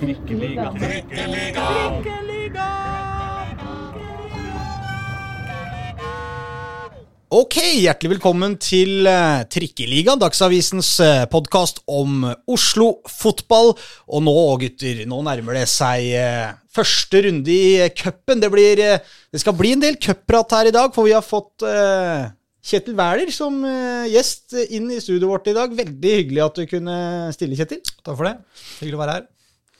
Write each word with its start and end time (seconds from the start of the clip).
Trikkeliga. 0.00 0.70
Ok, 7.30 7.56
hjertelig 7.60 8.14
velkommen 8.14 8.54
til 8.56 9.04
uh, 9.04 9.42
Trikkeligaen, 9.52 10.16
Dagsavisens 10.22 10.94
uh, 11.04 11.26
podkast 11.28 11.82
om 11.84 12.24
Oslo 12.48 12.86
fotball. 13.12 13.74
Og 14.08 14.24
nå, 14.24 14.34
gutter, 14.62 15.02
nå 15.10 15.18
nærmer 15.26 15.58
det 15.60 15.66
seg 15.68 16.08
uh, 16.16 16.54
første 16.72 17.20
runde 17.26 17.52
i 17.52 17.90
cupen. 17.92 18.40
Det, 18.40 18.48
blir, 18.54 18.80
det 18.80 19.42
skal 19.42 19.56
bli 19.58 19.74
en 19.76 19.84
del 19.84 19.98
cupprat 20.00 20.56
her 20.56 20.70
i 20.70 20.76
dag, 20.78 20.94
for 20.96 21.10
vi 21.10 21.12
har 21.12 21.26
fått 21.26 21.66
Kjetil 22.70 22.96
Wæler 22.96 23.28
som 23.34 23.60
gjest 24.08 24.56
inn 24.70 24.88
i 24.94 25.02
studioet 25.02 25.28
vårt 25.28 25.52
i 25.52 25.56
dag. 25.60 25.76
Veldig 25.76 26.16
hyggelig 26.22 26.46
at 26.46 26.62
du 26.62 26.64
kunne 26.72 26.96
stille, 27.36 27.60
Kjetil. 27.60 27.84
Takk 28.00 28.14
for 28.14 28.30
det. 28.30 28.38
Hyggelig 28.80 28.96
å 28.96 29.02
være 29.04 29.18
her. 29.18 29.28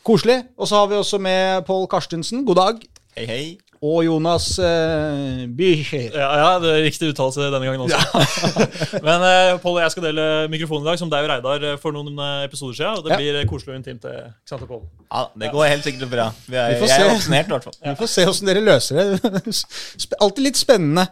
Koselig. 0.07 0.39
Og 0.59 0.69
så 0.69 0.79
har 0.81 0.87
vi 0.91 0.97
også 1.01 1.19
med 1.21 1.65
Pål 1.69 1.87
Karstensen. 1.93 2.45
God 2.49 2.57
dag. 2.57 2.79
Hei, 3.19 3.27
hei. 3.29 3.43
Og 3.81 4.03
Jonas 4.05 4.59
uh, 4.61 5.47
Bücher. 5.57 6.11
Ja, 6.13 6.27
ja, 6.37 6.49
det 6.61 6.69
er 6.75 6.83
riktig 6.85 7.09
uttalelse 7.15 7.47
denne 7.49 7.65
gangen 7.65 7.81
også. 7.87 8.51
Men 9.07 9.23
uh, 9.25 9.55
Pål 9.63 9.79
og 9.79 9.81
jeg 9.87 9.95
skal 9.95 10.05
dele 10.11 10.27
mikrofonen 10.53 10.85
i 10.85 10.91
dag, 10.91 10.99
som 11.01 11.09
deg 11.13 11.25
og 11.25 11.31
Reidar 11.33 11.65
eh, 11.71 11.79
for 11.81 11.97
noen 11.97 12.13
uh, 12.21 12.43
episoder 12.45 12.77
siden. 12.77 12.99
Og 13.01 13.07
det 13.07 13.15
Ja. 13.15 13.19
blir 13.23 13.39
uh, 13.41 13.47
koselig 13.49 13.73
og 13.73 13.79
intimt. 13.81 14.05
eh, 14.05 14.27
Ikke 14.29 14.53
sant, 14.53 14.67
Pål? 14.69 14.83
Ja, 15.09 15.23
det 15.45 15.51
går 15.55 15.71
helt 15.73 15.89
sikkert 15.89 16.13
bra. 16.13 16.27
Vi 16.45 16.59
er, 16.61 16.75
Vi 16.77 16.91
jeg 16.93 17.07
er 17.07 17.09
vaksinert, 17.15 17.49
i 17.49 17.55
hvert 17.57 17.69
fall. 17.71 17.79
Vi 17.89 17.97
får 18.03 18.13
se 18.19 18.27
åssen 18.35 18.51
dere 18.53 18.65
løser 18.67 19.01
det. 19.01 19.57
Alltid 20.27 20.45
litt 20.45 20.61
spennende. 20.61 21.07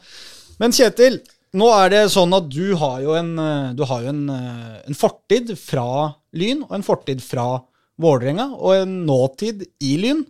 Men 0.60 0.76
Kjetil, 0.76 1.20
nå 1.56 1.70
er 1.72 1.94
det 1.96 2.02
sånn 2.12 2.36
at 2.36 2.52
du 2.52 2.74
har 2.84 3.00
jo 3.00 3.16
en, 3.16 3.32
eh, 3.48 3.72
du 3.80 3.84
har 3.88 4.04
jo 4.04 4.12
en, 4.12 4.22
eh, 4.36 4.76
en 4.92 5.00
fortid 5.06 5.54
fra 5.56 5.88
Lyn, 6.36 6.66
og 6.68 6.76
en 6.76 6.84
fortid 6.84 7.24
fra 7.24 7.48
Vålerenga, 7.98 8.50
og 8.54 8.82
en 8.82 8.98
nåtid 9.08 9.64
i 9.84 9.96
Lyn. 10.00 10.24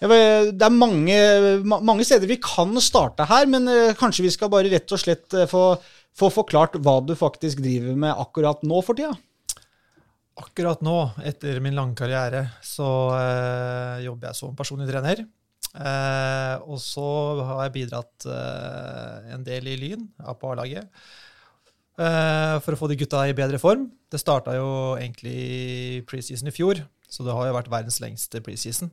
Det 0.00 0.62
er 0.62 0.74
mange, 0.74 1.16
mange 1.64 2.06
steder 2.06 2.30
vi 2.30 2.38
kan 2.42 2.72
starte 2.84 3.26
her, 3.28 3.48
men 3.50 3.66
eh, 3.70 3.96
kanskje 3.98 4.26
vi 4.26 4.32
skal 4.34 4.50
bare 4.52 4.70
rett 4.70 4.94
og 4.94 5.00
slett 5.00 5.34
eh, 5.34 5.48
få, 5.50 5.74
få 6.18 6.30
forklart 6.32 6.76
hva 6.82 6.98
du 7.04 7.14
faktisk 7.18 7.62
driver 7.64 7.96
med 7.98 8.14
akkurat 8.14 8.62
nå 8.66 8.82
for 8.84 8.98
tida. 8.98 9.14
Akkurat 10.42 10.80
nå, 10.84 10.96
etter 11.28 11.58
min 11.64 11.76
lange 11.76 11.96
karriere, 11.98 12.46
så 12.64 12.88
eh, 13.16 14.04
jobber 14.06 14.30
jeg 14.30 14.38
som 14.38 14.54
personlig 14.58 14.88
trener. 14.90 15.24
Eh, 15.72 16.54
og 16.68 16.78
så 16.84 17.08
har 17.40 17.66
jeg 17.66 17.76
bidratt 17.78 18.26
eh, 18.28 19.32
en 19.32 19.44
del 19.46 19.70
i 19.72 19.76
Lyn, 19.80 20.08
ja, 20.20 20.34
på 20.36 20.52
A-laget, 20.52 20.88
eh, 21.96 22.56
for 22.60 22.74
å 22.74 22.80
få 22.80 22.90
de 22.92 22.98
gutta 23.00 23.24
i 23.28 23.36
bedre 23.36 23.60
form. 23.62 23.88
Det 24.12 24.20
starta 24.20 24.56
jo 24.58 24.72
egentlig 24.98 25.36
i 25.36 26.02
preseason 26.08 26.52
i 26.52 26.54
fjor, 26.54 26.82
så 27.12 27.26
det 27.26 27.34
har 27.36 27.50
jo 27.50 27.56
vært 27.58 27.70
verdens 27.72 28.00
lengste 28.00 28.40
preseason. 28.44 28.88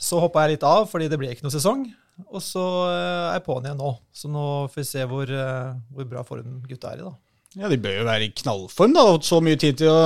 Så 0.00 0.16
hoppa 0.22 0.46
jeg 0.46 0.56
litt 0.56 0.64
av 0.64 0.86
fordi 0.88 1.10
det 1.12 1.18
ble 1.20 1.34
ikke 1.34 1.44
noe 1.44 1.52
sesong. 1.52 1.84
Og 2.32 2.40
så 2.40 2.62
eh, 2.88 3.26
er 3.28 3.34
jeg 3.36 3.44
på'n 3.44 3.66
igjen 3.68 3.80
nå. 3.82 3.90
Så 4.16 4.30
nå 4.32 4.44
får 4.72 4.80
vi 4.80 4.86
se 4.88 5.04
hvor, 5.10 5.28
eh, 5.28 5.74
hvor 5.92 6.08
bra 6.08 6.22
form 6.24 6.62
gutta 6.64 6.94
er 6.94 7.02
i, 7.02 7.04
da. 7.10 7.12
Ja, 7.56 7.68
De 7.72 7.76
bør 7.80 7.98
jo 7.98 8.06
være 8.08 8.24
i 8.26 8.32
knallform, 8.36 8.94
da. 8.96 9.04
og 9.12 9.22
Så 9.24 9.42
mye 9.44 9.56
tid 9.60 9.78
til 9.82 9.92
å 9.92 10.00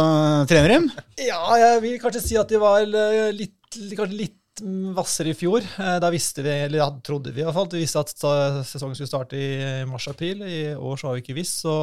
trene 0.50 0.68
dem. 0.74 0.90
Ja, 1.22 1.38
jeg 1.58 1.80
vil 1.86 1.96
kanskje 2.02 2.24
si 2.26 2.38
at 2.38 2.50
de 2.50 2.58
var 2.62 2.82
eh, 2.82 3.30
litt, 3.34 3.56
kanskje 3.94 4.18
litt 4.24 4.36
hvassere 4.96 5.30
i 5.32 5.38
fjor. 5.38 5.62
Eh, 5.62 5.96
Da 6.02 6.10
visste 6.12 6.42
vi, 6.46 6.50
eller 6.66 6.82
ja, 6.82 6.90
trodde 7.06 7.30
vi 7.34 7.44
i 7.44 7.46
hvert 7.46 7.54
fall, 7.56 7.70
at 7.70 7.78
vi 7.78 7.84
visste 7.84 8.02
at 8.02 8.12
sesongen 8.66 8.98
skulle 8.98 9.10
starte 9.12 9.38
i 9.38 9.86
mars-april. 9.90 10.42
I 10.50 10.60
år 10.74 10.98
så 11.00 11.08
har 11.12 11.18
vi 11.18 11.24
ikke 11.24 11.38
visst, 11.38 11.62
så 11.62 11.76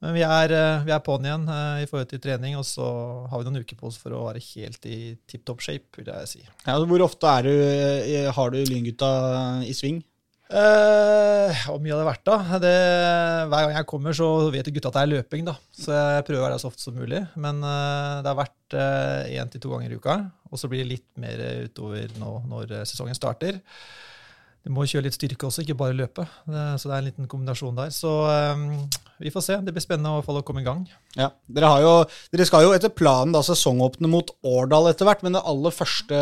men 0.00 0.14
vi 0.16 0.22
er, 0.24 0.52
eh, 0.56 0.84
vi 0.86 0.92
er 0.94 1.02
på'n 1.04 1.26
igjen 1.28 1.42
eh, 1.52 1.82
i 1.84 1.88
forhold 1.88 2.08
til 2.08 2.22
trening, 2.24 2.54
og 2.56 2.64
så 2.64 2.86
har 3.28 3.40
vi 3.40 3.46
noen 3.46 3.60
uker 3.60 3.76
på 3.76 3.90
oss 3.90 3.98
for 4.00 4.16
å 4.16 4.22
være 4.30 4.40
helt 4.40 4.86
i 4.88 5.00
tipp 5.28 5.44
topp 5.48 5.60
shape, 5.64 5.92
vil 5.98 6.08
jeg 6.08 6.30
si. 6.30 6.40
Ja, 6.64 6.78
hvor 6.78 7.04
ofte 7.04 7.34
du, 7.44 7.52
eh, 7.52 8.30
har 8.32 8.54
du 8.54 8.62
Lyngutta 8.64 9.10
i 9.68 9.76
sving? 9.76 10.00
Hvor 10.50 11.78
mye 11.78 11.92
har 11.92 12.00
det 12.00 12.08
vært, 12.08 12.24
da? 12.26 12.58
Det, 12.58 12.72
hver 13.52 13.66
gang 13.68 13.76
jeg 13.76 13.88
kommer, 13.92 14.16
så 14.16 14.26
vet 14.50 14.72
gutta 14.72 14.90
at 14.90 14.96
det 14.96 15.02
er 15.04 15.12
løping, 15.12 15.44
da. 15.46 15.54
Så 15.70 15.92
jeg 15.94 16.24
prøver 16.26 16.40
å 16.40 16.46
være 16.48 16.56
så 16.58 16.72
ofte 16.72 16.82
som 16.82 16.96
mulig. 16.98 17.20
Men 17.38 17.60
uh, 17.62 18.18
det 18.18 18.32
har 18.32 18.40
vært 18.40 18.76
én 19.30 19.52
til 19.52 19.62
to 19.62 19.70
ganger 19.70 19.94
i 19.94 20.00
uka. 20.00 20.16
Og 20.50 20.58
så 20.58 20.66
blir 20.66 20.82
det 20.82 20.96
litt 20.96 21.06
mer 21.22 21.38
utover 21.68 22.10
nå 22.18 22.32
når 22.50 22.80
sesongen 22.82 23.14
starter. 23.14 23.60
Du 24.66 24.72
må 24.74 24.88
kjøre 24.90 25.06
litt 25.06 25.16
styrke 25.16 25.46
også, 25.46 25.62
ikke 25.62 25.78
bare 25.78 25.96
løpe. 25.96 26.26
Det, 26.50 26.64
så 26.82 26.90
det 26.90 26.96
er 26.96 26.98
en 26.98 27.08
liten 27.12 27.30
kombinasjon 27.30 27.78
der. 27.78 27.94
Så 27.94 28.10
eh, 28.26 28.66
vi 29.20 29.32
får 29.32 29.44
se. 29.44 29.56
Det 29.64 29.74
blir 29.76 29.84
spennende 29.84 30.16
å, 30.18 30.20
å 30.24 30.44
komme 30.46 30.62
i 30.64 30.66
gang. 30.66 30.84
Ja, 31.18 31.30
dere, 31.46 31.72
jo, 31.84 31.94
dere 32.32 32.46
skal 32.48 32.66
jo 32.66 32.74
etter 32.76 32.92
planen 32.92 33.34
da 33.36 33.42
sesongåpne 33.44 34.10
mot 34.10 34.32
Årdal 34.48 34.90
etter 34.90 35.08
hvert, 35.08 35.24
men 35.26 35.36
det 35.36 35.44
aller 35.52 35.74
første 35.74 36.20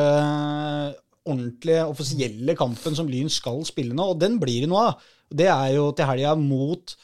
ordentlige, 1.28 1.84
offisielle 1.88 2.56
kampen 2.58 2.96
som 2.96 3.08
Lyn 3.10 3.30
skal 3.32 3.60
spille 3.68 3.96
nå, 3.96 4.12
og 4.12 4.22
den 4.22 4.38
blir 4.40 4.64
det 4.64 4.70
noe 4.70 4.88
av, 4.90 5.06
det 5.28 5.50
er 5.52 5.76
jo 5.76 5.92
til 5.96 6.10
helga 6.10 6.34
mot, 6.40 6.96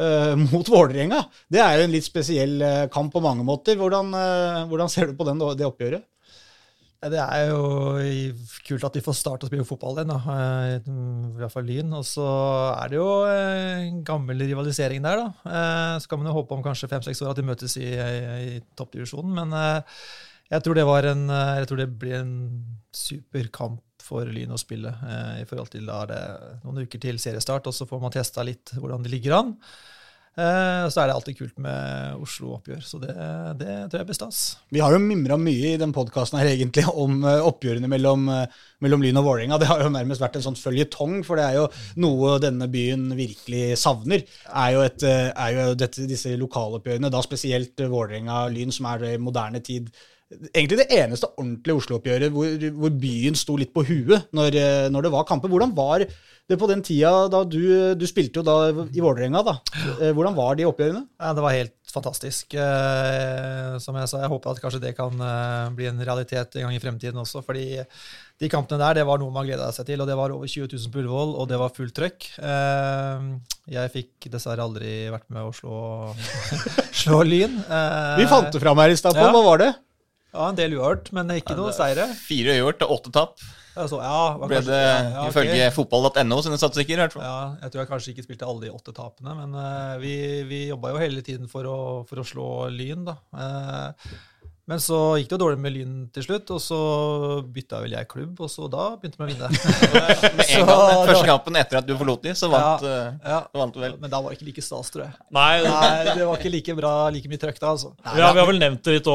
Uh, 0.00 0.36
mot 0.52 0.68
Vålerenga. 0.70 1.18
Det 1.50 1.58
er 1.60 1.74
jo 1.76 1.84
en 1.84 1.92
litt 1.92 2.06
spesiell 2.06 2.60
eh, 2.62 2.84
kamp 2.94 3.10
på 3.12 3.20
mange 3.20 3.42
måter. 3.44 3.74
Hvordan, 3.76 4.12
uh, 4.14 4.60
hvordan 4.70 4.88
ser 4.88 5.10
du 5.10 5.16
på 5.18 5.26
den, 5.26 5.42
det 5.58 5.66
oppgjøret? 5.66 6.06
Det 7.00 7.16
er 7.16 7.46
jo 7.48 7.60
kult 8.66 8.82
at 8.84 8.96
de 8.98 9.00
får 9.00 9.14
starte 9.16 9.46
å 9.46 9.48
spille 9.48 9.64
fotball 9.64 10.02
igjen, 10.02 10.10
eh, 10.12 10.72
i 10.84 11.38
hvert 11.38 11.52
fall 11.54 11.64
Lyn. 11.64 11.94
Og 11.96 12.04
så 12.04 12.26
er 12.74 12.90
det 12.92 12.98
jo 12.98 13.06
eh, 13.24 13.86
en 13.86 14.02
gammel 14.04 14.42
rivalisering 14.44 15.00
der, 15.06 15.22
da. 15.22 15.30
Eh, 15.48 15.94
Så 16.02 16.10
kan 16.10 16.20
man 16.20 16.28
jo 16.28 16.34
håpe 16.36 16.52
om 16.52 16.64
kanskje 16.66 16.90
fem-seks 16.92 17.22
år 17.24 17.32
at 17.32 17.40
de 17.40 17.46
møtes 17.48 17.78
i, 17.80 17.86
i, 17.88 18.58
i 18.58 18.58
toppdivisjonen. 18.76 19.32
Men 19.32 19.56
jeg 20.50 20.66
tror 20.66 20.76
det 20.76 20.84
var 20.84 21.08
en 21.08 21.24
Jeg 21.30 21.70
tror 21.70 21.80
det 21.80 21.88
blir 22.02 22.18
en 22.18 22.34
super 22.92 23.48
kamp 23.48 23.80
for 24.04 24.28
Lyn 24.28 24.52
å 24.52 24.60
spille. 24.60 24.92
I 25.40 25.46
forhold 25.48 25.72
til 25.72 25.88
da 25.88 26.02
er 26.02 26.12
det 26.12 26.22
noen 26.66 26.84
uker 26.84 27.00
til 27.00 27.16
seriestart, 27.22 27.64
og 27.70 27.76
så 27.76 27.88
får 27.88 28.02
man 28.02 28.12
testa 28.12 28.44
litt 28.44 28.74
hvordan 28.76 29.06
de 29.06 29.12
ligger 29.14 29.38
an. 29.38 29.56
Eh, 30.40 30.88
Så 30.90 31.02
er 31.02 31.10
det 31.10 31.14
alltid 31.16 31.36
kult 31.38 31.58
med 31.60 32.20
Oslo-oppgjør, 32.24 32.80
så 32.84 33.00
det, 33.02 33.14
det 33.60 33.74
tror 33.90 34.00
jeg 34.00 34.08
blir 34.08 34.16
stas. 34.18 34.40
Vi 34.72 34.82
har 34.82 34.94
jo 34.94 35.00
mimra 35.02 35.36
mye 35.40 35.74
i 35.74 35.80
den 35.80 35.92
podkasten 35.96 36.40
her 36.40 36.50
egentlig 36.52 36.86
om 36.88 37.18
eh, 37.28 37.42
oppgjørene 37.44 37.90
mellom, 37.90 38.28
eh, 38.32 38.60
mellom 38.84 39.04
Lyn 39.04 39.20
og 39.20 39.26
Vålerenga. 39.28 39.58
Det 39.60 39.68
har 39.70 39.84
jo 39.84 39.90
nærmest 39.92 40.22
vært 40.24 40.38
en 40.40 40.46
sånn 40.48 40.60
føljetong, 40.60 41.18
for 41.26 41.40
det 41.40 41.48
er 41.48 41.58
jo 41.60 41.66
noe 42.02 42.38
denne 42.42 42.70
byen 42.72 43.10
virkelig 43.18 43.76
savner. 43.82 44.24
Er 44.48 44.76
jo, 44.76 44.86
et, 44.86 45.04
er 45.04 45.58
jo 45.58 45.66
dette, 45.78 46.08
disse 46.10 46.32
lokaloppgjørene, 46.40 47.12
da 47.12 47.20
spesielt 47.26 47.84
Vålerenga-Lyn, 47.90 48.72
som 48.74 48.88
er 48.92 49.04
det 49.04 49.12
moderne 49.20 49.60
tid 49.64 49.92
egentlig 50.30 50.78
det 50.84 50.90
eneste 50.94 51.28
ordentlige 51.34 51.80
Oslo-oppgjøret 51.80 52.34
hvor, 52.34 52.66
hvor 52.78 52.92
byen 53.02 53.38
sto 53.38 53.56
litt 53.58 53.72
på 53.74 53.82
huet 53.88 54.28
når, 54.36 54.58
eh, 54.58 54.86
når 54.92 55.06
det 55.06 55.14
var 55.14 55.26
kamper. 55.28 55.50
Hvordan 55.50 55.74
var 55.74 56.04
det 56.04 56.58
på 56.58 56.68
den 56.70 56.82
tida 56.86 57.26
da 57.30 57.42
du, 57.46 57.60
du 57.98 58.06
spilte 58.10 58.40
jo 58.40 58.46
da 58.46 58.54
i 58.70 59.02
Vålerenga, 59.02 59.42
da? 59.46 59.56
Eh, 59.98 60.12
Hvordan 60.14 60.38
var 60.38 60.56
de 60.58 60.68
oppgjørene? 60.70 61.04
Ja, 61.18 61.34
det 61.34 61.44
var 61.44 61.56
helt 61.56 61.74
fantastisk. 61.90 62.54
Eh, 62.54 63.74
som 63.82 63.98
jeg 63.98 64.10
sa, 64.10 64.22
jeg 64.22 64.30
håper 64.30 64.54
at 64.54 64.62
kanskje 64.62 64.82
det 64.86 64.94
kan 64.98 65.18
bli 65.74 65.90
en 65.90 66.02
realitet 66.06 66.54
en 66.58 66.68
gang 66.68 66.78
i 66.78 66.82
fremtiden 66.82 67.18
også. 67.22 67.42
fordi 67.46 67.82
de 68.40 68.48
kampene 68.48 68.80
der 68.80 69.00
det 69.00 69.06
var 69.10 69.18
noe 69.20 69.34
man 69.34 69.44
gleda 69.44 69.66
seg 69.74 69.90
til. 69.90 70.00
og 70.00 70.08
Det 70.08 70.16
var 70.16 70.32
over 70.32 70.46
20 70.46 70.70
000 70.70 70.94
på 70.94 71.02
Ullevål, 71.02 71.34
og 71.42 71.50
det 71.50 71.58
var 71.60 71.74
fullt 71.74 71.94
trøkk. 71.98 72.30
Jeg 73.70 73.92
fikk 73.98 74.30
dessverre 74.32 74.64
aldri 74.64 74.94
vært 75.12 75.26
med 75.28 75.50
å 75.50 75.52
slå, 75.54 75.82
slå 77.02 77.20
Lyn. 77.26 77.60
Vi 78.16 78.30
fant 78.30 78.50
det 78.54 78.62
fram 78.62 78.78
her 78.80 78.94
i 78.94 78.98
stad, 78.98 79.18
Pål. 79.18 79.28
Ja. 79.28 79.34
Hva 79.34 79.46
var 79.50 79.64
det? 79.66 79.72
Ja, 80.30 80.48
En 80.48 80.58
del 80.58 80.76
uavgjort, 80.78 81.10
men 81.16 81.32
ikke 81.34 81.56
noe 81.58 81.72
seire. 81.74 82.06
Fire 82.14 82.54
uavgjort 82.58 82.86
og 82.86 82.94
åtte 82.98 83.14
tap 83.14 83.48
Altså, 83.78 84.00
ja, 84.02 84.46
ble 84.50 84.58
det 84.66 84.78
ja, 84.78 84.94
ja, 84.98 85.20
ok. 85.22 85.30
ifølge 85.30 85.66
fotball.no 85.76 86.38
sine 86.42 86.58
statistikker. 86.58 86.98
i 86.98 87.02
hvert 87.04 87.14
fall. 87.14 87.22
Ja, 87.22 87.36
jeg 87.62 87.72
tror 87.72 87.80
jeg 87.82 87.90
kanskje 87.92 88.12
ikke 88.12 88.24
spilte 88.26 88.48
alle 88.50 88.66
de 88.66 88.72
åtte 88.74 88.94
tapene, 88.96 89.34
men 89.38 89.54
uh, 89.54 89.94
vi, 90.02 90.14
vi 90.50 90.64
jobba 90.72 90.90
jo 90.92 91.00
hele 91.00 91.22
tiden 91.26 91.50
for 91.50 91.68
å, 91.70 91.78
for 92.08 92.20
å 92.20 92.26
slå 92.26 92.48
Lyn, 92.74 93.06
da. 93.06 93.14
Eh, 93.30 94.10
men 94.70 94.78
så 94.82 94.96
gikk 95.18 95.26
det 95.32 95.34
jo 95.34 95.40
dårlig 95.42 95.58
med 95.64 95.72
Lyn 95.74 95.94
til 96.14 96.22
slutt, 96.28 96.50
og 96.54 96.60
så 96.62 96.76
bytta 97.42 97.80
vel 97.82 97.96
jeg 97.96 98.06
klubb, 98.10 98.38
og 98.38 98.50
så 98.52 98.68
da 98.70 98.84
begynte 99.00 99.18
vi 99.18 99.24
å 99.26 99.30
vinne. 99.32 99.48
Med 100.38 100.46
Så 100.50 100.60
en 100.60 100.68
gang, 100.68 100.82
den 100.92 101.08
første 101.10 101.26
kampen 101.26 101.58
etter 101.58 101.80
at 101.80 101.88
du 101.88 101.92
forlot 101.98 102.22
dem, 102.22 102.36
så 102.38 102.46
vant, 102.52 102.84
Ja, 102.86 103.00
eh, 103.10 103.32
ja. 103.32 103.40
vant 103.58 103.74
du 103.74 103.80
vel. 103.82 103.96
Men 103.98 104.12
da 104.12 104.20
var 104.22 104.30
det 104.30 104.38
ikke 104.38 104.48
like 104.52 104.62
stas, 104.64 104.92
tror 104.94 105.04
jeg. 105.08 105.16
Nei, 105.34 105.48
Nei, 105.66 106.14
det 106.14 106.28
var 106.28 106.38
ikke 106.38 106.52
like 106.54 106.76
bra, 106.78 106.92
like 107.10 107.32
mye 107.32 107.42
trøkk 107.42 107.58
da, 107.60 107.74
altså. 107.74 107.92
ja, 108.06 108.14
Vi 108.30 108.40
har 108.44 108.48
vel 108.52 108.62
nevnt 108.62 108.86
det 108.86 108.96
litt 109.00 109.10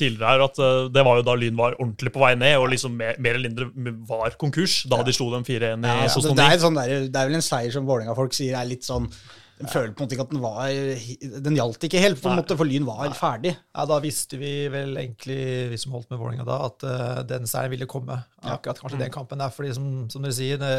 tidligere 0.00 0.32
her, 0.32 0.46
at 0.48 0.62
eh, 0.64 0.80
det 0.96 1.04
var 1.10 1.20
jo 1.20 1.26
da 1.28 1.36
Lyn 1.44 1.60
var 1.60 1.76
ordentlig 1.78 2.14
på 2.16 2.24
vei 2.24 2.32
ned, 2.40 2.56
og 2.62 2.70
liksom 2.72 2.96
mer, 2.98 3.20
mer 3.20 3.36
eller 3.38 3.52
mindre 3.52 3.96
var 4.08 4.36
konkurs 4.40 4.80
da 4.90 5.02
de 5.04 5.12
slo 5.14 5.28
dem 5.36 5.44
4-1 5.44 5.84
i 5.84 5.94
Ja, 5.94 6.08
det, 6.08 6.10
2009. 6.16 6.36
det, 6.40 6.48
er 6.50 6.64
sånn 6.64 6.80
der, 6.80 6.94
det 7.12 7.20
er 7.22 7.28
vel 7.32 7.40
en 7.42 7.48
seier 7.52 7.76
som 7.76 7.88
Vålerenga-folk 7.88 8.32
sier 8.36 8.56
er 8.58 8.68
litt 8.72 8.88
sånn 8.88 9.10
De 9.54 9.68
følte 9.70 9.94
på 9.94 10.02
en 10.02 10.08
måte 10.08 10.16
ikke 10.16 10.24
at 10.24 10.32
den 10.32 10.42
var 10.42 11.42
Den 11.46 11.56
gjaldt 11.58 11.84
ikke 11.86 12.00
helt, 12.02 12.18
på 12.18 12.30
en 12.30 12.40
måte, 12.40 12.56
for 12.58 12.66
Lyn 12.66 12.86
var 12.88 13.12
ferdig. 13.14 13.52
Ja, 13.54 13.84
Da 13.86 14.00
visste 14.02 14.38
vi 14.40 14.52
vel 14.72 14.96
egentlig, 14.98 15.38
vi 15.70 15.78
som 15.78 15.94
holdt 15.94 16.10
med 16.10 16.18
Vålerenga 16.18 16.46
da, 16.48 16.56
at 16.66 16.86
uh, 16.88 17.20
den 17.28 17.46
seieren 17.50 17.74
ville 17.76 17.88
komme. 17.90 18.18
Akkurat 18.42 18.82
kanskje 18.82 18.98
den 19.04 19.14
kampen 19.14 19.42
der. 19.42 19.52
fordi 19.54 19.70
som, 19.76 19.90
som 20.10 20.26
dere 20.26 20.34
sier, 20.34 20.58
det, 20.58 20.72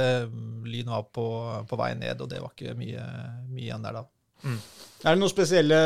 Lyn 0.68 0.92
var 0.92 1.08
på, 1.08 1.28
på 1.70 1.80
vei 1.80 1.94
ned, 2.00 2.20
og 2.20 2.32
det 2.32 2.42
var 2.44 2.52
ikke 2.52 2.76
mye, 2.80 3.06
mye 3.54 3.64
igjen 3.70 3.88
der 3.88 4.02
da. 4.02 4.06
Er 4.46 5.14
det 5.16 5.20
noen 5.22 5.32
spesielle, 5.32 5.78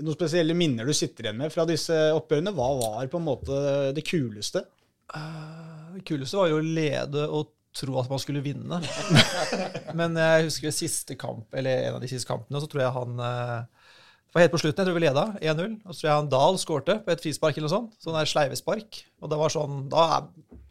noen 0.00 0.16
spesielle 0.16 0.56
minner 0.56 0.88
du 0.88 0.94
sitter 0.96 1.26
igjen 1.26 1.40
med 1.42 1.52
fra 1.52 1.66
disse 1.68 1.96
oppgjørene? 2.14 2.54
Hva 2.56 2.68
var 2.78 3.10
på 3.10 3.20
en 3.20 3.26
måte 3.26 3.58
det 3.96 4.06
kuleste? 4.06 4.64
Det 5.12 6.04
kuleste 6.08 6.38
var 6.38 6.52
jo 6.52 6.60
å 6.60 6.64
lede 6.64 7.26
og 7.26 7.50
tro 7.76 7.96
at 8.00 8.10
man 8.10 8.20
skulle 8.22 8.42
vinne. 8.44 8.80
Men 9.98 10.16
jeg 10.18 10.48
husker 10.48 10.74
siste 10.74 11.16
kamp, 11.20 11.48
eller 11.56 11.88
en 11.88 11.98
av 11.98 12.02
de 12.02 12.10
siste 12.10 12.28
kampene, 12.28 12.60
så 12.60 12.68
tror 12.70 12.84
jeg 12.84 12.94
han 12.96 13.22
eh, 13.24 13.86
Det 14.28 14.36
var 14.36 14.44
helt 14.44 14.54
på 14.54 14.60
slutten, 14.62 14.82
jeg 14.82 14.90
tror 14.90 14.98
vi 14.98 15.04
leda 15.04 15.24
1-0. 15.40 15.78
Og 15.84 15.92
så 15.92 15.98
tror 15.98 16.08
jeg 16.10 16.18
han 16.20 16.32
Dahl 16.32 16.58
skårte 16.60 16.98
på 17.04 17.14
et 17.14 17.24
frispark 17.24 17.56
eller 17.56 17.68
noe 17.68 17.76
sånt. 17.76 17.96
Sånn 18.04 18.18
der 18.18 18.28
sleivespark. 18.28 19.02
Og 19.22 19.32
det 19.32 19.40
var 19.40 19.54
sånn, 19.54 19.86
da, 19.92 20.06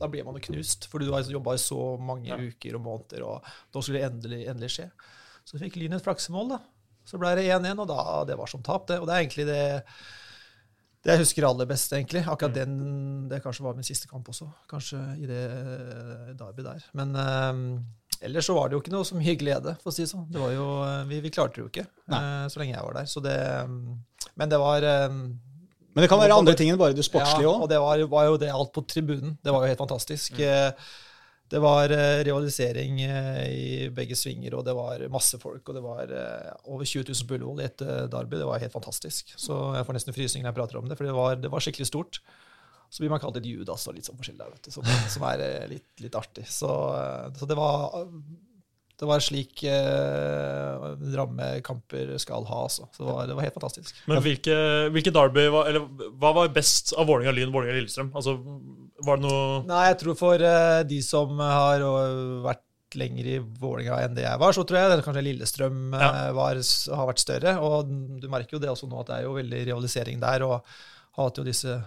da 0.01 0.11
blir 0.11 0.27
man 0.27 0.37
jo 0.37 0.45
knust, 0.49 0.89
for 0.91 1.01
du 1.01 1.09
har 1.13 1.25
jobba 1.25 1.57
i 1.57 1.63
så 1.63 1.95
mange 2.01 2.37
uker 2.51 2.77
og 2.77 2.85
måneder, 2.85 3.25
og 3.27 3.51
da 3.73 3.81
skulle 3.81 4.01
det 4.01 4.11
endelig, 4.11 4.43
endelig 4.53 4.75
skje. 4.77 4.91
Så 5.47 5.61
fikk 5.61 5.79
Lyn 5.81 5.97
et 5.97 6.05
flaksemål, 6.05 6.55
da. 6.55 6.63
Så 7.07 7.17
ble 7.17 7.33
det 7.37 7.49
1-1, 7.49 7.79
og 7.81 7.87
da, 7.89 8.01
det 8.29 8.37
var 8.37 8.49
som 8.49 8.61
tap, 8.65 8.85
det. 8.89 9.01
Og 9.01 9.09
det 9.09 9.15
er 9.15 9.23
egentlig 9.25 9.47
det 9.49 9.63
det 11.01 11.15
jeg 11.15 11.23
husker 11.23 11.47
aller 11.47 11.65
best, 11.69 11.93
egentlig. 11.97 12.21
Akkurat 12.29 12.53
den, 12.53 12.75
det 13.29 13.41
kanskje 13.41 13.65
var 13.65 13.77
min 13.77 13.87
siste 13.87 14.09
kamp 14.09 14.27
også. 14.29 14.45
Kanskje 14.69 14.99
i 15.17 15.29
det 15.29 15.41
eh, 15.49 16.27
derby 16.37 16.65
der. 16.65 16.83
Men 16.97 17.15
eh, 17.17 18.25
ellers 18.27 18.45
så 18.45 18.55
var 18.57 18.69
det 18.69 18.77
jo 18.77 18.81
ikke 18.83 18.93
noe 18.93 19.07
så 19.07 19.17
mye 19.17 19.37
glede, 19.39 19.73
for 19.81 19.89
å 19.89 19.95
si 19.95 20.05
det 20.05 20.11
sånn. 20.11 20.27
Det 20.29 20.41
var 20.41 20.53
jo, 20.53 20.67
eh, 20.85 20.99
vi, 21.09 21.21
vi 21.25 21.33
klarte 21.33 21.57
det 21.57 21.63
jo 21.63 21.71
ikke 21.71 21.87
uh, 21.89 22.45
så 22.51 22.61
lenge 22.61 22.75
jeg 22.75 22.85
var 22.85 22.99
der. 22.99 23.09
Så 23.09 23.23
det, 23.25 23.37
um, 23.65 23.95
men 24.37 24.51
det 24.51 24.59
var 24.61 24.85
um, 25.09 25.23
Men 25.91 26.05
det 26.05 26.11
kan 26.11 26.21
være 26.21 26.37
andre 26.37 26.53
ting 26.59 26.69
enn 26.71 26.79
bare 26.79 26.95
det 26.95 27.03
sportslige 27.03 27.49
ja, 27.49 27.55
og 27.65 27.67
det 27.67 27.81
var, 27.81 28.05
var 28.11 28.29
jo 28.29 28.37
det 28.39 28.51
alt 28.53 28.71
på 28.75 28.85
tribunen. 28.87 29.33
Det 29.41 29.51
var 29.51 29.65
jo 29.65 29.73
helt 29.73 29.81
fantastisk. 29.81 30.37
Eh, 30.39 30.69
Det 31.51 31.59
var 31.59 31.91
realisering 31.91 32.31
rivalisering 32.71 33.01
eh, 33.01 33.49
i 33.51 33.89
begge 33.91 34.15
svinger, 34.15 34.55
og 34.55 34.65
det 34.65 34.75
var 34.75 35.03
masse 35.11 35.39
folk. 35.39 35.67
Og 35.67 35.75
det 35.75 35.83
var 35.83 36.13
eh, 36.15 36.51
over 36.71 36.85
20 36.85 37.09
000 37.09 37.27
på 37.27 37.35
Ullevål 37.37 37.61
i 37.61 37.67
et 37.67 37.83
eh, 37.83 38.05
derby. 38.11 38.37
Det 38.39 38.47
var 38.47 38.61
helt 38.63 38.73
fantastisk. 38.75 39.33
Så 39.35 39.57
jeg 39.75 39.87
får 39.87 39.97
nesten 39.97 40.15
frysninger 40.15 40.47
når 40.47 40.53
jeg 40.53 40.59
prater 40.61 40.79
om 40.79 40.87
det, 40.89 40.97
for 40.99 41.09
det 41.09 41.17
var, 41.17 41.35
det 41.35 41.51
var 41.51 41.63
skikkelig 41.63 41.89
stort. 41.89 42.21
Så 42.91 43.03
blir 43.03 43.11
man 43.11 43.21
kalt 43.23 43.37
et 43.39 43.47
Judas 43.47 43.87
og 43.87 43.95
litt 43.95 44.07
sånn 44.07 44.19
forskjellig 44.19 44.41
der, 44.41 44.51
vet 44.51 44.67
du, 44.67 44.73
som, 44.75 44.87
som 45.15 45.27
er 45.29 45.43
eh, 45.45 45.67
litt, 45.71 45.89
litt 46.03 46.17
artig. 46.19 46.47
Så, 46.51 46.71
eh, 46.97 47.27
så 47.39 47.47
det 47.47 47.59
var 47.59 48.07
det 49.01 49.07
var 49.09 49.23
slik 49.25 49.63
eh, 49.65 50.83
rammekamper 51.17 52.13
skal 52.21 52.45
ha, 52.49 52.63
altså. 52.67 52.87
Så 52.93 53.03
det 53.03 53.09
var, 53.11 53.27
det 53.29 53.37
var 53.37 53.45
helt 53.47 53.57
fantastisk. 53.57 54.01
Men 54.09 54.21
hvilke, 54.23 54.57
hvilke 54.93 55.13
derby 55.15 55.47
var, 55.53 55.69
eller 55.71 56.09
hva 56.21 56.33
var 56.37 56.51
best 56.55 56.93
av 56.95 57.07
Vålerenga 57.09 57.33
Lyn, 57.37 57.53
Vålerenga 57.53 57.79
Lillestrøm? 57.79 58.11
Altså, 58.17 58.35
var 59.01 59.17
det 59.17 59.25
noe 59.25 59.61
Nei, 59.69 59.85
jeg 59.89 59.97
tror 60.03 60.19
for 60.19 60.43
eh, 60.45 60.81
de 60.89 60.99
som 61.05 61.39
har 61.41 61.81
vært 62.45 62.67
lenger 62.99 63.27
i 63.31 63.37
Vålerenga 63.39 64.01
enn 64.03 64.15
det 64.17 64.25
jeg 64.27 64.39
var, 64.41 64.51
så 64.55 64.65
tror 64.67 64.81
jeg 64.81 64.91
det 64.93 65.05
kanskje 65.05 65.25
Lillestrøm 65.29 65.77
eh, 65.95 66.01
Ja. 66.05 66.11
var, 66.37 66.59
har 66.97 67.09
vært 67.13 67.23
større. 67.23 67.53
Og 67.63 67.89
du 68.21 68.27
merker 68.31 68.57
jo 68.57 68.61
det 68.63 68.69
også 68.73 68.89
nå, 68.91 68.99
at 69.01 69.09
det 69.13 69.17
er 69.21 69.27
jo 69.29 69.37
veldig 69.37 69.61
rivalisering 69.71 70.19
der. 70.21 70.43
Og 70.47 70.59
har 71.17 71.27
hatt 71.29 71.39
jo 71.41 71.47
disse 71.47 71.79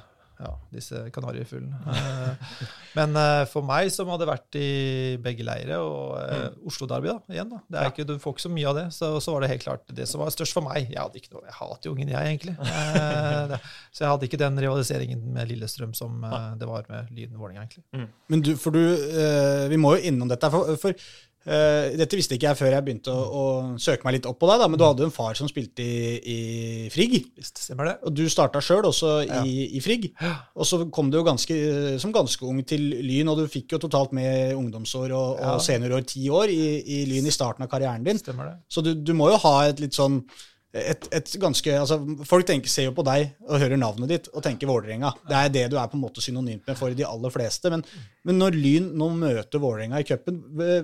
ja, 0.44 0.52
disse 0.74 1.00
kanariefuglene. 1.14 1.80
Eh, 1.90 2.68
Men 2.94 3.16
eh, 3.18 3.42
for 3.50 3.66
meg, 3.66 3.88
som 3.90 4.10
hadde 4.12 4.28
vært 4.28 4.58
i 4.60 4.68
begge 5.24 5.46
leire, 5.46 5.80
og 5.82 6.14
mm. 6.14 6.60
Oslo-derby 6.70 7.10
da, 7.10 7.16
igjen 7.34 7.50
da, 7.50 7.58
det 7.66 7.80
er 7.80 7.90
ikke, 7.90 8.06
Du 8.06 8.14
får 8.22 8.36
ikke 8.36 8.44
så 8.46 8.52
mye 8.54 8.68
av 8.70 8.78
det, 8.78 8.84
så, 8.94 9.10
så 9.24 9.34
var 9.34 9.42
det 9.44 9.50
helt 9.54 9.64
klart 9.66 9.94
det 9.98 10.06
som 10.10 10.22
var 10.22 10.30
størst 10.34 10.54
for 10.56 10.66
meg. 10.66 10.86
Jeg 10.92 11.00
hadde 11.00 11.18
ikke 11.18 11.32
noe, 11.34 11.42
jeg 11.48 11.56
hater 11.58 11.90
jo 11.90 11.96
ungen, 11.96 12.14
jeg, 12.14 12.34
egentlig. 12.34 12.56
Eh, 12.94 13.54
Så 13.94 14.04
jeg 14.04 14.10
hadde 14.10 14.26
ikke 14.28 14.38
den 14.40 14.58
rivaliseringen 14.60 15.20
med 15.34 15.48
Lillestrøm 15.50 15.92
som 15.96 16.22
eh, 16.26 16.48
det 16.60 16.66
var 16.68 16.86
med 16.90 17.10
Lyden 17.14 17.38
Vålerenga, 17.38 17.66
egentlig. 17.66 18.08
Men 18.30 18.42
du, 18.44 18.54
for 18.60 18.74
du, 18.74 18.82
eh, 18.94 19.66
vi 19.72 19.78
må 19.80 19.94
jo 19.96 20.10
innom 20.10 20.30
dette. 20.30 20.50
For, 20.52 20.74
for 20.80 20.94
eh, 21.46 21.94
dette 21.98 22.16
visste 22.18 22.36
ikke 22.38 22.48
jeg 22.50 22.58
før 22.58 22.72
jeg 22.74 22.84
begynte 22.86 23.12
å, 23.12 23.24
å 23.24 23.44
søke 23.80 24.06
meg 24.06 24.16
litt 24.18 24.28
opp 24.30 24.38
på 24.40 24.48
deg. 24.50 24.62
Da, 24.62 24.68
men 24.70 24.80
du 24.80 24.84
hadde 24.86 25.04
jo 25.04 25.08
en 25.10 25.14
far 25.14 25.36
som 25.38 25.48
spilte 25.50 25.84
i, 25.84 26.14
i 26.34 26.38
Frigg. 26.94 27.16
Visst, 27.36 27.60
stemmer 27.66 27.90
det? 27.90 27.94
Og 28.08 28.14
du 28.16 28.24
starta 28.32 28.62
sjøl 28.64 28.88
også 28.88 29.12
i, 29.44 29.54
i 29.76 29.82
Frigg. 29.84 30.10
Og 30.56 30.68
så 30.68 30.80
kom 30.94 31.10
du 31.12 31.18
jo 31.20 31.26
ganske, 31.26 31.58
som 32.02 32.14
ganske 32.14 32.46
ung 32.48 32.62
til 32.68 32.86
Lyn, 33.04 33.28
og 33.32 33.42
du 33.42 33.46
fikk 33.50 33.76
jo 33.76 33.82
totalt 33.84 34.12
med 34.16 34.54
ungdomsår 34.56 35.12
og, 35.12 35.38
Ja. 35.40 35.54
og 35.56 35.62
seniorår 35.64 36.04
ti 36.08 36.26
år 36.32 36.52
i, 36.52 36.64
i 36.80 37.04
Lyn 37.10 37.26
i 37.28 37.34
starten 37.34 37.64
av 37.66 37.70
karrieren 37.72 38.04
din. 38.06 38.18
Stemmer 38.20 38.52
det. 38.52 38.56
Så 38.72 38.84
du, 38.84 38.94
du 38.94 39.12
må 39.16 39.30
jo 39.32 39.40
ha 39.44 39.56
et 39.68 39.80
litt 39.82 39.96
sånn 39.96 40.22
et, 40.74 41.06
et 41.14 41.34
ganske, 41.38 41.70
altså 41.78 42.00
Folk 42.26 42.48
tenker, 42.48 42.70
ser 42.70 42.88
jo 42.88 42.94
på 42.96 43.04
deg 43.06 43.28
og 43.46 43.60
hører 43.62 43.78
navnet 43.78 44.10
ditt 44.10 44.28
og 44.32 44.42
tenker 44.42 44.66
Vålerenga. 44.66 45.12
Det 45.28 45.38
er 45.38 45.52
det 45.54 45.64
du 45.70 45.78
er 45.78 45.90
på 45.90 45.98
en 45.98 46.02
måte 46.02 46.24
synonymt 46.24 46.66
med 46.66 46.78
for 46.78 46.94
de 46.96 47.06
aller 47.06 47.34
fleste. 47.34 47.70
Men, 47.70 47.84
men 48.26 48.40
når 48.42 48.58
Lyn 48.58 48.88
nå 48.98 49.10
møter 49.14 49.62
Vålerenga 49.62 50.02
i 50.02 50.08
cupen, 50.08 50.40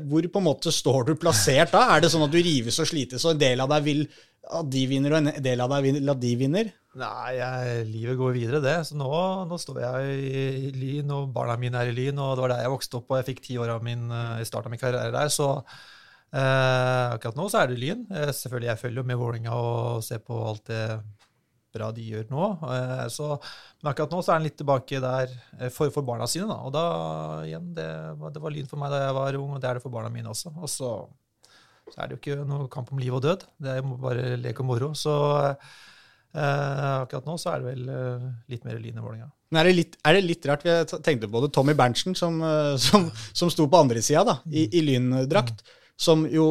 hvor 0.07 0.31
på 0.31 0.43
en 0.43 0.47
måte 0.47 0.75
står 0.75 1.11
du 1.11 1.15
plassert 1.19 1.75
da? 1.75 1.89
Er 1.97 2.05
det 2.05 2.13
sånn 2.15 2.27
at 2.27 2.35
du 2.35 2.39
rives 2.39 2.79
og 2.83 2.91
slites, 2.91 3.27
og 3.27 3.35
en 3.35 3.43
del 3.43 3.65
av 3.65 3.73
deg 3.75 3.87
vil 3.89 4.05
at 4.51 4.71
de 4.73 4.85
vinner, 4.89 5.13
og 5.15 5.21
en 5.21 5.43
del 5.43 5.63
av 5.63 5.75
deg 5.75 5.89
vil 5.89 6.15
at 6.15 6.23
de 6.23 6.31
vinner? 6.39 6.71
Nei, 6.99 7.37
jeg, 7.39 7.85
livet 7.87 8.19
går 8.19 8.33
videre, 8.35 8.63
det. 8.65 8.77
Så 8.89 8.97
nå, 8.99 9.11
nå 9.47 9.59
står 9.63 9.83
jeg 9.85 10.15
i, 10.27 10.73
Lyn, 10.75 11.13
og 11.15 11.31
barna 11.35 11.59
mine 11.61 11.83
er 11.83 11.91
i 11.91 11.95
Lyn, 11.95 12.19
og 12.19 12.35
det 12.35 12.47
var 12.47 12.55
der 12.55 12.65
jeg 12.65 12.73
vokste 12.73 12.99
opp, 12.99 13.11
og 13.13 13.21
jeg 13.21 13.29
fikk 13.31 13.43
ti 13.45 13.59
år 13.63 13.77
av 13.77 13.85
min, 13.87 14.09
eh, 14.11 14.41
i 14.43 14.47
starten 14.49 14.71
av 14.71 14.75
min 14.75 14.83
karriere 14.83 15.15
der. 15.15 15.31
Så 15.31 15.53
eh, 16.33 17.07
akkurat 17.15 17.37
nå 17.39 17.49
så 17.53 17.63
er 17.63 17.71
det 17.73 17.79
Lyn. 17.81 18.05
Eh, 18.11 18.31
selvfølgelig, 18.35 18.71
jeg 18.73 18.81
følger 18.85 19.03
jo 19.03 19.09
med 19.11 19.19
Vålerenga 19.21 19.57
og 19.57 20.05
ser 20.07 20.23
på 20.25 20.39
alt 20.51 20.65
det 20.71 20.85
bra 21.75 21.93
de 21.95 22.03
gjør 22.03 22.25
nå. 22.33 22.47
Eh, 22.67 23.05
så, 23.15 23.29
men 23.83 23.91
akkurat 23.93 24.11
nå 24.15 24.23
så 24.27 24.33
er 24.33 24.41
han 24.41 24.47
litt 24.49 24.57
tilbake 24.59 24.99
der 25.05 25.35
for, 25.71 25.91
for 25.95 26.03
barna 26.07 26.27
sine, 26.31 26.49
da. 26.51 26.57
Og 26.67 26.73
da 26.75 26.85
igjen, 27.47 27.69
det, 27.77 27.89
var- 28.19 28.35
det 28.35 28.43
var 28.43 28.55
Lyn 28.57 28.67
for 28.71 28.83
meg 28.83 28.91
da 28.95 29.05
jeg 29.05 29.17
var 29.21 29.39
ung, 29.43 29.55
og 29.55 29.63
det 29.63 29.71
er 29.71 29.79
det 29.79 29.85
for 29.87 29.95
barna 29.95 30.11
mine 30.11 30.33
også. 30.33 30.51
Og 30.59 30.71
så, 30.71 30.91
så 31.91 31.95
er 32.03 32.11
det 32.11 32.19
jo 32.19 32.23
ikke 32.25 32.43
noe 32.49 32.67
kamp 32.73 32.91
om 32.95 32.99
liv 33.03 33.15
og 33.15 33.23
død. 33.27 33.47
Det 33.63 33.71
er 33.77 33.81
jo 33.83 33.95
bare 34.03 34.35
lek 34.43 34.63
og 34.65 34.71
moro. 34.73 34.93
Så 34.99 35.15
Eh, 36.31 37.01
akkurat 37.03 37.27
nå 37.27 37.35
så 37.43 37.49
er 37.51 37.59
det 37.59 37.73
vel 37.73 37.89
litt 38.53 38.63
mer 38.63 38.77
Lyn 38.79 38.95
enn 38.95 39.03
Vålerenga. 39.03 39.25
Men 39.51 39.59
er 39.65 39.67
det, 39.67 39.73
litt, 39.75 39.97
er 40.07 40.15
det 40.15 40.21
litt 40.29 40.45
rart? 40.47 40.63
Vi 40.63 41.01
tenkte 41.03 41.27
på 41.27 41.41
det. 41.43 41.49
Tommy 41.57 41.75
Berntsen, 41.75 42.15
som, 42.15 42.37
som, 42.79 43.09
som 43.35 43.51
sto 43.51 43.67
på 43.67 43.81
andre 43.83 43.99
sida 44.07 44.23
da, 44.29 44.37
i, 44.47 44.69
i 44.79 44.85
Lyndrakt, 44.87 45.65
som 46.01 46.23
jo 46.33 46.45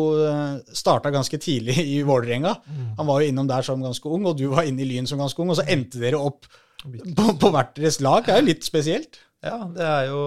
starta 0.78 1.10
ganske 1.10 1.40
tidlig 1.42 1.80
i 1.82 2.00
Vålerenga. 2.06 2.52
Han 3.00 3.08
var 3.08 3.24
jo 3.24 3.32
innom 3.32 3.48
der 3.50 3.66
som 3.66 3.82
ganske 3.82 4.12
ung, 4.14 4.28
og 4.30 4.38
du 4.38 4.46
var 4.52 4.68
inne 4.70 4.84
i 4.86 4.90
Lyn 4.92 5.10
som 5.10 5.22
ganske 5.22 5.42
ung, 5.42 5.50
og 5.50 5.58
så 5.58 5.66
endte 5.66 6.02
dere 6.02 6.20
opp 6.22 6.46
på, 6.84 7.26
på 7.42 7.52
hvert 7.54 7.74
deres 7.80 7.98
lag. 8.04 8.22
Det 8.28 8.36
er 8.36 8.44
jo 8.44 8.50
litt 8.52 8.68
spesielt. 8.68 9.20
Ja, 9.44 9.58
det 9.72 9.86
er 9.86 10.10
jo 10.10 10.22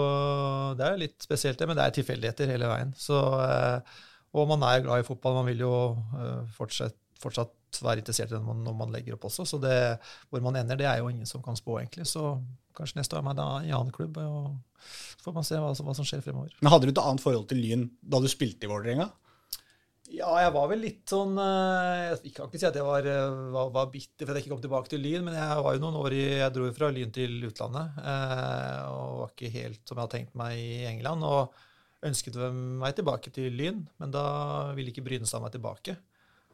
det 0.78 0.86
er 0.86 1.00
litt 1.00 1.24
spesielt, 1.24 1.58
det, 1.60 1.68
men 1.68 1.76
det 1.76 1.84
er 1.84 1.96
tilfeldigheter 1.98 2.52
hele 2.54 2.68
veien. 2.70 2.92
Så, 2.96 3.18
eh, 3.44 3.98
og 4.32 4.48
man 4.48 4.64
er 4.64 4.84
glad 4.84 5.02
i 5.02 5.06
fotball. 5.06 5.36
Man 5.40 5.50
vil 5.50 5.64
jo 5.66 5.74
eh, 6.16 6.40
fortsatt, 6.56 6.96
fortsatt 7.20 7.82
være 7.84 8.02
interessert 8.02 8.32
i 8.32 8.36
det 8.38 8.42
når 8.42 8.76
man, 8.76 8.92
legger 8.92 9.16
opp 9.16 9.28
også. 9.28 9.46
Så 9.48 9.60
det, 9.60 9.76
hvor 10.30 10.44
man 10.44 10.56
ender, 10.60 10.80
det 10.80 10.88
er 10.88 11.00
jo 11.00 11.12
ingen 11.12 11.28
som 11.28 11.44
kan 11.44 11.56
spå, 11.56 11.78
egentlig. 11.80 12.08
Så 12.08 12.34
kanskje 12.76 13.00
neste 13.00 13.18
år 13.18 13.24
er 13.24 13.32
jeg 13.32 13.40
da 13.42 13.48
i 13.68 13.74
annen 13.76 13.92
klubb, 13.94 14.16
og 14.20 14.88
får 15.24 15.34
man 15.36 15.46
se 15.46 15.58
hva, 15.62 15.72
som- 15.78 15.86
hva 15.88 15.94
som 15.96 16.06
skjer 16.08 16.22
fremover. 16.24 16.52
Men 16.60 16.72
Hadde 16.74 16.88
du 16.88 16.92
et 16.94 17.02
annet 17.02 17.22
forhold 17.24 17.48
til 17.50 17.60
Lyn 17.62 17.88
da 18.02 18.20
du 18.20 18.28
spilte 18.30 18.66
i 18.66 18.70
Vålerenga? 18.72 19.10
Ja, 20.12 20.28
jeg 20.42 20.52
var 20.52 20.66
vel 20.68 20.82
litt 20.82 21.06
sånn 21.08 21.38
eh, 21.40 22.10
Jeg 22.20 22.34
kan 22.36 22.48
ikke 22.50 22.58
si 22.60 22.66
at 22.68 22.74
jeg 22.76 22.84
var, 22.84 23.06
eh, 23.08 23.36
var, 23.54 23.70
var 23.72 23.86
bitter 23.94 24.26
for 24.26 24.32
at 24.34 24.40
jeg 24.40 24.44
ikke 24.44 24.52
kom 24.56 24.60
tilbake 24.64 24.90
til 24.92 25.00
Lyn, 25.00 25.24
men 25.24 25.32
jeg 25.38 25.62
var 25.64 25.72
jo 25.76 25.80
noen 25.80 25.96
år 26.02 26.12
i 26.18 26.24
Jeg 26.42 26.52
dro 26.52 26.66
fra 26.76 26.90
Lyn 26.92 27.12
til 27.14 27.38
utlandet 27.48 27.96
eh, 28.02 28.80
og 28.92 29.20
var 29.22 29.30
ikke 29.32 29.52
helt 29.54 29.80
som 29.88 29.96
jeg 29.96 30.02
hadde 30.04 30.16
tenkt 30.18 30.34
meg 30.36 30.58
i 30.58 30.84
England. 30.90 31.24
Og 31.24 31.54
ønsket 32.04 32.36
meg 32.82 32.96
tilbake 32.98 33.30
til 33.32 33.54
Lyn, 33.56 33.86
men 34.02 34.10
da 34.12 34.26
ville 34.76 34.90
ikke 34.92 35.04
Brynestad 35.06 35.40
meg 35.44 35.54
tilbake. 35.54 35.96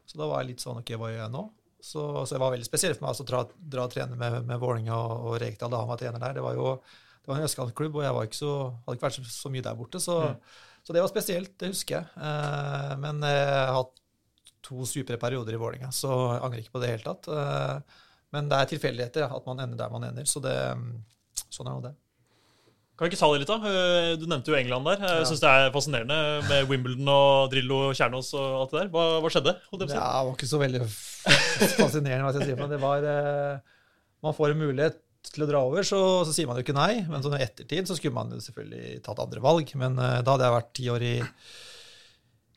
Så 0.05 0.17
da 0.21 0.27
var 0.29 0.43
jeg 0.43 0.53
litt 0.53 0.63
sånn 0.63 0.79
OK, 0.79 0.93
hva 0.95 1.09
gjør 1.11 1.23
jeg 1.25 1.33
nå? 1.35 1.43
Så, 1.81 2.01
så 2.27 2.35
det 2.35 2.41
var 2.43 2.51
veldig 2.53 2.67
spesielt 2.67 2.97
for 2.99 3.05
meg 3.07 3.11
altså, 3.15 3.25
å 3.25 3.29
dra, 3.31 3.43
dra 3.75 3.85
og 3.87 3.91
trene 3.93 4.15
med, 4.19 4.39
med 4.45 4.59
Vålerenga 4.61 4.95
og, 4.99 5.13
og 5.33 5.37
Rekdal 5.41 5.71
da 5.73 5.79
han 5.83 5.89
var 5.91 5.99
trener 6.01 6.21
der. 6.23 6.37
Det 6.37 6.43
var 6.45 6.55
jo 6.55 6.73
det 7.29 7.35
var 7.35 7.43
en 7.43 7.45
østkantklubb, 7.45 7.95
og 7.99 8.03
jeg 8.07 8.15
var 8.17 8.25
ikke 8.25 8.39
så, 8.41 8.51
hadde 8.87 8.97
ikke 8.97 9.05
vært 9.05 9.17
så, 9.19 9.23
så 9.29 9.51
mye 9.53 9.65
der 9.69 9.77
borte. 9.77 10.01
Så, 10.01 10.17
så 10.81 10.95
det 10.95 11.03
var 11.05 11.11
spesielt, 11.13 11.53
det 11.61 11.69
husker 11.69 11.99
jeg. 11.99 12.09
Eh, 12.17 12.93
men 13.05 13.21
jeg 13.21 13.45
har 13.53 13.75
hatt 13.77 13.95
to 14.65 14.81
supre 14.89 15.15
perioder 15.21 15.53
i 15.55 15.61
Vålerenga, 15.61 15.93
så 15.93 16.09
jeg 16.33 16.41
angrer 16.47 16.63
ikke 16.65 16.73
på 16.75 16.81
det 16.81 16.89
i 16.89 16.91
det 16.91 16.97
hele 16.97 17.05
tatt. 17.13 17.29
Eh, 17.29 18.03
men 18.35 18.49
det 18.49 18.57
er 18.59 18.69
tilfeldigheter 18.73 19.23
ja, 19.27 19.29
at 19.37 19.45
man 19.49 19.61
ender 19.63 19.77
der 19.79 19.93
man 19.93 20.09
ender, 20.09 20.25
så 20.29 20.41
det, 20.43 20.57
sånn 21.53 21.69
er 21.69 21.75
nå 21.77 21.83
det. 21.87 21.93
Kan 22.99 23.07
vi 23.07 23.13
ikke 23.13 23.19
ta 23.21 23.29
det 23.31 23.39
litt, 23.45 23.51
da? 23.53 23.69
Eh, 23.69 24.09
Du 24.19 24.25
nevnte 24.27 24.51
jo 24.51 24.57
England 24.59 24.89
der. 24.89 24.99
Jeg 25.05 25.21
Ja. 25.21 25.25
synes 25.29 25.39
det 25.45 25.49
er 25.53 25.71
fascinerende 25.71 26.17
med 26.49 26.67
Wimbledon 26.67 27.07
og 27.13 27.49
Drillo 27.53 27.77
og 27.87 27.93
Kjernås 27.95 28.33
og 28.35 28.47
alt 28.65 28.73
det 28.73 28.81
der. 28.81 28.89
Hva, 28.97 29.05
hva 29.23 29.29
skjedde? 29.31 29.53
si? 29.55 29.93
Ja, 29.95 30.09
det 30.19 30.25
var 30.27 30.33
ikke 30.35 30.49
så 30.51 30.59
veldig 30.65 30.81
fascinerende, 31.79 32.25
hva 32.25 32.33
skal 32.33 32.43
jeg 32.43 32.51
si, 32.51 32.57
men 32.59 32.73
det 32.73 32.81
var 32.81 33.05
eh, 33.07 33.77
Man 34.25 34.35
får 34.35 34.51
en 34.51 34.59
mulighet 34.65 34.97
til 35.27 35.45
å 35.45 35.49
dra 35.49 35.63
over, 35.67 35.85
så, 35.87 35.99
så 36.27 36.35
sier 36.35 36.47
man 36.49 36.59
jo 36.59 36.65
ikke 36.65 36.77
nei. 36.77 37.03
Men 37.09 37.23
sånn 37.23 37.37
i 37.37 37.43
ettertid 37.43 37.89
så 37.89 37.97
skulle 37.97 38.15
man 38.15 38.31
jo 38.33 38.41
selvfølgelig 38.43 39.01
tatt 39.05 39.21
andre 39.23 39.43
valg. 39.43 39.75
Men 39.79 39.99
uh, 39.99 40.21
da 40.23 40.35
hadde 40.35 40.47
jeg 40.47 40.57
vært 40.57 40.73
ti 40.79 40.87
år 40.93 41.05
i, 41.05 41.15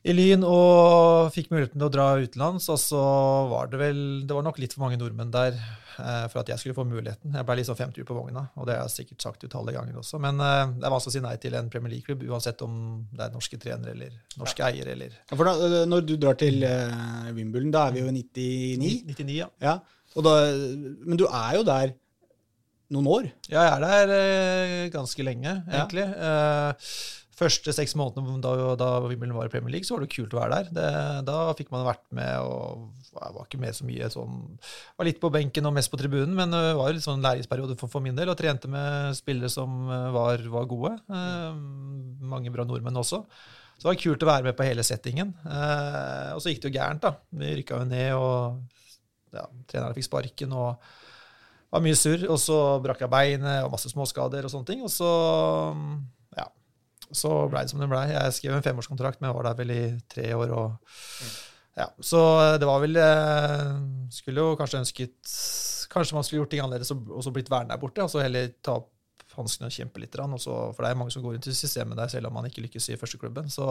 i 0.03 0.15
Lyn 0.15 0.43
og 0.47 1.29
fikk 1.35 1.51
muligheten 1.53 1.79
til 1.79 1.89
å 1.89 1.93
dra 1.93 2.09
utenlands. 2.23 2.69
Og 2.73 2.81
så 2.81 3.05
var 3.51 3.71
det 3.71 3.81
vel 3.81 4.03
Det 4.27 4.37
var 4.37 4.45
nok 4.47 4.61
litt 4.63 4.75
for 4.75 4.85
mange 4.85 4.99
nordmenn 5.01 5.33
der 5.33 5.57
uh, 5.59 6.25
for 6.31 6.41
at 6.41 6.53
jeg 6.53 6.61
skulle 6.61 6.77
få 6.77 6.85
muligheten. 6.87 7.35
Jeg 7.35 7.47
ble 7.47 7.57
liksom 7.59 7.79
femtur 7.79 8.07
på 8.07 8.17
vogna, 8.17 8.45
og 8.57 8.69
det 8.69 8.77
har 8.77 8.87
jeg 8.87 8.97
sikkert 8.97 9.27
sagt 9.27 9.43
utallige 9.47 9.77
ganger 9.79 9.99
også. 10.01 10.21
Men 10.23 10.39
uh, 10.41 10.67
det 10.71 10.87
er 10.87 10.95
vanskelig 10.95 11.13
å 11.13 11.17
si 11.17 11.25
nei 11.25 11.35
til 11.43 11.57
en 11.59 11.71
Premier 11.73 11.95
League-klubb, 11.95 12.23
uansett 12.31 12.63
om 12.65 12.77
det 13.11 13.27
er 13.27 13.35
norske 13.35 13.59
trenere 13.61 13.95
eller 13.97 14.15
norske 14.39 14.65
eiere 14.69 14.95
eller 14.95 15.17
Ja, 15.19 15.35
for 15.35 15.49
da, 15.49 15.83
når 15.89 16.07
du 16.07 16.15
drar 16.15 16.39
til 16.39 16.63
uh, 16.63 17.27
Wimbledon, 17.35 17.73
da 17.75 17.89
er 17.89 17.97
vi 17.97 18.05
jo 18.05 18.13
i 18.13 18.15
99? 18.23 18.95
99, 19.11 19.35
ja. 19.41 19.51
Ja. 19.63 19.81
Og 20.13 20.25
da, 20.25 20.33
men 21.03 21.17
du 21.17 21.25
er 21.25 21.57
jo 21.57 21.67
der 21.67 21.93
noen 22.93 23.11
år? 23.11 23.27
Ja, 23.49 23.65
jeg 23.65 23.73
er 23.75 23.83
der 23.83 24.15
eh, 24.15 24.87
ganske 24.93 25.25
lenge, 25.25 25.59
egentlig. 25.67 26.07
Ja. 26.13 26.73
første 27.33 27.73
seks 27.73 27.95
månedene 27.97 28.37
da, 28.43 28.51
da 28.79 28.89
Wimbledon 29.03 29.35
var 29.35 29.49
i 29.49 29.51
Premier 29.51 29.73
League, 29.73 29.87
så 29.87 29.95
var 29.95 30.05
det 30.05 30.13
kult 30.13 30.35
å 30.35 30.39
være 30.39 30.59
der. 30.59 30.73
Det, 30.77 30.89
da 31.27 31.37
fikk 31.57 31.71
man 31.73 31.87
vært 31.87 32.05
med, 32.13 32.35
og 32.45 32.91
jeg 33.13 33.35
var 33.35 33.47
ikke 33.47 33.61
med 33.61 33.75
så 33.77 33.87
mye 33.87 34.09
sånn 34.13 34.37
Var 34.97 35.07
litt 35.07 35.19
på 35.21 35.31
benken 35.33 35.67
og 35.69 35.75
mest 35.75 35.91
på 35.93 35.99
tribunen, 36.01 36.33
men 36.37 36.53
det 36.53 36.61
var 36.77 36.93
litt 36.93 37.05
sånn 37.05 37.23
læringsperiode 37.23 37.77
for, 37.79 37.91
for 37.91 38.05
min 38.05 38.17
del, 38.17 38.31
og 38.31 38.37
trente 38.39 38.69
med 38.71 39.17
spillere 39.17 39.51
som 39.53 39.89
eh, 39.89 40.07
var, 40.15 40.45
var 40.53 40.69
gode. 40.69 40.95
Eh, 41.09 41.49
mange 42.33 42.53
bra 42.53 42.65
nordmenn 42.67 43.01
også. 43.03 43.23
Så 43.73 43.81
det 43.81 43.89
var 43.89 44.01
kult 44.01 44.23
å 44.23 44.29
være 44.29 44.47
med 44.47 44.57
på 44.57 44.65
hele 44.67 44.85
settingen. 44.85 45.33
Eh, 45.43 46.29
og 46.35 46.41
så 46.43 46.53
gikk 46.53 46.63
det 46.63 46.71
jo 46.71 46.77
gærent, 46.77 47.03
da. 47.03 47.15
Vi 47.41 47.55
rykka 47.59 47.81
jo 47.81 47.89
ned, 47.89 48.11
og 48.15 49.33
ja, 49.33 49.47
treneren 49.69 49.97
fikk 49.97 50.07
sparken. 50.07 50.53
og 50.55 50.93
var 51.73 51.81
mye 51.83 51.97
surr, 51.97 52.27
og 52.29 52.37
så 52.41 52.57
brakk 52.83 53.01
jeg 53.01 53.11
beinet 53.11 53.63
og 53.65 53.71
masse 53.73 53.89
småskader 53.89 54.45
og 54.45 54.53
sånne 54.53 54.69
ting. 54.69 54.83
Og 54.85 54.91
så 54.93 55.09
ja, 56.37 56.45
så 57.09 57.31
blei 57.49 57.63
det 57.65 57.73
som 57.73 57.81
det 57.81 57.89
blei. 57.91 58.05
Jeg 58.11 58.37
skrev 58.37 58.57
en 58.57 58.65
femårskontrakt, 58.65 59.21
men 59.21 59.31
jeg 59.31 59.37
var 59.39 59.49
der 59.49 59.59
vel 59.59 59.73
i 59.73 59.83
tre 60.11 60.27
år. 60.37 60.53
og 60.53 60.93
ja, 61.79 61.89
Så 61.99 62.21
det 62.61 62.69
var 62.69 62.83
vel 62.83 62.99
eh, 63.01 63.69
Skulle 64.13 64.43
jo 64.45 64.57
kanskje 64.59 64.83
ønsket 64.83 65.31
Kanskje 65.89 66.13
man 66.13 66.25
skulle 66.25 66.43
gjort 66.43 66.51
ting 66.53 66.61
annerledes 66.61 66.93
og 66.93 67.23
så 67.25 67.33
blitt 67.33 67.49
værende 67.49 67.73
der 67.73 67.81
borte. 67.81 68.01
altså 68.01 68.21
Heller 68.21 68.53
ta 68.65 68.77
opp 68.81 68.91
hanskene 69.33 69.69
og 69.69 69.73
kjempe 69.73 70.01
litt. 70.01 70.13
for 70.13 70.77
det 70.79 70.89
er 70.89 70.97
mange 70.97 71.11
som 71.11 71.23
går 71.23 71.35
inn 71.35 71.41
til 71.41 71.55
systemet 71.57 71.97
der, 71.97 72.07
selv 72.07 72.27
om 72.27 72.33
man 72.33 72.45
ikke 72.45 72.61
lykkes 72.61 72.89
i 72.89 72.97
førsteklubben. 72.97 73.49
Så 73.49 73.65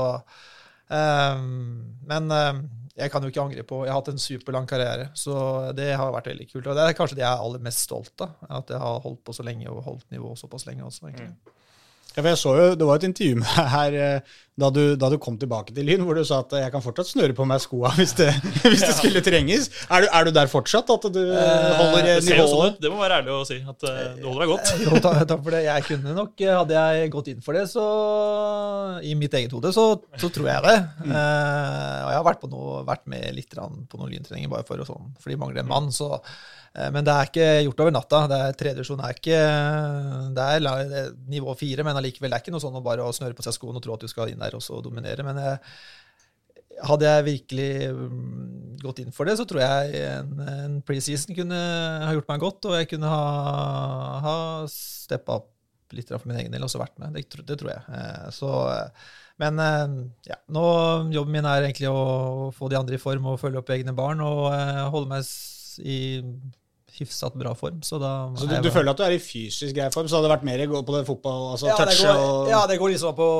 men 0.90 2.32
ehm, 2.36 2.62
jeg 2.96 3.08
kan 3.12 3.24
jo 3.24 3.30
ikke 3.32 3.40
angre 3.40 3.62
på 3.64 3.78
Jeg 3.86 3.92
har 3.92 4.00
hatt 4.02 4.10
en 4.12 4.20
superlang 4.20 4.66
karriere, 4.68 5.08
så 5.16 5.34
det 5.76 5.92
har 5.96 6.12
vært 6.12 6.28
veldig 6.32 6.48
kult. 6.50 6.66
Og 6.66 6.76
det 6.76 6.84
er 6.84 6.96
kanskje 6.98 7.16
det 7.16 7.24
jeg 7.24 7.30
er 7.30 7.44
aller 7.46 7.62
mest 7.64 7.86
stolt 7.86 8.24
av. 8.24 8.34
At 8.48 8.72
jeg 8.74 8.82
har 8.82 9.00
holdt 9.04 9.22
på 9.24 9.34
så 9.36 9.46
lenge 9.46 9.70
og 9.72 9.84
holdt 9.86 10.08
nivået 10.12 10.40
såpass 10.40 10.66
lenge 10.68 10.84
også, 10.84 11.08
egentlig. 11.08 11.32
Ja, 12.12 12.20
for 12.22 12.30
jeg 12.32 12.40
så 12.40 12.54
jo, 12.58 12.64
Det 12.78 12.88
var 12.88 13.00
et 13.00 13.06
intervju 13.08 13.38
med 13.40 13.52
deg 13.56 13.68
her 13.72 13.98
eh, 14.06 14.38
da 14.60 14.68
du, 14.68 14.80
da 15.00 15.08
du 15.08 15.16
kom 15.16 15.38
tilbake 15.40 15.72
til 15.72 15.86
Lyn, 15.88 16.02
hvor 16.04 16.18
du 16.18 16.20
sa 16.28 16.42
at 16.42 16.50
jeg 16.60 16.72
kan 16.74 16.82
fortsatt 16.84 17.08
snøre 17.08 17.32
på 17.36 17.46
meg 17.48 17.62
skoa 17.64 17.88
hvis 17.98 18.12
det, 18.18 18.28
hvis 18.66 18.84
det 18.84 18.92
skulle 18.98 19.22
trenges. 19.24 19.70
Er 19.88 20.04
du, 20.04 20.08
er 20.12 20.28
du 20.28 20.32
der 20.36 20.50
fortsatt? 20.52 20.92
At 20.92 21.06
du 21.08 21.22
Eh, 21.22 21.78
holder 21.78 22.10
eh, 22.10 22.20
sånn 22.20 22.36
nivået? 22.36 22.76
Det 22.82 22.90
må 22.92 23.00
være 23.00 23.22
ærlig 23.22 23.32
å 23.32 23.40
si. 23.48 23.58
At 23.64 23.86
eh, 23.88 24.02
du 24.20 24.26
holder 24.28 24.44
deg 24.44 24.52
godt. 24.52 24.72
Jo, 24.84 25.00
takk, 25.00 25.22
takk 25.32 25.42
for 25.46 25.56
det. 25.56 25.62
Jeg 25.70 25.86
kunne 25.88 26.16
nok, 26.18 26.44
Hadde 26.52 26.76
jeg 26.84 27.12
gått 27.16 27.32
inn 27.32 27.42
for 27.44 27.56
det, 27.56 27.64
så 27.72 27.84
i 29.08 29.14
mitt 29.18 29.34
eget 29.38 29.54
hode, 29.56 29.72
så, 29.74 29.86
så 30.20 30.28
tror 30.34 30.50
jeg 30.52 30.66
det. 30.68 30.76
Eh, 31.08 32.00
og 32.04 32.10
jeg 32.12 32.18
har 32.20 32.26
vært, 32.28 32.42
på 32.44 32.52
noe, 32.52 32.82
vært 32.88 33.08
med 33.10 33.30
litt 33.38 33.56
på 33.56 34.00
noen 34.00 34.12
lyntreninger 34.12 34.52
bare 34.52 34.68
for 34.68 34.82
å 34.82 34.88
sånn, 34.88 35.14
fordi 35.22 35.40
mangler 35.40 35.64
en 35.64 35.72
mann. 35.72 35.88
så 35.94 36.18
men 36.94 37.04
det 37.04 37.12
er 37.12 37.28
ikke 37.28 37.48
gjort 37.66 37.80
over 37.84 37.92
natta. 37.92 38.20
Det 38.30 38.36
er 38.40 38.54
Tredje 38.60 38.84
er 38.96 39.16
ikke 39.16 39.40
la- 40.64 40.76
det 40.88 41.00
er 41.02 41.10
nivå 41.28 41.54
fire, 41.58 41.84
men 41.84 41.98
allikevel 42.00 42.30
det 42.32 42.38
er 42.38 42.44
ikke 42.46 42.54
noe 42.54 42.64
sånn 42.64 42.78
å 42.78 42.84
bare 42.84 43.04
snøre 43.12 43.36
på 43.36 43.44
seg 43.44 43.56
skoene 43.58 43.76
og 43.76 43.84
tro 43.84 43.94
at 43.96 44.00
du 44.06 44.08
skal 44.08 44.32
inn 44.32 44.40
der 44.40 44.56
og 44.56 44.62
så 44.64 44.80
dominere. 44.84 45.24
Men 45.26 45.36
jeg, 45.42 45.58
hadde 46.82 47.06
jeg 47.06 47.26
virkelig 47.28 47.70
mm, 47.94 48.76
gått 48.82 49.02
inn 49.02 49.12
for 49.14 49.28
det, 49.28 49.36
så 49.38 49.44
tror 49.48 49.60
jeg 49.62 50.04
en, 50.08 50.30
en 50.48 50.78
preseason 50.86 51.36
kunne 51.36 51.58
ha 52.06 52.12
gjort 52.16 52.30
meg 52.32 52.42
godt, 52.42 52.70
og 52.70 52.78
jeg 52.78 52.88
kunne 52.94 53.10
ha, 53.12 53.24
ha 54.24 54.36
steppa 54.72 55.40
opp 55.42 55.50
litt 55.92 56.08
for 56.08 56.24
min 56.30 56.38
egen 56.40 56.54
del 56.54 56.64
og 56.64 56.70
også 56.70 56.80
vært 56.80 56.96
med. 57.02 57.12
Det, 57.18 57.44
det 57.50 57.58
tror 57.60 57.74
jeg. 57.74 57.82
Eh, 57.98 58.30
Så, 58.32 58.50
eh, 58.72 59.12
men 59.42 59.60
eh, 59.60 59.98
ja, 60.30 60.38
nå 60.56 60.64
jobben 61.12 61.36
min 61.36 61.48
er 61.48 61.66
egentlig 61.66 61.92
å 61.92 62.48
få 62.56 62.70
de 62.72 62.78
andre 62.80 62.96
i 62.96 63.02
form 63.02 63.28
og 63.28 63.40
følge 63.42 63.60
opp 63.60 63.72
egne 63.76 63.92
barn 63.96 64.24
og 64.24 64.46
eh, 64.54 64.82
holde 64.94 65.12
meg 65.12 65.28
i 65.84 66.00
hyfsat 67.02 67.36
bra 67.38 67.54
form. 67.58 67.82
Så 67.86 68.00
da 68.02 68.12
Så 68.38 68.48
du, 68.48 68.56
du 68.64 68.70
føler 68.72 68.94
at 68.94 69.02
du 69.02 69.06
er 69.06 69.18
i 69.18 69.22
fysisk 69.22 69.76
grei 69.76 69.90
form, 69.94 70.08
så 70.08 70.18
hadde 70.18 70.30
det 70.30 70.36
vært 70.36 70.48
mer 70.48 70.66
gå 70.72 70.82
på 70.86 70.96
det 70.96 71.04
fotball, 71.08 71.52
altså 71.54 71.70
ja, 71.70 71.76
det 71.78 71.92
touche 71.92 72.08
går, 72.08 72.24
og 72.24 72.52
ja, 72.54 72.64
det 72.70 72.80
går 72.80 72.94
liksom 72.96 73.16
på 73.18 73.30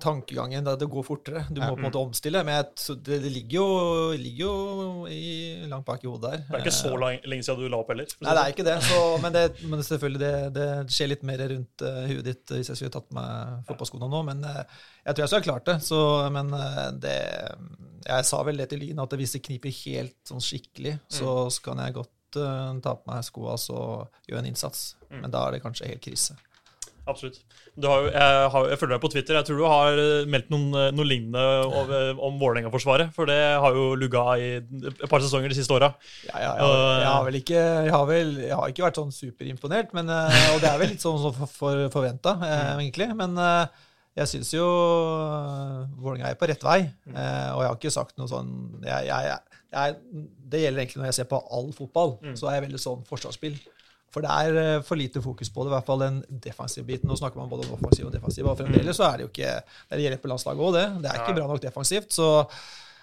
tankegangen. 0.00 0.64
Det 0.64 0.88
går 0.88 1.04
fortere. 1.04 1.44
Du 1.50 1.60
må 1.60 1.66
Ja. 1.68 1.74
på 1.74 1.78
en 1.78 1.86
måte 1.86 2.00
omstille. 2.00 2.42
Men 2.44 2.54
jeg, 2.54 2.96
det, 3.04 3.22
det 3.22 3.32
ligger 3.32 3.56
jo, 3.56 4.12
ligger 4.16 4.44
jo 4.44 5.06
i, 5.06 5.66
langt 5.68 5.86
bak 5.86 6.04
i 6.04 6.08
hodet 6.08 6.30
der. 6.30 6.44
Det 6.48 6.54
er 6.58 6.64
ikke 6.64 6.76
så 6.76 6.96
lang, 6.96 7.20
lenge 7.24 7.46
siden 7.46 7.60
du 7.60 7.68
la 7.68 7.80
opp 7.80 7.92
heller. 7.92 8.08
si 8.08 8.24
Nei, 8.24 8.34
det 8.34 8.44
er 8.44 8.54
ikke 8.54 8.68
det. 8.68 8.78
Så, 8.88 9.00
men, 9.22 9.32
det 9.32 9.44
men 9.64 9.82
selvfølgelig, 9.82 10.20
det, 10.20 10.34
det 10.56 10.94
skjer 10.96 11.12
litt 11.12 11.26
mer 11.28 11.44
rundt 11.54 11.84
uh, 11.84 12.04
huet 12.08 12.24
ditt 12.30 12.54
hvis 12.56 12.72
jeg 12.72 12.80
skulle 12.80 12.94
tatt 12.96 13.08
på 13.08 13.18
meg 13.18 13.66
fotballskoene 13.68 14.10
nå. 14.10 14.22
Men 14.30 14.44
uh, 14.44 14.62
jeg 15.04 15.14
tror 15.14 15.24
jeg 15.24 15.32
skulle 15.32 15.42
ha 15.42 15.48
klart 15.50 15.68
det. 15.68 15.78
Så, 15.84 16.00
men 16.32 16.54
uh, 16.54 16.88
det 16.96 17.18
Jeg 18.06 18.24
sa 18.30 18.40
vel 18.46 18.62
det 18.62 18.70
til 18.70 18.80
Lyn, 18.80 19.04
at 19.04 19.18
hvis 19.20 19.36
det 19.36 19.44
kniper 19.44 19.76
helt 19.84 20.16
sånn 20.24 20.42
skikkelig, 20.42 20.96
så, 21.08 21.50
så 21.52 21.68
kan 21.68 21.84
jeg 21.84 22.00
godt 22.00 22.14
eh, 22.38 22.76
ta 22.84 22.94
på 22.98 23.10
meg 23.10 23.26
skoa 23.26 23.56
og 23.56 24.22
gjøre 24.28 24.44
en 24.44 24.52
innsats. 24.52 24.94
Men 25.10 25.32
da 25.32 25.46
er 25.46 25.56
det 25.56 25.64
kanskje 25.64 25.90
helt 25.90 26.04
krise. 26.04 26.36
Absolutt. 27.08 27.40
Du 27.80 27.86
har 27.88 28.04
jeg, 28.06 28.42
har, 28.52 28.66
jeg 28.70 28.78
følger 28.78 28.92
deg 28.94 29.02
på 29.02 29.10
Twitter. 29.10 29.38
Jeg 29.38 29.48
tror 29.48 29.58
du 29.58 29.64
har 29.66 29.98
eh, 29.98 30.28
meldt 30.30 30.52
noen, 30.52 30.68
eh, 30.78 30.90
noe 30.94 31.08
lignende 31.08 31.44
om, 31.66 31.92
om 32.28 32.38
Vålerenga-forsvaret. 32.38 33.10
For 33.16 33.30
det 33.30 33.40
har 33.64 33.76
jo 33.76 33.90
lugga 33.98 34.24
i 34.38 34.48
et 34.60 35.04
par 35.10 35.24
sesonger 35.24 35.50
de 35.50 35.58
siste 35.58 35.74
åra. 35.74 35.90
Ja, 36.28 36.44
ja, 36.44 36.54
har, 36.60 36.80
jeg 37.00 37.10
har 37.10 37.28
vel 37.28 37.40
ikke 37.40 37.60
jeg 37.60 37.94
har, 37.96 38.08
vel, 38.10 38.34
jeg 38.44 38.56
har 38.62 38.72
ikke 38.74 38.86
vært 38.86 39.00
sånn 39.00 39.14
superimponert, 39.14 39.94
men, 39.96 40.12
og 40.12 40.62
det 40.62 40.70
er 40.70 40.82
vel 40.82 40.92
litt 40.94 41.02
sånn 41.02 41.18
som 41.22 41.34
for, 41.34 41.50
for, 41.50 41.86
forventa, 41.94 42.36
eh, 42.46 42.66
egentlig. 42.76 43.10
Men 43.18 43.38
jeg 44.18 44.26
syns 44.26 44.50
jo 44.54 44.66
uh, 44.66 45.86
Vålerenga 46.00 46.32
er 46.32 46.38
på 46.38 46.48
rett 46.50 46.64
vei, 46.66 46.80
eh, 46.82 47.50
og 47.54 47.62
jeg 47.62 47.68
har 47.70 47.78
ikke 47.78 47.94
sagt 47.94 48.16
noe 48.18 48.30
sånn 48.30 48.50
jeg, 48.82 49.06
jeg, 49.06 49.59
jeg, 49.70 49.98
Det 50.52 50.62
gjelder 50.64 50.82
egentlig 50.82 51.02
når 51.02 51.10
jeg 51.10 51.18
ser 51.20 51.28
på 51.30 51.42
all 51.56 51.70
fotball, 51.76 52.16
så 52.38 52.50
er 52.50 52.58
jeg 52.58 52.66
veldig 52.68 52.82
sånn 52.82 53.04
forsvarsspill. 53.08 53.60
For 54.10 54.26
det 54.26 54.30
er 54.42 54.56
eh, 54.58 54.82
for 54.82 54.98
lite 54.98 55.22
fokus 55.22 55.52
på 55.54 55.62
det, 55.62 55.70
i 55.70 55.74
hvert 55.76 55.86
fall 55.86 56.02
den 56.02 56.20
defensive 56.42 56.86
biten. 56.86 57.06
Nå 57.06 57.18
snakker 57.18 57.38
man 57.38 57.50
både 57.50 57.68
om 57.68 57.76
offensiv 57.76 58.08
og 58.08 58.14
defensiv, 58.14 58.48
og 58.50 58.58
fremdeles 58.58 58.98
så 58.98 59.06
er 59.06 59.20
det 59.20 59.26
jo 59.28 59.30
ikke 59.30 59.52
Det 59.92 60.02
gjelder 60.02 60.22
på 60.22 60.30
landslaget 60.32 60.64
òg, 60.66 60.72
det. 60.74 60.86
Det 61.04 61.10
er 61.12 61.20
ikke 61.22 61.36
bra 61.38 61.50
nok 61.50 61.66
defensivt. 61.66 62.14
så 62.18 62.30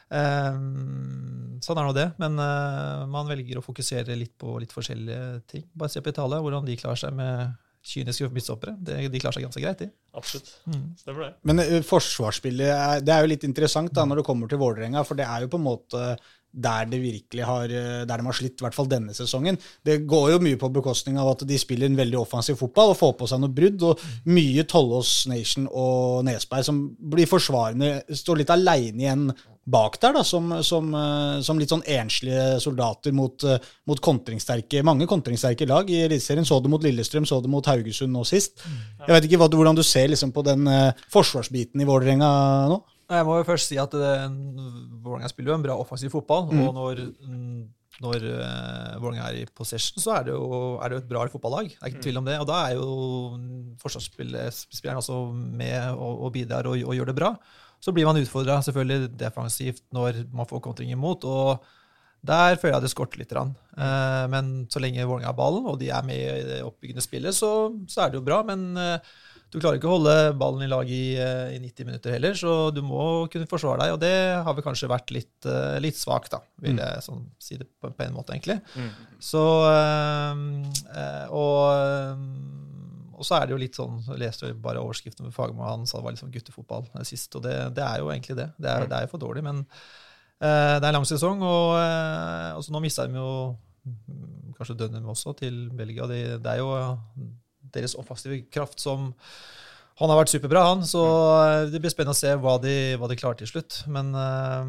Um, 0.08 1.58
sånn 1.60 1.80
er 1.80 1.88
nå 1.88 1.94
det. 1.96 2.10
Men 2.22 2.40
uh, 2.40 3.06
man 3.12 3.28
velger 3.28 3.60
å 3.60 3.64
fokusere 3.66 4.16
litt 4.16 4.38
på 4.40 4.58
litt 4.62 4.72
forskjellige 4.72 5.42
ting. 5.52 5.66
Bare 5.76 5.92
se 5.92 6.04
på 6.04 6.14
Italia, 6.14 6.40
hvordan 6.44 6.68
de 6.68 6.78
klarer 6.80 7.02
seg 7.02 7.16
med 7.18 7.58
kyniske 7.88 8.30
midtstoppere. 8.32 8.76
De 8.80 9.20
klarer 9.20 9.38
seg 9.38 9.46
ganske 9.46 9.64
greit, 9.64 9.84
de. 9.84 9.90
Absolutt. 10.18 10.50
Mm. 10.68 10.86
Stemmer 11.00 11.26
det. 11.26 11.32
Men 11.50 11.64
uh, 11.64 11.78
forsvarsspillet 11.88 12.72
er, 12.72 13.04
det 13.04 13.16
er 13.16 13.26
jo 13.26 13.32
litt 13.34 13.48
interessant 13.48 13.92
da, 13.96 14.08
når 14.08 14.22
det 14.22 14.28
kommer 14.30 14.52
til 14.52 14.62
Vålerenga, 14.64 15.04
for 15.08 15.20
det 15.20 15.28
er 15.28 15.44
jo 15.46 15.52
på 15.52 15.60
en 15.60 15.68
måte 15.68 16.04
der 16.54 16.88
det 16.90 17.00
virkelig 17.02 17.44
har, 17.46 17.66
eh, 17.66 18.06
der 18.06 18.18
de 18.18 18.26
har 18.26 18.34
slitt, 18.34 18.58
i 18.60 18.66
hvert 18.66 18.76
fall 18.76 18.90
denne 18.90 19.14
sesongen. 19.14 19.58
Det 19.86 20.00
går 20.08 20.32
jo 20.32 20.40
mye 20.44 20.58
på 20.58 20.72
bekostning 20.74 21.18
av 21.20 21.36
at 21.36 21.46
de 21.48 21.58
spiller 21.58 21.88
en 21.88 22.00
veldig 22.00 22.20
offensiv 22.20 22.58
fotball 22.58 22.94
og 22.94 22.98
får 22.98 23.14
på 23.20 23.28
seg 23.30 23.42
noe 23.42 23.54
brudd. 23.54 23.84
Og 23.84 24.00
mye 24.26 24.64
Tollås 24.64 25.28
Nation 25.28 25.68
og 25.68 26.26
Nesberg 26.26 26.66
som 26.66 26.82
blir 26.98 27.30
forsvarende, 27.30 28.02
står 28.10 28.42
litt 28.42 28.54
aleine 28.54 29.06
igjen 29.06 29.30
bak 29.68 29.98
der, 30.00 30.16
da, 30.16 30.24
som, 30.24 30.50
som, 30.64 30.94
eh, 30.96 31.40
som 31.44 31.60
litt 31.60 31.74
sånn 31.74 31.84
enslige 31.84 32.58
soldater 32.64 33.12
mot, 33.12 33.44
eh, 33.44 33.60
mot 33.86 34.00
kontringssterke, 34.02 34.82
mange 34.88 35.08
kontringssterke 35.10 35.68
lag 35.68 35.90
i 35.92 36.06
Eliteserien. 36.08 36.48
Så 36.48 36.62
det 36.64 36.72
mot 36.72 36.84
Lillestrøm, 36.84 37.28
så 37.28 37.42
det 37.44 37.52
mot 37.52 37.66
Haugesund 37.68 38.16
nå 38.16 38.24
sist. 38.26 38.64
Jeg 39.04 39.14
vet 39.14 39.28
ikke 39.28 39.44
hvordan 39.44 39.76
du 39.76 39.84
ser 39.84 40.08
liksom, 40.08 40.32
på 40.32 40.46
den 40.48 40.66
forsvarsbiten 41.12 41.84
i 41.84 41.88
Vålerenga 41.88 42.32
nå? 42.72 42.80
Jeg 43.08 43.24
må 43.28 43.38
jo 43.40 43.48
først 43.48 43.72
si 43.72 43.78
at 43.80 43.94
Vålerenga 43.96 45.30
spiller 45.32 45.54
jo 45.54 45.58
en 45.58 45.66
bra 45.66 45.76
offensiv 45.80 46.12
fotball. 46.12 46.50
Mm. 46.52 46.64
Og 46.66 46.74
når, 46.76 47.02
mm, 47.24 47.62
når 48.04 48.26
uh, 48.28 48.98
Vålerenga 49.00 49.30
er 49.30 49.40
i 49.42 49.46
possession, 49.56 50.02
så 50.04 50.18
er 50.18 50.28
det, 50.28 50.36
jo, 50.36 50.76
er 50.82 50.90
det 50.90 50.98
jo 50.98 51.04
et 51.06 51.10
bra 51.14 51.24
fotballag. 51.32 51.72
Det 51.72 51.80
er 51.80 51.94
ikke 51.94 52.04
tvil 52.10 52.20
om 52.20 52.28
det. 52.28 52.36
Og 52.44 52.50
da 52.50 52.60
er 52.66 52.76
jo 52.76 52.90
forsvarsspilleren 53.80 55.00
også 55.00 55.22
med 55.32 55.94
og, 55.94 56.28
og 56.28 56.36
bidrar 56.36 56.68
og, 56.68 56.76
og 56.84 57.00
gjør 57.00 57.14
det 57.14 57.18
bra. 57.22 57.32
Så 57.80 57.94
blir 57.96 58.10
man 58.10 58.20
utfordra 58.20 58.60
selvfølgelig 58.66 59.14
defensivt 59.20 59.84
når 59.96 60.26
man 60.36 60.50
får 60.50 60.66
kontring 60.66 60.92
imot. 60.92 61.24
og 61.24 61.64
der 62.28 62.58
føler 62.58 62.78
jeg 62.78 62.86
det 62.88 62.92
skorter 62.92 63.22
litt. 63.22 63.34
Eh, 63.38 64.26
men 64.34 64.52
så 64.74 64.82
lenge 64.84 65.06
Vålerenga 65.06 65.32
har 65.32 65.38
ballen, 65.38 65.68
og 65.70 65.80
de 65.82 65.92
er 65.94 66.06
med 66.06 66.18
i 66.18 66.46
det 66.48 66.60
oppbyggende 66.66 67.04
spillet, 67.04 67.36
så, 67.36 67.70
så 67.88 68.04
er 68.04 68.12
det 68.12 68.20
jo 68.20 68.26
bra. 68.26 68.42
Men 68.48 68.72
eh, 68.82 69.14
du 69.48 69.60
klarer 69.62 69.80
ikke 69.80 69.88
å 69.88 69.96
holde 69.96 70.14
ballen 70.40 70.66
i 70.66 70.70
lag 70.70 70.90
i, 70.92 71.16
eh, 71.16 71.54
i 71.56 71.60
90 71.64 71.88
minutter 71.88 72.16
heller, 72.18 72.36
så 72.36 72.56
du 72.76 72.82
må 72.84 73.30
kunne 73.32 73.48
forsvare 73.48 73.86
deg. 73.86 73.94
Og 73.96 74.02
det 74.02 74.16
har 74.44 74.58
vel 74.58 74.66
kanskje 74.66 74.90
vært 74.92 75.14
litt, 75.16 75.48
eh, 75.48 75.78
litt 75.84 75.96
svakt, 75.96 76.34
da, 76.36 76.42
vil 76.64 76.82
jeg 76.82 77.06
sånn, 77.06 77.24
si 77.40 77.60
det 77.60 77.70
på, 77.80 77.94
på 77.96 78.04
en 78.04 78.18
måte, 78.18 78.36
egentlig. 78.36 78.60
Så 79.24 79.44
øh, 79.72 80.36
og, 81.32 82.20
og 83.18 83.26
så 83.26 83.38
er 83.38 83.48
det 83.48 83.56
jo 83.56 83.60
litt 83.62 83.78
sånn 83.78 83.96
Jeg 84.06 84.20
leste 84.22 84.52
jo 84.52 84.58
bare 84.62 84.82
overskriften 84.84 85.26
med 85.26 85.34
Fagermo, 85.34 85.66
han 85.66 85.88
sa 85.90 85.98
det 85.98 86.06
var 86.06 86.14
litt 86.14 86.22
sånn 86.22 86.34
guttefotball 86.36 86.86
sist. 87.08 87.32
Og 87.40 87.48
det, 87.48 87.56
det 87.78 87.86
er 87.88 88.04
jo 88.04 88.12
egentlig 88.12 88.38
det. 88.38 88.52
Det 88.60 88.74
er, 88.74 88.86
det 88.90 89.00
er 89.00 89.08
jo 89.08 89.14
for 89.16 89.24
dårlig, 89.24 89.48
men 89.48 89.64
eh, 89.64 90.76
det 90.76 90.84
er 90.84 90.92
en 90.92 91.00
lang 91.00 91.08
sesong. 91.08 91.40
Og, 91.40 91.74
eh, 91.80 92.52
og 92.58 92.68
så 92.68 92.76
nå 92.76 92.84
mista 92.84 93.08
de 93.08 93.16
jo 93.16 93.32
mm, 93.88 94.54
kanskje 94.60 94.78
Dønnum 94.84 95.12
også 95.16 95.38
til 95.40 95.68
Belgia. 95.72 96.10
Det, 96.12 96.24
det 96.44 96.58
er 96.58 96.66
jo 96.66 96.76
deres 97.78 97.96
offensive 98.00 98.44
kraft 98.54 98.84
som 98.84 99.14
han 99.98 100.12
har 100.12 100.20
vært 100.20 100.30
superbra, 100.30 100.62
han. 100.70 100.84
Så 100.86 101.02
eh, 101.02 101.64
det 101.74 101.80
blir 101.82 101.90
spennende 101.90 102.14
å 102.14 102.18
se 102.18 102.30
hva 102.38 102.56
de, 102.62 102.74
hva 103.02 103.10
de 103.10 103.18
klarer 103.18 103.40
til 103.40 103.50
slutt. 103.50 103.80
Men, 103.90 104.12
eh, 104.14 104.68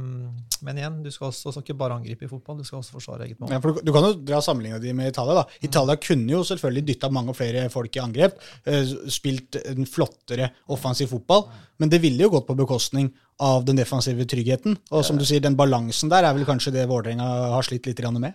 men 0.64 0.80
igjen, 0.80 1.02
du 1.04 1.10
skal 1.12 1.28
også 1.28 1.60
ikke 1.60 1.76
bare 1.78 1.98
angripe 1.98 2.24
i 2.24 2.30
fotball, 2.30 2.60
du 2.60 2.64
skal 2.64 2.80
også 2.80 2.96
forsvare 2.96 3.26
eget 3.26 3.40
mål. 3.40 3.52
Ja, 3.52 3.60
for 3.60 3.76
du, 3.76 3.82
du 3.84 3.92
kan 3.92 4.08
jo 4.08 4.14
dra 4.16 4.40
sammenligninga 4.44 4.80
di 4.80 4.94
med 4.96 5.12
Italia. 5.12 5.42
da. 5.42 5.60
Italia 5.68 5.98
kunne 6.00 6.32
jo 6.32 6.40
selvfølgelig 6.48 6.86
dytta 6.88 7.12
mange 7.12 7.36
flere 7.36 7.66
folk 7.72 8.00
i 8.00 8.02
angrep, 8.04 8.40
eh, 8.64 8.94
spilt 9.12 9.60
en 9.66 9.88
flottere 9.88 10.52
offensiv 10.72 11.12
fotball, 11.12 11.44
men 11.78 11.92
det 11.92 12.00
ville 12.02 12.24
jo 12.24 12.32
gått 12.32 12.48
på 12.48 12.56
bekostning 12.56 13.12
av 13.44 13.68
den 13.68 13.76
defensive 13.78 14.24
tryggheten. 14.26 14.80
Og 14.96 15.04
som 15.06 15.20
du 15.20 15.28
sier, 15.28 15.44
den 15.44 15.58
balansen 15.58 16.08
der 16.10 16.24
er 16.24 16.34
vel 16.34 16.48
kanskje 16.48 16.72
det 16.74 16.88
Vålerenga 16.88 17.28
har 17.52 17.68
slitt 17.68 17.86
litt 17.86 18.00
med? 18.16 18.32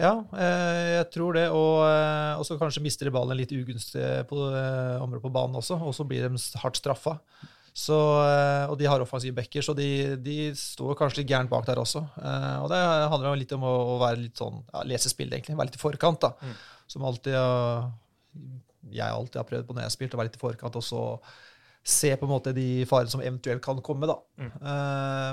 Ja, 0.00 0.12
eh, 0.32 0.88
jeg 0.96 1.06
tror 1.14 1.36
det. 1.36 1.46
Og 1.52 1.84
eh, 1.84 2.40
og 2.40 2.46
så 2.46 2.56
kanskje 2.60 2.82
mister 2.84 3.08
de 3.08 3.14
ballen 3.14 3.38
litt 3.38 3.52
ugunstig 3.52 4.04
på 4.30 4.42
eh, 4.48 4.96
området 5.02 5.24
på 5.26 5.32
banen 5.34 5.60
også, 5.60 5.76
og 5.76 5.96
så 5.96 6.06
blir 6.08 6.26
de 6.26 6.44
hardt 6.62 6.80
straffa. 6.80 7.18
Så, 7.80 7.94
og 7.94 8.72
de 8.80 8.86
har 8.90 9.00
offensive 9.00 9.32
backer, 9.36 9.62
så 9.62 9.72
de, 9.78 10.16
de 10.20 10.50
står 10.58 10.96
kanskje 10.98 11.20
litt 11.20 11.28
gærent 11.30 11.48
bak 11.52 11.62
der 11.68 11.78
også. 11.78 12.00
Og 12.02 12.66
det 12.68 12.80
handler 12.82 13.28
jo 13.28 13.38
litt 13.38 13.54
om 13.54 13.62
å, 13.64 13.94
være 14.02 14.18
litt 14.24 14.42
sånn, 14.42 14.58
ja, 14.72 14.82
lese 14.90 15.12
spillet, 15.12 15.36
egentlig. 15.36 15.54
Være 15.56 15.70
litt 15.70 15.78
i 15.78 15.80
forkant, 15.80 16.26
da. 16.26 16.32
Mm. 16.42 16.56
Som 16.90 17.06
alltid 17.06 17.38
jeg 18.90 19.06
alltid 19.06 19.38
har 19.38 19.48
prøvd 19.52 19.68
på 19.68 19.76
når 19.76 19.84
jeg 19.84 19.90
har 19.92 19.94
spilt, 19.94 20.18
å 20.18 20.20
være 20.20 20.32
litt 20.32 20.40
i 20.40 20.42
forkant 20.42 20.80
og 20.80 20.84
så 20.84 21.04
se 21.94 22.10
på 22.18 22.26
en 22.26 22.34
måte 22.34 22.56
de 22.58 22.66
farene 22.90 23.14
som 23.14 23.22
eventuelt 23.22 23.62
kan 23.64 23.80
komme, 23.86 24.10
da. 24.10 24.18
Mm. 24.42 24.52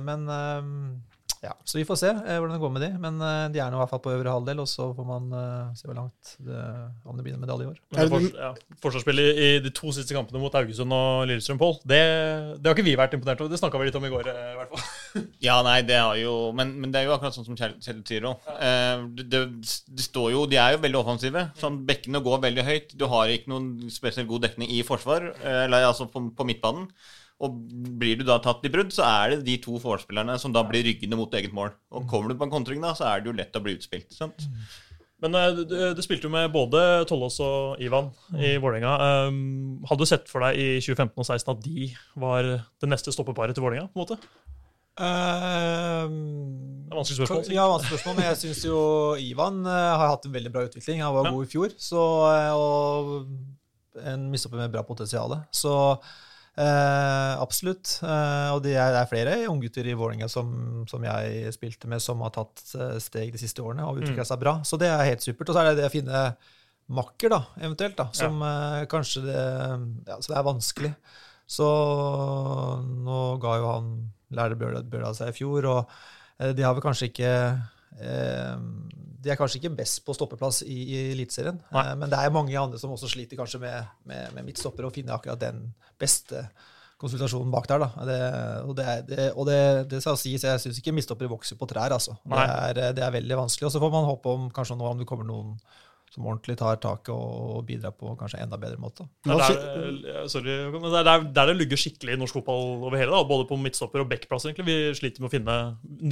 Men 0.05 0.29
ja, 1.47 1.53
så 1.63 1.79
vi 1.79 1.85
får 1.87 1.99
se 2.01 2.09
eh, 2.11 2.37
hvordan 2.37 2.55
det 2.55 2.61
går 2.61 2.71
med 2.75 2.83
de. 2.83 2.89
Men 3.01 3.19
eh, 3.23 3.43
de 3.53 3.61
er 3.63 3.71
nå 3.71 3.79
i 3.79 3.81
hvert 3.81 3.93
fall 3.93 4.01
på 4.03 4.13
øvre 4.13 4.33
halvdel, 4.35 4.61
og 4.63 4.69
så 4.69 4.89
får 4.97 5.07
man 5.07 5.29
eh, 5.39 5.75
se 5.79 5.87
hvor 5.87 5.97
langt 5.97 6.33
det, 6.43 6.63
om 7.07 7.17
det 7.17 7.25
blir 7.25 7.37
en 7.37 7.43
medalje 7.43 7.67
i 7.67 7.71
år. 7.71 7.79
Men 7.95 8.11
fors 8.13 8.27
ja, 8.35 8.51
Forsvarsspillet 8.83 9.41
i 9.45 9.49
de 9.63 9.71
to 9.75 9.93
siste 9.95 10.15
kampene 10.17 10.41
mot 10.41 10.53
Haugesund 10.57 10.95
og 10.95 11.23
Lillestrøm, 11.29 11.61
Pål, 11.61 11.79
det, 11.87 12.01
det 12.59 12.69
har 12.69 12.77
ikke 12.77 12.87
vi 12.89 12.97
vært 12.99 13.15
imponert 13.17 13.43
over. 13.43 13.53
Det 13.53 13.61
snakka 13.61 13.81
vi 13.81 13.89
litt 13.89 13.99
om 13.99 14.07
i 14.07 14.13
går, 14.13 14.31
eh, 14.33 14.51
i 14.53 14.59
hvert 14.61 14.75
fall. 14.75 14.85
Ja, 15.41 15.59
nei, 15.65 15.79
det 15.87 15.95
har 15.97 16.17
jo 16.19 16.51
Men, 16.53 16.75
men 16.81 16.91
det 16.93 16.99
er 16.99 17.07
jo 17.07 17.13
akkurat 17.15 17.33
sånn 17.33 17.45
som 17.47 17.55
Kjell 17.57 17.73
Kjell 17.81 18.01
sier 18.05 18.25
òg. 18.29 18.43
det, 19.17 19.25
det, 19.31 19.41
det 19.89 20.03
står 20.03 20.27
jo 20.33 20.43
De 20.49 20.59
er 20.61 20.75
jo 20.75 20.81
veldig 20.83 20.99
offensive. 20.99 21.47
Sånn, 21.57 21.79
Bekkene 21.87 22.21
går 22.25 22.43
veldig 22.43 22.65
høyt. 22.67 22.93
Du 22.99 23.07
har 23.09 23.31
ikke 23.33 23.51
noen 23.53 23.91
spesielt 23.93 24.29
god 24.29 24.45
dekning 24.45 24.69
i 24.73 24.83
forsvar, 24.85 25.31
eh, 25.43 25.63
eller 25.65 25.87
altså 25.89 26.07
på, 26.11 26.27
på 26.35 26.47
midtbanen. 26.47 26.89
Og 27.45 27.53
blir 28.01 28.17
du 28.17 28.23
da 28.25 28.39
tatt 28.41 28.63
i 28.65 28.71
brudd, 28.73 28.89
så 28.95 29.03
er 29.05 29.35
det 29.35 29.43
de 29.45 29.57
to 29.61 29.77
forspillerne 29.81 30.39
som 30.41 30.53
da 30.55 30.63
blir 30.65 30.81
ryggende 30.87 31.19
mot 31.19 31.33
eget 31.37 31.53
mål. 31.53 31.69
Og 31.93 32.07
kommer 32.09 32.33
du 32.33 32.39
på 32.39 32.47
en 32.47 32.53
kontring, 32.55 32.81
da, 32.81 32.95
så 32.97 33.05
er 33.11 33.21
det 33.21 33.29
jo 33.29 33.37
lett 33.37 33.55
å 33.59 33.61
bli 33.61 33.75
utspilt. 33.77 34.09
sant? 34.15 34.47
Men 35.21 35.33
eh, 35.37 35.51
du, 35.65 35.75
du 35.97 36.01
spilte 36.05 36.25
jo 36.27 36.33
med 36.33 36.51
både 36.53 36.81
Tollås 37.09 37.39
og 37.41 37.79
Ivan 37.81 38.09
i 38.37 38.55
Vålerenga. 38.61 38.95
Um, 39.29 39.79
hadde 39.89 40.01
du 40.05 40.09
sett 40.09 40.29
for 40.29 40.45
deg 40.45 40.57
i 40.61 40.67
2015 40.81 41.13
og 41.13 41.25
2016 41.25 41.53
at 41.55 41.63
de 41.65 41.87
var 42.21 42.49
det 42.81 42.89
neste 42.89 43.13
stoppeparet 43.13 43.57
til 43.57 43.65
Vålerenga? 43.65 43.89
på 43.93 43.97
en 43.97 44.05
måte? 44.05 44.19
Det 44.97 45.05
er 45.05 46.95
vanskelig 46.97 47.17
spørsmål. 47.19 47.43
sikkert. 47.45 47.55
Ja, 47.57 47.65
vanskelig 47.69 47.91
spørsmål, 47.93 48.15
men 48.17 48.27
jeg 48.31 48.39
syns 48.41 48.61
jo 48.65 48.79
Ivan 49.21 49.59
eh, 49.65 49.91
har 50.01 50.09
hatt 50.13 50.25
en 50.25 50.33
veldig 50.37 50.51
bra 50.53 50.63
utvikling. 50.69 51.01
Han 51.05 51.13
var 51.17 51.27
Ja. 51.29 51.33
god 51.35 51.45
i 51.45 51.51
fjor, 51.51 51.73
så, 51.77 52.05
eh, 52.33 52.53
og 52.57 54.05
en 54.05 54.29
mistoppe 54.31 54.57
med 54.57 54.71
bra 54.73 54.83
potensial. 54.83 55.33
Så 55.51 55.73
eh, 56.57 57.33
absolutt. 57.41 57.99
Eh, 58.03 58.49
og 58.55 58.63
det 58.65 58.73
er, 58.75 58.91
det 58.95 59.01
er 59.03 59.09
flere 59.11 59.37
unggutter 59.51 59.87
i 59.87 59.95
Vålerenga 59.97 60.27
som, 60.31 60.83
som 60.89 61.03
jeg 61.05 61.53
spilte 61.55 61.87
med, 61.91 62.01
som 62.03 62.21
har 62.25 62.33
tatt 62.35 62.63
eh, 62.75 62.97
steg 63.03 63.31
de 63.35 63.41
siste 63.41 63.61
årene 63.63 63.85
og 63.87 64.01
utvikla 64.01 64.25
Mm. 64.25 64.29
seg 64.31 64.41
bra. 64.43 64.55
Så 64.67 64.79
det 64.81 64.89
er 64.91 65.05
helt 65.11 65.21
supert. 65.25 65.49
Og 65.49 65.55
så 65.57 65.61
er 65.63 65.69
det 65.71 65.81
det 65.83 65.89
å 65.91 65.93
finne 65.93 66.25
makker, 66.87 67.29
da, 67.33 67.41
eventuelt, 67.59 67.97
da, 67.99 68.09
som 68.15 68.41
eh, 68.47 68.85
kanskje 68.91 69.25
det 69.27 69.41
Ja, 70.07 70.19
så 70.21 70.31
det 70.33 70.37
er 70.39 70.45
vanskelig. 70.47 70.93
Så 71.47 71.67
nå 73.07 73.19
ga 73.43 73.57
jo 73.61 73.71
han 73.71 73.89
Bjørla 74.29 75.13
seg 75.15 75.29
i 75.31 75.35
fjor, 75.37 75.65
og 75.71 75.91
eh, 76.39 76.51
de 76.55 76.63
har 76.65 76.73
vel 76.75 76.83
kanskje 76.83 77.07
ikke 77.11 77.29
eh, 78.03 78.55
De 79.21 79.29
er 79.33 79.37
kanskje 79.39 79.59
ikke 79.61 79.75
best 79.79 80.03
på 80.05 80.13
stoppeplass 80.13 80.61
i, 80.63 80.75
i 80.93 80.97
Eliteserien, 81.13 81.59
eh, 81.73 81.93
men 81.97 82.09
det 82.11 82.19
er 82.19 82.29
mange 82.35 82.53
andre 82.59 82.77
som 82.79 82.91
også 82.93 83.09
sliter 83.09 83.37
kanskje 83.39 83.59
med, 83.63 83.85
med, 84.05 84.33
med 84.35 84.45
midtstopper, 84.45 84.85
og 84.85 84.93
finne 84.93 85.15
akkurat 85.15 85.39
den 85.41 85.63
beste 85.99 86.47
konsultasjonen 86.97 87.51
bak 87.53 87.67
der. 87.69 87.79
da. 87.83 87.89
Det, 88.09 88.19
og 88.69 88.75
det, 88.77 88.85
er- 88.89 89.01
det, 89.09 89.25
og 89.37 89.45
det, 89.49 89.57
det 89.91 89.99
skal 90.01 90.17
sies, 90.17 90.43
jeg 90.43 90.61
syns 90.63 90.79
ikke 90.81 90.93
midtstoppere 90.97 91.29
vokser 91.29 91.57
på 91.59 91.67
trær. 91.69 91.93
altså. 91.93 92.15
Det 92.25 92.39
er, 92.87 92.93
det 92.97 93.03
er 93.05 93.11
veldig 93.13 93.37
vanskelig. 93.37 93.67
Og 93.67 93.73
så 93.75 93.81
får 93.83 93.91
man 93.93 94.07
håpe 94.09 94.31
om 94.33 94.47
kanskje 94.53 94.77
nå 94.79 94.87
om 94.89 94.97
det 95.03 95.05
kommer 95.09 95.27
noen 95.29 95.51
som 96.09 96.25
ordentlig 96.25 96.55
tar 96.57 96.77
taket 96.81 97.11
og 97.13 97.65
bidrar 97.67 97.91
på 97.93 98.13
kanskje 98.17 98.39
enda 98.41 98.57
bedre 98.57 98.79
måte. 98.79 99.05
Det 99.27 99.35
er 99.35 99.41
der, 99.43 99.97
eh, 100.15 100.27
sorry, 100.31 100.55
men 100.73 100.87
det 100.87 101.01
er 101.03 101.09
der, 101.09 101.25
det 101.45 101.57
lugger 101.59 101.77
skikkelig 101.83 102.15
i 102.15 102.19
norsk 102.21 102.37
fotball 102.39 102.77
over 102.87 102.97
hele. 102.97 103.11
da, 103.13 103.23
Både 103.27 103.45
på 103.49 103.57
midtstopper 103.61 104.01
og 104.01 104.09
backplass. 104.09 104.45
egentlig. 104.47 104.65
Vi 104.71 104.77
sliter 104.97 105.21
med 105.21 105.29
å 105.29 105.35
finne 105.35 105.57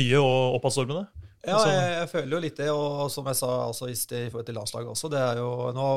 nye 0.04 0.20
og 0.22 0.60
oppadstormende. 0.60 1.08
Ja, 1.46 1.56
Altså- 1.56 1.72
jeg, 1.72 1.92
jeg 2.00 2.10
føler 2.10 2.32
jo 2.36 2.40
litt 2.44 2.58
det, 2.58 2.70
og 2.74 3.12
som 3.14 3.26
jeg 3.30 3.36
sa 3.40 3.50
altså, 3.68 3.90
i 3.92 3.96
sted 3.96 4.28
i 4.28 4.30
forhold 4.34 4.46
til 4.48 4.56
landslaget 4.58 4.92
også, 4.92 5.10
det 5.14 5.20
er 5.22 5.42
jo, 5.42 5.50
Nå 5.76 5.88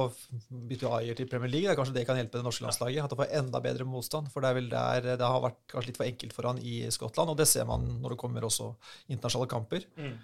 bytter 0.68 0.86
jo 0.88 0.94
Ayer 0.98 1.14
til 1.18 1.28
Premier 1.30 1.50
League, 1.50 1.68
det 1.68 1.72
er 1.72 1.78
kanskje 1.80 1.94
det 1.96 2.06
kan 2.06 2.16
hjelpe 2.20 2.38
det 2.38 2.44
norske 2.44 2.66
landslaget. 2.66 3.04
At 3.04 3.10
det 3.14 3.18
får 3.22 3.32
enda 3.40 3.60
bedre 3.64 3.86
motstand. 3.88 4.28
For 4.32 4.44
det 4.44 4.50
er 4.50 4.58
vel 4.60 4.68
der 4.72 5.08
det 5.16 5.30
har 5.32 5.40
vært 5.44 5.60
kanskje 5.72 5.86
litt 5.92 6.00
for 6.02 6.04
enkelt 6.10 6.36
for 6.36 6.50
han 6.50 6.58
i 6.60 6.80
Skottland, 6.94 7.30
og 7.32 7.36
det 7.40 7.48
ser 7.48 7.64
man 7.68 7.86
når 8.02 8.14
det 8.14 8.20
kommer 8.24 8.44
også 8.48 8.74
internasjonale 9.08 9.48
kamper. 9.54 9.88
Mm. 9.96 10.18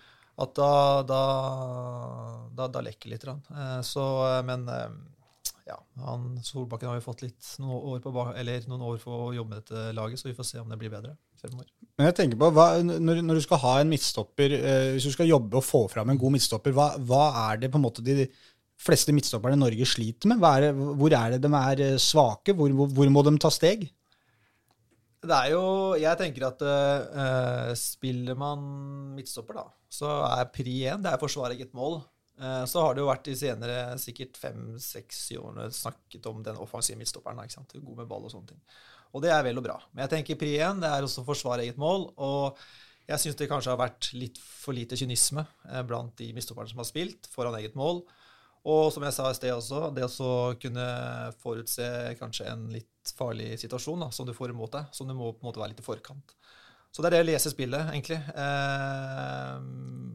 At 0.44 0.54
da, 0.58 0.70
da, 1.06 1.22
da, 2.54 2.66
da 2.68 2.80
lekker 2.82 3.12
litt. 3.12 3.24
Eh, 3.24 3.80
Så, 3.86 4.02
eh, 4.28 4.40
men 4.46 4.68
eh, 4.68 4.88
ja, 5.68 5.78
han, 6.04 6.40
Solbakken 6.42 6.90
har 6.90 6.98
jo 6.98 7.06
fått 7.06 7.22
litt 7.22 7.52
noen 7.62 7.94
år, 7.94 8.00
på, 8.04 8.12
eller 8.34 8.66
noen 8.68 8.82
år 8.90 8.98
for 9.02 9.28
å 9.28 9.34
jobbe 9.36 9.54
med 9.54 9.62
dette 9.62 9.92
laget, 9.96 10.20
så 10.20 10.28
vi 10.28 10.34
får 10.36 10.48
se 10.50 10.60
om 10.60 10.68
det 10.68 10.78
blir 10.80 10.92
bedre 10.92 11.14
fremover. 11.44 11.70
Men 11.94 12.08
jeg 12.08 12.16
tenker 12.18 12.40
på, 12.40 12.48
hva, 12.56 12.66
når, 12.82 13.20
når 13.22 13.38
du 13.38 13.44
skal 13.44 13.60
ha 13.62 13.76
en 13.80 13.92
midtstopper, 13.92 14.56
eh, 14.58 14.88
hvis 14.96 15.06
du 15.06 15.14
skal 15.14 15.30
jobbe 15.30 15.60
og 15.60 15.66
få 15.66 15.84
fram 15.92 16.10
en 16.10 16.18
god 16.18 16.34
midtstopper, 16.34 16.74
hva, 16.74 16.88
hva 17.06 17.24
er 17.46 17.62
det 17.62 17.70
på 17.70 17.78
en 17.78 17.84
måte 17.86 18.02
de 18.04 18.26
fleste 18.84 19.14
midtstopperne 19.14 19.54
i 19.54 19.62
Norge 19.62 19.86
sliter 19.86 20.30
med? 20.30 20.40
Hva 20.42 20.56
er 20.56 20.66
det, 20.66 20.88
hvor 21.00 21.14
er 21.14 21.36
det 21.36 21.44
de 21.44 21.52
er 21.60 21.84
eh, 21.84 22.00
svake? 22.02 22.56
Hvor, 22.56 22.72
hvor, 22.80 22.90
hvor 22.96 23.12
må 23.14 23.22
de 23.26 23.36
ta 23.42 23.52
steg? 23.54 23.86
Det 25.24 25.36
er 25.36 25.54
jo 25.54 25.94
Jeg 25.96 26.20
tenker 26.20 26.50
at 26.50 26.62
uh, 26.64 27.70
spiller 27.78 28.36
man 28.36 28.64
midtstopper, 29.16 29.56
da, 29.56 29.68
så 29.88 30.18
er 30.26 30.50
pri 30.52 30.82
én 30.90 31.04
det 31.04 31.14
er 31.14 31.22
forsvare 31.22 31.56
eget 31.56 31.72
mål. 31.76 32.02
Uh, 32.34 32.64
så 32.68 32.82
har 32.82 32.92
det 32.92 33.00
jo 33.00 33.08
vært 33.08 33.28
de 33.28 33.36
senere 33.38 33.78
sikkert 34.02 34.36
fem-seks 34.36 35.22
årene 35.38 35.70
snakket 35.72 36.26
om 36.28 36.42
den 36.44 36.58
offensive 36.60 36.98
midtstopperen. 37.00 37.40
ikke 37.44 37.56
sant? 37.56 37.72
God 37.78 38.02
med 38.02 38.10
ball 38.10 38.26
og 38.26 38.34
sånne 38.34 38.52
ting. 38.52 38.60
Og 39.14 39.22
det 39.22 39.30
er 39.30 39.44
vel 39.46 39.60
og 39.60 39.64
bra. 39.66 39.76
Men 39.94 40.04
jeg 40.08 40.10
tenker 40.16 40.38
pri 40.40 40.56
én 40.58 40.80
det 40.82 40.90
er 40.90 41.06
også 41.06 41.22
å 41.22 41.28
forsvare 41.28 41.62
eget 41.62 41.78
mål. 41.78 42.08
Og 42.18 42.58
jeg 43.06 43.20
syns 43.22 43.36
det 43.38 43.46
kanskje 43.50 43.70
har 43.70 43.78
vært 43.78 44.08
litt 44.18 44.38
for 44.42 44.74
lite 44.74 44.96
kynisme 44.98 45.44
eh, 45.70 45.82
blant 45.86 46.16
de 46.18 46.32
midtstopperne 46.34 46.72
som 46.72 46.82
har 46.82 46.88
spilt 46.88 47.28
foran 47.30 47.54
eget 47.60 47.76
mål. 47.78 48.02
Og 48.64 48.88
som 48.94 49.04
jeg 49.04 49.12
sa 49.12 49.28
i 49.28 49.36
sted 49.36 49.52
også, 49.52 49.90
det 49.94 50.06
å 50.08 50.30
kunne 50.58 50.86
forutse 51.42 51.84
kanskje 52.18 52.46
en 52.48 52.62
litt 52.72 53.12
farlig 53.14 53.58
situasjon 53.60 54.00
da, 54.06 54.08
som 54.10 54.24
du 54.26 54.32
får 54.32 54.54
imot 54.54 54.72
deg, 54.72 54.86
som 54.96 55.06
du 55.06 55.12
må 55.12 55.30
på 55.34 55.44
en 55.44 55.50
måte 55.50 55.60
være 55.60 55.74
litt 55.74 55.82
i 55.82 55.84
forkant. 55.84 56.32
Så 56.94 57.02
det 57.02 57.10
er 57.10 57.16
det 57.18 57.22
å 57.24 57.28
lese 57.28 57.50
spillet, 57.52 57.90
egentlig. 57.92 58.16
Eh, 58.32 59.54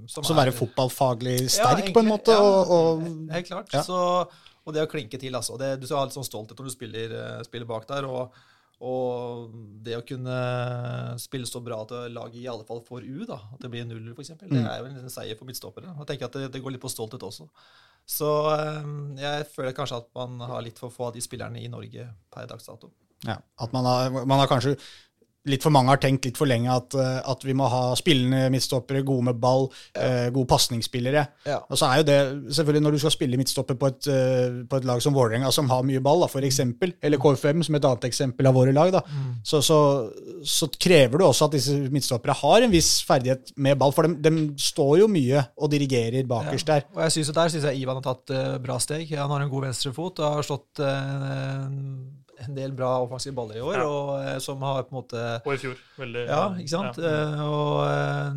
som 0.10 0.24
Så 0.24 0.34
er- 0.34 0.46
være 0.46 0.56
fotballfaglig 0.56 1.38
Ja, 1.44 1.48
sterk, 1.76 1.94
på 1.94 2.00
en 2.00 2.08
måte? 2.10 2.32
ja, 2.32 2.40
og, 2.42 2.72
og, 2.72 3.30
Helt 3.32 3.48
klart. 3.48 3.74
ja. 3.74 3.84
Så, 3.84 4.28
og 4.66 4.74
det 4.74 4.82
å 4.88 4.90
klinke 4.90 5.20
til, 5.20 5.36
altså. 5.36 5.58
Det, 5.60 5.80
du 5.80 5.86
skal 5.86 5.98
ha 6.00 6.06
litt 6.06 6.16
sånn 6.18 6.26
stolthet 6.28 6.58
når 6.58 6.66
du 6.66 6.72
spiller, 6.74 7.12
eh, 7.20 7.44
spiller 7.44 7.66
bak 7.70 7.86
der. 7.88 8.06
Og, 8.06 8.34
og 8.80 9.50
det 9.84 9.98
å 9.98 10.04
kunne 10.08 10.36
spille 11.20 11.48
så 11.50 11.60
bra 11.64 11.82
at 11.84 11.92
laget 12.14 12.40
i 12.42 12.48
alle 12.48 12.64
fall 12.68 12.80
får 12.86 13.04
U, 13.04 13.26
da, 13.28 13.40
at 13.54 13.60
det 13.64 13.72
blir 13.74 13.86
null 13.90 14.14
f.eks., 14.16 14.32
det 14.40 14.48
Mm. 14.50 14.66
er 14.66 14.80
jo 14.80 14.86
en 14.86 15.10
seier 15.12 15.36
for 15.38 15.46
midtstoppere. 15.50 15.92
Jeg 15.98 16.08
tenker 16.14 16.26
at 16.30 16.38
det, 16.40 16.52
det 16.54 16.62
går 16.64 16.72
litt 16.78 16.82
på 16.86 16.92
stolthet 16.92 17.22
også. 17.28 17.50
Så 18.10 18.30
eh, 18.56 18.88
jeg 19.22 19.46
føler 19.54 19.76
kanskje 19.78 19.98
at 20.02 20.08
man 20.16 20.40
har 20.40 20.64
litt 20.66 20.80
for 20.80 20.90
få 20.90 21.10
av 21.10 21.14
de 21.14 21.22
spillerne 21.22 21.60
i 21.62 21.68
Norge 21.70 22.08
per 22.32 22.48
dags 22.50 22.66
dato. 22.66 22.92
ja, 23.28 23.36
at 23.60 23.74
man 23.76 23.84
har, 23.86 24.10
man 24.26 24.40
har 24.40 24.48
kanskje 24.48 24.78
litt 25.48 25.64
for 25.64 25.72
mange 25.72 25.94
har 25.94 26.02
tenkt 26.04 26.28
litt 26.28 26.40
for 26.40 26.50
lenge 26.50 26.72
at, 26.74 26.96
eh, 27.00 27.20
at 27.32 27.44
vi 27.48 27.56
må 27.56 27.68
ha 27.72 27.94
spillende 27.98 28.50
midtstoppere, 28.52 29.06
gode 29.08 29.30
med 29.30 29.40
ball, 29.40 29.70
eh, 29.96 30.28
gode 30.36 30.50
pasningsspillere. 30.52 31.26
Ja. 31.48 31.62
Og 31.70 31.80
så 31.80 31.88
er 31.88 32.02
jo 32.02 32.08
det 32.10 32.20
selvfølgelig 32.58 32.84
når 32.84 32.92
du 32.92 33.00
skal 33.00 33.16
spille 33.16 33.40
midtstopper 33.40 33.80
på 33.80 33.88
et, 33.88 34.10
eh, 34.12 34.60
på 34.70 34.82
et 34.82 34.88
lag 34.90 35.02
som 35.02 35.16
Vålerenga, 35.16 35.52
som 35.52 35.70
har 35.70 35.84
mye 35.88 36.04
ball, 36.04 36.26
da, 36.26 36.28
for 36.28 36.42
eksempel, 36.42 36.94
eller 37.02 37.18
KFM 37.18 37.64
som 37.64 37.76
et 37.76 37.88
annet 37.88 38.10
eksempel 38.10 38.48
av 38.48 38.54
våre 38.60 38.74
lag, 38.76 38.92
da, 38.92 39.02
så, 39.44 39.64
så, 39.64 39.80
så 40.44 40.68
krever 40.76 41.18
du 41.18 41.26
også 41.26 41.48
at 41.48 41.56
disse 41.56 41.78
midtstoppere 41.90 42.36
har 42.36 42.62
en 42.62 42.72
viss 42.72 43.00
ferdighet 43.08 43.54
med 43.58 43.80
ball, 43.80 43.96
for 43.96 44.08
de, 44.08 44.20
de 44.20 44.54
står 44.60 45.00
jo 45.00 45.08
mye 45.08 45.46
og 45.58 45.72
dirigerer 45.72 46.28
bakerst 46.28 46.68
der. 46.68 46.88
Og 46.96 47.04
jeg 47.08 47.12
synes, 47.18 47.30
at 47.30 47.36
Der 47.40 47.52
syns 47.54 47.64
jeg 47.70 47.80
Ivan 47.80 48.02
har 48.02 48.04
tatt 48.04 48.34
uh, 48.36 48.58
bra 48.60 48.76
steg. 48.84 49.08
Han 49.16 49.32
har 49.32 49.42
en 49.42 49.52
god 49.52 49.70
venstrefot 49.70 50.20
og 50.20 50.34
har 50.36 50.44
slått 50.44 50.82
en 52.46 52.56
del 52.56 52.72
bra 52.78 52.90
offensive 53.04 53.36
baller 53.36 53.58
i 53.60 53.62
år, 53.66 53.76
Ja. 53.80 53.86
og 53.88 54.10
eh, 54.24 54.38
som 54.44 54.62
har 54.62 54.84
på 54.84 54.94
en 54.96 55.00
måte 55.02 55.24
Og 55.46 55.54
i 55.54 55.58
fjor. 55.62 55.76
Veldig 56.00 56.26
Ja, 56.28 56.42
ikke 56.56 56.70
sant? 56.74 56.98
Ja. 56.98 57.10
Eh, 57.10 57.42
og 57.46 57.82
eh, 57.88 58.30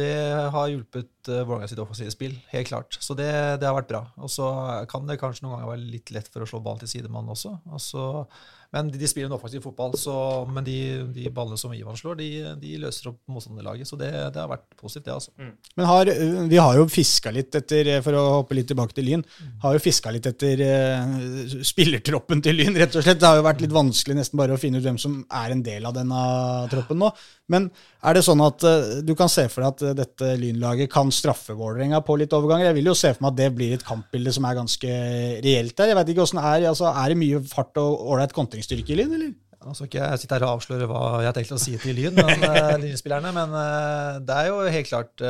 det 0.00 0.12
har 0.54 0.68
hjulpet 0.72 1.08
Vålerenga 1.30 1.68
sitt 1.68 1.78
offensive 1.82 2.10
spill, 2.14 2.38
helt 2.52 2.68
klart. 2.70 2.96
Så 3.04 3.14
det, 3.18 3.28
det 3.60 3.68
har 3.68 3.76
vært 3.76 3.90
bra. 3.92 4.04
Og 4.18 4.30
så 4.32 4.46
kan 4.88 5.04
det 5.06 5.18
kanskje 5.20 5.44
noen 5.44 5.58
ganger 5.58 5.72
være 5.74 5.90
litt 5.92 6.10
lett 6.16 6.30
for 6.32 6.42
å 6.46 6.48
slå 6.48 6.62
ballen 6.64 6.80
til 6.80 6.88
sidemann 6.94 7.28
også. 7.28 7.58
Og 7.70 7.80
så- 7.84 8.26
men 8.70 8.90
de, 8.92 8.98
de 9.00 9.08
spiller 9.10 9.26
en 9.26 9.34
offensiv 9.34 9.64
fotball, 9.64 9.96
så, 9.98 10.14
men 10.46 10.62
de, 10.66 10.76
de 11.10 11.26
ballene 11.34 11.58
som 11.58 11.72
Ivan 11.74 11.98
slår, 11.98 12.20
de, 12.20 12.28
de 12.60 12.76
løser 12.78 13.10
opp 13.10 13.18
motstanderlaget. 13.32 13.88
Så 13.88 13.98
det, 13.98 14.10
det 14.30 14.38
har 14.38 14.50
vært 14.52 14.68
positivt, 14.78 15.08
det, 15.08 15.16
altså. 15.16 15.32
Men 15.74 15.88
har, 15.90 16.10
vi 16.52 16.60
har 16.60 16.78
jo 16.78 16.86
fiska 16.90 17.32
litt 17.34 17.58
etter, 17.58 17.90
for 18.04 18.14
å 18.14 18.22
hoppe 18.36 18.54
litt 18.54 18.70
tilbake 18.70 18.94
til 18.94 19.08
Lyn, 19.10 19.24
har 19.64 19.74
jo 19.74 19.82
fiska 19.82 20.12
litt 20.14 20.28
etter 20.30 20.62
uh, 20.62 21.58
spillertroppen 21.66 22.44
til 22.46 22.60
Lyn, 22.60 22.78
rett 22.78 22.94
og 22.94 23.06
slett. 23.06 23.18
Det 23.18 23.26
har 23.26 23.40
jo 23.40 23.48
vært 23.48 23.64
litt 23.64 23.74
vanskelig 23.74 24.20
nesten 24.20 24.38
bare 24.38 24.54
å 24.54 24.62
finne 24.62 24.78
ut 24.78 24.86
hvem 24.86 25.00
som 25.02 25.18
er 25.42 25.56
en 25.56 25.66
del 25.66 25.90
av 25.90 25.96
denne 25.98 26.22
troppen 26.70 27.02
nå. 27.02 27.10
Men 27.50 27.66
er 28.06 28.16
det 28.16 28.22
sånn 28.24 28.40
at 28.44 28.64
uh, 28.64 29.00
du 29.04 29.12
kan 29.18 29.30
se 29.32 29.44
for 29.50 29.64
deg 29.64 29.74
at 29.74 29.84
eh, 29.88 29.96
dette 29.98 30.32
Lynlaget 30.38 30.90
kan 30.92 31.10
straffe 31.14 31.56
Vålerenga 31.58 32.00
på 32.06 32.16
litt 32.20 32.34
overganger? 32.36 32.70
Jeg 32.70 32.78
vil 32.78 32.90
jo 32.92 32.96
se 32.98 33.12
for 33.16 33.24
meg 33.24 33.32
at 33.32 33.38
det 33.40 33.48
blir 33.56 33.76
et 33.76 33.86
kampbilde 33.86 34.34
som 34.36 34.46
er 34.46 34.58
ganske 34.60 34.98
reelt 35.44 35.76
der. 35.76 35.90
Jeg 35.90 35.98
vet 35.98 36.12
ikke 36.12 36.24
hvordan 36.24 36.42
er, 36.44 36.66
altså, 36.70 36.90
er 36.92 37.12
det 37.12 37.20
mye 37.20 37.40
fart 37.50 37.80
og 37.82 38.04
ålreit 38.14 38.34
kontringsstyrke 38.36 38.94
i 38.94 39.00
Lyn, 39.00 39.16
eller? 39.18 39.32
Nå 39.60 39.74
skal 39.76 39.90
ikke 39.90 40.04
jeg 40.06 40.20
sitte 40.22 40.36
her 40.38 40.46
og 40.46 40.54
avsløre 40.56 40.86
hva 40.88 41.00
jeg 41.20 41.28
har 41.28 41.36
tenkt 41.36 41.52
å 41.52 41.60
si 41.60 41.74
til 41.82 41.98
Lyn, 41.98 42.16
men, 42.16 42.46
uh, 42.46 42.76
Lynspillerne, 42.84 43.34
men 43.36 43.56
uh, 43.56 44.20
det 44.24 44.38
er 44.38 44.52
jo 44.52 44.62
helt 44.76 44.92
klart 44.92 45.26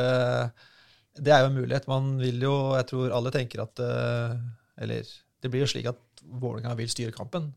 Det 1.17 1.33
er 1.33 1.41
jo 1.43 1.49
en 1.49 1.57
mulighet. 1.57 1.89
Man 1.91 2.13
vil 2.21 2.45
jo 2.45 2.53
Jeg 2.77 2.87
tror 2.93 3.17
alle 3.17 3.33
tenker 3.33 3.65
at 3.65 3.81
Eller 3.81 5.09
det 5.41 5.49
blir 5.49 5.65
jo 5.65 5.71
slik 5.73 5.89
at 5.89 5.99
Vålerenga 6.21 6.75
vil 6.77 6.89
styre 6.89 7.11
kampen. 7.15 7.49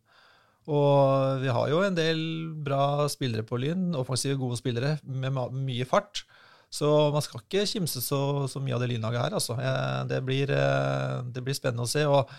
Og 0.64 1.42
vi 1.42 1.52
har 1.52 1.68
jo 1.68 1.82
en 1.84 1.96
del 1.96 2.20
bra 2.64 3.04
spillere 3.12 3.44
på 3.44 3.58
Lyn, 3.60 3.92
offensive, 4.00 4.38
gode 4.40 4.56
spillere 4.60 4.96
med 5.04 5.36
mye 5.36 5.86
fart. 5.88 6.24
Så 6.72 6.88
man 7.14 7.22
skal 7.22 7.42
ikke 7.44 7.66
kimse 7.70 8.00
så, 8.02 8.20
så 8.50 8.62
mye 8.62 8.74
av 8.74 8.82
det 8.82 8.90
Lynlaget 8.90 9.22
her, 9.22 9.36
altså. 9.38 9.58
Det 10.10 10.20
blir, 10.26 10.50
eh, 10.50 11.20
det 11.30 11.44
blir 11.44 11.56
spennende 11.56 11.86
å 11.86 11.90
se. 11.90 12.06
og 12.08 12.30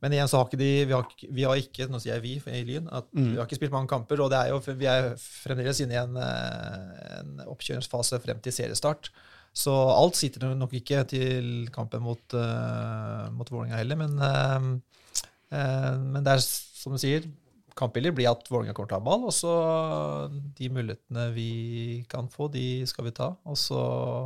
men 0.00 0.14
igjen 0.16 0.30
så 0.32 0.38
har 0.40 0.46
ikke 0.48 0.60
de, 0.60 0.68
vi 0.88 0.94
har, 0.96 1.08
vi 1.36 1.44
har 1.44 1.58
ikke 1.60 1.86
nå 1.90 1.98
sier 2.00 2.14
jeg 2.14 2.22
vi 2.24 2.54
i 2.56 2.62
Lyn, 2.64 2.86
at 2.88 3.10
vi 3.12 3.34
har 3.36 3.44
ikke 3.44 3.58
spilt 3.58 3.74
mange 3.74 3.90
kamper. 3.90 4.22
Og 4.24 4.30
det 4.32 4.38
er 4.38 4.52
jo, 4.54 4.60
vi 4.80 4.88
er 4.88 5.10
fremdeles 5.20 5.82
inne 5.84 5.92
i 5.92 6.00
en, 6.00 6.16
eh, 6.16 7.18
en 7.18 7.42
oppkjøringsfase 7.44 8.20
frem 8.24 8.40
til 8.40 8.54
seriestart. 8.56 9.10
Så 9.52 9.74
alt 9.74 10.16
sitter 10.16 10.54
nok 10.56 10.72
ikke 10.78 11.02
til 11.10 11.68
kampen 11.74 12.04
mot, 12.04 12.22
uh, 12.38 13.26
mot 13.34 13.48
Vålerenga 13.50 13.80
heller. 13.80 13.98
Men, 13.98 14.14
uh, 14.22 14.68
uh, 15.50 15.94
men 16.00 16.22
det 16.24 16.36
er 16.36 16.44
som 16.46 16.94
du 16.94 17.02
sier, 17.02 17.26
kampbildet 17.78 18.14
blir 18.16 18.28
at 18.30 18.46
Vålerenga 18.50 18.74
kommer 18.76 18.90
til 18.90 18.96
å 18.96 19.00
ha 19.00 19.06
ball. 19.06 19.26
Og 19.28 19.34
så 19.34 19.54
de 20.58 20.70
mulighetene 20.72 21.26
vi 21.34 21.50
kan 22.10 22.28
få, 22.32 22.48
de 22.52 22.82
skal 22.88 23.08
vi 23.08 23.14
ta. 23.16 23.30
Og 23.48 23.58
så 23.58 23.80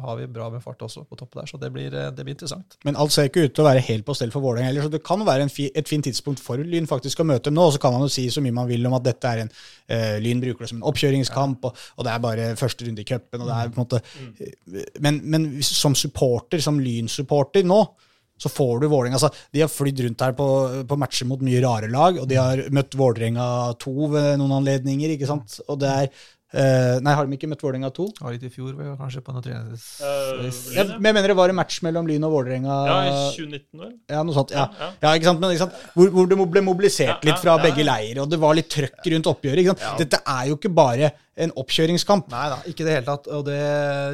har 0.04 0.18
vi 0.20 0.28
bra 0.30 0.48
med 0.52 0.64
fart 0.64 0.82
også 0.86 1.04
på 1.08 1.18
toppen 1.20 1.42
der, 1.42 1.50
så 1.50 1.60
det 1.60 1.70
blir, 1.74 1.94
eh, 1.94 2.10
det 2.14 2.26
blir 2.26 2.36
interessant. 2.36 2.78
Men 2.84 2.98
alt 3.00 3.14
ser 3.14 3.30
ikke 3.30 3.46
ut 3.46 3.54
til 3.54 3.64
å 3.64 3.68
være 3.68 3.84
helt 3.88 4.06
på 4.06 4.16
stell 4.16 4.32
for 4.34 4.44
Vålerenga 4.44 4.70
heller, 4.70 4.86
så 4.86 4.94
det 4.94 5.02
kan 5.06 5.24
være 5.26 5.48
en 5.48 5.52
fi, 5.52 5.70
et 5.74 5.90
fint 5.90 6.04
tidspunkt 6.04 6.42
for 6.44 6.60
Lyn 6.60 6.88
faktisk 6.90 7.20
å 7.20 7.28
møte 7.28 7.50
dem 7.50 7.58
nå. 7.58 7.68
Og 7.68 7.76
så 7.76 7.82
kan 7.82 7.94
man 7.94 8.06
jo 8.06 8.12
si 8.12 8.26
så 8.32 8.44
mye 8.44 8.56
man 8.56 8.70
vil 8.70 8.86
om 8.86 8.96
at 8.98 9.06
dette 9.06 9.34
er 9.34 9.44
en 9.44 9.52
uh, 9.52 10.16
Lyn 10.24 10.42
bruker 10.42 10.64
det 10.64 10.72
som 10.72 10.80
en 10.80 10.88
oppkjøringskamp, 10.90 11.68
og, 11.68 11.84
og 11.98 12.06
det 12.06 12.14
er 12.14 12.24
bare 12.24 12.48
første 12.60 12.86
runde 12.86 13.04
i 13.04 13.08
cupen, 13.08 13.42
og 13.42 13.50
det 13.50 13.58
er 13.58 13.72
på 13.72 13.78
en 13.78 13.84
måte 13.84 14.02
mm. 14.04 14.32
Men, 15.04 15.20
men 15.30 15.46
som 15.66 15.94
supporter, 15.98 16.62
som 16.62 16.80
Lyn-supporter 16.80 17.66
nå, 17.66 17.80
så 18.40 18.50
får 18.50 18.82
du 18.82 18.88
Vålerenga 18.90 19.18
altså, 19.18 19.30
De 19.54 19.62
har 19.62 19.70
flydd 19.70 20.00
rundt 20.04 20.24
her 20.26 20.34
på, 20.36 20.48
på 20.88 20.98
matcher 21.00 21.28
mot 21.30 21.42
mye 21.44 21.62
rare 21.64 21.90
lag, 21.92 22.18
og 22.20 22.28
de 22.30 22.38
har 22.40 22.64
møtt 22.74 22.96
Vålerenga 22.98 23.46
2 23.82 24.08
ved 24.14 24.30
noen 24.40 24.56
anledninger, 24.58 25.14
ikke 25.14 25.30
sant? 25.30 25.60
Og 25.68 25.78
det 25.82 25.92
er 25.92 26.24
eh, 26.54 26.96
Nei, 27.04 27.14
har 27.18 27.26
de 27.26 27.36
ikke 27.36 27.48
møtt 27.50 27.64
Vålerenga 27.64 27.90
2? 27.96 28.06
Ja, 28.20 28.30
litt 28.34 28.46
i 28.46 28.50
fjor, 28.54 28.72
kanskje, 29.00 29.22
på 29.26 29.34
noe 29.34 29.42
trenings... 29.44 29.88
Eh, 30.00 30.44
Jeg, 30.76 30.86
men 30.94 31.10
jeg 31.10 31.16
mener 31.18 31.32
det 31.34 31.36
var 31.38 31.52
en 31.52 31.58
match 31.58 31.80
mellom 31.86 32.06
Lyn 32.08 32.24
og 32.28 32.36
Vålerenga. 32.36 32.78
Ja, 32.88 32.96
i 33.08 33.12
2019, 33.34 33.82
vel? 33.82 33.92
Ja, 34.14 34.22
noe 34.26 34.36
sånt. 34.36 34.54
Ja, 34.54 34.68
Ja, 34.78 34.92
ja. 35.02 35.12
ikke 35.18 35.30
sant? 35.30 35.42
Men, 35.42 35.54
ikke 35.56 35.66
sant? 35.66 35.82
Hvor, 35.96 36.14
hvor 36.14 36.30
det 36.30 36.38
ble 36.54 36.64
mobilisert 36.64 37.12
Ja, 37.16 37.18
litt 37.30 37.42
fra 37.42 37.56
ja, 37.56 37.58
ja, 37.60 37.66
begge 37.68 37.86
leirer, 37.88 38.22
og 38.24 38.30
det 38.32 38.40
var 38.42 38.56
litt 38.58 38.70
trøkk 38.72 39.10
rundt 39.14 39.30
oppgjøret. 39.34 39.64
Ikke 39.64 39.74
sant? 39.76 40.00
Dette 40.04 40.22
er 40.36 40.48
jo 40.52 40.58
ikke 40.60 40.72
bare 40.78 41.12
en 41.44 41.50
oppkjøringskamp. 41.58 42.28
Nei 42.30 42.44
da, 42.52 42.60
ikke 42.70 42.84
i 42.84 42.86
det 42.86 42.96
hele 43.00 43.08
tatt. 43.08 43.28
Og 43.34 43.42
det 43.48 43.60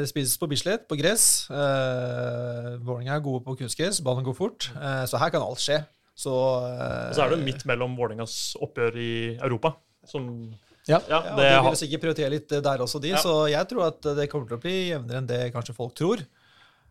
spises 0.09 0.39
på 0.41 0.49
Bislett, 0.51 0.87
på 0.89 0.97
gress. 1.01 1.27
Uh, 1.53 2.79
Vålerenga 2.85 3.19
er 3.19 3.25
gode 3.25 3.45
på 3.45 3.57
kunstgress, 3.61 4.01
ballen 4.05 4.25
går 4.27 4.37
fort. 4.39 4.71
Uh, 4.77 5.05
så 5.11 5.21
her 5.21 5.33
kan 5.35 5.45
alt 5.45 5.61
skje. 5.63 5.83
Så, 6.21 6.33
uh, 6.33 7.11
Og 7.11 7.17
så 7.17 7.25
er 7.27 7.35
det 7.35 7.45
midt 7.45 7.67
mellom 7.69 7.95
Vålerengas 7.99 8.57
oppgjør 8.61 8.97
i 9.01 9.13
Europa. 9.37 9.75
Som 10.09 10.31
Ja. 10.89 11.01
Ja, 11.09 11.21
det 11.37 11.49
De 11.51 11.63
vil 11.69 11.81
sikkert 11.83 12.05
prioritere 12.07 12.33
litt 12.33 12.53
eh, 12.57 12.63
der 12.65 12.85
også, 12.85 13.01
de. 13.03 13.15
Ja. 13.15 13.23
Så 13.23 13.45
jeg 13.53 13.69
tror 13.71 13.89
at 13.91 14.13
det 14.17 14.29
kommer 14.33 14.49
til 14.49 14.59
å 14.59 14.63
bli 14.63 14.77
jevnere 14.91 15.21
enn 15.21 15.29
det 15.29 15.43
kanskje 15.55 15.77
folk 15.77 15.97
tror. 15.99 16.25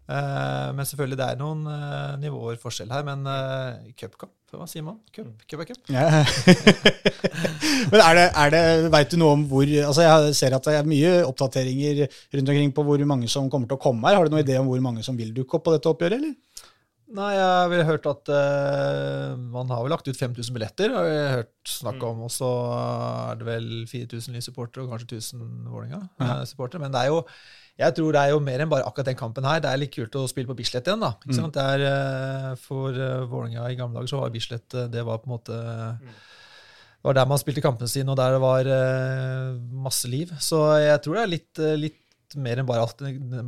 Uh, 0.10 0.73
men 0.73 0.88
selvfølgelig, 0.89 1.17
det 1.19 1.25
er 1.28 1.38
noen 1.38 1.67
uh, 1.69 2.15
nivåer 2.17 2.58
forskjell 2.62 2.89
her. 2.89 3.04
Men 3.06 3.28
uh, 3.30 3.78
cupkamp, 3.93 4.34
hva 4.56 4.65
sier 4.69 4.86
man? 4.86 4.97
Cup, 5.13 5.28
cup 5.45 5.62
er 5.62 5.69
cup. 5.69 5.84
Ja. 5.93 6.08
Men 7.89 8.02
er 8.04 8.17
det, 8.17 8.23
er 8.38 8.52
det, 8.54 8.62
vet 8.93 9.13
du 9.13 9.17
noe 9.21 9.36
om 9.38 9.43
hvor 9.49 9.63
altså 9.63 10.04
Jeg 10.04 10.34
ser 10.38 10.54
at 10.58 10.65
det 10.65 10.73
er 10.78 10.89
mye 10.89 11.12
oppdateringer 11.25 12.02
rundt 12.36 12.52
omkring 12.52 12.73
på 12.75 12.84
hvor 12.86 13.04
mange 13.08 13.30
som 13.32 13.47
kommer 13.52 13.69
til 13.69 13.78
å 13.78 13.82
komme 13.82 14.10
her. 14.10 14.17
Har 14.17 14.28
du 14.28 14.34
noen 14.34 14.43
idé 14.43 14.58
om 14.60 14.67
hvor 14.69 14.82
mange 14.84 15.06
som 15.06 15.17
vil 15.17 15.32
dukke 15.36 15.58
opp 15.58 15.67
på 15.67 15.75
dette 15.75 15.89
oppgjøret, 15.91 16.17
eller? 16.17 16.36
Nei, 17.10 17.30
jeg 17.34 17.45
har 17.74 17.88
hørt 17.88 18.06
at 18.06 18.30
uh, 18.30 19.38
man 19.50 19.72
har 19.74 19.82
vel 19.82 19.93
lagt 19.95 20.06
ut 20.06 20.17
5000 20.17 20.54
billetter, 20.54 20.91
har 20.93 21.08
jeg 21.10 21.32
hørt 21.39 21.72
snakk 21.72 22.04
om. 22.06 22.26
Og 22.28 22.34
så 22.34 22.50
er 22.76 23.39
det 23.39 23.48
vel 23.48 23.69
4000 23.89 24.38
Lyn-supportere 24.38 24.86
og 24.86 24.93
kanskje 24.93 25.17
1000 25.17 25.72
Vålerenga-supportere. 25.74 26.84
Men 26.84 26.93
det 26.93 27.02
er 27.02 27.10
jo, 27.10 27.24
jeg 27.82 27.98
tror 27.98 28.13
det 28.13 28.22
er 28.22 28.36
jo 28.36 28.43
mer 28.45 28.62
enn 28.62 28.69
bare 28.69 28.86
akkurat 28.86 29.10
den 29.10 29.17
kampen 29.17 29.48
her. 29.50 29.63
Det 29.63 29.72
er 29.72 29.82
litt 29.82 29.95
kult 29.95 30.19
å 30.22 30.28
spille 30.30 30.52
på 30.52 30.58
Bislett 30.60 30.86
igjen. 30.86 31.02
da. 31.02 31.15
Ikke 31.17 31.39
sant? 31.39 31.58
Det 31.58 31.65
er, 31.78 31.88
eh, 31.89 32.52
for 32.62 32.93
uh, 32.93 33.26
Vålerenga 33.32 33.72
i 33.72 33.80
gamle 33.80 33.98
dager 33.98 34.13
så 34.13 34.22
var 34.22 34.36
Bislett 34.36 34.78
eh, 34.78 34.91
det 34.93 35.06
var 35.08 35.24
på 35.24 35.32
en 35.32 35.38
måte 35.39 35.63
det 37.00 37.08
var 37.08 37.15
der 37.15 37.28
man 37.32 37.39
spilte 37.39 37.62
kampene 37.63 37.88
sine, 37.88 38.12
og 38.12 38.17
der 38.19 38.34
det 38.36 38.39
var 38.43 38.67
uh, 38.67 39.60
masse 39.86 40.10
liv. 40.12 40.34
Så 40.43 40.60
jeg 40.84 41.00
tror 41.00 41.15
det 41.15 41.22
er 41.22 41.32
litt, 41.32 41.62
eh, 41.63 41.78
litt 42.29 42.43
mer 42.43 42.59
enn 42.61 42.67
bare, 42.67 42.83
alt, 42.85 42.99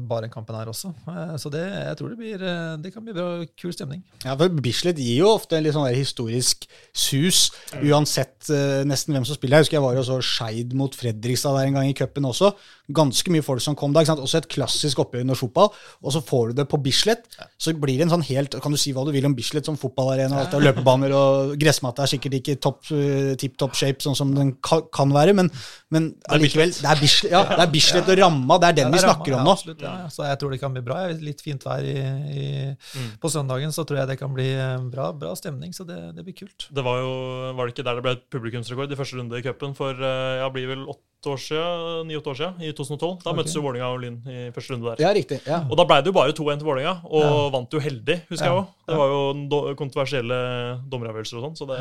bare 0.09 0.27
en 0.27 0.33
kampen 0.33 0.55
her 0.57 0.69
også. 0.71 0.91
Eh, 1.07 1.35
så 1.37 1.49
det, 1.53 1.61
jeg 1.61 1.97
tror 1.99 2.09
det, 2.09 2.17
blir, 2.17 2.41
eh, 2.41 2.77
det 2.81 2.91
kan 2.93 3.03
bli 3.05 3.13
bra, 3.13 3.45
kul 3.59 3.73
stemning. 3.73 4.01
Ja, 4.25 4.35
for 4.35 4.49
Bislett 4.63 4.97
gir 4.97 5.21
jo 5.21 5.33
ofte 5.35 5.57
en 5.57 5.65
litt 5.65 5.75
sånn 5.75 5.87
der 5.87 5.97
historisk 5.97 6.65
sus, 6.93 7.51
uansett 7.81 8.49
eh, 8.49 8.81
nesten 8.87 9.13
hvem 9.13 9.25
som 9.27 9.37
spiller. 9.37 9.59
Jeg 9.59 9.67
husker 9.67 9.77
jeg 9.77 9.85
var 9.85 9.97
jo 9.99 10.05
så 10.07 10.19
Skeid 10.21 10.73
mot 10.77 10.95
Fredrikstad 10.97 11.57
der 11.57 11.69
en 11.69 11.77
gang 11.77 11.89
i 11.91 11.97
cupen 11.97 12.25
også. 12.29 12.53
Ganske 12.91 13.33
mye 13.33 13.45
folk 13.45 13.63
som 13.63 13.77
kom 13.77 13.93
da. 13.93 14.01
ikke 14.01 14.13
sant? 14.13 14.23
Også 14.23 14.41
et 14.41 14.49
klassisk 14.51 15.03
oppgjør 15.03 15.25
under 15.27 15.39
fotball. 15.39 15.69
Og 16.01 16.15
så 16.15 16.23
får 16.25 16.51
du 16.51 16.61
det 16.61 16.67
på 16.71 16.81
Bislett. 16.81 17.29
Så 17.61 17.75
blir 17.77 17.99
det 17.99 18.07
en 18.07 18.15
sånn 18.15 18.25
helt 18.27 18.57
Kan 18.61 18.73
du 18.73 18.79
si 18.79 18.91
hva 18.95 19.05
du 19.05 19.13
vil 19.13 19.25
om 19.27 19.35
Bislett 19.37 19.67
som 19.69 19.77
fotballarena, 19.79 20.33
og 20.33 20.41
alt 20.45 20.55
det, 20.55 20.63
løpebaner 20.65 21.13
og 21.15 21.53
gressmatte 21.61 22.03
er 22.03 22.11
sikkert 22.11 22.39
ikke 22.39 22.57
topp, 22.61 22.89
eh, 22.95 23.33
tipp 23.39 23.57
topp 23.61 23.77
shape 23.77 24.03
sånn 24.03 24.17
som 24.17 24.33
den 24.35 24.55
kan 24.61 25.13
være, 25.13 25.35
men, 25.37 25.49
men 25.93 26.11
allikevel, 26.31 26.73
det 26.75 26.87
er 26.87 26.99
Bislett, 27.01 27.31
ja, 27.33 27.43
det 27.53 27.63
er 27.63 27.71
Bislett 27.73 28.09
og 28.11 28.19
ramma. 28.19 28.57
Det 28.61 28.70
er 28.70 28.70
den 28.77 28.93
vi 28.93 29.01
snakker 29.03 29.35
om 29.35 29.41
ja, 29.41 29.45
nå. 29.45 29.55
Absolutt, 29.57 29.83
ja, 29.83 29.93
ja. 30.03 30.09
Så 30.13 30.25
jeg 30.27 30.39
tror 30.41 30.53
det 30.53 30.59
kan 30.61 30.73
bli 30.75 30.83
bra. 30.85 30.99
Litt 31.21 31.43
fint 31.45 31.65
vær 31.67 31.85
i, 31.85 31.95
i, 32.31 32.47
på 33.21 33.31
søndagen, 33.33 33.73
så 33.75 33.85
tror 33.87 34.01
jeg 34.01 34.11
det 34.13 34.19
kan 34.21 34.33
bli 34.35 34.49
eh, 34.55 34.77
bra, 34.91 35.11
bra 35.17 35.35
stemning. 35.37 35.75
Så 35.75 35.85
det, 35.87 35.99
det 36.17 36.25
blir 36.27 36.37
kult. 36.43 36.67
Det 36.71 36.85
var 36.85 37.01
jo 37.03 37.13
Var 37.57 37.67
det 37.67 37.75
ikke 37.75 37.87
der 37.87 37.99
det 37.99 38.05
ble 38.07 38.17
publikumsrekord 38.33 38.91
i 38.91 38.99
første 38.99 39.19
runde 39.19 39.39
i 39.39 39.45
cupen 39.45 39.77
for 39.77 39.95
eh, 39.95 40.41
ja, 40.41 40.51
blir 40.53 40.69
vel 40.73 40.85
åtte 40.87 41.10
år 41.29 41.37
siden, 41.37 42.07
ni-åtte 42.09 42.31
år 42.31 42.37
siden, 42.39 42.61
i 42.65 42.71
2012? 42.73 43.19
Da 43.23 43.33
møttes 43.37 43.53
jo 43.55 43.61
Vålinga 43.61 43.89
og 43.93 43.99
Lyn 44.01 44.17
i 44.25 44.49
første 44.55 44.73
runde 44.73 44.89
der. 44.89 45.03
Ja, 45.05 45.11
riktig. 45.13 45.37
ja. 45.45 45.59
Og 45.69 45.77
da 45.77 45.85
ble 45.85 45.99
det 46.01 46.09
jo 46.09 46.15
bare 46.17 46.33
2-1 46.33 46.57
til 46.63 46.65
Vålinga, 46.71 46.93
og 47.05 47.51
vant 47.53 47.73
jo 47.77 47.79
heldig, 47.79 48.17
husker 48.31 48.47
Ja. 48.47 48.53
jeg 48.53 48.61
òg. 48.61 48.67
Det 48.91 48.97
var 48.97 49.07
jo 49.13 49.21
do 49.53 49.59
kontroversielle 49.79 50.37
dommeravgjørelser 50.91 51.37
og 51.37 51.43
sånn, 51.45 51.57
så 51.61 51.67
det 51.69 51.79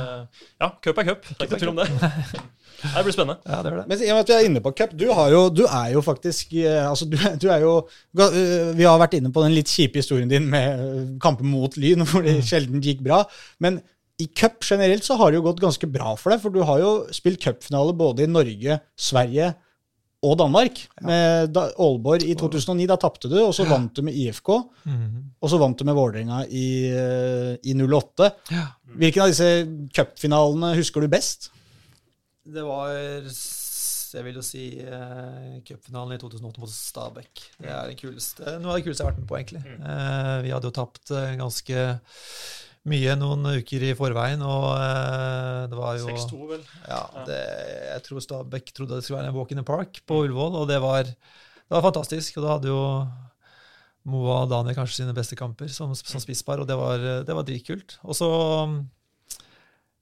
Ja, 0.60 0.68
cup 0.82 0.98
er 0.98 1.04
cup. 1.04 1.22
Det 1.30 1.40
er 1.40 1.46
ikke 1.48 1.58
tvil 1.64 1.72
om 1.72 1.76
det. 1.76 1.88
Det 2.80 3.02
blir 3.04 3.12
spennende. 3.12 3.42
Ja, 3.44 3.58
det 3.62 3.72
det. 3.76 3.82
Men 3.90 3.98
vi 3.98 4.32
er 4.32 4.46
inne 4.46 4.60
på 4.64 4.70
cup, 4.72 4.94
du, 4.96 5.04
jo, 5.04 5.40
du 5.52 5.66
er 5.66 5.90
jo 5.92 6.00
faktisk 6.00 6.54
eh, 6.54 6.88
altså 6.88 7.04
du, 7.04 7.16
du 7.36 7.48
er 7.52 7.60
jo 7.60 7.74
eh, 8.16 8.70
Vi 8.78 8.86
har 8.88 8.96
vært 9.02 9.18
inne 9.18 9.28
på 9.34 9.42
den 9.44 9.52
litt 9.52 9.68
kjipe 9.68 10.00
historien 10.00 10.30
din 10.30 10.46
med 10.48 11.18
kampen 11.20 11.50
mot 11.50 11.76
Lyn, 11.76 12.04
hvor 12.08 12.24
det 12.24 12.38
sjelden 12.48 12.80
gikk 12.80 13.02
bra. 13.04 13.24
Men 13.60 13.82
i 14.20 14.28
cup 14.36 14.64
generelt 14.66 15.06
så 15.06 15.16
har 15.20 15.30
det 15.30 15.40
jo 15.40 15.46
gått 15.48 15.62
ganske 15.62 15.88
bra 15.90 16.14
for 16.20 16.34
deg, 16.34 16.42
for 16.42 16.54
du 16.54 16.62
har 16.66 16.82
jo 16.82 16.92
spilt 17.14 17.40
cupfinale 17.42 17.96
både 17.96 18.26
i 18.26 18.30
Norge, 18.30 18.80
Sverige 18.98 19.52
og 20.26 20.36
Danmark. 20.40 20.82
Med 21.06 21.52
da, 21.54 21.68
Aalborg 21.80 22.26
i 22.28 22.34
2009, 22.38 22.84
da 22.90 22.98
tapte 23.00 23.30
du, 23.32 23.38
og 23.40 23.54
så 23.56 23.64
vant 23.68 23.94
du 23.96 24.04
med 24.04 24.16
IFK. 24.20 24.50
Mhm. 24.84 25.22
Og 25.40 25.52
så 25.52 25.60
vant 25.60 25.78
du 25.78 25.86
med 25.88 25.96
Vålerenga 25.96 26.42
i, 26.46 26.66
eh, 26.92 27.54
i 27.64 27.74
08. 27.74 28.28
Ja. 28.52 28.66
Hvilken 29.00 29.24
av 29.24 29.32
disse 29.32 29.48
cupfinalene 29.96 30.74
husker 30.76 31.00
du 31.00 31.08
best? 31.08 31.50
Det 32.44 32.64
var 32.66 32.92
jeg 34.10 34.26
vil 34.26 34.40
jo 34.40 34.42
si 34.42 34.64
eh, 34.82 35.60
cupfinalen 35.62 36.16
i 36.16 36.18
2008 36.18 36.60
mot 36.60 36.70
Stabæk. 36.70 37.44
Det 37.62 37.70
er 37.70 37.92
det 37.92 37.98
kuleste, 38.00 38.56
noe 38.58 38.72
av 38.72 38.80
det 38.80 38.84
kuleste 38.88 39.04
jeg 39.04 39.06
har 39.06 39.12
vært 39.12 39.20
med 39.22 39.30
på, 39.30 39.38
egentlig. 39.38 39.62
Eh, 39.78 40.38
vi 40.42 40.50
hadde 40.50 40.66
jo 40.66 40.74
tapt 40.74 41.12
ganske 41.38 41.84
mye 42.88 43.14
noen 43.20 43.44
uker 43.60 43.82
i 43.90 43.94
forveien, 43.96 44.40
og 44.40 44.68
eh, 44.72 45.64
det 45.68 45.78
var 45.78 45.98
jo 46.00 46.06
6-2, 46.08 46.38
vel. 46.48 46.62
Ja, 46.88 47.02
det, 47.28 47.40
jeg 47.90 48.04
tror 48.06 48.24
Stabæk 48.24 48.70
trodde 48.72 48.96
det 48.96 49.04
skulle 49.04 49.20
være 49.20 49.32
en 49.32 49.36
walk 49.36 49.52
in 49.52 49.60
the 49.60 49.66
park 49.66 50.00
på 50.08 50.22
Ullevål, 50.24 50.56
og 50.62 50.70
det 50.70 50.78
var, 50.80 51.10
det 51.10 51.74
var 51.74 51.84
fantastisk. 51.84 52.38
Og 52.38 52.46
da 52.46 52.54
hadde 52.54 52.72
jo 52.72 52.84
Moa 54.08 54.38
og 54.46 54.52
Daniel 54.52 54.78
kanskje 54.78 55.02
sine 55.02 55.16
beste 55.16 55.36
kamper 55.36 55.68
som, 55.72 55.92
som 55.92 56.22
spisspar, 56.22 56.62
og 56.62 56.70
det 56.70 56.78
var, 56.80 57.04
det 57.26 57.36
var 57.36 57.44
dritkult. 57.44 57.98
Og 58.08 58.16
så 58.16 58.30
um, 58.64 58.80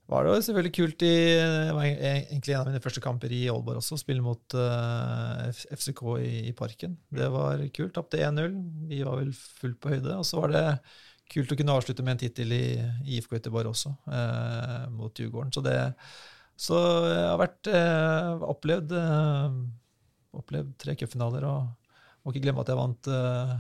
var 0.09 0.25
det 0.25 0.31
jo 0.31 0.45
selvfølgelig 0.47 0.75
kult 0.79 1.03
i 1.05 1.15
Det 1.37 1.75
var 1.77 1.85
egentlig 1.89 2.55
en 2.55 2.63
av 2.63 2.71
mine 2.71 2.85
første 2.85 3.03
kamper 3.05 3.35
i 3.35 3.43
Aalborg 3.51 3.83
også, 3.83 3.99
å 3.99 4.01
spille 4.01 4.25
mot 4.25 4.55
uh, 4.57 5.51
FCK 5.75 6.05
i, 6.23 6.33
i 6.49 6.55
Parken. 6.57 6.95
Det 7.11 7.27
var 7.35 7.67
kult. 7.75 7.97
Tapte 7.99 8.23
1-0. 8.23 8.55
Vi 8.89 9.03
var 9.03 9.19
vel 9.19 9.35
fullt 9.35 9.83
på 9.83 9.93
høyde. 9.97 10.15
Og 10.15 10.25
så 10.31 10.39
var 10.41 10.55
det 10.55 10.65
kult 11.33 11.53
å 11.53 11.59
kunne 11.59 11.75
avslutte 11.77 12.05
med 12.05 12.17
en 12.17 12.23
tittel 12.25 12.55
i, 12.57 12.65
i 13.05 13.19
IFK 13.19 13.37
Göteborg 13.39 13.73
også, 13.73 13.95
eh, 14.13 14.87
mot 14.95 15.13
Djurgården. 15.13 15.53
Så, 15.55 15.65
det, 15.65 15.77
så 16.59 16.79
jeg 17.09 17.27
har 17.27 17.43
vært 17.43 17.73
eh, 17.73 18.47
opplevd, 18.55 18.95
eh, 18.99 19.59
opplevd 20.39 20.73
tre 20.81 20.97
cupfinaler. 20.99 21.49
og 21.49 21.89
må 22.29 22.35
ikke 22.35 22.45
glemme 22.45 22.61
at 22.61 22.69
jeg 22.69 22.77
vant 22.77 23.09
eh, 23.09 23.53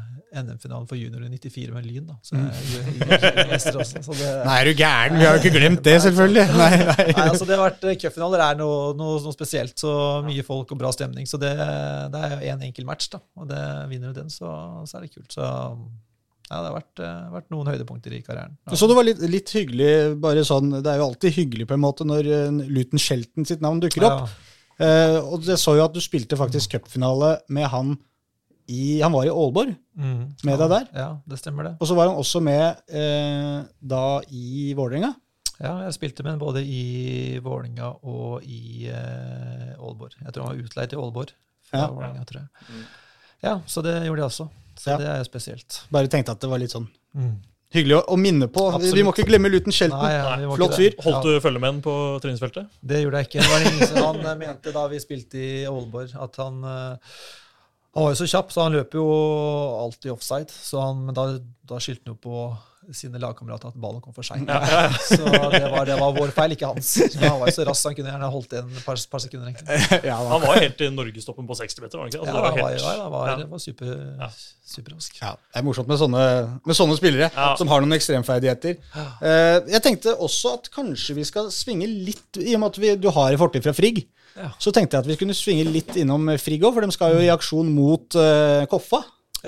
NM-finalen 0.42 0.88
for 0.90 0.98
junior 1.00 1.22
i 1.24 1.30
94 1.32 1.72
med 1.72 1.86
Lyn. 1.88 2.08
da. 2.10 2.16
Så 2.20 2.36
jeg 2.36 2.66
jeg, 2.74 2.98
juniormester 2.98 3.78
også. 3.80 4.02
Så 4.04 4.16
det, 4.18 4.32
Nei, 4.44 4.56
er 4.58 4.68
du 4.68 4.82
gæren? 4.82 5.16
Vi 5.16 5.24
har 5.24 5.36
jo 5.36 5.40
ikke 5.40 5.54
glemt 5.54 5.84
det, 5.86 5.94
selvfølgelig. 6.04 6.44
Nei, 6.60 6.68
nei. 6.82 7.06
Nei, 7.08 7.24
altså 7.24 7.48
det 7.48 7.56
har 7.56 7.64
vært 7.64 7.86
eh, 7.88 7.96
Cupfinaler 8.02 8.44
er 8.44 8.58
noe, 8.60 8.90
noe, 8.98 9.16
noe 9.24 9.36
spesielt. 9.36 9.72
Så 9.80 9.92
mye 10.26 10.44
folk 10.46 10.74
og 10.74 10.82
bra 10.82 10.92
stemning. 10.92 11.28
Så 11.30 11.40
det, 11.40 11.54
det 11.56 12.24
er 12.26 12.34
jo 12.34 12.42
én 12.42 12.58
en 12.58 12.66
enkel 12.68 12.88
match, 12.88 13.08
da. 13.14 13.22
Og 13.40 13.48
det 13.48 13.62
vinner 13.94 14.12
du 14.12 14.20
den, 14.20 14.28
så, 14.32 14.52
så 14.84 14.98
er 14.98 15.06
det 15.06 15.14
kult. 15.14 15.32
Så 15.32 15.48
ja, 16.48 16.58
det 16.62 16.68
har 16.70 16.76
vært, 16.78 17.00
eh, 17.04 17.30
vært 17.34 17.50
noen 17.52 17.68
høydepunkter 17.68 18.14
i 18.16 18.22
karrieren. 18.24 18.56
Ja. 18.66 18.76
Så 18.80 18.88
det 18.88 18.96
var 18.96 19.04
litt, 19.04 19.20
litt 19.20 19.50
hyggelig, 19.52 19.90
bare 20.22 20.44
sånn 20.48 20.70
Det 20.78 20.88
er 20.88 21.02
jo 21.02 21.08
alltid 21.10 21.36
hyggelig 21.36 21.66
på 21.68 21.76
en 21.76 21.82
måte 21.84 22.06
når 22.08 22.30
eh, 22.32 22.60
Luton 22.72 23.02
Shelton 23.02 23.48
sitt 23.48 23.64
navn 23.64 23.82
dukker 23.84 24.06
opp. 24.08 24.28
Ja, 24.28 24.48
Eh, 24.78 25.16
og 25.18 25.42
jeg 25.42 25.58
så 25.58 25.74
jo 25.74 25.82
at 25.88 25.94
du 25.94 25.98
spilte 26.02 26.38
faktisk 26.38 26.76
cupfinale 26.76 27.38
med 27.50 27.66
han 27.72 27.96
i 28.68 29.00
Han 29.00 29.14
var 29.14 29.24
i 29.24 29.30
Aalborg, 29.32 29.70
mm, 29.96 30.24
med 30.44 30.52
ja, 30.52 30.58
deg 30.60 30.72
der? 30.74 30.88
Ja, 30.92 31.08
det 31.24 31.38
stemmer 31.40 31.64
det. 31.64 31.70
og 31.80 31.88
så 31.88 31.94
var 31.96 32.10
han 32.10 32.18
også 32.20 32.42
med 32.44 32.82
uh, 32.92 33.64
da 33.80 34.20
i 34.28 34.74
Vålerenga. 34.76 35.14
Ja, 35.56 35.72
jeg 35.86 35.94
spilte 35.96 36.22
med 36.22 36.34
ham 36.34 36.42
både 36.42 36.60
i 36.60 37.40
Vålinga 37.40 37.88
og 38.04 38.44
i 38.44 38.90
uh, 38.92 39.72
Aalborg. 39.72 40.18
Jeg 40.20 40.34
tror 40.34 40.44
han 40.44 40.52
var 40.52 40.66
utleid 40.66 40.92
til 40.92 41.00
Aalborg 41.00 41.32
fra 41.64 41.80
Ja. 41.80 41.88
Vålinga, 41.96 42.28
tror 42.28 42.42
jeg. 42.42 42.68
Mm. 42.68 42.84
Ja, 43.48 43.54
så 43.64 43.82
det 43.88 43.96
gjorde 44.04 44.20
jeg 44.20 44.28
også. 44.34 44.48
Så 44.78 44.90
Ja. 44.92 44.96
det 45.00 45.06
er 45.12 45.24
spesielt. 45.26 45.82
Bare 45.90 46.06
tenkte 46.08 46.30
at 46.36 46.40
det 46.40 46.48
var 46.50 46.58
litt 46.62 46.70
sånn 46.74 46.86
Mm. 47.16 47.36
hyggelig 47.74 47.96
å, 47.98 48.04
å 48.14 48.16
minne 48.16 48.46
på. 48.48 48.66
Absolutt. 48.72 48.94
Vi 48.94 49.02
må 49.02 49.12
ikke 49.12 49.26
glemme 49.28 49.50
Luton 49.50 49.72
Shelton. 49.72 49.98
Nei, 50.00 50.12
ja, 50.12 50.54
Flott 50.56 50.76
fyr. 50.78 50.94
Holdt 51.02 51.22
du 51.24 51.40
følge 51.40 51.60
med 51.60 51.68
ham 51.72 51.80
på 51.82 51.94
treningsfeltet? 52.22 52.68
Det 52.84 53.02
gjorde 53.02 53.18
jeg 53.22 53.28
ikke. 53.28 53.42
Det 53.42 53.50
var 53.50 53.66
ingen 53.72 53.88
som 53.88 53.98
han 54.06 54.26
eh, 54.26 54.34
mente 54.46 54.72
da 54.72 54.86
vi 54.88 54.98
spilte 55.02 55.34
i 55.40 55.64
Aalborg, 55.66 56.14
at 56.14 56.36
han 56.36 56.62
eh, 56.64 56.96
Han 57.94 58.04
var 58.04 58.12
jo 58.14 58.18
så 58.24 58.28
kjapp, 58.30 58.50
så 58.52 58.62
han 58.62 58.72
løper 58.76 58.98
jo 59.00 59.06
alltid 59.82 60.12
offside. 60.12 60.50
Så 60.52 60.78
han, 60.80 61.00
men 61.06 61.14
da, 61.16 61.24
da 61.66 61.78
skyldte 61.82 62.06
han 62.06 62.14
jo 62.14 62.20
på 62.22 62.42
sine 62.96 63.18
lagkamerater 63.20 63.68
at 63.68 63.76
ballen 63.80 64.00
kom 64.00 64.14
for 64.16 64.22
seint. 64.26 64.48
Så 65.08 65.18
det 65.28 65.62
var, 65.70 65.84
det 65.88 65.96
var 66.00 66.12
vår 66.16 66.30
feil, 66.36 66.54
ikke 66.56 66.70
hans. 66.70 66.90
Men 67.18 67.24
han 67.28 67.40
var 67.40 67.50
jo 67.50 67.54
så 67.58 67.66
rask, 67.68 67.84
han 67.88 67.96
kunne 67.98 68.12
gjerne 68.14 68.30
holdt 68.32 68.54
igjen 68.56 68.70
et 68.78 68.84
par, 68.86 69.00
par 69.12 69.22
sekunder. 69.24 69.52
ja, 70.08 70.16
var. 70.18 70.30
Han 70.34 70.44
var 70.46 70.60
helt 70.62 70.80
i 70.80 70.88
norgestoppen 70.94 71.48
på 71.48 71.56
60 71.58 71.82
meter, 71.84 71.98
var 71.98 72.06
han 72.06 72.12
ikke? 72.12 72.22
Altså, 72.22 72.32
Ja, 72.32 72.36
det 72.36 72.42
var 72.42 72.50
han 72.50 72.62
var, 72.62 72.70
helt- 72.72 72.82
ja, 72.82 73.02
han 73.02 73.12
var, 73.12 73.28
Ja. 73.28 73.46
var 73.52 73.58
super, 73.64 73.94
Ja. 74.22 74.30
superrask. 74.74 75.18
Ja, 75.22 75.32
det 75.36 75.60
er 75.62 75.66
morsomt 75.68 75.88
med 75.88 75.98
sånne, 76.00 76.22
med 76.66 76.76
sånne 76.76 76.96
spillere 76.98 77.30
Ja. 77.34 77.48
som 77.60 77.68
har 77.72 77.80
noen 77.84 77.96
ekstremferdigheter. 77.98 78.76
Eh, 78.98 79.58
jeg 79.74 79.82
tenkte 79.84 80.14
også 80.16 80.54
at 80.58 80.70
kanskje 80.74 81.14
vi 81.18 81.24
skal 81.28 81.50
svinge 81.54 81.86
litt, 81.88 82.36
i 82.40 82.54
og 82.54 82.60
med 82.64 82.72
at 82.74 82.78
vi, 82.82 82.94
du 82.96 83.10
har 83.10 83.32
en 83.32 83.38
fortid 83.40 83.62
fra 83.64 83.72
Frigg, 83.76 84.06
Ja. 84.38 84.50
så 84.60 84.70
tenkte 84.70 84.94
jeg 84.94 85.00
at 85.02 85.08
vi 85.08 85.16
kunne 85.18 85.34
svinge 85.34 85.64
litt 85.66 85.96
innom 85.98 86.28
Frigg 86.38 86.62
òg, 86.62 86.74
for 86.76 86.80
de 86.86 86.92
skal 86.94 87.14
jo 87.16 87.22
i 87.24 87.30
aksjon 87.32 87.68
mot 87.74 88.14
uh, 88.14 88.64
Koffa. 88.70 89.00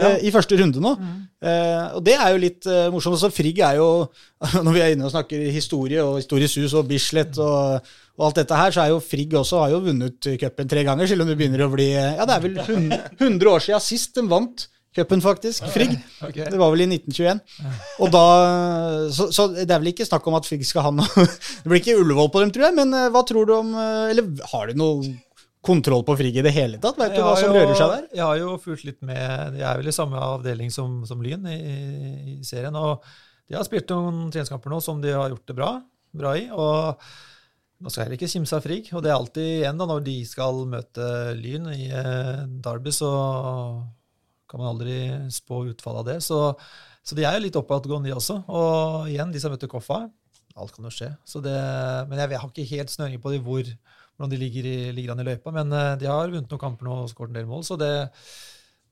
Eh, 0.07 0.25
I 0.27 0.33
første 0.35 0.57
runde 0.61 0.83
nå. 0.83 0.95
Eh, 1.41 1.85
og 1.97 2.03
det 2.05 2.17
er 2.17 2.33
jo 2.35 2.41
litt 2.43 2.67
eh, 2.69 2.89
morsomt. 2.93 3.21
Så 3.21 3.31
Frigg 3.33 3.61
er 3.65 3.79
jo, 3.81 3.89
når 4.65 4.77
vi 4.77 4.83
er 4.85 4.95
inne 4.95 5.09
og 5.09 5.15
snakker 5.15 5.47
historie 5.55 6.03
og 6.05 6.19
historisk 6.21 6.63
hus 6.63 6.77
og 6.81 6.89
Bislett 6.91 7.39
og, 7.41 7.87
og 8.19 8.27
alt 8.29 8.43
dette 8.43 8.59
her, 8.59 8.75
så 8.75 8.85
er 8.85 8.93
jo 8.95 9.05
Frigg 9.05 9.37
også 9.41 9.63
har 9.65 9.73
jo 9.75 9.85
vunnet 9.87 10.33
cupen 10.43 10.71
tre 10.71 10.85
ganger, 10.89 11.09
selv 11.11 11.25
om 11.25 11.33
det 11.33 11.39
begynner 11.41 11.65
å 11.67 11.73
bli 11.73 11.93
Ja, 11.95 12.27
det 12.29 12.37
er 12.37 12.45
vel 12.45 12.61
100 12.61 13.01
100 13.21 13.55
år 13.55 13.65
siden 13.65 13.85
sist 13.85 14.19
de 14.19 14.27
vant 14.29 14.69
cupen, 14.97 15.23
faktisk. 15.23 15.67
Frigg. 15.71 15.97
Okay. 16.21 16.45
Det 16.53 16.59
var 16.61 16.69
vel 16.75 16.83
i 16.85 16.87
1921. 16.91 17.39
Og 18.05 18.11
da, 18.13 18.25
så, 19.15 19.31
så 19.33 19.47
det 19.55 19.65
er 19.65 19.81
vel 19.81 19.95
ikke 19.95 20.05
snakk 20.05 20.27
om 20.29 20.37
at 20.37 20.47
Frigg 20.47 20.67
skal 20.69 20.85
ha 20.85 20.91
noe 20.93 21.25
Det 21.63 21.71
blir 21.71 21.81
ikke 21.81 21.97
Ullevål 21.97 22.29
på 22.35 22.43
dem, 22.45 22.53
tror 22.55 22.69
jeg, 22.69 22.77
men 22.77 22.93
hva 23.15 23.23
tror 23.27 23.49
du 23.49 23.55
om 23.57 23.73
Eller 23.81 24.29
har 24.53 24.69
du 24.69 24.77
noe 24.79 25.15
kontroll 25.65 26.05
på 26.09 26.15
Frigg 26.17 26.37
i 26.41 26.45
det 26.47 26.53
hele 26.57 26.79
tatt? 26.81 26.97
Vet 27.01 27.15
du 27.17 27.23
hva 27.25 27.35
som 27.39 27.51
jo- 27.51 27.57
rører 27.59 27.75
seg 27.77 27.91
der? 27.95 28.07
Jeg 28.17 28.25
har 28.25 28.39
jo 28.41 28.55
fulgt 28.63 28.85
litt 28.89 29.03
med 29.05 29.57
De 29.57 29.61
er 29.65 29.77
vel 29.81 29.91
i 29.91 29.97
samme 29.97 30.17
avdeling 30.17 30.71
som, 30.73 31.01
som 31.09 31.21
Lyn 31.23 31.45
i, 31.53 31.59
i 32.37 32.37
serien. 32.47 32.77
Og 32.77 33.03
de 33.51 33.59
har 33.59 33.67
spilt 33.67 33.91
noen 33.93 34.31
treningskamper 34.33 34.73
nå 34.73 34.79
som 34.85 35.03
de 35.03 35.13
har 35.13 35.29
gjort 35.33 35.47
det 35.51 35.57
bra, 35.59 35.71
bra 36.17 36.33
i. 36.39 36.47
Og 36.55 37.03
nå 37.81 37.89
skal 37.91 38.03
jeg 38.03 38.07
heller 38.09 38.19
ikke 38.21 38.33
kimse 38.33 38.57
av 38.57 38.65
Frigg. 38.65 38.89
Og 38.97 39.03
det 39.05 39.11
er 39.13 39.19
alltid 39.19 39.49
igjen 39.61 39.81
da, 39.81 39.89
når 39.91 40.05
de 40.07 40.17
skal 40.29 40.63
møte 40.71 41.11
Lyn 41.41 41.69
i 41.75 41.91
eh, 41.93 42.47
Derby, 42.65 42.93
så 42.93 43.11
kan 44.51 44.61
man 44.61 44.73
aldri 44.73 44.97
spå 45.31 45.63
utfallet 45.71 46.01
av 46.03 46.09
det. 46.11 46.17
Så, 46.27 46.41
så 47.07 47.17
de 47.17 47.25
er 47.25 47.37
jo 47.39 47.45
litt 47.47 47.59
oppadgående, 47.61 48.11
de 48.11 48.17
også. 48.17 48.41
Og 48.51 49.11
igjen, 49.13 49.31
de 49.33 49.43
som 49.43 49.53
møter 49.55 49.71
Koffa. 49.71 50.03
Alt 50.59 50.75
kan 50.75 50.89
jo 50.89 50.91
skje. 50.93 51.13
Så 51.29 51.41
det, 51.45 51.55
men 52.11 52.19
jeg, 52.19 52.33
jeg 52.35 52.41
har 52.43 52.51
ikke 52.51 52.71
helt 52.73 52.91
snøring 52.93 53.21
på 53.23 53.31
de 53.33 53.39
hvor, 53.47 53.69
hvordan 54.21 54.35
de 54.37 54.41
ligger, 54.43 54.69
i, 54.69 54.93
ligger 54.93 55.15
an 55.15 55.23
i 55.25 55.29
løypa. 55.31 55.53
Men 55.57 55.73
eh, 55.73 55.95
de 56.01 56.11
har 56.11 56.29
vunnet 56.29 56.51
noen 56.53 56.61
kamper 56.61 56.89
nå 56.89 56.99
og 57.07 57.09
skåret 57.11 57.33
en 57.33 57.41
del 57.41 57.49
mål, 57.49 57.65
så 57.65 57.79
det, 57.81 57.93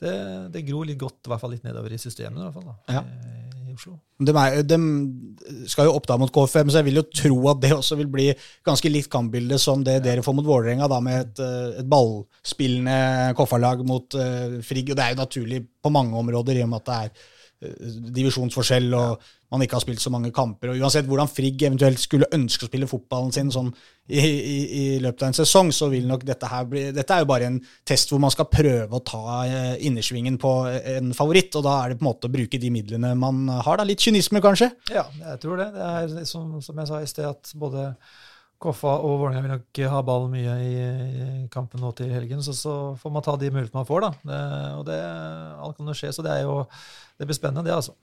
det, 0.01 0.15
det 0.55 0.65
gror 0.69 0.89
litt 0.89 1.01
godt, 1.01 1.21
i 1.27 1.33
hvert 1.33 1.45
fall 1.45 1.53
litt 1.53 1.69
nedover 1.69 1.93
i 1.93 2.01
systemet 2.01 2.41
i, 2.41 2.47
hvert 2.47 2.57
fall, 2.57 2.73
da, 2.73 2.99
Ja. 2.99 3.05
i, 3.05 3.69
i 3.69 3.77
Oslo. 3.77 3.99
De, 4.19 4.33
er, 4.33 4.63
de 4.67 4.79
skal 5.71 5.87
jo 5.87 5.95
opp 5.99 6.09
da 6.09 6.17
mot 6.19 6.33
KFM, 6.35 6.73
så 6.73 6.81
jeg 6.81 6.89
vil 6.89 7.01
jo 7.03 7.07
tro 7.13 7.39
at 7.53 7.61
det 7.63 7.75
også 7.77 7.99
vil 8.01 8.09
bli 8.11 8.29
ganske 8.67 8.91
likt 8.91 9.13
kampbilde 9.13 9.61
som 9.63 9.85
det 9.87 10.01
dere 10.07 10.25
får 10.27 10.39
mot 10.39 10.49
Vålerenga, 10.49 10.89
da 10.91 11.03
med 11.05 11.21
et, 11.27 11.43
eh, 11.45 11.81
et 11.83 11.91
ballspillende 11.93 13.35
Koffa-lag 13.39 13.85
mot 13.87 14.17
uh, 14.19 14.59
Frigg. 14.65 14.95
Og 14.95 14.99
det 14.99 15.05
er 15.05 15.13
jo 15.15 15.21
naturlig 15.21 15.61
på 15.85 15.93
mange 15.95 16.17
områder, 16.19 16.59
i 16.59 16.65
og 16.65 16.73
med 16.73 16.81
at 16.83 16.89
det 16.89 17.03
er 17.05 17.35
divisjonsforskjell 17.59 18.93
og 18.95 19.25
man 19.51 19.63
ikke 19.65 19.79
har 19.79 19.83
spilt 19.83 20.03
så 20.03 20.13
mange 20.13 20.31
kamper. 20.35 20.71
og 20.71 20.83
Uansett 20.83 21.09
hvordan 21.09 21.31
Frigg 21.31 21.63
eventuelt 21.65 21.99
skulle 21.99 22.29
ønske 22.37 22.67
å 22.67 22.69
spille 22.69 22.89
fotballen 22.91 23.33
sin 23.35 23.51
sånn 23.51 23.71
i, 24.09 24.21
i, 24.21 24.59
i 24.79 24.85
løpet 25.03 25.25
av 25.25 25.31
en 25.31 25.39
sesong, 25.41 25.73
så 25.75 25.89
vil 25.93 26.07
nok 26.09 26.23
dette 26.29 26.49
her 26.49 26.69
bli 26.69 26.85
Dette 26.95 27.17
er 27.17 27.25
jo 27.25 27.31
bare 27.31 27.49
en 27.49 27.59
test 27.89 28.13
hvor 28.13 28.23
man 28.23 28.33
skal 28.33 28.49
prøve 28.53 28.95
å 28.95 29.03
ta 29.05 29.41
eh, 29.49 29.75
innersvingen 29.89 30.39
på 30.41 30.53
en 30.69 31.11
favoritt, 31.17 31.57
og 31.59 31.67
da 31.67 31.75
er 31.81 31.93
det 31.93 31.99
på 31.99 32.07
en 32.07 32.11
måte 32.11 32.31
å 32.31 32.35
bruke 32.39 32.61
de 32.61 32.73
midlene 32.73 33.15
man 33.19 33.47
har. 33.51 33.81
da, 33.81 33.89
Litt 33.89 34.05
kynisme, 34.05 34.43
kanskje? 34.45 34.71
Ja, 34.93 35.09
jeg 35.25 35.43
tror 35.43 35.61
det. 35.61 35.71
Det 35.75 35.91
er 35.91 36.29
som, 36.29 36.59
som 36.65 36.79
jeg 36.79 36.93
sa 36.93 37.03
i 37.03 37.11
sted, 37.11 37.29
at 37.29 37.57
både 37.59 37.91
Koffa 38.59 38.97
og 39.07 39.21
Vålerenga 39.21 39.43
vil 39.45 39.53
nok 39.55 39.81
ha 39.93 39.99
ballen 40.03 40.33
mye 40.35 40.55
i, 40.67 40.79
kampen 41.55 41.83
nå 41.83 41.93
til 41.99 42.11
helgen, 42.11 42.43
så, 42.43 42.55
så 42.57 42.75
får 42.99 43.13
man 43.15 43.23
ta 43.23 43.37
de 43.39 43.53
mulighetene 43.55 43.79
man 43.79 43.87
får, 43.87 44.07
da. 44.07 44.11
Det, 44.31 44.41
og 44.81 44.87
det, 44.89 44.99
alt 45.63 45.79
kan 45.79 45.91
jo 45.93 45.99
skje, 46.01 46.11
så 46.17 46.25
det 46.27 46.33
er 46.35 46.47
jo 46.49 46.57
det 47.19 47.29
blir 47.29 47.39
spennende, 47.39 47.67
det, 47.69 47.77
altså. 47.77 47.95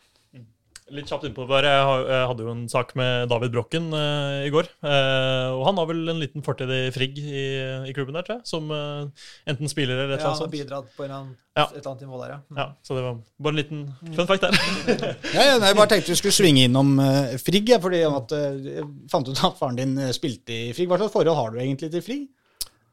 Litt 0.94 1.10
kjapt 1.10 1.24
innpå 1.26 1.48
bare. 1.50 1.66
Jeg 1.66 2.26
hadde 2.30 2.44
jo 2.46 2.52
en 2.52 2.68
sak 2.70 2.92
med 3.00 3.26
David 3.32 3.56
Brokken 3.56 3.88
uh, 3.90 4.44
i 4.46 4.52
går. 4.54 4.68
Uh, 4.86 5.56
og 5.58 5.64
han 5.66 5.80
har 5.82 5.88
vel 5.90 6.04
en 6.14 6.20
liten 6.22 6.46
fortid 6.46 6.70
i 6.70 6.92
Frigg 6.94 7.18
i, 7.18 7.46
i 7.90 7.94
klubben 7.96 8.14
der, 8.14 8.22
tror 8.28 8.38
jeg. 8.38 8.46
Som 8.52 8.70
uh, 8.70 9.08
enten 9.50 9.72
spiller 9.72 9.98
eller 10.04 10.14
et 10.14 10.20
eller 10.20 10.28
Ja, 10.28 10.36
annet 10.36 10.44
han 10.44 10.46
har 10.46 10.54
bidratt 10.54 10.92
på 10.94 11.08
en 11.08 11.16
annen, 11.16 11.34
Ja. 11.58 11.66
et 11.72 11.80
eller 11.80 11.90
annet 11.90 12.06
nivå 12.06 12.22
der, 12.22 12.36
ja. 12.36 12.40
Ja, 12.62 12.68
så 12.86 13.00
det 13.00 13.08
var 13.08 13.18
bare 13.48 13.56
en 13.56 13.60
liten 13.64 13.82
fun 14.14 14.30
fact 14.30 14.46
der. 14.46 14.60
Ja, 15.34 15.48
ja, 15.50 15.58
jeg 15.58 15.80
bare 15.82 15.90
tenkte 15.96 16.14
vi 16.14 16.20
skulle 16.22 16.38
svinge 16.38 16.68
innom 16.70 16.94
uh, 17.02 17.34
Frigg, 17.42 17.74
ja, 17.74 17.82
fordi 17.82 18.04
at, 18.06 18.38
eh, 18.38 18.62
jeg 18.78 18.88
fant 19.10 19.34
ut 19.34 19.42
at 19.42 19.58
faren 19.58 19.82
din 19.82 19.98
spilte 20.14 20.54
i 20.54 20.74
Frigg. 20.78 20.92
Hva 20.94 21.02
slags 21.02 21.18
forhold 21.18 21.40
har 21.42 21.50
du 21.56 21.64
egentlig 21.66 21.90
til 21.98 22.06
Frigg? 22.06 22.28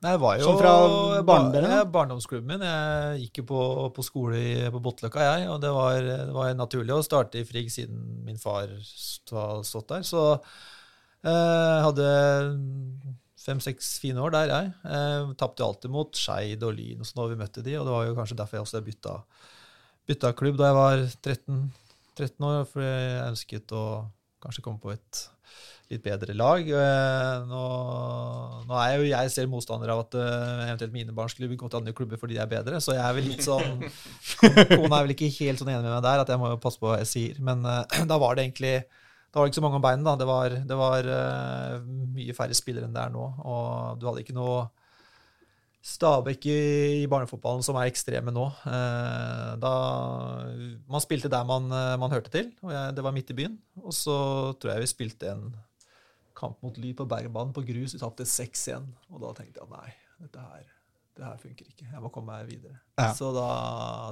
Nei, 0.03 0.17
det 0.17 0.21
var 0.23 0.39
jo 0.41 0.47
Som 0.49 0.59
fra 0.59 0.73
barndommen, 1.23 1.71
ja, 1.71 1.85
barndomsklubben 1.87 2.51
min. 2.51 2.67
Jeg 2.67 3.27
gikk 3.27 3.43
jo 3.43 3.47
på, 3.53 3.63
på 3.95 4.03
skole 4.03 4.41
i, 4.41 4.53
på 4.75 4.81
Bottløkka, 4.83 5.23
jeg. 5.29 5.49
Og 5.53 5.61
det 5.63 5.71
var, 5.77 5.99
det 6.03 6.35
var 6.35 6.55
naturlig 6.59 6.97
å 6.97 7.05
starte 7.07 7.39
i 7.39 7.47
Frigg 7.47 7.71
siden 7.71 8.01
min 8.27 8.41
far 8.43 8.67
har 8.67 9.63
stått 9.63 9.93
der. 9.95 10.03
Så 10.07 10.25
jeg 11.23 11.85
hadde 11.87 12.09
fem-seks 13.43 13.97
fine 14.03 14.23
år 14.23 14.35
der, 14.35 14.53
jeg. 14.53 14.73
Eh, 14.87 15.33
Tapte 15.39 15.67
alltid 15.67 15.93
mot 15.93 16.19
Skeid 16.19 16.63
og 16.67 16.75
Lyn 16.77 17.03
og 17.03 17.09
sånn 17.09 17.23
da 17.23 17.29
vi 17.31 17.39
møtte 17.41 17.65
de, 17.67 17.77
og 17.79 17.87
det 17.87 17.95
var 17.95 18.09
jo 18.09 18.17
kanskje 18.19 18.39
derfor 18.39 18.59
jeg 18.59 18.67
også 18.67 18.83
bytta, 18.87 19.15
bytta 20.11 20.33
klubb 20.39 20.59
da 20.61 20.71
jeg 20.71 20.79
var 20.79 21.05
13, 21.07 21.63
13 22.19 22.49
år, 22.49 22.67
fordi 22.71 22.91
jeg 22.91 23.29
ønsket 23.29 23.77
å 23.79 23.85
kanskje 24.43 24.67
komme 24.67 24.83
på 24.83 24.95
et 24.95 25.23
litt 25.93 26.05
bedre 26.05 26.35
lag. 26.37 26.67
Eh, 26.67 27.45
Nå, 27.49 27.63
nå 28.69 28.79
er 28.81 28.97
jo 28.97 29.09
jeg 29.11 29.33
selv 29.35 29.53
motstander 29.53 29.93
av 29.93 30.05
at 30.07 30.17
eh, 30.19 30.65
eventuelt 30.69 30.95
mine 30.95 31.15
barn 31.17 31.31
skulle 31.33 31.51
gå 31.53 31.69
til 31.69 31.81
andre 31.81 31.95
klubber 31.97 32.21
fordi 32.21 32.39
de 32.39 32.43
er 32.45 32.51
bedre, 32.51 32.81
så 32.83 32.97
jeg 32.97 33.05
er 33.05 33.17
vel 33.17 33.29
litt 33.31 33.45
sånn 33.45 33.85
Kona 34.77 34.99
er 34.99 35.07
vel 35.07 35.15
ikke 35.15 35.31
helt 35.39 35.61
sånn 35.61 35.73
enig 35.73 35.85
med 35.85 35.95
meg 35.95 36.05
der, 36.07 36.25
at 36.25 36.33
jeg 36.33 36.41
må 36.41 36.53
jo 36.53 36.61
passe 36.63 36.81
på 36.81 36.89
hva 36.91 37.01
jeg 37.03 37.11
sier. 37.13 37.41
Men 37.45 37.65
uh, 37.67 37.83
da 38.11 38.21
var 38.23 38.37
det 38.39 38.49
egentlig 38.49 38.77
da 39.33 39.41
var 39.41 39.47
det 39.47 39.53
ikke 39.53 39.61
så 39.63 39.65
mange 39.65 39.79
om 39.79 39.85
beinet. 39.85 40.05
da. 40.05 40.13
Det 40.21 40.29
var, 40.29 40.55
det 40.69 40.77
var 40.77 41.07
uh, 41.09 41.91
mye 42.13 42.35
færre 42.37 42.57
spillere 42.57 42.85
enn 42.85 42.93
det 42.93 43.01
er 43.01 43.13
nå. 43.15 43.27
Og 43.49 44.01
du 44.01 44.09
hadde 44.09 44.25
ikke 44.25 44.37
noe 44.37 44.67
Stabæk 45.83 46.45
i, 46.47 46.59
i 47.01 47.07
barnefotballen 47.11 47.65
som 47.67 47.75
er 47.81 47.89
ekstreme 47.91 48.31
nå. 48.31 48.45
Uh, 48.63 49.57
da, 49.59 49.73
man 50.85 51.03
spilte 51.03 51.33
der 51.33 51.49
man, 51.49 51.67
man 51.99 52.13
hørte 52.13 52.31
til, 52.31 52.53
og 52.63 52.71
jeg, 52.71 52.93
det 52.95 53.07
var 53.09 53.17
midt 53.17 53.33
i 53.33 53.39
byen. 53.41 53.57
Og 53.83 53.97
så 53.97 54.17
tror 54.61 54.75
jeg 54.77 54.85
vi 54.85 54.93
spilte 54.93 55.33
en 55.33 55.49
kamp 56.43 56.63
mot 56.65 56.79
Lyd 56.81 56.97
på 56.99 57.07
Bergenbanen 57.09 57.55
på 57.55 57.65
grus. 57.67 57.95
Vi 57.95 58.03
tapte 58.03 58.27
6-1. 58.29 58.89
Og 59.13 59.23
da 59.23 59.33
tenkte 59.39 59.63
jeg 59.63 59.69
at 59.69 59.75
nei, 59.77 59.93
dette 60.25 60.47
her, 60.47 60.67
det 61.19 61.27
her 61.29 61.41
funker 61.43 61.69
ikke. 61.69 61.89
Jeg 61.93 62.03
må 62.03 62.11
komme 62.15 62.35
meg 62.35 62.51
videre. 62.51 62.81
Ja. 62.99 63.13
Så 63.17 63.31
da 63.37 63.49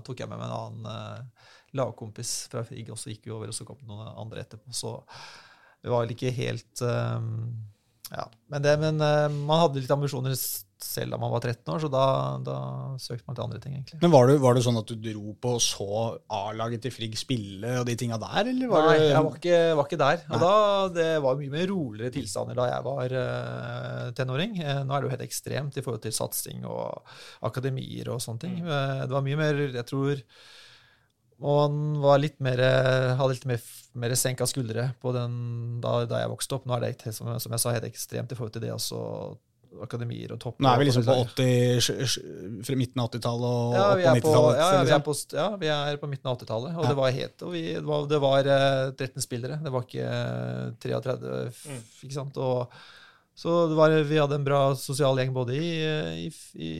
tok 0.06 0.22
jeg 0.22 0.30
med 0.30 0.40
meg 0.40 0.50
en 0.50 0.56
annen 0.58 0.90
uh, 0.90 1.50
lagkompis 1.80 2.34
fra 2.52 2.64
Frigg, 2.66 2.92
og 2.92 3.00
så 3.00 3.12
gikk 3.12 3.28
vi 3.28 3.34
over, 3.34 3.50
og 3.50 3.56
så 3.56 3.66
kom 3.68 3.80
det 3.80 3.90
noen 3.90 4.10
andre 4.10 4.44
etterpå. 4.44 4.74
Så 4.76 4.96
vi 5.80 5.92
var 5.92 6.04
vel 6.04 6.16
ikke 6.16 6.34
helt 6.36 6.84
um, 6.84 7.34
Ja. 8.10 8.26
Men, 8.52 8.64
det, 8.66 8.74
men 8.82 9.02
uh, 9.02 9.26
man 9.30 9.64
hadde 9.64 9.82
litt 9.82 9.94
ambisjoner 9.94 10.34
selv 10.84 11.14
da 11.14 11.18
man 11.20 11.32
var 11.32 11.42
13 11.44 11.72
år, 11.72 11.80
så 11.82 11.88
da, 11.92 12.04
da 12.44 12.56
søkte 13.00 13.26
man 13.28 13.36
til 13.36 13.44
andre 13.44 13.60
ting, 13.62 13.74
egentlig. 13.76 13.98
Men 14.02 14.12
var 14.12 14.30
det, 14.30 14.36
var 14.42 14.56
det 14.56 14.62
sånn 14.64 14.78
at 14.80 14.90
du 14.90 14.96
dro 15.04 15.34
på 15.40 15.54
og 15.56 15.64
så 15.64 15.88
A-laget 16.36 16.84
til 16.84 16.94
Frigg 16.94 17.16
spille 17.18 17.74
og 17.80 17.88
de 17.88 17.96
tinga 17.98 18.18
der, 18.20 18.52
eller 18.52 18.70
var 18.70 18.86
Nei, 18.88 18.94
det 18.96 19.08
jeg 19.10 19.24
var 19.26 19.40
ikke, 19.40 19.58
var 19.80 19.90
ikke 19.90 20.00
der. 20.02 20.22
Nei. 20.22 20.36
Og 20.36 20.44
da, 20.44 20.54
det 20.96 21.08
var 21.26 21.40
mye 21.40 21.54
mer 21.56 21.66
roligere 21.70 22.14
tilstander 22.14 22.60
da 22.60 22.68
jeg 22.70 22.86
var 22.86 23.16
uh, 23.16 24.06
tenåring. 24.16 24.56
Uh, 24.62 24.80
nå 24.86 24.94
er 24.94 25.02
det 25.02 25.10
jo 25.10 25.14
helt 25.16 25.26
ekstremt 25.26 25.76
i 25.76 25.84
forhold 25.84 26.04
til 26.06 26.16
satsing 26.16 26.64
og 26.68 27.12
akademier 27.50 28.12
og 28.14 28.22
sånne 28.24 28.44
ting. 28.46 28.56
Uh, 28.64 29.04
det 29.04 29.14
var 29.14 29.26
mye 29.26 29.40
mer 29.40 29.62
Jeg 29.68 29.86
tror 29.90 30.24
man 31.40 32.00
var 32.02 32.18
litt 32.20 32.36
mer, 32.44 32.60
hadde 33.16 33.32
litt 33.32 33.46
mer, 33.48 33.62
mer 33.96 34.12
senka 34.12 34.44
skuldre 34.44 34.90
på 35.00 35.12
den 35.16 35.38
da, 35.80 36.02
da 36.04 36.18
jeg 36.20 36.32
vokste 36.34 36.58
opp. 36.58 36.66
Nå 36.68 36.76
er 36.76 36.90
det 36.90 37.14
som, 37.16 37.30
som 37.40 37.54
jeg 37.56 37.62
sa, 37.62 37.72
helt 37.72 37.88
ekstremt 37.88 38.34
i 38.34 38.36
forhold 38.36 38.52
til 38.58 38.66
det 38.66 38.74
også 38.74 38.98
akademier 39.84 40.32
og 40.34 40.40
topp. 40.42 40.56
Nå 40.60 40.68
er 40.72 40.78
vi 40.80 40.86
liksom 40.88 41.04
på 41.06 41.14
80, 41.24 41.80
sj- 41.86 41.98
sj- 42.10 42.62
fra 42.66 42.76
midten 42.80 43.02
av 43.02 43.10
80-tallet 43.12 43.50
og 43.50 43.74
ja, 43.76 43.82
opp 43.84 44.00
på 44.00 44.00
er 44.00 44.20
90-tallet. 44.20 44.58
ja, 44.60 44.70
liksom. 44.82 45.04
på, 45.06 45.14
ja, 45.38 45.48
vi 45.62 45.70
er 45.74 46.00
på 46.02 46.10
midten 46.10 46.30
av 46.32 46.38
80-tallet, 46.40 46.74
og 46.76 46.82
Ja. 46.84 46.88
det 46.90 46.96
var 47.00 47.10
helt 47.20 47.44
og 47.46 47.52
vi, 47.54 47.62
det 47.74 47.84
var, 47.86 48.06
det 48.10 48.20
var 48.24 48.50
eh, 48.56 48.90
13 48.96 49.22
spillere. 49.26 49.60
Det 49.62 49.72
var 49.76 49.86
ikke 49.86 50.08
eh, 50.08 50.72
33, 50.80 51.30
Mm. 51.70 51.80
ikke 52.08 52.16
sant? 52.18 52.36
Og, 52.42 52.74
så 53.40 53.54
det 53.70 53.76
var, 53.78 53.94
vi 54.04 54.18
hadde 54.20 54.36
en 54.36 54.44
bra 54.44 54.60
sosial 54.76 55.16
gjeng 55.22 55.32
både 55.32 55.54
i, 55.56 55.70
i, 56.26 56.28
i, 56.60 56.72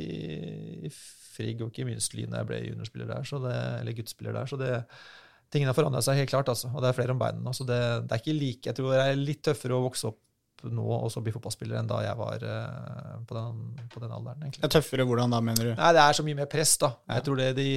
i 0.87 0.90
Frigg 0.92 1.62
og 1.64 1.70
ikke 1.70 1.87
minst 1.88 2.12
Lyn 2.18 2.35
da 2.35 2.42
jeg 2.42 2.48
ble 2.50 2.59
juniorspiller 2.66 3.09
der, 3.09 3.24
så 3.24 3.38
det, 3.40 3.55
eller 3.81 3.96
guttspiller 3.96 4.35
der. 4.37 4.50
Så 4.50 4.59
det, 4.61 4.74
tingene 5.50 5.70
har 5.72 5.79
forandra 5.79 6.03
seg 6.05 6.18
helt 6.20 6.31
klart, 6.31 6.50
altså. 6.53 6.68
Og 6.74 6.83
det 6.85 6.90
er 6.90 6.98
flere 6.98 7.14
om 7.14 7.22
beina 7.22 7.40
nå. 7.40 7.55
Så 7.57 7.64
det, 7.66 7.79
det 8.11 8.12
er 8.12 8.20
ikke 8.20 8.37
like 8.37 8.68
Jeg 8.68 8.76
tror 8.76 8.92
det 8.92 9.00
er 9.07 9.16
litt 9.18 9.40
tøffere 9.46 9.79
å 9.79 9.87
vokse 9.87 10.11
opp 10.11 10.18
nå 10.68 10.86
og 10.96 11.10
så 11.12 11.22
bli 11.24 11.32
fotballspiller 11.34 11.80
enn 11.80 11.90
da 11.90 12.00
jeg 12.04 12.16
var 12.18 12.46
eh, 12.46 13.18
på, 13.26 13.36
den, 13.36 13.60
på 13.92 14.02
den 14.02 14.14
alderen, 14.14 14.40
egentlig. 14.44 14.62
Det 14.62 14.70
er 14.70 14.78
tøffere 14.78 15.06
hvordan 15.08 15.36
da, 15.36 15.42
mener 15.44 15.70
du? 15.70 15.74
Nei, 15.74 15.92
det 15.96 16.02
er 16.04 16.16
så 16.18 16.26
mye 16.26 16.40
mer 16.42 16.50
press, 16.50 16.74
da. 16.82 16.94
Ja. 17.06 17.18
Jeg 17.18 17.28
tror 17.28 17.40
det 17.40 17.52
de, 17.58 17.68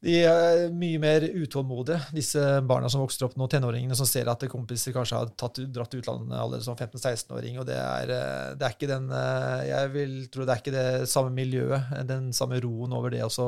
de 0.00 0.16
er 0.24 0.62
mye 0.72 1.00
mer 1.02 1.26
utålmodige, 1.28 2.00
disse 2.16 2.42
barna 2.64 2.88
som 2.92 3.02
vokser 3.04 3.26
opp 3.26 3.36
nå, 3.36 3.48
tenåringene 3.52 3.96
som 3.98 4.08
ser 4.08 4.30
at 4.32 4.46
kompiser 4.48 4.94
kanskje 4.96 5.18
har 5.20 5.32
tatt, 5.38 5.60
dratt 5.68 5.92
til 5.92 6.00
utlandet 6.00 6.38
allerede 6.38 6.64
som 6.64 6.78
15-16-åring. 6.78 7.60
og 7.60 7.68
det 7.68 7.76
er, 7.76 8.14
eh, 8.16 8.48
det 8.56 8.66
er 8.66 8.76
ikke 8.76 8.90
den 8.90 9.12
eh, 9.12 9.68
Jeg 9.68 9.92
vil 9.94 10.16
tro 10.32 10.48
det 10.48 10.56
er 10.56 10.64
ikke 10.64 10.76
det 10.78 10.88
samme 11.12 11.34
miljøet, 11.36 11.94
den 12.08 12.32
samme 12.36 12.60
roen 12.64 12.96
over 12.96 13.12
det 13.12 13.22
også, 13.26 13.46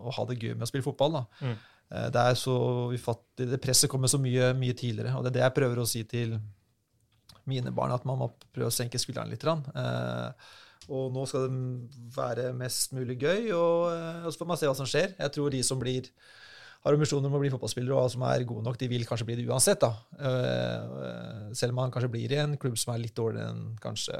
å 0.00 0.14
ha 0.16 0.28
det 0.28 0.38
gøy 0.40 0.54
med 0.54 0.68
å 0.68 0.70
spille 0.70 0.84
fotball. 0.84 1.20
da. 1.20 1.26
Mm. 1.40 1.58
Det 1.90 2.22
er 2.22 2.36
så 2.38 2.56
det 3.40 3.58
presset 3.58 3.90
kommer 3.90 4.06
så 4.06 4.20
mye, 4.22 4.52
mye 4.54 4.76
tidligere, 4.78 5.16
og 5.16 5.24
det 5.24 5.32
er 5.32 5.38
det 5.40 5.42
jeg 5.42 5.54
prøver 5.56 5.80
å 5.80 5.88
si 5.88 6.04
til 6.06 6.36
mine 7.50 7.72
barn, 7.74 7.94
at 7.94 8.06
man 8.08 8.20
må 8.22 8.30
prøve 8.54 8.70
å 8.70 8.74
senke 8.74 9.00
skuldrene 9.00 9.32
litt. 9.32 9.46
Eh, 9.46 10.50
og 10.90 11.14
nå 11.14 11.24
skal 11.28 11.46
det 11.46 12.04
være 12.16 12.50
mest 12.56 12.94
mulig 12.96 13.18
gøy, 13.20 13.50
og, 13.54 13.90
eh, 13.94 14.22
og 14.24 14.32
så 14.32 14.42
får 14.42 14.50
man 14.50 14.60
se 14.60 14.70
hva 14.70 14.78
som 14.78 14.88
skjer. 14.88 15.16
Jeg 15.18 15.34
tror 15.36 15.52
de 15.54 15.62
som 15.66 15.82
blir 15.82 16.10
har 16.80 16.96
ambisjoner 16.96 17.28
om 17.28 17.36
å 17.36 17.40
bli 17.42 17.50
fotballspillere 17.52 17.96
og 17.96 18.12
som 18.14 18.22
er 18.24 18.46
gode 18.48 18.64
nok, 18.64 18.78
de 18.80 18.88
vil 18.88 19.04
kanskje 19.04 19.26
bli 19.28 19.36
det 19.36 19.48
uansett. 19.50 19.84
Eh, 19.84 21.50
selv 21.52 21.74
om 21.74 21.82
man 21.82 21.92
kanskje 21.92 22.12
blir 22.12 22.32
i 22.32 22.40
en 22.40 22.56
klubb 22.60 22.78
som 22.80 22.94
er 22.94 23.02
litt 23.02 23.16
dårligere 23.18 23.52
enn 23.52 23.74
kanskje 23.82 24.16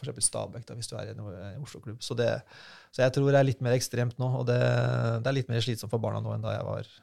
f.eks. 0.00 0.30
Stabæk, 0.30 0.64
da, 0.68 0.76
hvis 0.78 0.88
du 0.88 0.94
er 0.96 1.10
i 1.10 1.12
en 1.12 1.20
en 1.20 1.64
Oslo-klubb. 1.66 1.98
Så, 2.00 2.14
så 2.16 3.02
jeg 3.02 3.12
tror 3.12 3.30
det 3.30 3.40
er 3.40 3.48
litt 3.48 3.60
mer 3.64 3.74
ekstremt 3.76 4.18
nå, 4.22 4.30
og 4.38 4.46
det, 4.48 4.60
det 5.20 5.28
er 5.28 5.36
litt 5.36 5.50
mer 5.50 5.64
slitsomt 5.64 5.92
for 5.92 6.02
barna 6.02 6.22
nå 6.24 6.32
enn 6.36 6.46
da 6.46 6.54
jeg 6.54 6.68
var 6.68 6.94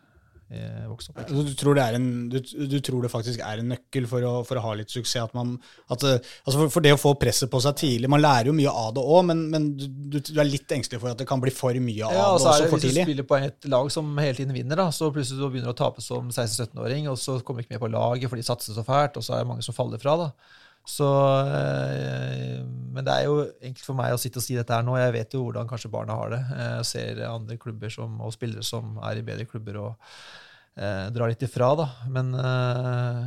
eh, 0.51 0.85
vokst 0.87 1.11
opp. 1.11 1.19
Altså, 1.23 1.43
Du 1.47 1.53
tror, 1.57 1.77
det 1.77 1.83
er 1.83 1.97
en, 1.97 2.07
du, 2.31 2.37
du 2.41 2.77
tror 2.83 3.05
det 3.05 3.11
faktisk 3.11 3.43
er 3.43 3.61
en 3.61 3.71
nøkkel 3.73 4.07
for 4.09 4.25
å, 4.27 4.33
for 4.47 4.59
å 4.59 4.63
ha 4.65 4.73
litt 4.79 4.93
suksess? 4.93 5.27
At 5.27 5.35
man, 5.37 5.55
at, 5.89 6.05
eh, 6.07 6.19
altså 6.43 6.61
for, 6.61 6.73
for 6.77 6.85
det 6.85 6.93
å 6.95 6.99
få 7.01 7.13
presset 7.19 7.51
på 7.51 7.61
seg 7.63 7.77
tidlig 7.81 8.11
Man 8.11 8.23
lærer 8.23 8.51
jo 8.51 8.57
mye 8.57 8.73
av 8.83 8.93
det 8.97 9.03
òg, 9.03 9.23
men, 9.29 9.45
men 9.53 9.69
du, 9.77 10.19
du, 10.19 10.33
er 10.37 10.49
litt 10.49 10.75
engstelig 10.77 11.01
for 11.03 11.13
at 11.13 11.21
det 11.21 11.27
kan 11.29 11.41
bli 11.43 11.53
for 11.53 11.77
mye 11.83 12.09
av 12.09 12.15
Ja, 12.15 12.27
og 12.33 12.39
det 12.39 12.45
så 12.45 12.51
er 12.51 12.53
også 12.53 12.63
det 12.63 12.71
for 12.73 12.85
Hvis 12.85 12.99
du 12.99 13.01
spiller 13.03 13.29
på 13.31 13.41
et 13.41 13.71
lag 13.73 13.91
som 13.93 14.13
hele 14.23 14.37
tiden 14.39 14.55
vinner, 14.55 14.83
da, 14.83 14.89
så 14.95 15.11
plutselig 15.13 15.41
du 15.41 15.47
begynner 15.47 15.71
du 15.71 15.75
å 15.75 15.81
tape 15.81 16.03
som 16.05 16.29
16-17-åring, 16.29 17.09
og 17.11 17.19
så 17.21 17.39
kommer 17.41 17.61
du 17.61 17.67
ikke 17.67 17.77
med 17.77 17.83
på 17.87 17.91
laget, 17.95 18.29
for 18.29 18.39
de 18.39 18.47
satser 18.47 18.77
så 18.77 18.85
fælt, 18.87 19.19
og 19.19 19.25
så 19.25 19.37
er 19.37 19.43
det 19.43 19.51
mange 19.51 19.65
som 19.65 19.75
faller 19.75 20.01
fra. 20.01 20.15
da. 20.27 20.31
Så, 20.87 21.07
eh, 21.43 22.63
men 22.63 23.05
det 23.05 23.13
er 23.13 23.27
jo 23.27 23.41
enkelt 23.43 23.83
for 23.83 23.97
meg 23.99 24.15
å 24.15 24.19
sitte 24.21 24.39
og 24.39 24.45
si 24.45 24.55
dette 24.55 24.73
her 24.73 24.85
nå. 24.87 24.95
Jeg 24.99 25.15
vet 25.17 25.35
jo 25.35 25.43
hvordan 25.43 25.69
kanskje 25.69 25.91
barna 25.93 26.15
har 26.17 26.33
det. 26.33 26.41
Jeg 26.61 26.87
ser 26.91 27.21
andre 27.27 27.59
klubber 27.61 27.91
som, 27.93 28.15
og 28.23 28.33
spillere 28.35 28.65
som 28.65 28.95
er 29.05 29.19
i 29.19 29.25
bedre 29.27 29.47
klubber 29.49 29.81
og 29.83 29.91
eh, 30.79 31.07
drar 31.13 31.33
litt 31.33 31.43
ifra, 31.45 31.73
da. 31.77 31.89
Men 32.13 32.33
eh, 32.39 33.21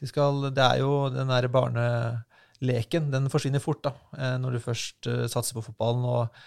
de 0.00 0.08
skal, 0.08 0.48
det 0.54 0.64
er 0.64 0.84
jo 0.84 0.94
den 1.12 1.34
der 1.34 1.50
barneleken. 1.52 3.10
Den 3.12 3.28
forsvinner 3.32 3.62
fort 3.64 3.82
da, 3.90 3.96
eh, 4.16 4.38
når 4.40 4.56
du 4.56 4.64
først 4.70 5.10
eh, 5.10 5.28
satser 5.32 5.58
på 5.58 5.66
fotballen. 5.66 6.06
og 6.06 6.42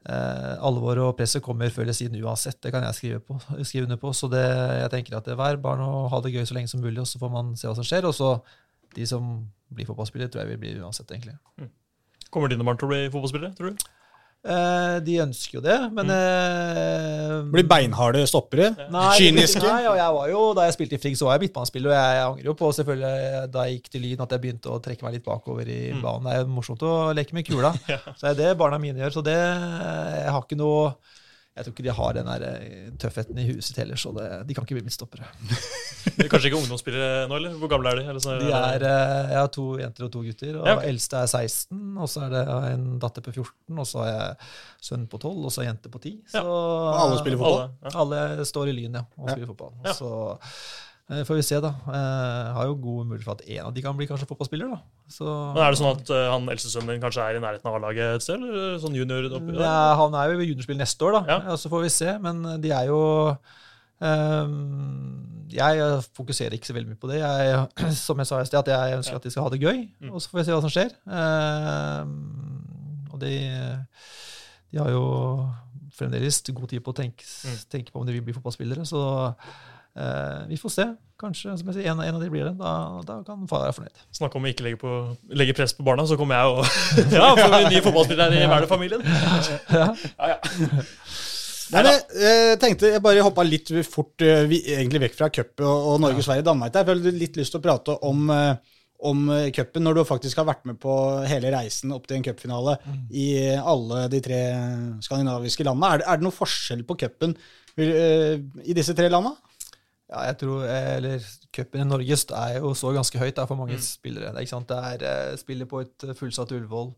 Eh, 0.00 0.52
alvoret 0.64 1.02
og 1.04 1.12
presset 1.18 1.42
kommer 1.44 1.68
før 1.68 1.84
eller 1.84 1.96
siden 1.96 2.22
uansett. 2.24 2.56
Det 2.64 2.70
kan 2.72 2.84
jeg 2.86 2.96
skrive, 2.96 3.20
på, 3.20 3.36
skrive 3.68 3.84
under 3.84 4.00
på. 4.00 4.12
Så 4.16 4.30
det, 4.32 4.42
jeg 4.80 4.92
tenker 4.94 5.18
at 5.18 5.26
det 5.28 5.34
er 5.34 5.40
hver 5.40 5.60
barn 5.60 5.82
å 5.84 6.06
ha 6.08 6.20
det 6.24 6.32
gøy 6.32 6.46
så 6.48 6.56
lenge 6.56 6.72
som 6.72 6.80
mulig, 6.80 7.02
og 7.02 7.08
så 7.08 7.20
får 7.20 7.32
man 7.34 7.52
se 7.60 7.68
hva 7.68 7.76
som 7.76 7.86
skjer. 7.86 8.08
Og 8.08 8.16
så 8.16 8.30
de 8.96 9.06
som 9.06 9.34
blir 9.74 9.86
fotballspiller, 9.88 10.28
tror 10.32 10.42
jeg 10.44 10.52
vil 10.54 10.58
bli 10.64 10.74
uansett, 10.82 11.10
egentlig. 11.14 11.36
Kommer 12.30 12.48
dine 12.52 12.64
barn 12.66 12.78
til 12.78 12.86
å 12.86 12.92
bli 12.92 13.04
fotballspillere, 13.10 13.54
tror 13.58 13.72
du? 13.74 13.88
Eh, 14.40 14.94
de 15.04 15.18
ønsker 15.20 15.58
jo 15.58 15.60
det, 15.60 15.74
men 15.92 16.08
eh, 16.14 17.32
Blir 17.52 17.66
beinharde 17.68 18.22
stoppere? 18.30 18.70
Nei, 18.88 19.10
Kyniske? 19.18 19.60
Nei, 19.60 19.82
og 19.90 19.98
jeg 19.98 20.14
var 20.16 20.30
jo, 20.32 20.44
Da 20.56 20.64
jeg 20.64 20.76
spilte 20.78 20.96
i 20.96 21.00
Frigg, 21.02 21.18
så 21.20 21.26
var 21.28 21.36
jeg 21.36 21.44
midtbanespiller, 21.44 21.90
og 21.92 21.96
jeg, 21.98 22.14
jeg 22.16 22.24
angrer 22.30 22.48
jo 22.48 22.54
på 22.56 22.70
selvfølgelig 22.78 23.42
da 23.52 23.66
jeg 23.68 23.76
gikk 23.76 23.90
til 23.92 24.04
Lyn 24.06 24.24
at 24.24 24.32
jeg 24.32 24.42
begynte 24.46 24.72
å 24.72 24.78
trekke 24.80 25.04
meg 25.04 25.18
litt 25.18 25.26
bakover 25.28 25.68
i 25.68 25.78
Mm. 25.92 26.00
banen. 26.06 26.24
Det 26.24 26.32
er 26.32 26.40
jo 26.40 26.54
morsomt 26.56 26.86
å 26.88 26.94
leke 27.12 27.36
med 27.36 27.44
kula. 27.50 27.74
Så 28.16 28.22
det 28.22 28.30
er 28.32 28.38
det 28.40 28.58
barna 28.62 28.78
mine 28.80 29.02
gjør. 29.04 29.12
Så 29.18 29.24
det 29.28 29.36
Jeg 29.36 30.32
har 30.32 30.40
ikke 30.46 30.56
noe 30.60 30.94
Jeg 31.60 31.66
tror 31.68 31.74
ikke 31.76 31.84
de 31.86 31.92
har 32.00 32.14
den 32.16 32.28
der 32.30 32.44
eh, 32.48 32.88
tøffheten 33.02 33.38
i 33.38 33.44
huet 33.50 33.64
sitt 33.66 33.76
heller, 33.82 33.98
så 34.00 34.10
det, 34.16 34.26
de 34.48 34.56
kan 34.56 34.64
ikke 34.66 34.78
bli 34.78 34.84
midtstoppere. 34.88 35.28
De 36.00 36.24
er 36.24 36.30
Kanskje 36.32 36.48
ikke 36.48 36.56
ungdomsspillere 36.62 37.26
nå, 37.28 37.36
eller? 37.36 37.56
Hvor 37.60 37.68
gamle 37.68 37.90
er 37.92 37.98
de? 38.00 38.04
Eller 38.08 38.22
så 38.24 38.38
De 38.40 38.46
er, 38.48 38.84
eh, 38.88 39.32
jeg 39.34 39.36
har 39.36 39.50
to 39.52 39.64
jenter 39.76 40.06
og 40.06 40.12
to 40.14 40.22
gutter, 40.24 40.54
og 40.56 40.64
Ja, 40.70 40.76
okay. 40.78 40.88
eldste 40.94 41.20
er 41.20 41.28
16, 41.28 41.82
og 42.00 42.08
så 42.08 42.22
er 42.24 42.32
det 42.32 42.42
en 42.70 42.86
datter 43.02 43.24
på 43.26 43.34
14, 43.36 43.76
og 43.84 43.86
så 43.90 44.00
har 44.06 44.08
jeg 44.14 44.48
sønn 44.88 45.04
på 45.12 45.20
12, 45.20 45.44
og 45.44 45.52
så 45.52 45.60
en 45.66 45.68
jente 45.74 45.92
på 45.92 46.00
10. 46.00 46.14
Så 46.32 46.40
Og 46.40 46.96
alle 47.02 47.20
spiller 47.20 47.42
fotball? 47.42 47.68
Alle, 47.92 48.22
ja. 48.22 48.24
Alle 48.32 48.48
står 48.48 48.72
i 48.72 48.76
Lyn, 48.80 48.96
ja, 48.96 49.04
og 49.18 49.28
Ja. 49.28 49.36
spiller 49.36 49.52
fotball. 49.52 49.74
Ja. 49.84 49.92
Så 50.00 50.14
eh, 51.10 51.22
får 51.26 51.36
vi 51.40 51.42
se, 51.42 51.58
da. 51.60 51.72
Eh, 51.90 52.52
har 52.56 52.66
jo 52.70 52.74
god 52.80 53.06
mulighet 53.10 53.24
for 53.26 53.34
at 53.38 53.44
en 53.50 53.66
av 53.66 53.74
de 53.74 53.82
kan 53.84 53.96
bli 53.98 54.06
kanskje 54.08 54.28
fotballspiller, 54.30 54.70
da. 54.70 54.80
Så, 55.10 55.26
Men 55.26 55.62
Er 55.66 55.70
det 55.74 55.80
sånn 55.82 55.96
at 55.98 56.10
eh, 56.14 56.26
han 56.30 56.46
eldste 56.48 56.70
sønnen 56.72 56.94
din 56.94 57.02
kanskje 57.02 57.24
er 57.26 57.36
i 57.36 57.42
nærheten 57.42 57.66
av 57.70 57.76
A-laget 57.80 58.16
et 58.20 58.22
sted? 58.26 58.38
Eller 58.46 58.78
sånn 58.82 58.94
junior 58.98 59.26
oppi? 59.40 59.56
Ja, 59.58 59.94
han 60.00 60.14
er 60.14 60.32
jo 60.32 60.40
i 60.44 60.50
juniorspill 60.52 60.78
neste 60.78 61.04
år, 61.08 61.18
da. 61.18 61.22
Ja. 61.34 61.38
Ja. 61.50 61.56
Så 61.60 61.68
får 61.72 61.82
vi 61.86 61.92
se. 61.96 62.14
Men 62.22 62.42
de 62.62 62.70
er 62.70 62.86
jo 62.92 63.00
um, 64.00 65.46
Jeg 65.50 65.80
fokuserer 66.14 66.54
ikke 66.54 66.68
så 66.70 66.76
veldig 66.76 66.92
mye 66.92 67.00
på 67.02 67.10
det. 67.10 67.18
Jeg, 67.24 67.94
som 68.06 68.18
jeg 68.22 68.28
sa 68.30 68.38
i 68.40 68.46
sted, 68.46 68.60
at 68.62 68.70
jeg 68.70 68.98
ønsker 69.00 69.16
Ja. 69.16 69.22
at 69.22 69.26
de 69.26 69.32
skal 69.34 69.42
ha 69.48 69.50
det 69.50 69.60
gøy. 69.64 69.80
Mm. 70.00 70.12
Og 70.14 70.22
så 70.22 70.30
får 70.30 70.38
vi 70.40 70.44
se 70.46 70.54
hva 70.54 70.62
som 70.62 70.70
skjer. 70.74 70.94
Ehm, 71.10 72.14
og 73.10 73.18
de, 73.24 73.32
de 74.70 74.78
har 74.78 74.92
jo 74.94 75.02
fremdeles 75.98 76.38
god 76.54 76.68
tid 76.70 76.80
på 76.86 76.94
å 76.94 76.96
tenke, 77.02 77.26
Mm. 77.44 77.56
tenke 77.68 77.90
på 77.92 78.00
om 78.00 78.06
de 78.06 78.12
vil 78.14 78.22
bli 78.22 78.32
fotballspillere. 78.36 78.86
Så 78.86 79.00
Eh, 79.98 80.42
vi 80.50 80.58
får 80.60 80.74
se. 80.74 80.86
Kanskje 81.20 81.52
som 81.58 81.68
jeg 81.68 81.76
sier, 81.80 81.90
en, 81.92 82.00
en 82.00 82.16
av 82.16 82.22
de 82.22 82.30
blir 82.32 82.46
det. 82.46 82.54
Da, 82.60 82.74
da 83.06 83.18
kan 83.26 83.42
far 83.50 83.66
være 83.66 83.76
fornøyd. 83.76 84.04
Snakk 84.16 84.36
om 84.38 84.46
å 84.46 84.52
ikke 84.52 84.64
legge, 84.64 84.80
på, 84.80 84.92
legge 85.36 85.56
press 85.58 85.74
på 85.76 85.84
barna, 85.86 86.06
så 86.08 86.16
kommer 86.20 86.38
jeg 86.38 86.54
og 86.54 86.62
Ja, 87.18 87.32
får 87.36 87.52
vi 87.52 87.60
en 87.60 87.74
ny 87.74 87.82
spiller 88.06 88.38
i 88.38 88.46
Mæler-familien. 88.48 89.04
Ja. 89.74 89.90
Ja, 90.16 90.30
ja. 90.32 90.38
Nei, 91.70 91.82
men 91.86 91.92
jeg 92.18 92.58
tenkte 92.58 92.88
jeg 92.90 93.02
bare 93.04 93.22
hoppa 93.22 93.44
litt 93.46 93.68
fort 93.86 94.24
eh, 94.26 94.42
vi, 94.50 94.58
egentlig 94.74 95.04
vekk 95.04 95.16
fra 95.18 95.28
cup 95.30 95.62
og, 95.62 95.90
og 95.92 96.00
Norge, 96.02 96.24
Sverige, 96.26 96.46
Danmark. 96.48 96.72
der. 96.74 96.82
Jeg 96.82 96.90
føler 96.90 97.20
litt 97.20 97.38
lyst 97.38 97.54
til 97.54 97.60
å 97.60 97.62
prate 97.62 97.94
om, 98.08 98.24
eh, 98.34 98.80
om 99.06 99.20
eh, 99.36 99.50
cupen, 99.54 99.84
når 99.86 100.00
du 100.00 100.02
faktisk 100.08 100.40
har 100.40 100.48
vært 100.48 100.64
med 100.66 100.80
på 100.82 100.96
hele 101.30 101.52
reisen 101.54 101.94
opp 101.94 102.08
til 102.08 102.18
en 102.18 102.26
cupfinale 102.26 102.74
i 103.14 103.28
alle 103.54 104.08
de 104.10 104.22
tre 104.24 104.40
skandinaviske 105.04 105.68
landene. 105.68 105.92
Er 105.92 106.02
det, 106.02 106.08
er 106.10 106.18
det 106.18 106.26
noe 106.26 106.38
forskjell 106.40 106.82
på 106.88 106.98
cupen 107.04 107.36
eh, 107.78 108.40
i 108.66 108.76
disse 108.80 108.96
tre 108.98 109.12
landene? 109.12 109.36
Ja, 110.10 110.24
jeg 110.26 110.40
tror, 110.40 110.64
eh, 110.66 110.96
eller 110.96 111.24
Cupen 111.54 111.84
i 111.84 111.86
Norge 111.86 112.16
er 112.34 112.56
jo 112.58 112.72
så 112.74 112.90
ganske 112.96 113.18
høyt 113.20 113.36
da, 113.38 113.44
for 113.46 113.54
mange 113.60 113.76
Mm. 113.78 113.84
spillere. 113.84 114.32
Det 114.32 114.40
er, 114.40 114.42
ikke 114.46 114.56
sant? 114.56 114.68
det 114.72 114.78
er 114.78 115.04
eh, 115.30 115.36
spiller 115.38 115.66
på 115.70 115.82
et 115.84 116.04
eh, 116.08 116.14
fullsatt 116.18 116.50
Ullevål. 116.56 116.94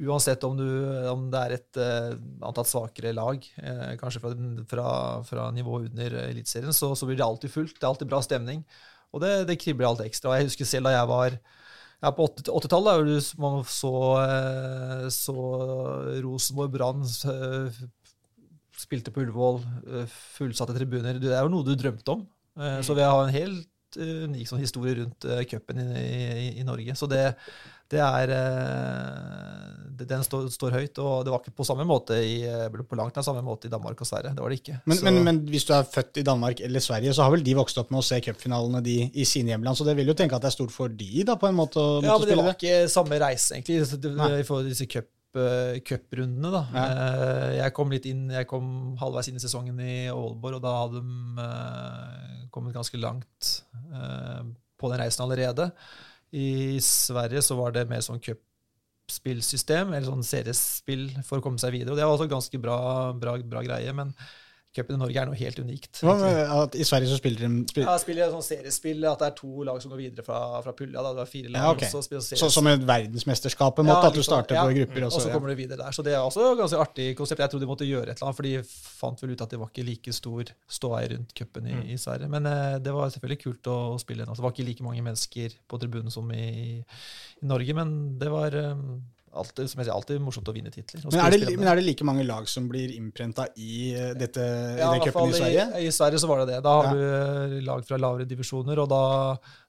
Uansett 0.00 0.44
om, 0.44 0.56
du, 0.56 0.64
om 1.10 1.26
det 1.32 1.40
er 1.40 1.52
et 1.58 1.78
antatt 2.40 2.68
svakere 2.68 3.12
lag, 3.12 3.42
eh, 3.60 3.96
kanskje 4.00 4.20
fra, 4.22 4.30
fra, 4.68 4.84
fra 5.28 5.50
nivået 5.52 5.90
under 5.90 6.14
Eliteserien, 6.30 6.72
så, 6.72 6.94
så 6.96 7.08
blir 7.08 7.16
det 7.20 7.24
alltid 7.26 7.52
fullt. 7.52 7.74
Det 7.76 7.84
er 7.84 7.90
alltid 7.90 8.08
bra 8.08 8.20
stemning. 8.24 8.62
Og 9.12 9.20
det, 9.20 9.32
det 9.48 9.58
kribler 9.60 9.88
alltid 9.90 10.06
ekstra. 10.08 10.36
Jeg 10.38 10.48
husker 10.48 10.68
selv 10.68 10.88
da 10.88 10.94
jeg 10.94 11.08
var 11.10 11.36
ja, 11.36 12.12
på 12.16 12.28
80 12.30 12.48
80-tallet, 12.48 13.10
da 13.10 13.42
man 13.44 13.60
så, 13.68 13.92
så 15.12 15.36
Rosenborg 16.24 16.72
Brann 16.72 17.04
spilte 18.80 19.12
på 19.12 19.20
Ullevål, 19.26 19.60
fullsatte 20.38 20.76
tribuner. 20.76 21.20
Det 21.20 21.32
er 21.34 21.44
jo 21.44 21.52
noe 21.52 21.66
du 21.66 21.74
drømte 21.76 22.16
om. 22.16 22.24
Eh, 22.58 22.80
Så 22.82 22.94
vi 22.98 23.02
har 23.06 23.22
en 23.24 23.34
helt 23.34 23.68
eh, 24.00 24.24
unik 24.26 24.48
sånn 24.50 24.62
historie 24.62 24.94
rundt 25.02 25.24
uh, 25.26 25.42
cupen 25.50 25.78
i, 25.82 25.90
i, 25.98 26.48
i 26.60 26.64
Norge. 26.66 26.94
Så 26.98 27.06
det, 27.10 27.34
det 27.90 27.98
er 28.02 28.30
det, 29.98 30.06
Den 30.10 30.22
står, 30.24 30.46
står 30.52 30.74
høyt. 30.78 30.98
Og 31.02 31.24
det 31.26 31.32
var 31.34 31.42
ikke 31.42 31.54
på 31.58 31.66
samme 31.66 31.84
måte 31.88 32.16
i, 32.22 32.36
på 32.70 32.98
langt 32.98 33.16
nær 33.18 33.26
samme 33.26 33.42
måte 33.44 33.68
i 33.68 33.72
Danmark 33.72 34.00
og 34.00 34.08
Sverige. 34.08 34.32
Det 34.36 34.44
var 34.44 34.52
det 34.54 34.60
ikke. 34.62 34.78
Men, 34.90 35.02
men, 35.06 35.20
men 35.26 35.40
hvis 35.50 35.66
du 35.68 35.74
er 35.76 35.86
født 35.90 36.22
i 36.22 36.26
Danmark 36.26 36.62
eller 36.66 36.84
Sverige, 36.84 37.14
så 37.16 37.26
har 37.26 37.34
vel 37.34 37.44
de 37.46 37.56
vokst 37.58 37.78
opp 37.82 37.90
med 37.94 38.02
å 38.02 38.06
se 38.06 38.20
cupfinalene 38.24 38.82
de, 38.86 38.96
i 39.10 39.26
sine 39.28 39.54
hjemland, 39.54 39.78
så 39.78 39.86
det 39.88 39.96
vil 39.98 40.10
jo 40.10 40.16
tenke 40.18 40.38
at 40.38 40.44
det 40.46 40.50
er 40.52 40.56
stort 40.58 40.74
for 40.74 40.88
de 41.02 41.24
da, 41.28 41.36
på 41.40 41.50
en 41.50 41.58
måte 41.58 41.82
Ja, 42.06 42.16
men 42.18 42.28
det 42.30 42.38
var 42.40 42.54
ikke 42.56 42.76
samme 42.92 43.18
reise, 43.22 43.58
egentlig, 43.58 43.82
det- 43.84 44.46
til 44.46 44.70
disse 44.70 44.86
cup, 44.90 45.10
cuprundene. 45.86 46.50
da. 46.50 46.62
Ja. 46.74 46.84
Eh, 46.84 47.56
Jeg 47.60 47.74
kom 47.76 47.90
litt 47.92 48.06
inn, 48.10 48.28
jeg 48.30 48.46
kom 48.50 48.96
halvveis 49.00 49.28
inn 49.30 49.36
i 49.36 49.42
sesongen 49.42 49.78
i 49.80 50.08
Aalborg, 50.10 50.58
og 50.58 50.62
da 50.64 50.72
hadde 50.82 51.02
de 51.02 51.44
eh, 51.44 52.46
kommet 52.50 52.74
ganske 52.74 52.98
langt 52.98 53.50
eh, 53.94 54.42
på 54.80 54.90
den 54.90 55.00
reisen 55.02 55.24
allerede. 55.26 55.70
I 56.32 56.78
Sverige 56.82 57.42
så 57.42 57.56
var 57.58 57.72
det 57.74 57.88
mer 57.90 58.02
sånn 58.06 58.20
cupspillsystem, 58.22 59.92
eller 59.92 60.06
sånn 60.10 60.26
seriespill 60.26 61.08
for 61.26 61.38
å 61.40 61.44
komme 61.44 61.58
seg 61.62 61.74
videre. 61.74 61.92
Og 61.94 61.98
det 61.98 62.06
var 62.06 62.14
også 62.16 62.30
ganske 62.30 62.60
bra, 62.62 62.78
bra, 63.18 63.36
bra 63.42 63.62
greie, 63.66 63.92
men 63.96 64.14
cupen 64.76 64.94
i 64.94 64.98
Norge 65.00 65.18
er 65.18 65.26
noe 65.26 65.34
helt 65.34 65.58
unikt. 65.58 65.98
Hva 66.06 66.12
med 66.20 66.36
at 66.54 66.76
I 66.78 66.84
Sverige 66.86 67.08
så 67.10 67.16
spiller 67.18 67.40
de 67.42 67.64
spiller, 67.72 67.88
Ja, 67.90 67.96
spiller 67.98 68.22
et 68.28 68.34
sånt 68.36 68.46
seriespill, 68.46 69.04
at 69.10 69.18
det 69.18 69.26
er 69.26 69.34
to 69.40 69.64
lag 69.66 69.80
som 69.82 69.90
går 69.90 69.98
videre 69.98 70.22
fra, 70.22 70.38
fra 70.62 70.72
pulja. 70.78 71.02
Da. 71.02 71.10
Det 71.10 71.20
var 71.24 71.30
fire 71.32 71.50
lag. 71.50 71.64
Ja, 71.64 71.72
okay. 71.74 71.88
og 71.88 71.96
så 71.96 72.02
spiller 72.06 72.22
så, 72.22 72.36
series- 72.36 72.54
Som 72.54 72.68
et 72.70 72.84
verdensmesterskap, 72.86 73.74
på 73.76 73.82
en 73.82 73.88
måte, 73.90 74.04
Ja, 74.04 74.12
at 74.12 74.14
du 74.14 74.20
sånn, 74.22 74.28
starter 74.30 74.54
ja. 74.60 74.62
på 74.68 74.76
grupper. 74.78 75.04
og 75.08 75.12
så 75.16 75.24
ja. 75.26 75.34
kommer 75.34 75.48
du 75.50 75.58
videre 75.58 75.80
der. 75.82 75.90
Så 75.96 76.04
det 76.06 76.14
er 76.14 76.22
også 76.22 76.52
et 76.52 76.58
ganske 76.62 76.80
artig 76.86 77.08
konsept. 77.18 77.42
Jeg 77.42 77.50
trodde 77.50 77.66
de 77.66 77.70
måtte 77.72 77.88
gjøre 77.90 78.08
et 78.14 78.16
eller 78.20 78.30
annet, 78.30 78.38
for 78.38 78.42
de 78.46 78.54
fant 79.00 79.22
vel 79.26 79.34
ut 79.34 79.42
at 79.46 79.50
det 79.50 79.58
var 79.64 79.72
ikke 79.74 79.86
like 79.90 80.12
stor 80.14 80.54
ståei 80.70 81.04
rundt 81.16 81.34
cupen 81.34 81.66
i, 81.66 81.74
Mm. 81.80 81.86
i 81.90 81.96
Sverige. 81.98 82.28
Men 82.30 82.46
eh, 82.46 82.78
det 82.78 82.92
var 82.94 83.10
selvfølgelig 83.10 83.42
kult 83.42 83.66
å, 83.74 83.78
å 83.94 83.98
spille. 83.98 84.22
Altså, 84.22 84.38
det 84.42 84.46
var 84.46 84.54
ikke 84.54 84.68
like 84.70 84.82
mange 84.86 85.02
mennesker 85.02 85.58
på 85.66 85.78
tribunen 85.82 86.10
som 86.14 86.30
i, 86.30 86.78
i 87.42 87.46
Norge, 87.46 87.74
men 87.74 88.18
det 88.22 88.30
var 88.30 88.54
eh, 88.54 88.74
alltid, 89.30 89.68
som 89.70 89.80
jeg 89.80 89.86
sier, 89.86 89.94
alltid 89.94 90.20
morsomt 90.22 90.48
å 90.50 90.54
vinne 90.54 90.72
titler. 90.74 91.04
Men 91.06 91.20
er, 91.22 91.34
det, 91.36 91.54
men 91.58 91.68
er 91.70 91.78
det 91.78 91.84
like 91.86 92.06
mange 92.06 92.24
lag 92.26 92.48
som 92.50 92.66
blir 92.70 92.90
innprenta 92.96 93.46
i 93.62 93.92
eh, 93.94 94.10
dette, 94.18 94.42
Ja, 94.80 94.90
i 94.90 94.98
den 94.98 95.04
cupen 95.06 95.30
i 95.30 95.38
Sverige? 95.38 95.66
I, 95.78 95.86
I 95.86 95.92
Sverige 95.94 96.20
så 96.22 96.30
var 96.30 96.42
det 96.42 96.54
det. 96.54 96.60
Da 96.66 96.74
har 96.76 96.88
Ja. 96.88 96.94
du 96.96 97.54
eh, 97.54 97.62
lag 97.66 97.84
fra 97.86 97.98
lavere 98.00 98.26
divisjoner, 98.28 98.82
og 98.82 98.90
da 98.90 99.02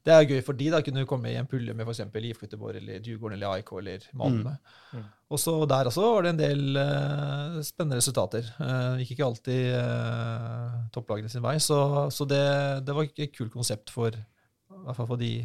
Det 0.02 0.14
er 0.16 0.26
gøy 0.26 0.40
for 0.42 0.58
de, 0.58 0.70
da 0.74 0.80
kunne 0.82 1.04
du 1.04 1.10
komme 1.10 1.30
i 1.30 1.36
en 1.38 1.46
pulje 1.46 1.76
med 1.78 1.86
f.eks. 1.86 2.02
IF 2.32 2.40
Göteborg 2.42 2.80
eller 2.80 3.04
Djurgården 3.06 3.38
eller 3.38 3.60
AIK 3.60 3.72
eller 3.78 4.08
Malmö. 4.18 4.56
Mm. 4.56 4.98
Mm. 4.98 5.04
Og 5.32 5.40
så 5.40 5.54
der 5.70 5.92
også 5.92 6.08
var 6.08 6.26
det 6.26 6.32
en 6.34 6.40
del 6.42 6.80
uh, 6.82 7.60
spennende 7.64 8.00
resultater. 8.02 8.50
Uh, 8.58 8.98
gikk 8.98 9.14
ikke 9.14 9.28
alltid 9.28 9.76
uh, 9.78 10.82
topplagene 10.92 11.30
sin 11.30 11.46
vei, 11.46 11.60
så, 11.62 12.10
så 12.10 12.26
det, 12.26 12.42
det 12.88 12.98
var 12.98 13.06
et 13.06 13.38
kult 13.38 13.54
konsept 13.54 13.94
for 13.94 14.10
i 14.18 14.84
hvert 14.88 14.98
fall 14.98 15.12
for 15.14 15.22
de 15.22 15.36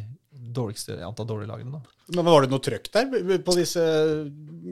dårligste 0.57 0.97
antall 1.05 1.29
dårlige 1.29 1.51
lagene. 1.53 1.77
da. 1.77 1.96
Men 2.15 2.23
Var 2.23 2.45
det 2.45 2.49
noe 2.53 2.63
trøkk 2.63 2.85
der 2.93 3.39
på 3.43 3.53
disse 3.57 3.81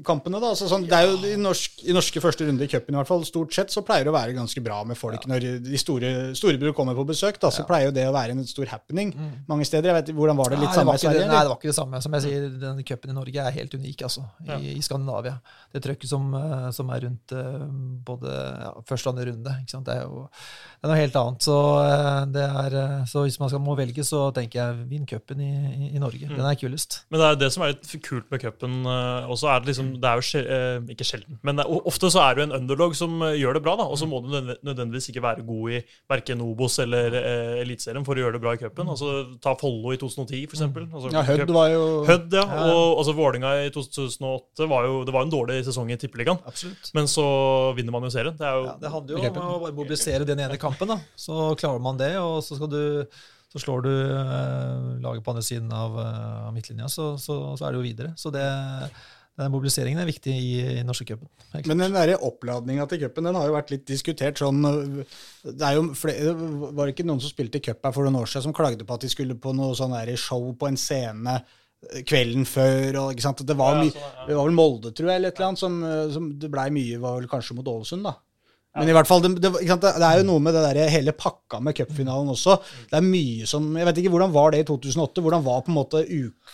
kampene? 0.08 0.40
da? 0.40 0.52
Altså, 0.54 0.68
sånn, 0.72 0.86
det 0.88 0.96
er 0.96 1.10
jo 1.10 1.18
I, 1.28 1.34
norsk, 1.40 1.82
i 1.84 1.96
norske 1.96 2.22
første 2.24 2.46
runde 2.48 2.64
i 2.64 2.70
cupen 2.72 2.96
i 2.96 3.00
hvert 3.00 3.10
fall, 3.10 3.26
stort 3.28 3.52
sett 3.56 3.74
så 3.74 3.84
pleier 3.86 4.06
det 4.08 4.12
å 4.14 4.16
være 4.16 4.36
ganske 4.38 4.62
bra 4.64 4.78
med 4.88 4.96
folk 5.00 5.26
når 5.28 5.46
de 5.66 5.80
store 5.82 6.12
storebror 6.38 6.72
kommer 6.78 6.96
på 6.96 7.06
besøk. 7.10 7.40
da, 7.42 7.50
Så 7.52 7.64
Ja. 7.64 7.68
pleier 7.68 7.90
jo 7.90 7.96
det 7.96 8.06
å 8.08 8.14
være 8.16 8.32
en 8.32 8.46
stor 8.48 8.66
happening 8.72 9.12
mange 9.48 9.66
steder. 9.68 9.92
Jeg 9.92 9.98
vet, 10.06 10.16
Hvordan 10.16 10.38
var 10.38 10.50
det 10.50 10.60
litt 10.60 10.70
Nei, 10.70 10.76
samme 10.76 10.86
var 10.94 10.96
i 10.96 11.04
Sverige? 11.04 11.20
det, 11.20 11.28
nei, 11.28 11.42
det 11.44 11.50
var 11.52 11.58
ikke 11.60 11.72
det 11.74 11.76
samme. 11.76 12.02
Som 12.02 12.12
jeg 12.14 12.22
sier, 12.22 12.50
den 12.60 12.84
cupen 12.84 13.10
i 13.10 13.14
Norge 13.20 13.36
er 13.48 13.52
helt 13.52 13.74
unik 13.74 14.02
altså, 14.08 14.24
i, 14.46 14.48
Ja. 14.48 14.58
i 14.58 14.80
Skandinavia. 14.82 15.36
Det 15.74 15.84
trøkket 15.84 16.08
som, 16.08 16.34
eh, 16.36 16.72
som 16.72 16.90
er 16.90 17.00
rundt 17.02 17.32
eh, 17.32 17.68
både 18.06 18.32
ja, 18.64 18.72
første 18.88 19.08
og 19.10 19.18
andre 19.18 19.32
runde, 19.32 19.58
ikke 19.62 19.72
sant? 19.76 19.86
det 19.86 19.96
er 19.98 20.04
jo 20.08 20.30
det 20.30 20.88
er 20.88 20.94
noe 20.94 21.02
helt 21.02 21.16
annet. 21.20 21.40
Så, 21.42 21.58
eh, 21.84 22.26
det 22.32 22.48
er, 22.48 23.06
så 23.06 23.24
hvis 23.26 23.40
man 23.40 23.50
skal 23.50 23.60
må 23.60 23.76
velge, 23.76 24.04
så 24.06 24.32
tenker 24.34 24.60
jeg 24.62 24.88
vinn 24.90 25.06
cupen 25.06 25.42
i, 25.42 25.52
i, 25.90 25.96
i 25.96 26.00
Norge. 26.00 26.30
Mm. 26.30 26.38
Den 26.38 26.46
er 26.46 26.56
kulest. 26.56 27.02
Men 27.12 27.20
det 27.26 27.32
er 27.34 27.40
det 27.42 27.50
som 27.54 27.64
er 27.66 27.74
litt 27.74 27.92
kult 28.06 28.28
med 28.32 28.42
cupen 28.44 28.86
uh, 28.86 29.26
også. 29.32 29.50
Er 29.52 29.64
det, 29.64 29.72
liksom, 29.72 29.92
det 30.02 30.10
er 30.10 30.20
jo 30.20 30.26
sjel, 30.26 30.46
eh, 30.56 30.78
ikke 30.94 31.08
sjelden, 31.08 31.40
men 31.46 31.58
det 31.60 31.66
er, 31.66 31.88
ofte 31.92 32.12
så 32.14 32.22
er 32.24 32.38
du 32.38 32.44
en 32.46 32.56
underdog 32.60 32.96
som 32.98 33.18
eh, 33.26 33.38
gjør 33.42 33.58
det 33.58 33.64
bra. 33.66 33.76
da, 33.80 33.88
Og 33.90 34.00
så 34.00 34.08
må 34.10 34.22
du 34.24 34.30
nødvendigvis 34.36 35.10
ikke 35.12 35.24
være 35.26 35.46
god 35.48 35.76
i 35.76 35.82
verken 36.12 36.44
Obos 36.46 36.78
eller 36.84 37.18
uh, 37.18 37.62
Eliteserien 37.64 38.06
for 38.08 38.18
å 38.18 38.26
gjøre 38.26 38.38
det 38.38 38.44
bra 38.46 38.56
i 38.56 38.62
cupen. 38.62 38.92
Altså, 38.94 39.12
ta 39.44 39.56
Follo 39.60 39.94
i 39.96 40.00
2010, 40.02 40.46
for 40.52 40.60
eksempel. 40.60 40.88
Altså, 40.92 41.14
Ja, 41.16 41.26
Hødd 41.28 41.54
var 41.56 41.72
jo 41.74 41.84
Hødd, 42.08 42.38
ja. 42.38 42.46
Ja. 42.46 42.66
Og 42.72 43.02
altså, 43.02 43.16
Vålinga 43.18 43.54
i 43.66 43.72
2008 43.76 44.70
var 44.72 44.90
jo 44.90 45.04
det 45.08 45.16
var 45.16 45.28
en 45.28 45.34
dårlig 45.34 45.62
sesong 45.68 45.92
i 45.94 46.00
Tippeligaen. 46.00 46.42
Absolutt. 46.48 46.92
Men 46.98 47.10
så 47.12 47.26
vinner 47.78 47.96
man 47.96 48.08
jo 48.08 48.14
serien. 48.14 48.36
Det 48.38 48.48
er 48.48 48.60
jo 48.60 48.68
Ja, 48.70 48.76
det 48.82 48.94
handler 48.94 49.18
jo 49.18 49.32
om 49.32 49.70
å 49.70 49.74
mobilisere 49.82 50.28
den 50.28 50.44
ene 50.46 50.60
kampen. 50.62 50.94
da. 50.94 51.00
Så 51.20 51.54
klarer 51.60 51.82
man 51.82 51.98
det, 52.00 52.14
og 52.22 52.42
så, 52.46 52.58
skal 52.60 52.72
du, 52.72 52.84
så 53.56 53.62
slår 53.64 53.86
du 53.86 53.92
eh, 53.96 54.88
laget 55.00 55.24
på 55.24 55.32
andre 55.32 55.44
siden 55.48 55.70
av, 55.72 55.94
eh, 56.02 56.48
av 56.50 56.56
midtlinja, 56.56 56.90
så, 56.92 57.14
så, 57.16 57.38
så 57.56 57.64
er 57.64 57.72
det 57.72 57.80
jo 57.80 57.86
videre. 57.86 58.10
Så 58.20 58.32
det, 58.36 58.44
den 59.40 59.52
mobiliseringen 59.54 60.00
er 60.04 60.10
viktig 60.10 60.34
i, 60.36 60.52
i 60.80 60.84
norske 60.84 61.08
cupen. 61.08 61.30
Men 61.56 61.86
den 61.86 61.96
der 61.96 62.18
oppladninga 62.20 62.84
til 62.92 63.06
cupen 63.06 63.30
den 63.30 63.40
har 63.40 63.48
jo 63.48 63.56
vært 63.56 63.72
litt 63.72 63.86
diskutert. 63.88 64.40
sånn, 64.44 64.60
det 65.48 65.56
er 65.64 65.78
jo 65.78 65.86
flere, 65.96 66.36
Var 66.36 66.82
det 66.82 66.98
ikke 66.98 67.08
noen 67.08 67.24
som 67.24 67.32
spilte 67.32 67.64
cup 67.64 67.88
her 67.88 67.96
for 67.96 68.08
noen 68.08 68.20
år 68.20 68.32
siden 68.32 68.50
som 68.50 68.56
klagde 68.56 68.88
på 68.88 69.00
at 69.00 69.08
de 69.08 69.12
skulle 69.12 69.40
på 69.40 69.56
noe 69.56 69.76
sånn 69.80 69.96
der 69.96 70.16
show 70.20 70.52
på 70.60 70.68
en 70.68 70.80
scene 70.80 71.40
øh, 71.40 72.04
kvelden 72.04 72.44
før? 72.44 73.02
og 73.06 73.16
ikke 73.16 73.28
sant, 73.30 73.48
Det 73.48 73.56
var, 73.56 73.80
det 73.88 74.36
var 74.36 74.44
vel 74.44 74.60
Molde, 74.60 74.92
tror 74.92 75.14
jeg, 75.14 75.24
eller 75.24 75.32
et 75.32 75.40
eller 75.40 75.54
annet, 75.54 75.64
som, 75.64 75.80
øh, 75.80 76.06
som 76.12 76.32
det 76.44 76.52
blei 76.52 76.68
mye 76.76 77.00
var 77.08 77.22
vel 77.22 77.32
kanskje 77.32 77.56
mot 77.56 77.72
Ålesund, 77.72 78.04
da. 78.12 78.18
Men 78.76 78.92
i 78.92 78.96
hvert 78.96 79.08
fall, 79.08 79.22
det, 79.24 79.32
det, 79.40 79.52
det 79.56 80.08
er 80.08 80.20
jo 80.20 80.26
noe 80.28 80.42
med 80.44 80.56
det 80.56 80.64
der, 80.66 80.80
hele 80.92 81.14
pakka 81.16 81.62
med 81.64 81.78
cupfinalen 81.78 82.32
også. 82.34 82.58
Det 82.90 82.98
er 83.00 83.06
mye 83.06 83.48
som 83.48 83.70
Jeg 83.80 83.88
vet 83.88 84.02
ikke, 84.02 84.12
Hvordan 84.16 84.34
var 84.36 84.52
det 84.52 84.64
i 84.64 84.68
2008? 84.68 85.24
Hvordan 85.24 85.46
var 85.46 85.62
på 85.64 85.72
en 85.72 85.78
måte 85.78 86.02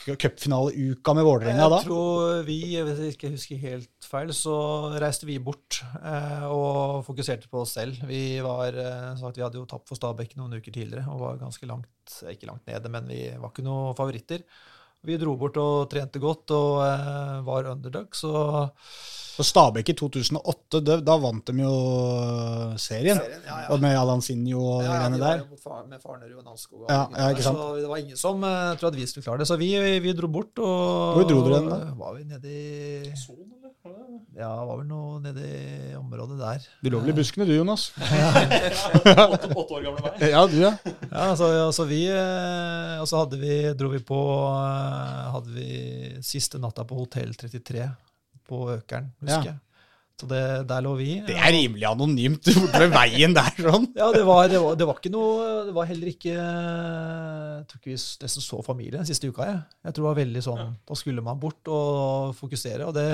cupfinaleuka 0.05 1.15
med 1.17 1.25
Vålerenga 1.25 1.69
da? 1.71 1.79
Jeg 1.81 1.89
tror 1.89 2.43
vi, 2.47 2.59
hvis 2.77 3.01
jeg 3.01 3.15
ikke 3.15 3.31
husker 3.33 3.63
helt 3.63 4.11
feil, 4.11 4.33
så 4.37 4.55
reiste 5.01 5.29
vi 5.29 5.39
bort 5.41 5.81
eh, 6.01 6.45
og 6.45 7.01
fokuserte 7.07 7.49
på 7.51 7.63
oss 7.63 7.73
selv. 7.79 7.97
Vi 8.09 8.23
var, 8.45 8.77
eh, 8.77 9.07
sagt, 9.21 9.39
vi 9.39 9.45
hadde 9.45 9.61
jo 9.61 9.65
tapt 9.69 9.89
for 9.89 9.97
Stabæk 9.97 10.37
noen 10.37 10.59
uker 10.59 10.75
tidligere 10.75 11.07
og 11.09 11.23
var 11.25 11.41
ganske 11.41 11.69
langt, 11.69 12.19
ikke 12.29 12.49
langt 12.49 12.69
nede, 12.69 12.93
men 12.93 13.09
vi 13.09 13.23
var 13.33 13.49
ikke 13.49 13.65
noen 13.65 13.97
favoritter. 13.97 14.45
Vi 15.01 15.17
dro 15.17 15.33
bort 15.39 15.57
og 15.57 15.89
trente 15.89 16.21
godt 16.21 16.53
og 16.53 16.83
eh, 16.85 17.41
var 17.47 17.71
underdog, 17.73 18.13
så 18.13 18.33
For 19.31 19.47
Stabæk 19.47 19.89
i 19.93 19.95
2008, 19.95 20.81
det, 20.83 20.97
da 21.07 21.15
vant 21.23 21.47
de 21.47 21.63
jo 21.63 21.71
øh, 21.71 22.73
serien. 22.81 23.17
Serien, 23.21 23.45
ja, 23.47 23.59
ja. 23.63 23.69
Og 23.71 23.79
med 23.83 23.95
Alansinho 23.95 24.59
og 24.59 24.83
Ja, 24.83 24.97
ja, 25.03 25.09
de 25.13 25.21
der. 25.21 25.43
far, 25.63 25.85
med 25.87 26.01
Farnerud 26.03 26.41
og 26.41 26.43
Nanskog. 26.49 26.85
Ja, 26.89 27.05
ja, 27.15 27.29
ikke 27.31 27.45
sant. 27.45 27.57
Så 27.57 27.69
det 27.79 27.87
var 27.89 28.01
ingen 28.03 28.19
som 28.19 28.43
uh, 28.43 28.75
trodde 28.75 28.93
at 28.97 28.99
vi 29.01 29.07
skulle 29.07 29.23
klare 29.23 29.39
det. 29.43 29.47
Så 29.47 29.55
vi, 29.61 29.71
vi, 29.79 29.97
vi 30.03 30.13
dro 30.17 30.27
bort. 30.27 30.59
Og 30.59 31.15
Hvor 31.15 31.29
dro 31.29 31.41
dere 31.47 31.61
hen 31.61 31.71
da? 31.71 31.79
Var 32.03 32.13
vi 32.19 32.27
nede 32.27 32.51
i 32.51 33.15
Son, 33.15 33.47
eller? 33.47 33.71
Ja, 34.37 34.49
var 34.67 34.77
vel 34.77 34.85
noe 34.87 35.17
nede 35.23 35.41
i 35.47 35.95
området 35.97 36.37
der. 36.39 36.67
Du 36.83 36.91
lå 36.93 36.99
vel 37.01 37.13
i 37.13 37.15
buskene 37.17 37.47
du, 37.49 37.55
Jonas? 37.55 37.87
Åtte, 39.33 39.49
åtte 39.55 39.79
år 39.79 39.87
gamle 39.87 40.03
meg. 40.05 40.21
Ja, 40.29 40.43
du, 40.47 40.59
ja. 40.61 40.75
Ja, 41.09 41.25
så, 41.39 41.47
så 41.75 41.87
vi 41.89 42.03
eh, 42.11 42.99
Og 43.01 43.07
så 43.09 43.23
hadde 43.23 43.39
vi, 43.41 43.55
dro 43.79 43.89
vi 43.91 43.99
på 44.05 44.19
eh, 44.53 45.25
Hadde 45.33 45.55
vi 45.55 45.71
siste 46.25 46.61
natta 46.61 46.85
på 46.87 46.99
Hotell 47.01 47.33
33 47.35 47.89
på 48.51 48.61
Økeren, 48.75 49.11
husker 49.23 49.37
Ja. 49.47 49.53
jeg. 49.55 49.59
Så 50.21 50.27
det, 50.29 50.41
der 50.69 50.83
lå 50.85 50.91
vi. 50.99 51.07
Det 51.25 51.33
er 51.33 51.49
rimelig 51.55 51.85
anonymt 51.89 52.45
borte 52.53 52.77
ved 52.83 52.91
veien 52.93 53.33
der, 53.33 53.55
sånn. 53.57 53.87
Ja, 53.97 54.11
det 54.13 54.21
var, 54.27 54.43
det 54.51 54.59
var, 54.61 54.75
det 54.77 54.85
var 54.85 54.99
ikke 54.99 55.09
noe 55.15 55.47
Det 55.65 55.73
var 55.73 55.87
heller 55.89 56.11
ikke 56.11 56.35
Jeg 56.35 57.63
tror 57.71 57.79
ikke 57.79 57.89
vi 57.89 57.97
nesten 57.97 58.43
så 58.45 58.59
familie 58.67 58.99
den 58.99 59.07
siste 59.09 59.31
uka. 59.31 59.47
Jeg, 59.49 59.63
jeg 59.87 59.95
tror 59.95 60.03
det 60.03 60.09
var 60.11 60.19
veldig 60.21 60.43
sånn 60.45 60.61
Da 60.91 60.97
skulle 60.99 61.23
man 61.25 61.41
bort 61.41 61.71
og 61.73 62.35
fokusere. 62.37 62.85
Og 62.85 62.93
det, 62.99 63.07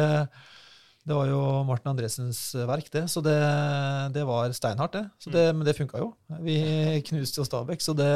det 1.07 1.15
var 1.15 1.31
jo 1.31 1.39
Martin 1.69 1.93
Andresens 1.93 2.41
verk, 2.67 2.91
det. 2.91 3.05
Så 3.13 3.23
det, 3.23 3.37
det 4.19 4.27
var 4.27 4.51
steinhardt, 4.59 4.97
det. 4.99 5.05
Så 5.23 5.31
det 5.31 5.45
men 5.55 5.63
det 5.63 5.77
funka 5.79 6.03
jo. 6.03 6.11
Vi 6.43 6.57
knuste 7.07 7.39
jo 7.39 7.47
Stabæk, 7.47 7.87
så 7.87 7.95
det 7.95 8.11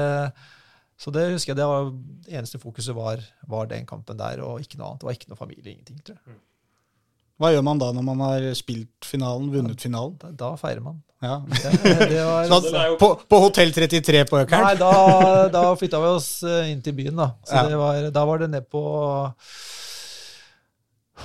så 1.01 1.09
det 1.15 1.29
husker 1.31 1.55
jeg 1.55 1.57
det 1.57 1.65
var 1.65 1.87
det 2.27 2.35
eneste 2.37 2.59
fokuset 2.61 2.93
var, 2.93 3.23
var 3.49 3.65
den 3.71 3.87
kampen 3.89 4.19
der, 4.19 4.43
og 4.45 4.59
ikke 4.61 4.77
noe 4.77 4.91
annet. 4.91 4.99
Det 5.01 5.07
var 5.07 5.15
ikke 5.17 5.31
noe 5.31 5.39
familie, 5.39 5.71
ingenting. 5.71 6.03
tror 6.05 6.19
jeg. 6.19 6.35
Hva 7.41 7.49
gjør 7.55 7.63
man 7.65 7.79
da 7.81 7.87
når 7.97 8.05
man 8.05 8.19
har 8.27 8.43
spilt 8.57 9.07
finalen, 9.07 9.47
vunnet 9.53 9.81
finalen? 9.81 10.13
Da, 10.21 10.29
da 10.43 10.51
feirer 10.61 10.83
man. 10.85 10.99
Ja. 11.21 11.35
Det, 11.45 11.71
det 12.09 12.21
var, 12.25 12.47
Så 12.49 12.57
at, 12.73 12.95
på, 13.01 13.09
på 13.29 13.39
Hotell 13.43 13.69
33 13.75 14.23
på 14.29 14.39
Nei, 14.49 14.71
da, 14.79 14.93
da 15.53 15.61
flytta 15.77 15.99
vi 16.01 16.09
oss 16.15 16.29
eh, 16.49 16.71
inn 16.73 16.81
til 16.85 16.95
byen, 16.97 17.17
da. 17.19 17.27
Så 17.45 17.59
Ja. 17.59 17.67
det 17.69 17.77
var, 17.81 18.07
da 18.15 18.23
var 18.25 18.41
det 18.41 18.49
ned 18.55 18.65
på 18.73 18.81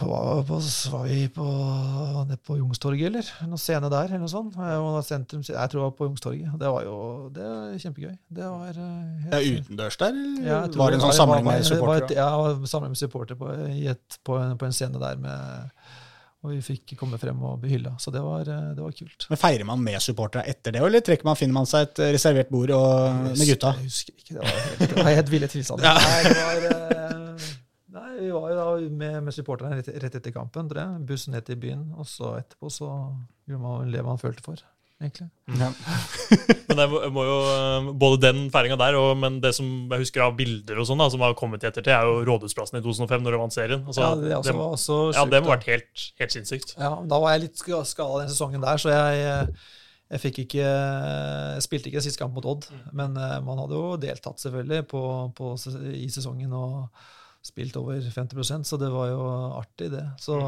var, 0.01 0.43
på, 0.45 0.59
var 0.93 1.05
vi 1.09 1.23
på, 1.33 1.45
nede 2.29 2.37
på 2.45 2.57
Jungstorget, 2.59 3.07
eller? 3.09 3.29
Noen 3.49 3.61
scene 3.61 3.89
der, 3.89 4.11
eller 4.11 4.21
noe 4.21 4.29
sånt? 4.29 4.57
Jeg, 4.61 5.05
sentrum, 5.09 5.45
jeg 5.47 5.57
tror 5.73 5.79
det 5.81 5.85
var 5.87 5.95
på 5.97 6.09
Jungstorget. 6.11 6.51
Det 6.61 6.73
var 6.75 6.85
jo 6.85 6.97
det 7.33 7.47
var 7.49 7.79
kjempegøy. 7.81 8.17
Det 8.37 8.51
var 8.51 8.77
eh, 8.77 9.23
helt 9.25 9.33
Ja, 9.33 9.61
utendørs 9.63 9.97
der, 10.03 10.13
eller 10.13 10.51
Ja, 10.51 10.59
var 10.77 10.93
det 10.93 10.99
en 11.01 11.07
sånn 11.07 11.17
samling 11.23 11.47
med 11.49 11.63
var- 11.63 11.71
supportere? 11.71 12.19
Ja, 12.19 12.67
samling 12.69 12.93
med 12.93 13.01
supportere 13.01 13.41
på, 13.41 13.55
på, 14.29 14.43
på 14.61 14.69
en 14.69 14.77
scene 14.77 15.01
der 15.01 15.17
med 15.17 15.71
Og 16.47 16.53
vi 16.55 16.61
fikk 16.63 16.95
komme 17.01 17.19
frem 17.19 17.41
og 17.43 17.59
bli 17.63 17.73
hylla. 17.75 17.97
Så 17.99 18.13
det 18.15 18.23
var, 18.23 18.47
eh, 18.47 18.69
det 18.77 18.85
var 18.85 18.95
kult. 18.95 19.27
Men 19.33 19.41
Feirer 19.41 19.67
man 19.67 19.83
med 19.83 19.99
supportere 20.05 20.47
etter 20.47 20.77
det, 20.77 20.83
eller 20.87 21.25
man, 21.27 21.39
finner 21.39 21.57
man 21.57 21.67
seg 21.67 21.89
et 21.89 22.03
reservert 22.15 22.53
bord 22.55 22.71
og, 22.77 23.33
med 23.33 23.43
gutta? 23.51 23.75
Jeg 23.81 23.91
husker 23.91 24.15
ikke. 24.15 24.37
Det 24.37 24.45
var 24.45 24.53
helt, 24.55 24.85
det 24.85 25.01
var 25.01 25.11
helt 25.19 25.33
ville 25.35 25.51
tilstander. 25.51 25.99
Nei, 26.07 26.23
det 26.29 26.47
var, 26.47 26.69
eh, 26.71 27.51
nei, 27.99 28.13
vi 28.21 28.31
var 28.37 28.53
jo 28.53 28.61
da 28.61 28.69
med, 29.03 29.19
med 29.27 29.35
supporterne 29.35 29.81
rett, 29.81 29.91
rett 30.07 30.21
etter 30.21 30.35
kampen. 30.35 30.71
Bussen 31.09 31.35
ned 31.35 31.49
til 31.51 31.59
byen, 31.67 31.89
og 31.99 32.07
så 32.07 32.37
etterpå 32.39 32.71
så 32.71 32.93
gjorde 33.51 33.63
man 33.67 33.91
det 33.91 34.07
man 34.07 34.23
følte 34.23 34.47
for. 34.47 34.63
Egentlig. 35.03 35.29
Ja. 35.61 35.69
Men 36.69 36.81
jeg 36.83 36.91
må, 36.93 37.01
må 37.15 37.25
jo, 37.27 37.37
eh, 37.53 37.89
både 38.01 38.21
den 38.25 38.43
feiringa 38.53 38.79
der, 38.81 38.99
og, 38.99 39.13
men 39.21 39.39
det 39.45 39.53
som 39.57 39.69
jeg 39.93 40.03
husker 40.03 40.25
av 40.25 40.35
bilder 40.39 40.81
og 40.83 40.89
sånn 40.89 41.01
da, 41.01 41.09
som 41.13 41.23
har 41.25 41.37
kommet 41.39 41.65
i 41.65 41.69
ettertid, 41.69 41.93
er 41.95 42.09
jo 42.09 42.25
Rådhusplassen 42.27 42.81
i 42.81 42.85
2005, 42.85 43.25
når 43.25 43.37
de 43.37 43.41
vant 43.43 43.57
serien. 43.57 43.83
Altså, 43.87 44.03
ja, 44.03 44.13
det, 44.19 44.31
også, 44.37 44.51
det, 44.51 44.57
var 44.59 44.77
også 44.77 44.99
ja, 45.15 45.25
det 45.33 45.41
må 45.43 45.51
ha 45.51 45.57
vært 45.57 45.69
helt, 45.71 46.07
helt 46.21 46.37
sinnssykt. 46.37 46.77
Ja, 46.81 46.93
da 47.07 47.21
var 47.23 47.37
jeg 47.37 47.47
litt 47.47 47.61
ska- 47.61 47.83
skada 47.89 48.23
den 48.25 48.33
sesongen 48.33 48.65
der, 48.65 48.81
så 48.83 48.93
jeg, 48.93 49.51
jeg 50.13 50.23
fikk 50.23 50.41
ikke 50.47 50.65
jeg 50.67 51.67
spilte 51.67 51.91
ikke 51.91 52.05
siste 52.05 52.23
kamp 52.23 52.37
mot 52.37 52.49
Odd. 52.57 52.71
Men 52.97 53.17
eh, 53.21 53.37
man 53.47 53.63
hadde 53.63 53.79
jo 53.79 54.01
deltatt 54.01 54.43
selvfølgelig 54.43 54.89
på, 54.91 55.05
på, 55.37 55.53
i 55.93 56.09
sesongen 56.13 56.57
og 56.57 57.07
spilt 57.47 57.77
over 57.79 58.01
50% 58.03 58.67
så 58.67 58.79
det 58.81 58.91
var 58.91 59.13
jo 59.13 59.23
artig, 59.61 59.93
det. 59.93 60.03
Så, 60.19 60.41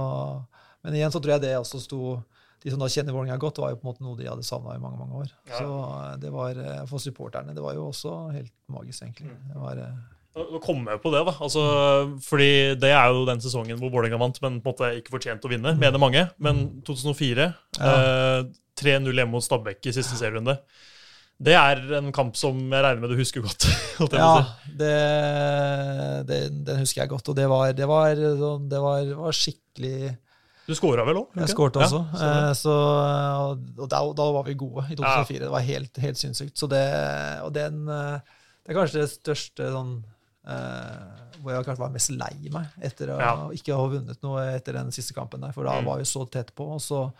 Men 0.82 0.98
igjen 0.98 1.14
så 1.14 1.20
tror 1.22 1.36
jeg 1.36 1.46
det 1.46 1.54
også 1.58 1.80
sto 1.84 2.16
De 2.64 2.70
som 2.74 2.80
da 2.82 2.88
kjenner 2.90 3.14
Vålerenga 3.14 3.38
godt, 3.38 3.60
var 3.62 3.70
jo 3.70 3.78
på 3.78 3.86
en 3.86 3.90
måte 3.92 4.02
noe 4.06 4.18
de 4.18 4.26
hadde 4.28 4.42
savna 4.46 4.74
i 4.74 4.80
mange 4.82 4.98
mange 4.98 5.20
år. 5.24 5.32
Ja. 5.50 5.58
Så 5.60 5.66
eh, 6.02 6.14
det 6.24 6.30
var 6.34 6.58
eh, 6.58 6.84
for 6.90 6.98
supporterne 7.02 7.54
det 7.54 7.62
var 7.64 7.76
jo 7.78 7.88
også 7.92 8.14
helt 8.34 8.52
magisk, 8.74 9.02
egentlig. 9.06 9.30
Det 9.52 9.60
var, 9.62 9.78
eh, 9.84 9.98
Nå 10.38 10.60
kommer 10.62 10.94
jeg 10.94 11.00
på 11.02 11.10
det, 11.10 11.24
da. 11.26 11.32
Altså, 11.42 11.62
fordi 12.22 12.50
det 12.78 12.92
er 12.94 13.08
jo 13.10 13.24
den 13.26 13.40
sesongen 13.42 13.78
hvor 13.80 13.90
Vålerenga 13.94 14.20
vant, 14.20 14.36
men 14.44 14.60
på 14.62 14.70
en 14.70 14.74
måte 14.76 14.90
ikke 15.00 15.14
fortjent 15.16 15.46
å 15.46 15.50
vinne, 15.50 15.72
mener 15.80 15.98
mange. 16.02 16.26
Men 16.42 16.60
2004, 16.86 17.48
eh, 17.80 18.44
3-0 18.78 19.10
hjemme 19.18 19.32
mot 19.34 19.42
Stabæk 19.42 19.88
i 19.90 19.94
siste 19.96 20.14
serierunde. 20.18 20.54
Det 21.38 21.54
er 21.54 21.80
en 21.98 22.10
kamp 22.14 22.34
som 22.38 22.56
jeg 22.58 22.82
regner 22.82 23.02
med 23.02 23.12
du 23.14 23.18
husker 23.18 23.42
godt. 23.42 23.66
holdt 23.98 24.14
jeg 24.14 24.22
Ja, 24.22 24.46
det, 24.80 24.94
det, 26.30 26.38
den 26.66 26.80
husker 26.82 27.02
jeg 27.04 27.12
godt. 27.12 27.28
Og 27.30 27.36
det 27.38 27.46
var, 27.50 27.72
det 27.78 27.86
var, 27.90 28.22
sånn- 28.40 28.66
det 28.70 28.80
var, 28.82 29.10
var 29.20 29.36
skikkelig 29.38 30.16
Du 30.68 30.74
skåra 30.76 31.04
vel 31.08 31.16
òg? 31.22 31.30
Jeg 31.40 31.48
skårte 31.54 31.80
også. 31.80 32.02
Ja, 32.12 32.32
eh, 32.48 32.52
så, 32.58 32.72
og 33.80 33.88
da, 33.88 34.02
da 34.18 34.26
var 34.36 34.44
vi 34.44 34.54
gode 34.60 34.84
i 34.92 34.98
2004. 34.98 35.46
Det 35.46 35.52
var 35.54 35.64
helt, 35.64 36.00
helt 36.04 36.20
sinnssykt. 36.20 36.56
Så 36.60 36.68
det, 36.68 36.82
og 37.46 37.54
den, 37.56 37.86
eh, 37.88 38.18
det 38.66 38.74
er 38.74 38.76
kanskje 38.76 39.00
det 39.00 39.08
største 39.14 39.70
sånn 39.72 39.94
eh, 40.48 41.24
hvor 41.40 41.54
jeg 41.54 41.64
kanskje 41.66 41.82
var 41.86 41.92
mest 41.94 42.12
lei 42.12 42.50
meg 42.52 42.66
etter 42.84 43.14
å 43.14 43.18
Ja. 43.20 43.32
ikke 43.54 43.76
ha 43.78 43.88
vunnet 43.94 44.20
noe 44.24 44.44
etter 44.58 44.76
den 44.76 44.92
siste 44.92 45.14
kampen 45.16 45.40
der. 45.44 45.52
For 45.56 45.64
da 45.64 45.78
Mm. 45.80 45.86
var 45.88 45.98
vi 45.98 46.04
så 46.08 46.24
tett 46.30 46.54
på, 46.54 46.68
og 46.76 46.80
så 46.84 47.12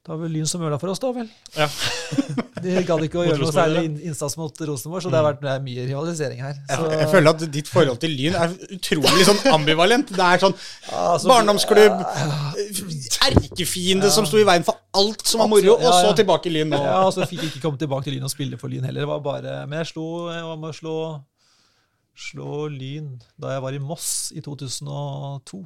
det 0.00 0.14
var 0.14 0.20
vel 0.22 0.30
Lyn 0.32 0.46
som 0.48 0.62
ødela 0.64 0.78
for 0.80 0.88
oss, 0.88 1.00
da 1.02 1.10
vel. 1.12 1.26
Ja. 1.52 1.66
De 2.64 2.80
gadd 2.88 3.02
ikke 3.04 3.18
å 3.20 3.24
gjøre 3.26 3.40
noe 3.42 3.52
særlig 3.52 3.82
innsats 4.08 4.36
mot 4.40 4.62
Rosenborg, 4.68 5.04
så 5.04 5.10
det 5.12 5.18
har 5.18 5.26
vært 5.26 5.42
det 5.44 5.56
mye 5.64 5.84
rivalisering 5.88 6.40
her. 6.44 6.56
Så, 6.68 6.86
Jeg, 6.88 7.00
jeg 7.02 7.10
føler 7.12 7.34
at 7.34 7.44
ditt 7.52 7.68
forhold 7.68 8.00
til 8.00 8.14
Lyn 8.16 8.36
er 8.36 8.54
utrolig 8.76 9.26
sånn 9.28 9.40
ambivalent. 9.52 10.12
Det 10.16 10.24
er 10.24 10.40
sånn 10.40 10.56
altså, 10.56 11.28
barndomsklubb, 11.28 12.00
barndomsklubb, 12.00 14.00
Ja, 14.00 14.12
som 14.16 14.28
sto 14.28 14.40
i 14.40 14.46
veien 14.48 14.64
for 14.66 14.80
alt 14.96 15.24
som 15.28 15.44
var 15.44 15.52
moro, 15.52 15.76
og 15.76 15.84
Ja, 15.84 15.92
så 16.00 16.10
ja. 16.10 16.16
tilbake 16.22 16.48
i 16.48 16.54
Lyn 16.56 16.72
nå. 16.72 16.80
Ja, 16.80 17.02
og 17.04 17.12
så 17.16 17.28
fikk 17.28 17.44
jeg 17.44 17.52
ikke 17.54 17.66
komme 17.68 17.80
tilbake 17.80 18.08
til 18.08 18.16
Lyn 18.16 18.28
og 18.28 18.32
spille 18.32 18.60
for 18.60 18.72
Lyn 18.72 18.88
heller. 18.88 19.04
Det 19.04 19.10
var 19.12 19.20
bare, 19.24 19.58
men 19.68 19.82
jeg 19.82 19.92
slo, 19.92 20.08
jeg 20.32 20.48
var 20.48 20.60
med 20.64 20.72
å 20.72 20.78
slå, 20.80 20.96
slå 22.16 22.66
Lyn 22.68 23.14
da 23.40 23.54
jeg 23.54 23.62
var 23.64 23.72
i 23.76 23.80
Moss 23.80 24.08
i 24.36 24.42
2002. 24.44 25.60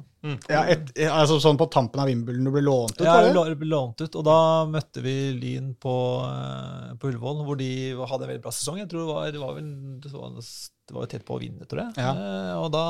Ja, 0.49 0.61
et, 0.71 0.91
altså 1.11 1.37
sånn 1.43 1.57
på 1.59 1.67
tampen 1.73 1.99
av 2.01 2.07
Wimbledon 2.09 2.47
du 2.47 2.51
ble 2.53 2.63
lånt 2.65 2.95
ut, 2.97 3.03
Ja, 3.05 3.17
jeg 3.25 3.33
det? 3.35 3.57
ble 3.59 3.69
lånt 3.69 4.01
ut, 4.01 4.15
og 4.15 4.23
da 4.25 4.37
møtte 4.69 5.03
vi 5.05 5.15
Lyn 5.37 5.73
på, 5.81 5.95
eh, 6.25 6.93
på 7.01 7.11
Ullevål, 7.11 7.43
hvor 7.45 7.59
de 7.59 7.69
hadde 7.97 8.23
en 8.25 8.31
veldig 8.33 8.43
bra 8.45 8.53
sesong. 8.55 8.79
Jeg 8.81 8.89
tror 8.89 9.03
det 9.05 9.13
var, 9.13 9.31
det 9.35 9.41
var 9.43 9.55
vel 9.57 9.71
det 10.01 10.13
var, 10.13 10.37
det 10.39 10.95
var 10.97 11.11
tett 11.11 11.25
på 11.27 11.35
å 11.37 11.41
vinne, 11.43 11.67
tror 11.69 11.83
jeg. 11.85 11.97
Ja. 12.01 12.13
Eh, 12.15 12.53
Og 12.63 12.71
da 12.73 12.85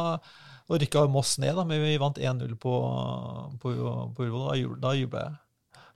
og 0.66 0.80
rykka 0.82 1.04
Moss 1.14 1.36
ned, 1.38 1.54
da, 1.54 1.62
men 1.64 1.78
vi 1.84 1.92
vant 2.02 2.18
1-0 2.18 2.56
på, 2.58 2.72
på, 3.62 3.74
på 4.18 4.24
Ullevål. 4.26 4.48
Da, 4.50 4.78
da 4.88 4.94
jubla 4.98 5.26
jeg. 5.28 5.36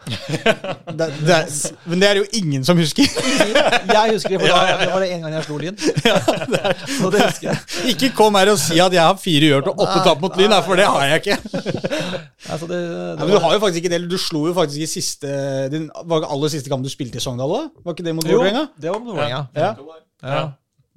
Det, 0.08 1.06
det 1.28 1.34
er, 1.36 1.50
men 1.92 2.02
det 2.02 2.08
er 2.10 2.20
jo 2.22 2.26
ingen 2.40 2.64
som 2.66 2.78
husker. 2.80 3.04
Jeg 3.04 4.14
husker 4.14 4.36
det, 4.36 4.40
for 4.42 4.48
da 4.48 4.78
det 4.80 4.88
var 4.94 5.04
det 5.04 5.10
en 5.14 5.26
gang 5.26 5.34
jeg 5.36 5.44
slo 5.46 5.58
Lyn. 5.62 5.78
Så 7.00 7.12
det 7.14 7.22
husker 7.26 7.50
jeg. 7.50 7.58
Ikke 7.94 8.10
kom 8.18 8.38
her 8.40 8.52
og 8.54 8.60
si 8.62 8.80
at 8.82 8.96
jeg 8.96 9.04
har 9.04 9.20
fire 9.22 9.50
uavgjort 9.52 9.70
og 9.74 9.84
åtte 9.86 10.00
tap 10.08 10.24
mot 10.24 10.40
Lyn, 10.40 10.56
for 10.66 10.80
det 10.80 10.88
har 10.90 11.04
jeg 11.12 11.22
ikke. 11.24 11.38
Altså 12.50 12.70
det, 12.72 12.80
det 12.80 13.20
Ja, 13.20 13.26
men 13.26 13.34
du 13.36 13.40
har 13.44 13.54
jo 13.58 13.60
faktisk 13.66 13.84
ikke 13.84 13.94
det. 13.96 14.02
Du 14.10 14.18
slo 14.22 14.46
jo 14.50 14.56
faktisk 14.58 14.82
i 14.86 14.90
siste 14.90 15.34
Din 15.74 15.90
var 16.10 16.24
det 16.24 16.32
aller 16.32 16.54
siste 16.56 16.72
kamp 16.72 16.86
du 16.86 16.90
spilte 16.92 17.20
i 17.20 17.24
Sogndal 17.24 17.52
òg? 17.60 17.68
Var 17.86 17.98
ikke 17.98 18.08
det 18.08 18.16
mot 18.18 18.26
Jo, 18.30 18.40
Vålerenga? 18.40 18.66
det 18.82 18.94
var 18.94 19.04
med 19.04 19.14
Vålerenga. 19.14 19.44
Ja. 19.56 19.74
Ja. 20.24 20.42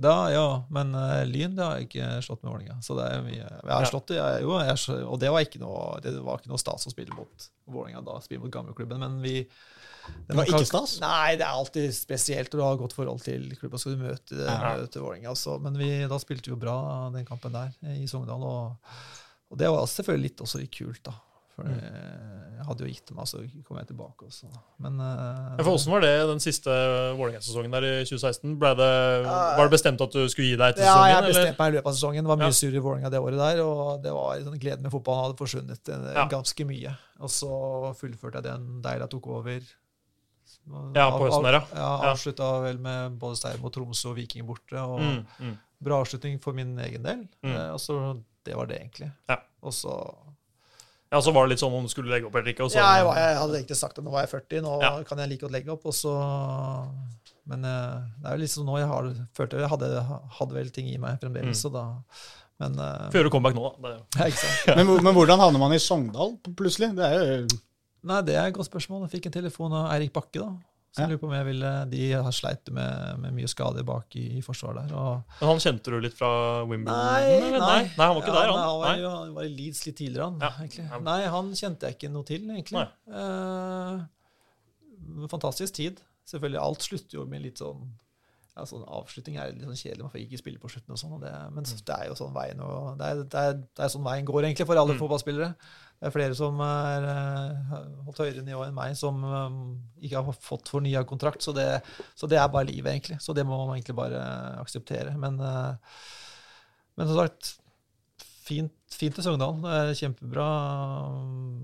Da, 0.02 0.14
ja, 0.32 0.46
men 0.74 0.90
uh, 0.98 1.22
Lyn 1.28 1.54
det 1.56 1.62
har 1.64 1.76
jeg 1.78 1.86
ikke 1.88 2.06
slått 2.26 2.42
med 2.42 2.50
Vålerenga. 2.52 2.78
Så 2.82 2.96
det 2.98 3.04
er 3.12 3.22
mye 3.26 3.42
Jeg 3.44 3.70
har 3.72 3.86
slått 3.90 4.08
det, 4.10 4.16
jeg, 4.18 4.42
jo, 4.46 4.56
jeg, 4.58 5.04
og 5.06 5.20
det 5.22 5.30
var 5.34 5.44
ikke 5.46 5.60
noe 5.62 6.00
Det 6.02 6.12
var 6.26 6.40
ikke 6.42 6.50
noe 6.52 6.60
stas 6.62 6.88
å 6.88 6.92
spille 6.94 7.14
mot 7.16 7.46
Vålerenga 7.70 8.02
da, 8.08 8.16
spille 8.24 8.42
mot 8.42 8.52
gamleklubben, 8.54 8.98
men 9.04 9.20
vi 9.22 9.36
Det 10.26 10.34
var 10.34 10.48
ikke 10.50 10.66
stas? 10.66 10.96
Nei, 11.04 11.36
det 11.38 11.46
er 11.46 11.54
alltid 11.54 11.92
spesielt 11.94 12.50
du 12.50 12.58
har 12.64 12.76
godt 12.80 12.96
forhold 12.96 13.22
til 13.22 13.44
klubben, 13.60 13.78
så 13.78 13.92
du 13.94 14.00
møte, 14.02 14.34
Ja. 14.42 14.74
Vålerenga. 14.96 15.34
så- 15.38 15.60
Men 15.62 15.78
vi, 15.78 15.90
da 16.10 16.18
spilte 16.18 16.50
vi 16.50 16.56
jo 16.56 16.60
bra 16.64 17.10
den 17.14 17.24
kampen 17.28 17.52
der 17.54 17.70
i 17.94 18.06
Sogndal, 18.10 18.42
og, 18.42 18.96
og 19.52 19.58
det 19.58 19.70
var 19.70 19.86
selvfølgelig 19.86 20.30
litt 20.30 20.42
også 20.42 20.58
litt 20.58 20.74
kult, 20.74 21.02
da. 21.06 21.14
For 21.56 21.64
Mm. 21.68 21.74
eh, 21.84 22.56
jeg 22.56 22.64
hadde 22.66 22.84
jo 22.86 22.86
gitt 22.92 23.10
meg, 23.12 23.26
så 23.26 23.38
kom 23.66 23.76
jeg 23.76 23.86
tilbake 23.88 24.24
også. 24.24 24.46
Men 24.80 25.00
uh, 25.00 25.56
Ja, 25.58 25.64
for 25.64 25.74
Åssen 25.74 25.90
var 25.92 26.00
det 26.00 26.12
den 26.30 26.38
siste 26.40 26.70
Vålerenga-sesongen 27.18 27.70
der 27.74 27.84
i 27.84 28.04
2016? 28.06 28.54
Ble 28.58 28.70
det, 28.78 28.88
var 29.26 29.66
det 29.66 29.72
bestemt 29.74 30.00
at 30.00 30.12
du 30.14 30.22
skulle 30.30 30.48
gi 30.52 30.56
deg 30.56 30.72
etter 30.76 30.86
Ja, 30.86 30.94
jeg 31.10 31.26
bestemte 31.28 31.58
meg 31.58 31.72
i 31.72 31.76
løpet 31.76 31.90
av 31.90 31.96
sesongen. 31.98 32.22
Det 32.24 32.30
var 32.32 32.40
mye 32.40 32.52
Ja. 32.52 32.56
surr 32.60 32.74
i 32.78 32.82
Vålerenga 32.86 33.10
det 33.10 33.20
året 33.20 33.38
der, 33.42 33.62
og 33.66 34.02
det 34.02 34.12
var 34.14 34.40
sånn, 34.46 34.58
gleden 34.62 34.82
med 34.82 34.92
fotballen 34.94 35.24
hadde 35.26 35.38
forsvunnet 35.42 35.88
eh, 35.92 36.14
Ja. 36.14 36.26
ganske 36.28 36.64
mye. 36.64 36.96
Og 37.20 37.28
så 37.28 37.50
fullførte 38.00 38.40
jeg 38.40 38.44
den 38.44 38.80
Deila 38.82 39.06
tok 39.08 39.26
over. 39.26 39.60
Ja, 40.94 41.10
på 41.10 41.26
høsten 41.26 41.42
der, 41.44 41.52
ja. 41.58 41.64
Ja, 41.74 41.90
Ja. 42.04 42.12
Avslutta 42.12 42.48
vel 42.62 42.78
med 42.78 43.18
både 43.18 43.36
seier 43.36 43.58
mot 43.60 43.72
Tromsø 43.74 44.10
og 44.10 44.16
Viking 44.16 44.46
borte. 44.46 44.78
og 44.78 45.00
Mm, 45.00 45.26
mm. 45.40 45.58
Bra 45.82 46.00
avslutning 46.04 46.40
for 46.40 46.52
min 46.54 46.78
egen 46.78 47.02
del. 47.02 47.28
Mm. 47.42 47.50
Uh, 47.56 47.72
og 47.74 47.80
så 47.80 48.22
Det 48.44 48.54
var 48.56 48.66
det, 48.66 48.78
egentlig. 48.80 49.12
Ja. 49.28 49.36
Og 49.62 49.72
så 49.72 50.14
Ja, 51.12 51.20
så 51.20 51.32
var 51.36 51.44
det 51.44 51.52
litt 51.54 51.60
sånn 51.60 51.74
om 51.76 51.84
du 51.84 51.90
skulle 51.92 52.08
legge 52.14 52.24
opp 52.30 52.36
eller 52.40 52.54
ikke. 52.54 52.64
Og 52.64 52.72
så, 52.72 52.78
ja, 52.80 52.88
jeg, 52.96 53.04
var, 53.04 53.18
jeg 53.20 53.36
hadde 53.42 53.58
egentlig 53.60 53.76
sagt 53.76 53.98
at 54.00 54.04
nå 54.06 54.10
var 54.14 54.24
jeg 54.24 54.30
40, 54.32 54.62
nå 54.64 54.76
Ja. 54.80 54.92
kan 55.04 55.18
jeg 55.20 55.28
like 55.34 55.42
godt 55.44 55.52
legge 55.52 55.72
opp. 55.74 55.84
Og 55.90 55.92
så, 55.96 56.12
men 57.52 57.64
eh, 57.68 57.98
det 58.22 58.30
er 58.30 58.38
jo 58.38 58.42
liksom 58.44 58.64
nå 58.68 58.78
jeg 58.80 58.88
har 58.88 59.10
følte 59.36 59.60
jeg 59.60 59.68
hadde, 59.72 59.90
hadde 60.38 60.56
vel 60.56 60.70
ting 60.72 60.88
i 60.92 60.96
meg 61.02 61.18
fremdeles, 61.20 61.58
Mm. 61.58 61.60
så 61.62 61.72
da 61.74 61.84
Men 62.62 62.76
eh, 62.78 63.10
Får 63.10 63.18
gjøre 63.20 63.30
comeback 63.34 63.56
nå, 63.58 63.62
da. 63.82 63.92
Det, 63.98 64.32
ja? 64.68 64.74
Men, 64.78 64.92
men 65.02 65.14
hvordan 65.16 65.40
havner 65.40 65.58
man 65.58 65.72
i 65.74 65.80
Sogndal 65.82 66.36
plutselig? 66.56 66.92
Det 66.96 67.04
er 67.08 67.22
jo 67.42 67.46
Nei, 68.08 68.20
det 68.26 68.34
er 68.34 68.48
et 68.50 68.54
godt 68.54 68.66
spørsmål. 68.66 69.04
Jeg 69.06 69.12
fikk 69.16 69.26
en 69.28 69.34
telefon 69.36 69.74
av 69.78 69.84
Eirik 69.94 70.10
Bakke, 70.14 70.40
da. 70.42 70.48
Så 70.92 71.00
jeg 71.00 71.08
lurer 71.08 71.20
på 71.22 71.28
om 71.30 71.32
jeg 71.32 71.46
ville, 71.46 71.68
De 71.88 72.00
har 72.12 72.34
sleit 72.36 72.68
med, 72.76 73.18
med 73.22 73.32
mye 73.32 73.48
skader 73.48 73.82
bak 73.88 74.12
i, 74.20 74.26
i 74.36 74.42
forsvaret 74.44 74.90
der. 74.90 74.94
Og, 75.00 75.22
Men 75.40 75.48
han 75.54 75.62
kjente 75.64 75.88
du 75.94 75.96
litt 76.04 76.18
fra 76.18 76.28
Wimbledon? 76.68 76.92
nei, 76.92 77.38
nei, 77.40 77.60
nei, 77.62 77.86
han 77.96 78.12
var 78.12 78.20
ikke 78.20 78.34
Ja, 78.34 78.42
der, 78.42 78.52
nei, 78.52 78.66
han. 78.66 78.80
var, 78.82 78.96
jo- 79.00 79.12
han 79.16 79.32
var 79.38 79.44
i 79.48 79.54
Leeds 79.56 79.86
litt 79.86 79.96
tidligere, 79.96 80.26
han. 80.28 80.36
Ja. 80.44 80.50
egentlig. 80.60 81.02
Nei, 81.08 81.20
han 81.32 81.48
kjente 81.56 81.88
jeg 81.88 81.96
ikke 81.96 82.12
noe 82.12 82.28
til, 82.28 82.44
egentlig. 82.44 82.84
Eh, 83.08 84.04
fantastisk 85.32 85.74
tid. 85.80 86.00
Selvfølgelig, 86.28 86.60
alt 86.62 86.84
slutter 86.86 87.18
jo 87.18 87.24
med 87.26 87.42
litt 87.48 87.58
sånn 87.62 87.82
ja, 88.52 88.66
sånn 88.68 88.82
Avslutning 88.84 89.38
er 89.40 89.54
litt 89.56 89.64
sånn 89.64 89.78
kjedelig, 89.80 90.04
man 90.04 90.12
får 90.12 90.20
ikke 90.26 90.38
spille 90.42 90.60
på 90.60 90.68
slutten 90.68 90.92
og 90.92 90.98
sånn. 91.00 91.14
og 91.16 91.22
det, 91.24 91.30
Men 91.56 91.64
det 91.64 91.94
er 91.96 92.10
jo 92.10 92.16
sånn 92.18 92.34
veien 92.36 92.60
og 92.60 92.98
det 93.00 93.06
er, 93.08 93.22
det, 93.24 93.44
er, 93.48 93.54
det 93.64 93.80
er 93.86 93.88
sånn 93.94 94.04
veien 94.04 94.26
går, 94.28 94.44
egentlig, 94.44 94.66
for 94.68 94.76
alle 94.76 94.92
Mm. 94.92 95.00
fotballspillere. 95.00 95.54
Det 96.02 96.08
er 96.08 96.14
flere 96.16 96.34
som 96.34 96.56
er 96.66 97.04
eh, 97.06 97.74
holdt 98.08 98.20
høyere 98.24 98.42
nivå 98.42 98.64
enn 98.66 98.74
meg, 98.74 98.96
som 98.98 99.20
eh, 99.22 99.52
ikke 100.02 100.18
har 100.18 100.34
fått 100.34 100.72
fornya 100.72 101.04
kontrakt. 101.06 101.44
Så 101.46 101.54
det, 101.54 101.66
så 102.18 102.26
det 102.26 102.40
er 102.42 102.48
bare 102.50 102.66
livet, 102.66 102.88
egentlig. 102.90 103.20
Så 103.22 103.30
det 103.38 103.44
må 103.46 103.54
man 103.60 103.76
egentlig 103.76 103.94
bare 104.00 104.18
akseptere. 104.58 105.14
Men, 105.14 105.38
eh, 105.38 106.02
men 106.98 107.06
som 107.06 107.20
sagt, 107.20 107.52
fint, 108.42 108.74
fint 108.90 109.14
til 109.14 109.28
Sogndal. 109.28 109.60
Det 109.62 109.78
er 109.78 109.94
Kjempebra 110.02 110.50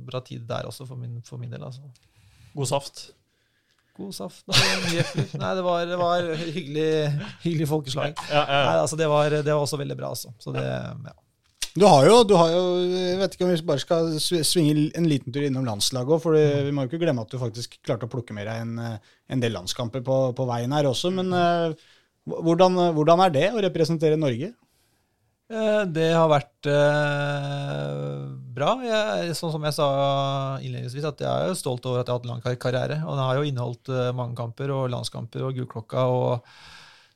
bra 0.07 0.23
tid 0.23 0.47
der 0.47 0.71
også, 0.71 0.87
for 0.87 1.03
min, 1.03 1.19
for 1.27 1.43
min 1.43 1.51
del. 1.51 1.67
altså. 1.67 1.91
God 2.55 2.71
saft. 2.71 3.09
God 3.99 4.15
saft. 4.15 4.47
Nei, 4.55 5.55
det 5.59 5.67
var, 5.67 5.83
det 5.91 5.99
var 5.99 6.31
hyggelig, 6.47 6.91
hyggelig 7.43 7.73
folkeslag. 7.75 8.15
Ja, 8.31 8.45
ja, 8.47 8.67
Nei, 8.71 8.83
altså, 8.85 9.03
det, 9.03 9.11
var, 9.11 9.35
det 9.35 9.51
var 9.51 9.67
også 9.67 9.83
veldig 9.83 9.99
bra, 9.99 10.15
altså. 10.15 10.31
Så 10.39 10.55
det, 10.55 10.63
ja. 10.63 11.23
Du 11.79 11.85
har 11.87 12.07
jo, 12.09 12.23
du 12.27 12.33
har 12.39 12.49
jo 12.51 12.63
Jeg 12.89 13.19
vet 13.21 13.35
ikke 13.37 13.47
om 13.47 13.51
vi 13.53 13.59
bare 13.69 13.83
skal 13.83 14.09
svinge 14.21 14.89
en 14.99 15.07
liten 15.11 15.35
tur 15.35 15.45
innom 15.47 15.67
landslaget 15.69 16.11
òg, 16.17 16.23
for 16.25 16.35
det- 16.35 16.65
vi 16.67 16.73
må 16.75 16.83
jo 16.85 16.89
ikke 16.91 17.03
glemme 17.05 17.23
at 17.23 17.31
du 17.31 17.39
faktisk 17.39 17.77
klarte 17.87 18.09
å 18.09 18.11
plukke 18.11 18.35
med 18.35 18.47
deg 18.49 18.63
en, 18.63 18.79
eh, 18.79 18.99
en 19.31 19.41
del 19.41 19.53
landskamper 19.53 20.03
på, 20.03 20.17
på 20.35 20.47
veien 20.49 20.73
her 20.73 20.89
også. 20.91 21.13
Men 21.15 21.31
uh, 21.33 21.75
hvordan, 22.27 22.95
hvordan 22.97 23.21
er 23.27 23.31
det 23.31 23.47
å 23.53 23.63
representere 23.63 24.19
Norge? 24.19 24.55
Eh, 25.51 25.85
Det 25.87 26.09
har 26.13 26.29
vært 26.29 26.67
eh, 26.67 28.27
bra. 28.59 28.73
Jeg, 28.85 29.37
sånn 29.39 29.53
som 29.55 29.63
jeg 29.65 29.77
sa 29.79 29.89
innledningsvis, 30.61 31.07
at 31.09 31.23
jeg 31.25 31.29
er 31.31 31.49
jo 31.53 31.55
stolt 31.63 31.87
over 31.87 32.01
at 32.03 32.07
jeg 32.09 32.13
har 32.13 32.19
hatt 32.21 32.29
lang 32.29 32.43
kar- 32.45 32.59
karriere. 32.61 32.99
Og 33.07 33.15
den 33.17 33.25
har 33.25 33.39
jo 33.39 33.47
inneholdt 33.49 33.89
eh, 33.95 34.11
mange 34.13 34.37
kamper 34.37 34.73
og 34.75 34.91
landskamper 34.93 35.47
og 35.47 35.55
gullklokka. 35.57 36.05
og 36.11 36.43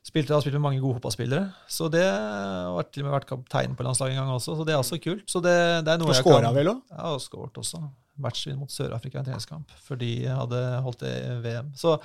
spilt, 0.03 0.29
jeg 0.29 0.35
har 0.35 0.43
spilt 0.43 0.57
med 0.59 0.65
mange 0.65 0.81
gode 0.83 0.97
fotballspillere. 0.99 1.47
Så 1.71 1.89
det 1.91 2.03
har 2.03 2.87
til 2.91 3.03
og 3.03 3.09
med 3.09 3.15
vært 3.15 3.29
kaptein 3.29 3.75
på 3.79 3.85
landslaget 3.87 4.17
en 4.17 4.23
gang 4.23 4.33
også, 4.35 4.57
så 4.59 4.67
det 4.67 4.75
er 4.75 4.81
også 4.83 4.99
kult. 5.03 5.25
Så 5.31 5.41
det, 5.43 5.55
det 5.87 5.93
er 5.95 6.01
noe 6.01 6.11
Og 6.11 6.15
jeg 6.15 6.25
kan... 6.25 6.33
Og 6.33 6.39
skåra 6.41 6.53
vel 6.55 6.73
òg? 6.73 6.81
Ja, 6.91 7.13
og 7.15 7.23
skåret 7.23 7.59
også. 7.63 7.81
Matchvinn 8.21 8.59
mot 8.61 8.69
Sør-Afrika 8.69 9.17
i 9.17 9.21
en 9.23 9.25
treningskamp, 9.25 9.71
for 9.81 9.97
de 9.97 10.11
hadde 10.27 10.59
holdt 10.85 11.01
det 11.01 11.13
i 11.17 11.37
VM. 11.41 11.71
Så 11.77 11.95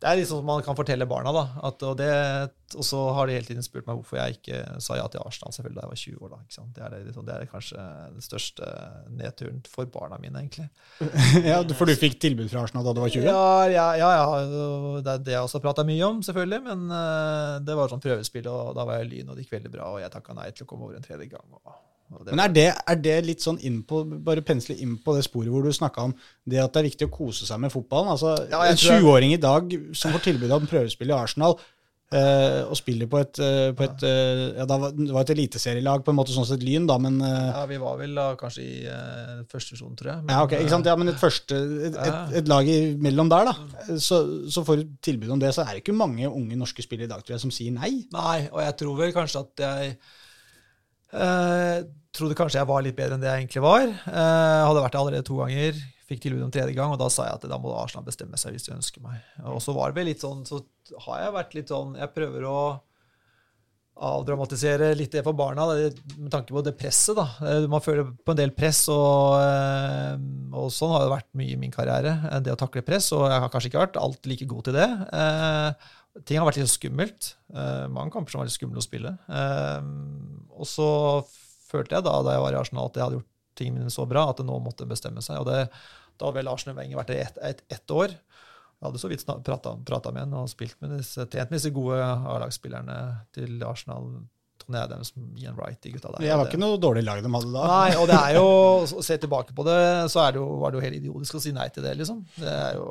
det 0.00 0.08
er 0.08 0.16
liksom 0.16 0.46
man 0.48 0.62
kan 0.64 0.76
fortelle 0.78 1.04
barna, 1.08 1.32
da. 1.36 1.42
At, 1.68 1.82
og, 1.84 1.98
det, 2.00 2.08
og 2.72 2.86
så 2.86 3.00
har 3.16 3.28
de 3.28 3.34
hele 3.36 3.44
tiden 3.44 3.64
spurt 3.64 3.84
meg 3.84 3.98
hvorfor 3.98 4.16
jeg 4.16 4.38
ikke 4.38 4.62
sa 4.80 4.96
ja 4.96 5.04
til 5.12 5.20
Arsenal 5.20 5.52
selvfølgelig 5.52 5.76
da 5.76 5.84
jeg 5.84 5.92
var 5.92 6.00
20 6.00 6.24
år. 6.24 6.32
da? 6.32 6.64
Det 6.78 6.84
er, 6.86 6.94
det, 6.94 7.02
liksom, 7.10 7.26
det 7.28 7.36
er 7.36 7.52
kanskje 7.52 7.84
den 8.14 8.24
største 8.24 8.72
nedturen 9.20 9.60
for 9.68 9.92
barna 9.92 10.16
mine, 10.22 10.40
egentlig. 10.40 10.70
ja, 11.50 11.60
for 11.76 11.84
du 11.84 11.96
fikk 12.00 12.16
tilbud 12.24 12.48
fra 12.48 12.64
Arsenal 12.64 12.88
da 12.88 12.96
du 12.96 13.04
var 13.04 13.12
20? 13.12 13.28
Ja, 13.28 13.44
ja, 13.68 13.86
ja, 14.00 14.10
ja. 14.16 14.42
Det 15.04 15.14
er 15.18 15.28
det 15.28 15.36
jeg 15.36 15.44
også 15.44 15.60
prata 15.60 15.84
mye 15.84 16.08
om, 16.08 16.24
selvfølgelig. 16.24 16.64
Men 16.70 16.88
eh, 16.96 17.54
det 17.68 17.76
var 17.76 17.92
sånn 17.92 18.04
prøvespill, 18.04 18.48
og 18.48 18.72
da 18.80 18.88
var 18.88 19.02
jeg 19.02 19.12
lyn, 19.12 19.28
og 19.28 19.36
det 19.36 19.44
gikk 19.44 19.58
veldig 19.58 19.76
bra. 19.76 19.92
Og 19.92 20.00
jeg 20.00 20.16
takka 20.16 20.40
nei 20.40 20.48
til 20.54 20.64
å 20.64 20.72
komme 20.72 20.88
over 20.88 20.96
en 20.96 21.04
tredje 21.04 21.28
gang. 21.28 21.44
Og, 21.60 21.76
Men 22.10 22.42
er 22.42 22.54
det, 22.54 22.68
er 22.74 22.98
det 22.98 23.16
litt 23.26 23.44
sånn 23.44 23.60
inn 23.66 23.82
på, 23.86 24.02
bare 24.26 24.42
pensle 24.46 24.74
inn 24.82 24.96
på 25.02 25.14
det 25.16 25.24
sporet 25.26 25.52
hvor 25.52 25.66
du 25.66 25.72
snakka 25.74 26.08
om 26.08 26.14
det 26.48 26.62
at 26.62 26.72
det 26.74 26.82
er 26.82 26.88
viktig 26.90 27.06
å 27.06 27.12
kose 27.14 27.46
seg 27.46 27.60
med 27.62 27.72
fotballen? 27.74 28.14
Altså, 28.16 28.34
Ja, 28.50 28.64
En 28.66 28.80
20-åring 28.80 29.36
i 29.36 29.42
dag 29.42 29.70
som 29.94 30.14
får 30.16 30.24
tilbud 30.30 30.50
om 30.56 30.66
prøvespill 30.70 31.12
i 31.12 31.14
Arsenal, 31.14 31.54
eh, 32.10 32.60
og 32.66 32.74
spiller 32.78 33.06
på 33.10 33.20
et, 33.20 33.38
eh, 33.38 33.70
på 33.76 33.84
et 33.86 34.04
eh, 34.06 34.42
ja, 34.58 34.66
Det 34.66 35.12
var 35.14 35.22
et 35.22 35.32
eliteserielag, 35.36 36.02
på 36.04 36.10
en 36.10 36.18
måte 36.18 36.34
sånn 36.34 36.48
sett 36.48 36.64
Lyn, 36.66 36.88
da, 36.90 36.96
men 37.02 37.20
eh, 37.22 37.50
Ja, 37.54 37.64
vi 37.70 37.78
var 37.82 38.00
vel 38.00 38.16
da 38.18 38.28
kanskje 38.40 38.64
i 38.64 38.72
uh, 38.90 39.44
første 39.50 39.76
divisjon, 39.76 39.94
tror 39.98 40.12
jeg. 40.12 40.24
Men, 40.24 40.34
ja, 40.34 40.46
ok, 40.46 40.56
ikke 40.58 40.74
sant? 40.74 40.90
Ja, 40.90 40.96
men 40.98 41.12
et 41.12 41.20
første 41.22 41.60
et, 41.90 42.00
et, 42.06 42.38
et 42.42 42.50
lag 42.50 42.72
imellom 42.74 43.30
der, 43.30 43.52
da. 43.52 43.94
Så, 44.02 44.22
så 44.50 44.66
får 44.66 44.82
du 44.82 44.96
tilbud 45.06 45.30
om 45.36 45.42
det, 45.42 45.54
så 45.54 45.62
er 45.62 45.76
det 45.76 45.84
ikke 45.84 45.94
mange 45.94 46.26
unge 46.26 46.58
norske 46.58 46.82
spillere 46.82 47.06
i 47.06 47.14
dag 47.14 47.22
tror 47.22 47.36
jeg, 47.36 47.44
som 47.46 47.54
sier 47.54 47.76
nei. 47.76 48.00
Nei, 48.16 48.40
og 48.50 48.64
jeg 48.66 48.76
tror 48.82 48.98
vel 49.04 49.14
kanskje 49.14 49.44
at 49.46 49.64
jeg 49.68 49.94
eh, 51.12 51.78
trodde 52.16 52.36
kanskje 52.38 52.58
jeg 52.60 52.68
var 52.70 52.82
litt 52.84 52.96
bedre 52.98 53.14
enn 53.16 53.22
det 53.24 53.30
jeg 53.30 53.44
egentlig 53.44 53.62
var. 53.64 53.86
Eh, 53.86 54.60
hadde 54.66 54.82
vært 54.84 54.96
det 54.96 55.00
allerede 55.02 55.26
to 55.28 55.38
ganger. 55.40 55.80
Fikk 56.10 56.24
tilbud 56.24 56.42
om 56.42 56.50
tredje 56.50 56.74
gang, 56.74 56.90
og 56.90 56.98
da 56.98 57.06
sa 57.12 57.28
jeg 57.28 57.38
at 57.38 57.48
da 57.52 57.58
må 57.62 57.70
Arsenal 57.78 58.02
bestemme 58.06 58.38
seg 58.40 58.56
hvis 58.56 58.66
de 58.66 58.74
ønsker 58.74 59.02
meg. 59.04 59.20
Og 59.46 59.60
så 59.62 59.74
var 59.76 59.92
det 59.94 60.08
litt 60.08 60.24
sånn, 60.24 60.42
så 60.48 60.58
har 61.06 61.20
jeg 61.22 61.36
vært 61.36 61.52
litt 61.54 61.70
sånn 61.70 61.92
Jeg 62.00 62.10
prøver 62.16 62.48
å 62.50 62.60
avdramatisere 64.00 64.94
litt 64.96 65.12
det 65.12 65.20
for 65.26 65.36
barna, 65.36 65.66
med 66.16 66.30
tanke 66.32 66.54
på 66.56 66.62
det 66.64 66.72
presset. 66.78 67.14
da. 67.18 67.26
Eh, 67.44 67.66
Man 67.68 67.82
føler 67.84 68.08
på 68.24 68.32
en 68.32 68.38
del 68.38 68.50
press, 68.56 68.86
og, 68.88 69.36
og 70.56 70.70
sånn 70.72 70.94
har 70.94 71.04
det 71.04 71.12
vært 71.12 71.28
mye 71.36 71.52
i 71.54 71.58
min 71.60 71.74
karriere. 71.74 72.14
Det 72.40 72.54
å 72.54 72.58
takle 72.58 72.82
press, 72.86 73.10
og 73.12 73.26
jeg 73.28 73.42
har 73.44 73.52
kanskje 73.52 73.68
ikke 73.72 73.82
vært 73.84 74.00
alt 74.00 74.26
like 74.30 74.48
god 74.48 74.64
til 74.70 74.78
det. 74.78 74.88
Ting 76.26 76.40
har 76.40 76.48
vært 76.48 76.58
litt 76.58 76.72
skummelt. 76.72 77.34
Eh, 77.54 77.84
mange 77.92 78.10
kamper 78.14 78.32
som 78.32 78.42
var 78.42 78.48
litt 78.48 78.56
skumle 78.56 78.82
å 78.82 78.84
spille. 78.84 79.12
Eh, 79.30 79.90
og 80.58 80.66
så 80.68 80.88
følte 81.70 81.96
jeg 81.96 82.06
da 82.06 82.16
da 82.26 82.34
jeg 82.34 82.44
var 82.44 82.56
i 82.56 82.60
Arsenal, 82.60 82.90
at 82.90 82.98
jeg 82.98 83.04
hadde 83.06 83.20
gjort 83.20 83.30
tingene 83.60 83.82
mine 83.82 83.94
så 83.94 84.06
bra 84.10 84.24
at 84.30 84.40
det 84.40 84.46
nå 84.48 84.56
måtte 84.64 84.88
bestemme 84.90 85.22
seg. 85.24 85.38
Og 85.42 85.46
det, 85.46 85.68
da 86.18 86.26
hadde 86.26 86.40
vel 86.40 86.50
Arsenal 86.50 86.78
Wenger 86.80 86.98
vært 86.98 87.12
der 87.12 87.20
i 87.20 87.24
ett 87.28 87.38
et, 87.52 87.62
et 87.78 87.94
år. 87.94 88.16
Jeg 88.80 88.88
hadde 88.88 89.00
så 89.02 89.10
vidt 89.12 89.24
prata 89.44 90.10
med 90.10 90.22
ham 90.24 90.36
og 90.40 90.50
spilt 90.50 90.78
med 90.80 90.96
disse, 90.96 91.26
trent 91.28 91.50
med 91.52 91.60
disse 91.60 91.72
gode 91.76 92.00
A-lagsspillerne 92.00 93.00
til 93.36 93.60
Arsenal. 93.68 94.10
Tony 94.60 94.76
Adams, 94.76 95.12
Ian 95.40 95.56
Wright, 95.56 95.78
de 95.80 95.94
gutta 95.94 96.10
der. 96.12 96.24
Det 96.24 96.32
var 96.36 96.48
ikke 96.50 96.60
noe 96.60 96.76
dårlig 96.80 97.02
lag 97.06 97.22
de 97.24 97.30
hadde 97.32 97.52
da. 97.54 97.62
Nei, 97.70 97.94
og 97.96 98.08
det 98.10 98.16
er 98.18 98.34
jo, 98.36 98.48
å 98.84 99.04
se 99.04 99.16
tilbake 99.20 99.54
på 99.56 99.64
det, 99.64 99.78
så 100.12 100.20
er 100.26 100.34
det 100.34 100.42
jo, 100.42 100.48
var 100.60 100.72
det 100.72 100.80
jo 100.80 100.84
helt 100.84 100.98
idiotisk 100.98 101.38
å 101.38 101.40
si 101.40 101.52
nei 101.56 101.68
til 101.72 101.86
det, 101.86 101.94
liksom. 101.96 102.18
Det 102.36 102.50
er 102.50 102.76
jo 102.76 102.90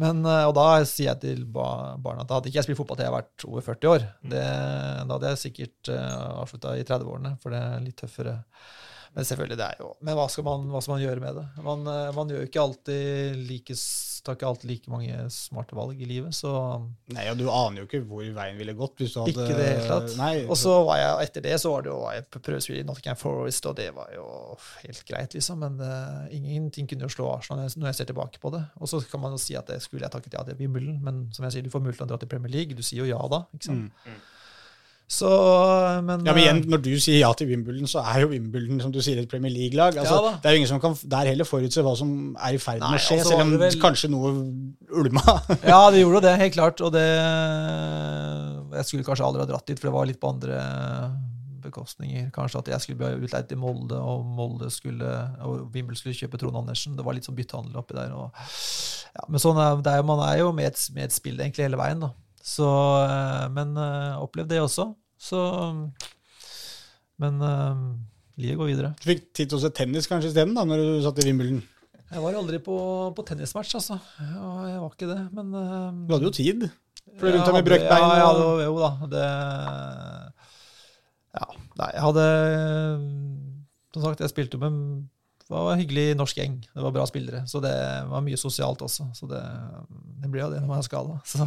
men, 0.00 0.24
eh, 0.24 0.44
Og 0.48 0.54
da 0.56 0.66
sier 0.88 1.10
jeg 1.10 1.20
til 1.24 1.42
barna 1.44 2.22
at 2.22 2.28
da 2.28 2.38
hadde 2.38 2.48
ikke 2.48 2.60
jeg 2.60 2.68
spilt 2.68 2.80
fotball 2.80 2.98
til 2.98 3.06
jeg 3.06 3.12
har 3.12 3.20
vært 3.20 3.46
over 3.48 3.66
40 3.66 3.90
år. 3.92 4.06
Det, 4.34 4.44
da 4.44 5.16
hadde 5.16 5.32
jeg 5.32 5.42
sikkert 5.42 5.92
uh, 5.92 6.40
avslutta 6.42 6.76
i 6.78 6.86
30-årene, 6.88 7.34
for 7.42 7.54
det 7.54 7.60
er 7.60 7.84
litt 7.84 7.98
tøffere. 8.00 8.38
Men 9.12 9.26
selvfølgelig, 9.28 9.58
det 9.60 9.66
er 9.66 9.80
jo 9.82 9.90
Men 10.00 10.16
hva 10.16 10.24
skal 10.32 10.46
man, 10.46 10.62
hva 10.72 10.80
skal 10.80 10.94
man 10.94 11.02
gjøre 11.02 11.20
med 11.20 11.36
det? 11.36 11.44
Man, 11.66 11.84
eh, 11.90 12.08
man 12.16 12.30
gjør 12.32 12.40
jo 12.40 12.48
ikke 12.48 12.62
alltid 12.62 13.42
like, 13.48 13.76
tar 14.24 14.38
ikke 14.38 14.48
alltid 14.48 14.70
like 14.70 14.92
mange 14.92 15.26
smarte 15.34 15.76
valg 15.76 16.00
i 16.00 16.08
livet, 16.08 16.32
så 16.36 16.52
Nei, 17.12 17.26
og 17.28 17.36
Du 17.40 17.44
aner 17.52 17.82
jo 17.82 17.88
ikke 17.88 18.00
hvor 18.08 18.24
veien 18.24 18.56
ville 18.60 18.74
gått. 18.78 18.96
hvis 19.02 19.12
du 19.12 19.20
hadde... 19.20 19.34
ikke 19.34 19.58
det 19.58 19.68
hele 19.68 19.84
tatt. 19.90 20.16
Og 20.46 20.56
så 20.58 20.78
var 20.88 21.02
jeg, 21.02 21.28
etter 21.28 21.44
det 21.44 21.58
så 21.60 21.74
var 21.74 21.84
det 21.84 21.92
jo 21.92 21.98
var 22.00 22.16
jeg 22.16 22.26
på 22.32 22.42
prøvespill 22.48 22.80
i 22.80 22.86
Nottingham 22.88 23.20
Forest, 23.20 23.68
og 23.68 23.76
det 23.82 23.90
var 23.98 24.16
jo 24.16 24.26
helt 24.86 25.04
greit, 25.08 25.36
liksom. 25.36 25.60
Men 25.66 25.76
uh, 25.82 26.32
ingenting 26.32 26.88
kunne 26.88 27.08
jo 27.08 27.12
slå 27.12 27.28
Arsenal 27.34 27.68
når 27.68 27.90
jeg 27.90 28.00
ser 28.00 28.12
tilbake 28.14 28.40
på 28.40 28.54
det. 28.54 28.64
Og 28.80 28.88
så 28.88 29.02
kan 29.12 29.20
man 29.22 29.36
jo 29.36 29.42
si 29.42 29.58
at 29.58 29.68
det 29.68 29.82
skulle 29.84 30.06
jeg 30.06 30.14
takket 30.14 30.38
ja 30.38 30.46
til 30.48 30.60
Wimbledon, 30.62 31.02
men 31.04 31.24
som 31.36 31.44
jeg 31.46 31.58
sier, 31.58 31.66
du 31.66 31.74
får 31.74 31.84
mulighet 31.84 32.00
til 32.00 32.08
å 32.08 32.14
dra 32.14 32.22
til 32.22 32.32
Premier 32.32 32.54
League. 32.54 32.78
Du 32.78 32.86
sier 32.86 33.04
jo 33.04 33.12
ja 33.12 33.20
da, 33.28 33.44
ikke 33.52 33.68
sant. 33.68 34.06
Mm. 34.06 34.20
Så, 35.12 35.28
men 36.06 36.22
Ja, 36.24 36.32
men 36.32 36.40
igjen, 36.40 36.60
eh, 36.62 36.68
Når 36.72 36.80
du 36.86 36.92
sier 36.96 37.18
ja 37.20 37.32
til 37.36 37.50
Wimbledon, 37.50 37.88
så 37.90 38.00
er 38.00 38.22
jo 38.22 38.30
Wimbledon 38.30 38.80
som 38.80 38.92
du 38.94 39.00
sier, 39.04 39.18
et 39.20 39.28
Premier 39.28 39.52
League-lag. 39.52 39.98
Altså, 40.00 40.16
Ja 40.16 40.30
det 40.40 40.48
er 40.48 40.56
jo 40.56 40.62
ingen 40.62 40.70
som 40.70 40.80
kan 40.80 40.96
der 41.14 41.28
heller 41.28 41.48
forutse 41.48 41.84
hva 41.84 41.92
som 41.98 42.14
er 42.40 42.56
i 42.56 42.60
ferd 42.62 42.80
med 42.80 42.96
å 42.96 43.02
skje, 43.02 43.18
altså, 43.20 43.34
selv 43.34 43.44
om 43.44 43.52
vel- 43.60 43.76
kanskje 43.82 44.08
noe 44.12 44.32
ulma. 45.02 45.36
Ja, 45.72 45.82
det 45.92 46.00
gjorde 46.00 46.22
det, 46.24 46.32
helt 46.40 46.56
klart. 46.56 46.80
Og 46.80 46.94
det 46.96 47.04
Jeg 48.72 48.88
skulle 48.88 49.04
kanskje 49.04 49.26
aldri 49.26 49.44
ha 49.44 49.50
dratt 49.52 49.68
dit, 49.68 49.78
for 49.78 49.90
det 49.90 49.94
var 49.98 50.08
litt 50.08 50.20
på 50.22 50.32
andre 50.32 50.62
bekostninger. 51.62 52.30
Kanskje 52.34 52.62
at 52.62 52.72
jeg 52.72 52.80
skulle 52.86 52.98
bli 53.02 53.28
utleid 53.28 53.50
til 53.50 53.60
Molde, 53.60 54.00
og 54.00 54.24
Molde 54.24 54.70
skulle 54.72 55.12
og 55.44 55.68
Wimbledon 55.74 56.00
skulle 56.00 56.16
kjøpe 56.16 56.40
Trond 56.40 56.56
Andersen. 56.62 56.96
Det 56.96 57.04
var 57.04 57.14
litt 57.16 57.28
sånn 57.28 57.36
byttehandel 57.36 57.76
oppi 57.84 57.94
der. 57.98 58.16
Og, 58.16 58.32
ja, 59.12 59.28
men 59.28 59.44
sånn 59.44 59.60
er, 59.60 59.76
det 59.84 59.92
er, 59.92 60.08
man 60.08 60.24
er 60.24 60.40
jo 60.40 60.50
med 60.56 60.72
et, 60.72 60.82
med 60.96 61.04
et 61.10 61.14
spill 61.20 61.36
egentlig 61.36 61.68
hele 61.68 61.80
veien, 61.80 62.00
da. 62.02 62.14
Så, 62.42 62.66
eh, 63.04 63.44
men 63.54 63.76
uh, 63.78 64.18
opplevd 64.24 64.50
det 64.50 64.58
også. 64.64 64.88
Så 65.22 65.38
Men 67.22 67.38
uh, 67.38 67.82
livet 68.40 68.58
går 68.58 68.70
videre. 68.72 68.90
Du 68.98 69.06
fikk 69.12 69.28
tid 69.36 69.52
til 69.52 69.58
å 69.60 69.62
se 69.62 69.70
tennis 69.76 70.08
kanskje 70.10 70.32
isteden, 70.32 70.56
da, 70.56 70.64
når 70.66 70.82
du 70.82 70.88
satt 71.04 71.20
i 71.22 71.26
Wimbledon. 71.28 71.60
Jeg 72.12 72.20
var 72.20 72.34
aldri 72.36 72.58
på, 72.60 72.74
på 73.16 73.24
tennismatch, 73.24 73.76
altså. 73.78 73.96
Ja, 74.20 74.48
jeg 74.68 74.80
var 74.82 74.90
ikke 74.92 75.08
det, 75.12 75.20
men 75.32 75.54
uh, 75.54 75.92
Du 76.08 76.12
hadde 76.16 76.28
jo 76.28 76.34
tid. 76.36 76.66
For 77.20 77.28
rundt 77.30 77.40
Ja, 77.40 77.46
deg 77.48 77.56
med 77.56 77.66
brøkt 77.70 77.86
bein. 77.88 78.02
Ja, 78.02 78.18
ja, 78.20 78.28
og- 78.32 78.60
jo 78.66 78.74
da. 78.82 78.90
Det 79.12 79.24
Ja. 81.32 81.46
Nei, 81.80 81.88
jeg 81.96 82.02
hadde 82.04 82.24
Som 83.94 84.02
sagt, 84.04 84.20
jeg 84.20 84.30
spilte 84.32 84.58
med 84.60 84.76
det 85.52 85.64
var 85.66 85.72
en 85.74 85.80
hyggelig 85.82 86.04
norsk 86.16 86.38
gjeng. 86.38 86.54
Det 86.64 86.84
var 86.84 86.94
bra 86.94 87.06
spillere. 87.08 87.42
Så 87.50 87.60
det 87.64 87.72
var 88.08 88.22
mye 88.24 88.38
sosialt 88.40 88.82
også. 88.84 89.08
Så 89.16 89.28
det, 89.30 89.40
det 90.22 90.30
blir 90.32 90.44
jo 90.46 90.50
det 90.52 90.60
når 90.62 90.70
man 90.70 90.80
er 90.82 90.86
skada. 90.86 91.18
Så 91.28 91.44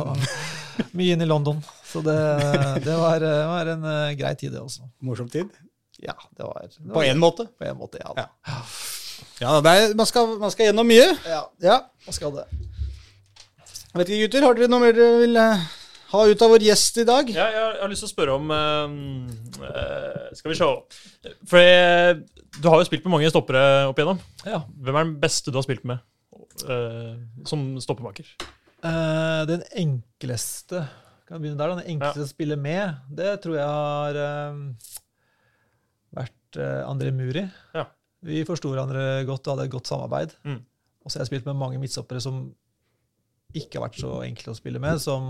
mye 0.99 1.15
inn 1.15 1.23
i 1.25 1.29
London. 1.29 1.61
Så 1.89 2.03
det, 2.05 2.17
det 2.85 2.97
var, 2.99 3.25
var 3.51 3.71
en 3.73 3.87
uh, 3.87 4.11
grei 4.19 4.35
tid, 4.37 4.53
det 4.53 4.61
også. 4.61 4.85
Morsom 5.05 5.29
tid. 5.31 5.49
Ja, 6.03 6.15
det 6.37 6.43
var, 6.43 6.67
det 6.67 6.91
På 6.91 6.99
var 6.99 7.09
én 7.09 7.21
måte. 7.21 7.47
På 7.57 7.65
en 7.65 7.77
måte, 7.79 8.01
ja. 8.03 8.13
Da. 8.17 8.27
Ja, 8.45 8.61
ja 9.41 9.57
er, 9.73 9.95
man, 9.95 10.05
skal, 10.09 10.35
man 10.41 10.53
skal 10.53 10.69
gjennom 10.69 10.87
mye. 10.87 11.07
Ja, 11.25 11.45
Ja. 11.63 11.79
man 12.05 12.17
skal 12.17 12.35
det. 12.35 12.45
Jeg 13.95 14.01
vet 14.01 14.09
ikke, 14.11 14.25
gutter, 14.27 14.43
har 14.43 14.57
dere 14.57 14.67
noe 14.67 14.83
mer 14.83 14.95
dere 14.97 15.19
vil 15.21 15.37
eh, 15.39 15.61
ha 16.19 16.25
ut 16.31 16.43
av 16.45 16.51
vår 16.55 16.65
gjest 16.65 16.99
i 17.03 17.07
dag? 17.07 17.29
Ja, 17.33 17.45
jeg, 17.51 17.61
har, 17.61 17.77
jeg 17.77 17.83
har 17.83 17.93
lyst 17.93 18.05
til 18.05 18.09
å 18.09 18.13
spørre 18.15 18.39
om 18.39 18.51
uh, 18.51 18.97
uh, 19.61 20.33
Skal 20.37 20.53
vi 20.53 20.59
se. 20.59 20.71
For 21.49 21.61
jeg, 21.61 22.19
du 22.59 22.67
har 22.71 22.81
jo 22.81 22.89
spilt 22.89 23.07
med 23.07 23.17
mange 23.17 23.31
stoppere 23.31 23.63
opp 23.89 24.01
igjennom. 24.01 24.21
Ja. 24.47 24.63
Hvem 24.65 24.99
er 24.99 25.09
den 25.09 25.17
beste 25.23 25.53
du 25.53 25.59
har 25.59 25.67
spilt 25.67 25.87
med 25.87 26.03
uh, 26.67 27.15
som 27.47 27.73
stoppemaker? 27.83 28.29
Eh, 28.85 29.41
den 29.49 29.63
enkleste 29.73 30.83
kan 31.25 31.41
begynne 31.41 31.57
der 31.57 31.71
da, 31.71 31.79
den 31.79 31.95
enkleste 31.95 32.25
å 32.27 32.29
spille 32.29 32.57
med, 32.59 32.99
det 33.17 33.31
tror 33.41 33.57
jeg 33.57 33.65
har 33.65 34.19
eh, 34.21 34.59
vært 36.19 36.59
eh, 36.61 36.81
André 36.85 37.13
Muri. 37.15 37.47
Ja. 37.73 37.87
Vi 38.25 38.43
forsto 38.45 38.69
hverandre 38.71 39.23
godt 39.25 39.47
og 39.47 39.55
hadde 39.55 39.65
et 39.67 39.73
godt 39.73 39.89
samarbeid. 39.89 40.35
Mm. 40.45 40.59
Og 41.01 41.09
så 41.09 41.17
har 41.17 41.25
jeg 41.25 41.33
spilt 41.33 41.49
med 41.49 41.57
mange 41.57 41.81
midtstoppere 41.81 42.21
som 42.21 42.47
ikke 43.55 43.79
har 43.79 43.85
vært 43.87 43.99
så 44.01 44.11
enkle 44.25 44.51
å 44.53 44.57
spille 44.57 44.79
med, 44.83 44.99
som 45.01 45.25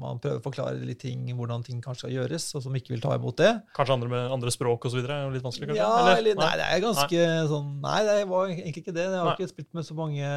man 0.00 0.18
prøver 0.22 0.38
å 0.38 0.44
forklare 0.44 0.78
litt 0.86 1.00
ting, 1.02 1.24
hvordan 1.34 1.64
ting 1.66 1.80
kanskje 1.82 2.04
skal 2.06 2.12
gjøres, 2.14 2.44
og 2.54 2.62
som 2.62 2.74
ikke 2.78 2.92
vil 2.94 3.00
ta 3.02 3.14
imot 3.16 3.38
det. 3.40 3.50
Kanskje 3.74 3.94
andre 3.96 4.10
med 4.12 4.34
andre 4.36 4.52
språk 4.54 4.84
osv.? 4.86 5.00
Litt 5.02 5.42
vanskelig, 5.46 5.70
kanskje? 5.72 5.80
Ja, 5.82 6.12
eller, 6.18 6.36
nei, 6.38 6.44
Nei. 6.46 6.56
det 6.60 6.68
er 6.68 6.84
ganske 6.84 7.24
sånn 7.50 7.72
Nei, 7.82 7.96
det 8.06 8.16
var 8.30 8.46
egentlig 8.52 8.82
ikke 8.84 8.94
det. 8.94 9.06
Jeg 9.08 9.18
har 9.18 9.30
Nei. 9.30 9.34
ikke 9.38 9.50
spilt 9.54 9.72
med 9.74 9.88
så 9.88 9.96
mange 9.98 10.30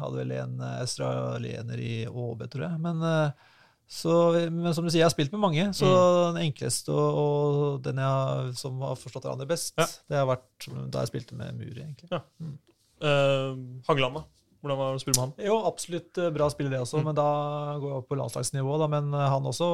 Hadde 0.00 0.18
vel 0.22 0.32
en 0.40 0.58
australiener 0.80 1.78
i 1.84 1.94
ÅB, 2.08 2.44
tror 2.50 2.66
jeg. 2.66 2.80
Men, 2.88 3.02
eh, 3.06 3.48
så, 3.90 4.16
men 4.54 4.72
som 4.74 4.84
du 4.86 4.90
sier, 4.90 5.00
jeg 5.02 5.08
har 5.08 5.14
spilt 5.14 5.32
med 5.34 5.42
mange. 5.42 5.68
Så 5.76 5.86
Mm. 5.90 6.34
den 6.36 6.42
enkleste 6.48 6.90
og, 6.94 7.20
og 7.20 7.80
den 7.82 7.98
jeg 7.98 8.54
som 8.58 8.80
har 8.86 8.94
forstått 8.98 9.24
hverandre 9.28 9.48
best, 9.50 9.74
Ja. 9.78 9.86
det 10.08 10.16
har 10.22 10.26
vært 10.30 10.90
da 10.90 11.02
jeg 11.04 11.10
spilte 11.12 11.34
med 11.38 11.54
Muri, 11.58 11.74
egentlig. 11.84 12.10
Eh, 13.02 13.54
Hageland, 13.88 14.14
da? 14.20 14.24
Hvordan 14.60 14.76
var 14.78 14.90
det 14.90 14.98
å 14.98 15.00
spille 15.00 15.16
med 15.16 15.24
han? 15.24 15.46
Jo, 15.46 15.54
absolutt 15.66 16.18
eh, 16.20 16.30
bra 16.30 16.50
spiller 16.52 16.70
det 16.74 16.80
også, 16.84 16.98
Mm. 17.00 17.04
men 17.04 17.14
da 17.16 17.28
går 17.80 17.88
jeg 17.88 17.98
opp 18.02 18.08
på 18.10 18.18
landslagsnivå. 18.20 18.78
Da, 18.82 18.86
men 18.92 19.14
eh, 19.14 19.28
han 19.32 19.42
også 19.48 19.68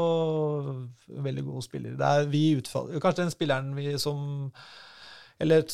veldig 1.26 1.45
god 1.49 1.62
spiller. 1.66 1.97
Det 1.99 2.07
er 2.07 2.26
vi 2.30 2.45
utfall, 2.61 2.93
Kanskje 3.03 3.24
den 3.24 3.34
spilleren 3.34 3.74
vi 3.76 3.97
som 3.99 4.53
Eller 5.41 5.64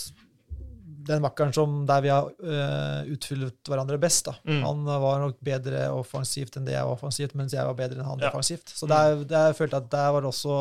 den 1.03 1.23
makkeren 1.25 1.51
som 1.55 1.81
der 1.87 2.01
vi 2.05 2.11
har 2.13 2.29
uh, 2.31 3.03
utfylt 3.11 3.67
hverandre 3.67 3.97
best. 3.99 4.25
da. 4.29 4.37
Mm. 4.47 4.61
Han 4.63 4.85
var 5.03 5.19
nok 5.19 5.41
bedre 5.43 5.89
offensivt 5.91 6.55
enn 6.57 6.65
det 6.69 6.77
jeg 6.77 6.85
var 6.87 6.95
offensivt, 6.95 7.35
mens 7.35 7.53
jeg 7.57 7.67
var 7.67 7.75
bedre 7.75 7.99
enn 7.99 8.07
han 8.07 8.21
Ja. 8.23 8.29
offensivt. 8.31 8.71
Så 8.71 8.87
der, 8.87 9.25
der 9.27 9.53
følte 9.53 9.75
jeg 9.81 9.83
at 9.83 9.91
der 9.91 10.13
var 10.15 10.21
det 10.23 10.31
også 10.31 10.55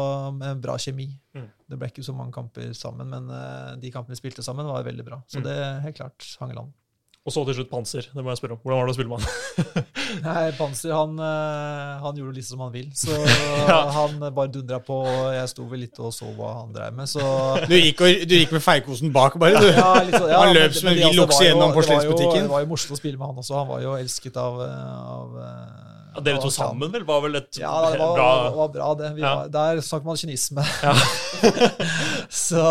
en 0.49 0.61
bra 0.63 0.77
kjemi. 0.81 1.11
Mm. 1.37 1.45
Det 1.69 1.77
ble 1.77 1.87
ikke 1.91 2.03
så 2.07 2.15
mange 2.17 2.33
kamper 2.33 2.73
sammen, 2.73 3.07
men 3.13 3.29
uh, 3.29 3.75
de 3.77 3.91
kampene 3.93 4.15
vi 4.17 4.21
spilte 4.23 4.41
sammen, 4.41 4.65
var 4.65 4.81
veldig 4.83 5.05
bra. 5.05 5.21
Så 5.29 5.37
Mm. 5.41 5.43
det 5.45 5.57
helt 5.83 5.95
klart 6.01 6.37
Hangeland. 6.41 6.73
Og 7.21 7.29
så 7.29 7.43
til 7.45 7.53
slutt 7.53 7.69
Panser. 7.69 8.07
Det 8.09 8.23
må 8.25 8.31
jeg 8.31 8.39
spørre 8.39 8.55
om. 8.55 8.59
Hvordan 8.65 8.79
var 8.79 8.87
det 8.87 8.93
å 8.93 8.97
spille 8.97 9.11
med 9.11 9.21
han? 9.21 9.83
Nei, 10.25 10.45
Panser 10.57 10.93
han, 10.97 11.11
eh, 11.21 11.99
han 12.01 12.17
gjorde 12.17 12.33
litt 12.39 12.47
som 12.47 12.63
han 12.65 12.71
vil. 12.73 12.87
Så 12.97 13.13
Ja. 13.69 13.75
han 13.93 14.15
bare 14.33 14.49
dundra 14.55 14.79
på. 14.81 14.97
og 15.05 15.27
Jeg 15.35 15.51
sto 15.51 15.67
vel 15.69 15.83
litt 15.85 15.99
og 16.01 16.09
så 16.17 16.31
hva 16.33 16.55
han 16.63 16.73
drev 16.73 16.95
med, 16.97 17.05
så 17.11 17.21
Du 17.69 17.75
gikk, 17.77 18.01
og, 18.01 18.23
du 18.25 18.33
gikk 18.39 18.55
med 18.57 18.65
feilkosen 18.65 19.13
bak, 19.13 19.37
bare, 19.37 19.61
du. 19.61 19.69
Ja, 19.69 19.91
litt 20.01 20.17
sånn, 20.17 20.31
ja, 20.33 20.39
Han 20.47 20.55
løp 20.57 20.73
som 20.79 20.89
en 20.89 20.97
vill 20.97 21.05
altså 21.11 21.27
okse 21.27 21.37
var 21.37 21.45
gjennom 21.45 21.61
det 21.61 21.61
var 21.61 21.69
jo- 21.69 21.77
porselensbutikken. 21.77 22.41
Det 22.49 22.53
var 22.55 22.65
jo 22.65 22.71
morsomt 22.73 22.97
å 22.97 22.99
spille 23.03 23.21
med 23.21 23.27
han 23.29 23.43
også. 23.45 23.57
Han 23.61 23.69
var 23.75 23.85
jo 23.85 23.93
elsket 24.01 24.41
av, 24.41 24.59
eh, 24.65 24.97
av 25.13 25.37
eh, 25.45 25.87
Ja, 26.15 26.25
dere 26.25 26.41
to 26.43 26.49
sammen 26.51 26.91
vel 26.91 27.05
var 27.07 27.21
vel 27.23 27.37
et 27.39 27.61
Ja, 27.61 27.75
det 27.93 28.01
var, 28.01 28.17
bra 28.17 28.31
det 28.49 28.55
var 28.57 28.73
bra, 28.79 28.89
det. 29.03 29.13
Vi 29.15 29.21
Ja. 29.21 29.35
var, 29.43 29.53
der 29.53 29.85
snakker 29.85 30.09
man 30.09 30.17
kynisme. 30.17 30.65
Ja. 30.81 30.97
så 32.49 32.65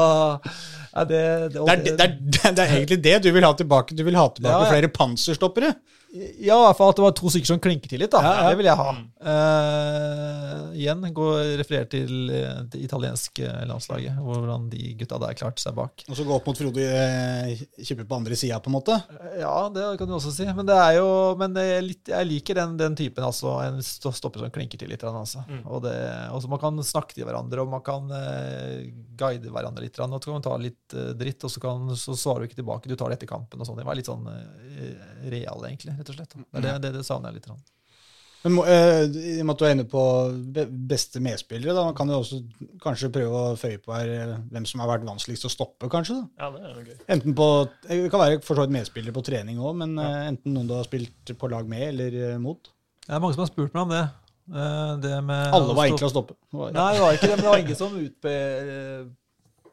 ja, 0.90 1.04
det, 1.06 1.20
det, 1.54 1.60
Det 1.60 2.04
er, 2.04 2.52
det, 2.52 2.64
er, 2.64 2.74
egentlig 2.74 3.00
det 3.04 3.16
du 3.22 3.30
vil 3.34 3.46
ha 3.46 3.52
tilbake. 3.56 3.94
Du 3.94 4.02
vil 4.06 4.18
ha 4.18 4.26
tilbake 4.34 4.56
Ja, 4.56 4.66
ja. 4.66 4.70
flere 4.74 4.90
panserstoppere. 4.94 5.74
Ja, 6.10 6.56
i 6.58 6.64
hvert 6.64 6.78
fall 6.78 6.90
at 6.90 6.98
det 6.98 7.04
var 7.04 7.12
to 7.14 7.30
stykker 7.30 7.46
som 7.52 7.60
klinker 7.62 7.90
til 7.90 8.00
litt. 8.02 8.10
da. 8.10 8.18
Ja, 8.24 8.30
ja. 8.40 8.46
Det 8.50 8.58
vil 8.58 8.66
jeg 8.66 8.78
ha. 8.80 8.90
Eh, 9.30 10.62
igjen 10.80 11.04
gå 11.14 11.26
referere 11.60 11.86
til 11.92 12.32
eh, 12.34 12.62
det 12.72 12.80
italienske 12.82 13.46
landslaget, 13.68 14.16
hvordan 14.18 14.66
de 14.72 14.94
gutta 14.98 15.20
der 15.22 15.36
klarte 15.38 15.62
seg 15.62 15.76
bak. 15.76 16.02
Og 16.08 16.18
så 16.18 16.26
gå 16.26 16.34
opp 16.34 16.48
mot 16.50 16.58
Frode 16.58 16.82
eh, 16.82 17.62
Kippe 17.78 18.06
på 18.08 18.18
andre 18.18 18.38
sida, 18.38 18.58
på 18.58 18.72
en 18.72 18.76
måte. 18.78 18.96
Ja, 19.38 19.68
det 19.70 19.84
kan 20.00 20.10
du 20.10 20.16
også 20.16 20.32
si. 20.34 20.48
Men, 20.50 20.66
det 20.66 20.78
er 20.80 20.96
jo, 20.98 21.06
men 21.38 21.54
det 21.54 21.66
er 21.76 21.86
litt, 21.86 22.10
jeg 22.10 22.30
liker 22.32 22.58
den, 22.58 22.74
den 22.80 22.98
typen. 22.98 23.28
altså, 23.28 23.54
En 23.68 23.78
sto- 23.84 24.14
stopper 24.16 24.42
som 24.42 24.54
klinker 24.54 24.82
til 24.82 24.90
litt. 24.90 25.06
Altså. 25.06 25.44
Mm. 25.46 25.62
Og 25.70 25.84
det, 25.86 25.94
også 26.34 26.50
Man 26.50 26.62
kan 26.64 26.82
snakke 26.90 27.14
til 27.14 27.28
hverandre, 27.28 27.62
og 27.62 27.70
man 27.70 27.84
kan 27.86 28.10
uh, 28.10 28.82
guide 29.20 29.46
hverandre 29.52 29.86
litt. 29.86 29.98
Og 30.02 30.18
så 30.18 30.26
kan 30.26 30.38
man 30.40 30.48
ta 30.48 30.56
litt 30.58 30.96
uh, 30.98 31.12
dritt, 31.14 31.46
og 31.46 31.54
så, 31.54 31.62
kan, 31.62 31.86
så 31.94 32.18
svarer 32.18 32.42
du 32.42 32.50
ikke 32.50 32.60
tilbake. 32.64 32.90
Du 32.90 32.96
tar 32.98 33.12
det 33.12 33.20
etter 33.20 33.30
kampen. 33.30 33.62
og 33.62 33.68
sånn. 33.68 33.78
Det 33.78 33.86
var 33.86 33.98
litt 33.98 34.10
sånn 34.10 34.26
real, 35.30 35.60
egentlig. 35.68 35.99
Rett 36.00 36.10
og 36.14 36.16
slett. 36.18 36.34
Det, 36.40 36.62
det, 36.64 36.72
det, 36.86 36.92
det 36.98 37.04
savner 37.06 37.30
jeg 37.34 37.42
litt. 37.42 37.68
Men 38.40 38.54
må- 38.56 38.62
eh, 38.64 39.02
I 39.04 39.40
og 39.42 39.46
med 39.50 39.52
at 39.52 39.60
du 39.60 39.64
er 39.68 39.74
inne 39.74 39.84
på 39.92 40.02
beste 40.88 41.20
medspillere, 41.20 41.74
da 41.76 41.82
man 41.84 41.96
kan 41.98 42.08
du 42.08 42.14
også 42.16 42.38
kanskje 42.80 43.10
prøve 43.12 43.42
å 43.50 43.56
føye 43.60 43.80
på 43.84 43.92
her 43.92 44.12
eh, 44.14 44.32
hvem 44.54 44.64
som 44.68 44.80
har 44.80 44.88
vært 44.94 45.04
vanskeligst 45.04 45.44
å 45.44 45.50
stoppe, 45.52 45.90
kanskje. 45.92 46.16
da. 46.16 46.46
Ja, 46.46 46.48
det 46.54 46.62
er 46.70 46.88
gøy. 46.88 46.96
Enten 47.16 47.36
på, 47.36 47.48
Det 47.84 47.98
kan 48.14 48.22
være 48.24 48.40
for 48.46 48.56
så 48.56 48.64
vidt 48.64 48.72
medspillere 48.78 49.12
på 49.18 49.24
trening 49.28 49.60
òg, 49.60 49.76
men 49.82 49.92
eh, 50.00 50.22
enten 50.32 50.56
noen 50.56 50.70
du 50.70 50.74
har 50.78 50.88
spilt 50.88 51.34
på 51.36 51.52
lag 51.52 51.68
med 51.68 51.84
eller 51.90 52.16
eh, 52.32 52.38
mot. 52.40 52.72
Det 53.04 53.12
er 53.12 53.20
mange 53.20 53.36
som 53.36 53.44
har 53.44 53.52
spurt 53.52 53.76
meg 53.76 53.82
om 53.84 53.92
det. 53.92 54.02
Eh, 54.50 54.94
det 55.04 55.14
med 55.28 55.52
Alle 55.60 55.76
var 55.76 55.90
enkle 55.92 56.08
å 56.08 56.14
stoppe. 56.16 56.38
Nei, 56.56 56.88
det 56.96 57.04
var 57.04 57.18
ikke 57.18 57.28
det, 57.28 57.36
men 57.36 57.44
det 57.44 57.52
var 57.52 57.60
ingen 57.66 57.78
som 57.84 58.00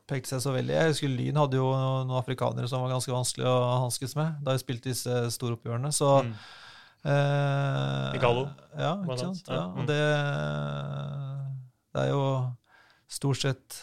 utpekte 0.08 0.32
seg 0.32 0.39
så 0.39 0.53
veldig. 0.55 0.72
Jeg 0.72 0.93
husker 0.93 1.12
Lyn 1.12 1.36
hadde 1.36 1.58
jo 1.60 1.68
noen 1.76 2.14
afrikanere 2.16 2.68
som 2.72 2.80
var 2.86 2.93
ganske 2.95 3.12
vanskelig 3.12 3.43
å 3.51 3.55
hanskes 3.84 4.16
med 4.16 4.38
da 4.45 4.55
vi 4.55 4.62
spilte 4.64 4.89
disse 4.93 5.18
storoppgjørene. 5.36 5.91
Så 5.91 6.24
Mm. 6.24 6.34
eh, 7.05 8.16
Igalo, 8.18 8.47
Ja, 8.78 8.93
ikke 9.03 9.20
sant. 9.20 9.43
Ja, 9.47 9.53
Ja, 9.53 9.68
mm. 9.68 9.78
og 9.80 9.88
det, 9.88 9.99
det 11.93 12.01
er 12.05 12.10
jo 12.14 12.24
stort 13.10 13.41
sett 13.41 13.78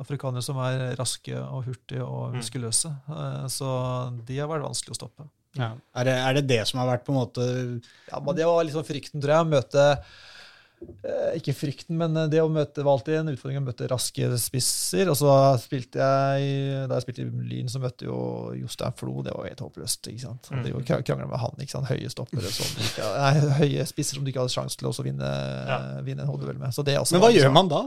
afrikanere 0.00 0.42
som 0.44 0.56
er 0.64 0.94
raske 0.96 1.34
og 1.36 1.64
hurtige 1.66 2.04
og 2.04 2.32
Mm. 2.32 2.38
muskuløse. 2.40 2.90
Eh, 3.08 3.46
Så 3.48 4.24
de 4.26 4.38
har 4.38 4.48
vært 4.48 4.62
vanskelig 4.64 4.92
å 4.96 5.00
stoppe. 5.00 5.28
Ja. 5.56 5.72
Er, 5.96 6.04
det, 6.04 6.14
er 6.14 6.32
det 6.34 6.46
det 6.46 6.66
som 6.68 6.78
har 6.80 6.86
vært 6.96 7.04
på 7.04 7.10
en 7.12 7.18
måte 7.26 7.82
Ja, 8.12 8.20
men 8.20 8.36
Det 8.36 8.44
var 8.46 8.62
liksom 8.64 8.84
frykten, 8.86 9.20
tror 9.20 9.32
jeg. 9.34 9.46
Å 9.46 9.50
møte 9.50 10.02
Ikke 11.36 11.52
frykten, 11.56 11.96
men 12.00 12.14
det 12.32 12.40
å 12.40 12.48
møte 12.52 12.82
var 12.84 12.96
alltid 12.96 13.18
en 13.18 13.30
utfordring 13.34 13.58
å 13.60 13.64
møte 13.66 13.88
raske 13.90 14.26
spisser. 14.40 15.10
Og 15.12 15.16
så 15.18 15.32
spilte 15.60 16.00
jeg 16.00 16.88
Da 16.88 16.96
jeg 16.98 17.04
spilte 17.04 17.24
i 17.26 17.44
Lyn, 17.50 17.68
så 17.72 17.80
møtte 17.82 18.06
jo 18.08 18.16
Jostein 18.56 18.96
Flo. 18.96 19.20
Det 19.26 19.34
var 19.36 19.48
helt 19.50 19.60
håpløst. 19.64 20.08
ikke 20.12 20.24
sant? 20.24 20.48
Mm. 20.50 20.62
Det 20.64 20.72
var 20.74 21.02
krangla 21.04 21.28
med 21.28 21.38
han. 21.44 21.56
ikke 21.60 21.74
sant? 21.76 21.90
Høye 21.90 22.10
stoppere 22.12 22.52
som 22.52 22.80
ikke, 22.84 23.08
nei, 23.20 23.54
høye 23.60 23.86
spisser 23.88 24.16
som 24.18 24.24
du 24.24 24.32
ikke 24.32 24.40
hadde 24.44 24.54
sjanse 24.56 24.80
til 24.80 24.88
å 24.90 24.94
vinne, 25.04 25.30
Ja. 25.70 25.78
vinne 26.06 26.24
en 26.24 26.32
hodeduell 26.32 26.58
med. 26.58 26.72
Så 26.76 26.84
det 26.84 26.96
også 26.98 27.12
Men 27.16 27.20
var 27.20 27.30
hva 27.30 27.36
gjør 27.36 27.48
liksom- 27.50 27.58
man 27.60 27.68
da? 27.68 27.82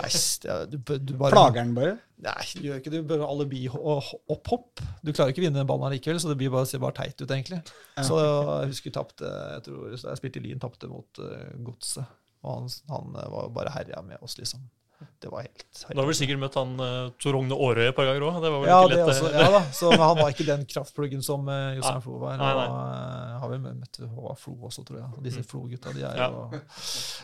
Nei, 0.00 0.08
det 0.08 0.70
du, 0.70 0.98
du 0.98 1.14
bare, 1.14 1.32
Plager 1.32 1.62
den 1.64 1.74
bare? 1.74 1.98
Nei, 2.22 2.44
du 2.54 2.68
gjør 2.68 2.78
ikke 2.78 2.92
det. 2.92 3.00
Du 3.02 3.08
bør 3.10 3.24
alibi 3.26 3.64
og 3.68 4.06
opphopp. 4.30 4.82
Du 5.02 5.10
klarer 5.10 5.32
ikke 5.32 5.42
å 5.42 5.46
vinne 5.48 5.58
den 5.58 5.68
ballen 5.68 5.92
likevel, 5.92 6.20
så 6.22 6.30
det 6.30 6.38
blir 6.40 6.52
bare, 6.54 6.68
ser 6.70 6.82
bare 6.82 6.96
teit 6.96 7.18
ut, 7.18 7.26
egentlig. 7.26 7.58
Ja. 7.96 8.04
Så 8.06 8.20
jeg 8.20 8.70
husker 8.70 8.90
jeg 8.90 8.96
tapte 8.96 9.30
Jeg 9.30 9.64
tror 9.66 9.96
jeg 9.96 10.20
spilte 10.20 10.40
i 10.40 10.44
Lyn, 10.46 10.62
tapte 10.62 10.90
mot 10.90 11.20
uh, 11.20 11.50
Godset. 11.66 12.06
Og 12.44 12.58
han, 12.58 12.72
han 12.92 13.14
eh, 13.16 13.28
var 13.32 13.52
bare 13.56 13.72
herja 13.72 14.02
med 14.04 14.20
oss, 14.24 14.36
liksom. 14.36 14.62
Det 15.24 15.30
var 15.32 15.42
helt, 15.46 15.62
helt 15.86 15.94
Du 15.94 16.00
har 16.02 16.06
vel 16.10 16.16
sikkert 16.18 16.40
møtt 16.42 16.56
han 16.58 16.72
uh, 16.80 17.10
Tor 17.22 17.32
Rogne 17.36 17.56
Aarøy 17.56 17.86
et 17.88 17.96
par 17.96 18.04
ganger 18.08 18.24
òg? 18.26 18.66
Ja, 18.68 18.80
også, 18.84 19.28
eh, 19.30 19.38
ja 19.40 19.46
da, 19.54 19.60
så, 19.72 19.90
han 19.96 20.18
var 20.20 20.32
ikke 20.34 20.46
den 20.48 20.64
kraftpluggen 20.68 21.22
som 21.24 21.48
uh, 21.48 21.72
Jostein 21.78 22.02
Flo 22.04 22.18
var. 22.22 22.36
Nei, 22.40 22.50
nei. 22.58 22.66
Og, 22.68 22.78
eh, 22.94 23.38
har 23.44 23.52
vel 23.54 23.62
møtt 23.64 24.00
Håvard 24.04 24.38
Flo 24.42 24.54
også, 24.70 24.84
tror 24.88 25.00
jeg. 25.00 25.22
Disse 25.28 25.42
Mm. 25.44 25.48
Flo-gutta, 25.50 25.92
de 25.96 26.02
er 26.08 26.16
Ja. 26.16 26.28
jo 26.30 26.60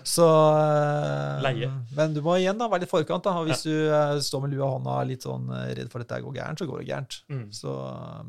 Så 0.04 0.26
eh, 0.26 1.40
Leie. 1.44 1.70
Men 1.96 2.14
du 2.16 2.20
må 2.24 2.36
igjen 2.40 2.58
da 2.60 2.68
være 2.68 2.84
litt 2.84 2.90
forkant. 2.92 3.24
da, 3.24 3.36
og 3.40 3.46
Hvis 3.48 3.62
du 3.66 3.72
eh, 3.90 4.18
står 4.24 4.42
med 4.46 4.54
lua 4.54 4.66
i 4.66 4.72
hånda 4.76 4.96
litt 5.08 5.22
sånn 5.26 5.48
eh, 5.54 5.74
redd 5.78 5.90
for 5.92 6.00
at 6.02 6.08
dette 6.08 6.22
går 6.24 6.34
gærent, 6.40 6.58
så 6.62 6.68
går 6.68 6.82
det 6.82 6.88
gærent. 6.90 7.18
Mm. 7.32 7.44
Så, 7.54 7.74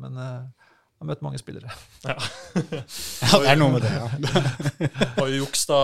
men 0.00 0.16
eh, 0.18 0.61
har 1.02 1.08
møtt 1.10 1.22
mange 1.26 1.38
spillere. 1.42 1.70
Ja, 3.22 3.38
det 3.42 3.48
er 3.52 3.56
noe 3.60 3.72
med 3.76 3.84
det, 3.84 3.92
ja. 3.92 4.08
Jo 5.22 5.28
juks 5.42 5.66
da 5.70 5.78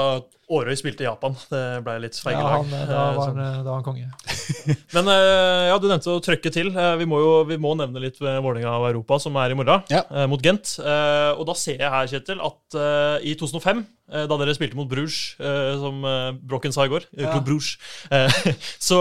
Årøy 0.48 0.72
spilte 0.80 1.04
i 1.04 1.06
Japan. 1.06 1.34
Det 1.52 1.60
ble 1.84 1.94
litt 2.00 2.16
Ja, 2.16 2.22
feige 2.24 2.40
lag. 2.40 2.52
han, 2.54 2.70
eh, 2.72 2.84
da, 2.88 3.00
Eh, 3.10 3.16
var 3.18 3.26
han, 3.28 3.40
eh, 3.44 3.56
da 3.60 3.68
var 3.68 3.74
han 3.76 3.84
konge. 3.84 4.06
Men 4.96 5.10
eh, 5.12 5.64
ja, 5.68 5.74
du 5.82 5.84
nevnte 5.90 6.14
å 6.14 6.22
trøkke 6.24 6.52
til. 6.54 6.70
Vi 6.72 7.08
må 7.10 7.18
jo 7.20 7.32
vi 7.50 7.58
må 7.60 7.74
nevne 7.76 8.00
litt 8.00 8.16
Vålerenga 8.22 8.72
av 8.78 8.86
Europa, 8.88 9.18
som 9.20 9.36
er 9.42 9.52
i 9.52 9.58
morgen, 9.58 9.84
Ja. 9.92 10.00
mot 10.30 10.40
Gent. 10.44 10.72
Eh, 10.80 11.32
Og 11.36 11.44
da 11.50 11.56
ser 11.58 11.76
jeg 11.84 11.92
her, 11.92 12.08
Kjetil, 12.08 12.40
at 12.40 12.78
i 13.28 13.34
2005, 13.36 13.84
eh, 14.12 14.24
da 14.30 14.38
dere 14.40 14.56
spilte 14.56 14.78
mot 14.80 14.88
Bruges, 14.88 15.34
som 15.84 16.00
Brokken 16.48 16.72
sa 16.72 16.86
i 16.88 16.92
går, 16.94 17.04
Ja. 17.18 17.34
Klubb 17.34 17.44
Bruges, 17.50 17.76
så, 18.80 18.98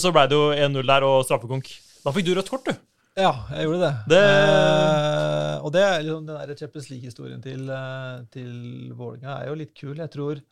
så 0.00 0.12
ble 0.12 0.26
det 0.28 0.36
jo 0.36 0.50
1-0 0.52 0.84
der 0.92 1.06
og 1.08 1.24
straffekonk. 1.24 1.72
Da 2.04 2.12
fikk 2.12 2.28
du 2.28 2.34
rødt 2.36 2.50
kort, 2.52 2.68
du. 2.68 2.76
Ja, 3.14 3.30
jeg 3.54 3.66
gjorde 3.68 3.80
det. 3.84 3.92
Det- 4.10 4.22
Eh, 4.24 5.60
og 5.64 5.72
det 5.72 5.82
er 5.82 6.02
liksom 6.02 6.26
den 6.26 6.48
der 6.48 6.54
Champions 6.58 6.88
League-historien 6.90 7.40
til, 7.42 7.70
eh, 7.70 8.24
til 8.32 8.92
Vålerenga 8.98 9.40
er 9.42 9.48
jo 9.48 9.54
litt 9.54 9.74
kul. 9.74 9.94
Jeg 9.96 10.10
tror 10.10 10.42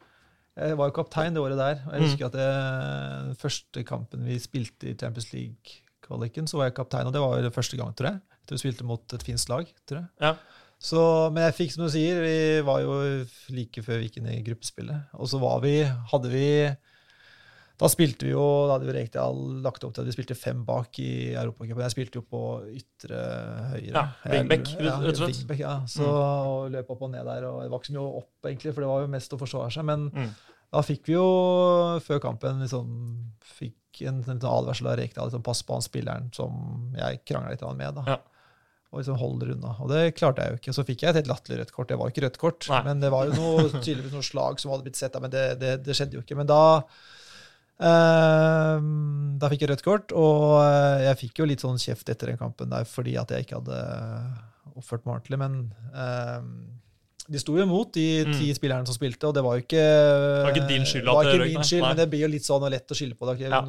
Jeg 0.55 0.77
var 0.77 0.91
jo 0.91 0.93
kaptein 1.03 1.33
det 1.33 1.41
året 1.41 1.57
der. 1.57 1.81
og 1.87 1.93
Jeg 1.95 2.01
Mm. 2.03 2.07
husker 2.09 2.27
at 2.27 2.33
det, 2.33 3.27
den 3.27 3.35
første 3.37 3.85
kampen 3.85 4.23
vi 4.27 4.39
spilte 4.39 4.85
i 4.91 4.95
Champions 4.95 5.33
League-kvaliken, 5.33 6.45
så 6.47 6.59
var 6.59 6.65
jeg 6.67 6.75
kaptein. 6.75 7.07
Og 7.07 7.13
det 7.13 7.21
var 7.23 7.37
jo 7.39 7.43
det 7.49 7.55
første 7.55 7.77
gang, 7.79 7.95
tror 7.97 8.07
jeg. 8.11 8.21
Jeg 8.21 8.47
tror 8.47 8.57
vi 8.61 8.71
spilte 8.71 8.85
mot 8.85 9.13
et 9.15 9.23
finsk 9.23 9.49
lag. 9.49 9.67
tror 9.89 9.97
jeg. 9.99 10.09
Ja. 10.21 10.35
Så, 10.79 11.33
men 11.33 11.43
jeg 11.45 11.55
fikk, 11.55 11.73
som 11.73 11.85
du 11.87 11.91
sier, 11.91 12.21
vi 12.21 12.61
var 12.61 12.81
jo 12.81 13.25
like 13.49 13.81
før 13.83 13.99
vi 13.99 14.09
gikk 14.09 14.17
inn 14.19 14.27
i 14.27 14.43
gruppespillet. 14.43 15.05
Og 15.15 15.27
så 15.27 15.41
var 15.41 15.61
vi, 15.63 15.85
hadde 15.85 16.29
vi 16.31 16.77
Da 17.83 17.89
spilte 17.91 18.28
vi 18.28 18.30
jo 18.33 18.43
Da 18.68 18.76
hadde 18.76 18.87
vi 18.87 18.95
Rekdal 18.95 19.41
lagt 19.64 19.83
opp 19.85 19.95
til 19.97 20.05
at 20.05 20.09
vi 20.11 20.14
spilte 20.14 20.37
fem 20.39 20.61
bak 20.68 20.99
i 21.03 21.33
Europacupen. 21.35 21.83
Jeg 21.83 21.95
spilte 21.97 22.20
jo 22.20 22.24
på 22.30 22.43
ytre 22.78 23.18
høyre. 23.72 23.91
Ja, 23.93 24.05
wingback, 24.30 24.70
rett 24.78 25.11
og 25.11 25.18
slett. 25.18 25.59
ja. 25.59 25.74
Så 25.91 26.07
og 26.07 26.70
løp 26.74 26.91
opp 26.95 27.03
og 27.09 27.11
ned 27.16 27.26
der. 27.26 27.49
Og 27.51 27.62
det 27.64 27.70
var 27.72 27.83
ikke 27.83 27.91
så 27.91 27.97
mye 27.99 28.22
opp, 28.22 28.30
egentlig, 28.47 28.74
for 28.76 28.85
det 28.87 28.91
var 28.93 29.05
jo 29.05 29.12
mest 29.18 29.35
å 29.35 29.41
forsvare 29.43 29.74
seg. 29.74 29.85
Men 29.91 30.09
Mm. 30.14 30.30
da 30.72 30.80
fikk 30.87 31.07
vi 31.11 31.16
jo 31.18 31.26
før 32.07 32.20
kampen 32.22 32.62
liksom 32.62 32.87
fikk 33.45 34.05
en, 34.09 34.22
en 34.24 34.39
advarsel 34.41 34.87
av 34.89 34.97
Rekdal. 35.03 35.26
Liksom, 35.28 35.43
pass 35.45 35.62
på 35.66 35.74
han 35.76 35.83
spilleren 35.85 36.30
som 36.33 36.95
jeg 36.97 37.24
krangla 37.28 37.51
litt 37.57 37.66
med. 37.76 37.95
da. 37.99 38.05
Ja. 38.07 38.18
Og 38.93 39.01
liksom 39.01 39.16
holde 39.18 39.47
det 39.49 39.55
unna. 39.57 39.74
Og 39.80 39.89
det 39.89 40.14
klarte 40.18 40.45
jeg 40.45 40.53
jo 40.53 40.59
ikke. 40.61 40.72
Så 40.76 40.85
fikk 40.85 41.03
jeg 41.03 41.11
et 41.11 41.18
helt 41.22 41.30
latterlig 41.33 41.59
rødt 41.62 41.72
kort. 41.72 41.89
Det 41.89 41.97
var 41.99 42.07
jo 42.09 42.12
ikke 42.14 42.24
rødt 42.28 42.39
kort, 42.39 42.68
Nei. 42.68 42.83
men 42.85 43.01
det 43.01 43.11
var 43.11 43.26
jo 43.26 43.33
noe, 43.39 43.68
tydeligvis 43.83 44.12
noe 44.12 44.22
slag 44.26 44.61
som 44.61 44.70
hadde 44.70 44.85
blitt 44.87 45.01
sett. 45.01 45.16
Men 45.20 45.30
det, 45.33 45.45
det, 45.61 45.70
det 45.87 45.97
skjedde 45.97 46.18
jo 46.18 46.22
ikke. 46.22 46.37
Men 46.37 46.47
da 46.51 46.61
eh, 47.81 48.79
Da 49.39 49.49
fikk 49.51 49.61
jeg 49.64 49.70
rødt 49.73 49.83
kort, 49.87 50.12
og 50.12 50.61
eh, 50.62 51.07
jeg 51.09 51.18
fikk 51.25 51.39
jo 51.43 51.49
litt 51.51 51.61
sånn 51.64 51.79
kjeft 51.83 52.09
etter 52.12 52.27
den 52.33 52.39
kampen 52.41 52.70
der 52.70 52.85
fordi 52.85 53.16
at 53.18 53.31
jeg 53.35 53.47
ikke 53.47 53.61
hadde 53.62 53.81
oppført 54.77 55.05
meg 55.07 55.16
ordentlig. 55.18 55.39
Men 55.43 55.57
uh, 55.93 56.41
de 57.29 57.39
sto 57.43 57.57
jo 57.59 57.62
imot, 57.66 57.93
de 57.95 58.25
Mm. 58.25 58.33
ti 58.39 58.53
spillerne 58.55 58.87
som 58.87 58.95
spilte, 58.97 59.27
og 59.29 59.35
det 59.35 59.43
var 59.45 59.57
jo 59.59 59.62
ikke 59.66 59.83
Det 59.83 60.45
var 60.47 60.55
ikke 60.57 60.68
din 60.68 60.85
skyld 60.89 61.05
det 61.05 61.11
at 61.11 61.14
var 61.16 61.25
det 61.25 61.33
ikke 61.35 61.43
røyk, 61.45 61.57
min 61.59 61.68
skyld, 61.68 61.83
Nei. 61.83 61.89
men 61.89 61.97
det 62.01 62.07
blir 62.11 62.23
jo 62.25 62.31
litt 62.33 62.47
sånn 62.47 62.62
og 62.66 62.70
lett 62.73 62.89
å 62.95 62.99
skylde 62.99 63.18
på 63.18 63.29
det. 63.29 63.51
Ja. 63.51 63.61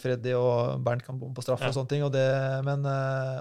Freddy 0.00 0.32
og 0.34 0.80
Bernt 0.82 1.04
kan 1.06 1.18
bomme 1.20 1.36
på 1.36 1.42
straffe 1.44 1.62
Ja. 1.62 1.68
og 1.70 1.74
sånne 1.76 1.88
ting. 1.92 2.02
Og 2.02 2.10
det, 2.10 2.24
men 2.64 2.82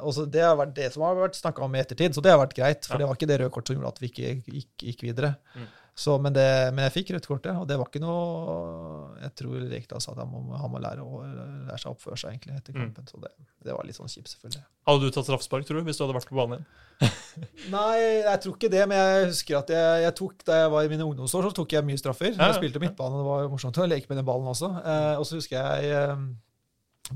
også 0.04 0.28
det 0.30 0.44
har 0.44 0.56
vært 0.60 0.76
det 0.76 0.92
som 0.94 1.02
har 1.08 1.16
vært 1.16 1.40
snakka 1.40 1.64
om 1.66 1.74
i 1.74 1.80
ettertid, 1.82 2.14
så 2.14 2.22
det 2.22 2.30
har 2.32 2.38
vært 2.46 2.54
greit. 2.54 2.86
For 2.86 2.94
Ja. 2.94 3.00
det 3.00 3.08
var 3.08 3.16
ikke 3.16 3.28
det 3.32 3.40
røde 3.42 3.50
kortet 3.56 3.74
som 3.74 3.78
gjorde 3.82 3.94
at 3.96 4.00
vi 4.04 4.10
ikke 4.12 4.44
gikk, 4.46 4.72
gikk 4.92 5.02
videre. 5.08 5.36
Mm. 5.56 5.68
Så, 5.98 6.14
men, 6.22 6.30
det, 6.36 6.43
men 6.78 6.84
jeg 6.86 6.93
fikk 6.93 7.08
rødt 7.16 7.26
kort, 7.26 7.45
ja, 7.50 7.56
og 7.58 7.66
det 7.66 7.74
var 7.80 7.88
ikke 7.89 8.02
noe 8.04 9.16
Jeg 9.24 9.32
tror 9.39 9.64
Rekdal 9.72 10.02
sa 10.04 10.12
at 10.14 10.20
han 10.22 10.30
må, 10.30 10.43
han 10.54 10.70
må 10.70 10.78
lære, 10.84 11.02
å, 11.02 11.24
lære 11.66 11.80
seg 11.82 11.89
å 11.89 11.95
oppføre 11.95 12.20
seg 12.22 12.36
egentlig 12.36 12.54
etter 12.60 12.76
Mm. 12.78 12.84
kampen. 12.84 13.08
Så 13.10 13.18
det, 13.24 13.32
det 13.66 13.74
var 13.74 13.88
litt 13.88 13.98
sånn 13.98 14.12
kjipt, 14.12 14.30
selvfølgelig. 14.36 14.62
Hadde 14.91 15.02
du 15.10 15.16
tatt 15.16 15.26
straffespark, 15.26 15.66
tror 15.66 15.80
du, 15.82 15.88
hvis 15.89 15.98
du 15.98 16.04
hadde 16.06 16.18
vært 16.20 16.30
på 16.30 16.38
banen 16.38 16.60
igjen? 16.60 17.16
Nei, 17.74 17.98
jeg 18.28 18.43
tror 18.43 18.54
ikke 18.60 18.70
det, 18.76 18.84
men 18.91 19.02
jeg 19.02 19.26
husker 19.32 19.58
at 19.64 19.74
jeg, 19.74 20.04
jeg 20.06 20.16
tok, 20.22 20.36
da 20.45 20.60
jeg 20.62 20.72
var 20.76 20.86
i 20.86 20.91
mine 20.93 21.08
ungdomsår, 21.10 21.50
så 21.50 21.56
tok 21.64 21.74
jeg 21.80 21.88
mye 21.89 21.98
straffer. 22.04 22.30
Ja, 22.30 22.38
ja. 22.43 22.52
Jeg 22.54 22.60
spilte 22.62 22.84
midtbane, 22.86 23.18
og 23.18 23.24
det 23.26 23.30
var 23.32 23.50
morsomt 23.58 23.82
å 23.82 23.89
leke 23.89 24.10
med 24.14 24.22
den 24.22 24.30
ballen 24.30 24.54
også. 24.54 24.70
Eh, 24.78 25.16
og 25.18 25.26
så 25.26 25.41
husker 25.41 25.58
jeg 25.58 25.98
eh, 25.98 26.26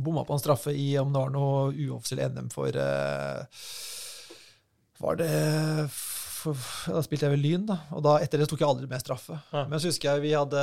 bomma 0.02 0.26
på 0.26 0.34
en 0.38 0.42
straffe 0.42 0.74
i 0.74 0.90
om 1.02 1.14
det 1.14 1.22
var 1.22 1.34
noe 1.38 1.70
uoffisiell 1.86 2.34
NM 2.34 2.50
for 2.54 2.74
eh, 2.82 3.46
Var 5.02 5.18
det 5.22 5.32
Da 6.44 7.02
spilte 7.06 7.28
jeg 7.28 7.34
vel 7.36 7.44
Lyn, 7.46 7.66
da. 7.70 7.78
Og 7.96 8.02
da, 8.06 8.18
etter 8.24 8.42
det 8.42 8.48
tok 8.50 8.60
jeg 8.64 8.68
aldri 8.70 8.88
mer 8.90 9.00
straffe. 9.04 9.38
Ja. 9.54 9.66
Men 9.70 9.80
så 9.80 9.90
husker 9.92 10.14
jeg 10.16 10.22
vi 10.26 10.32
hadde 10.36 10.62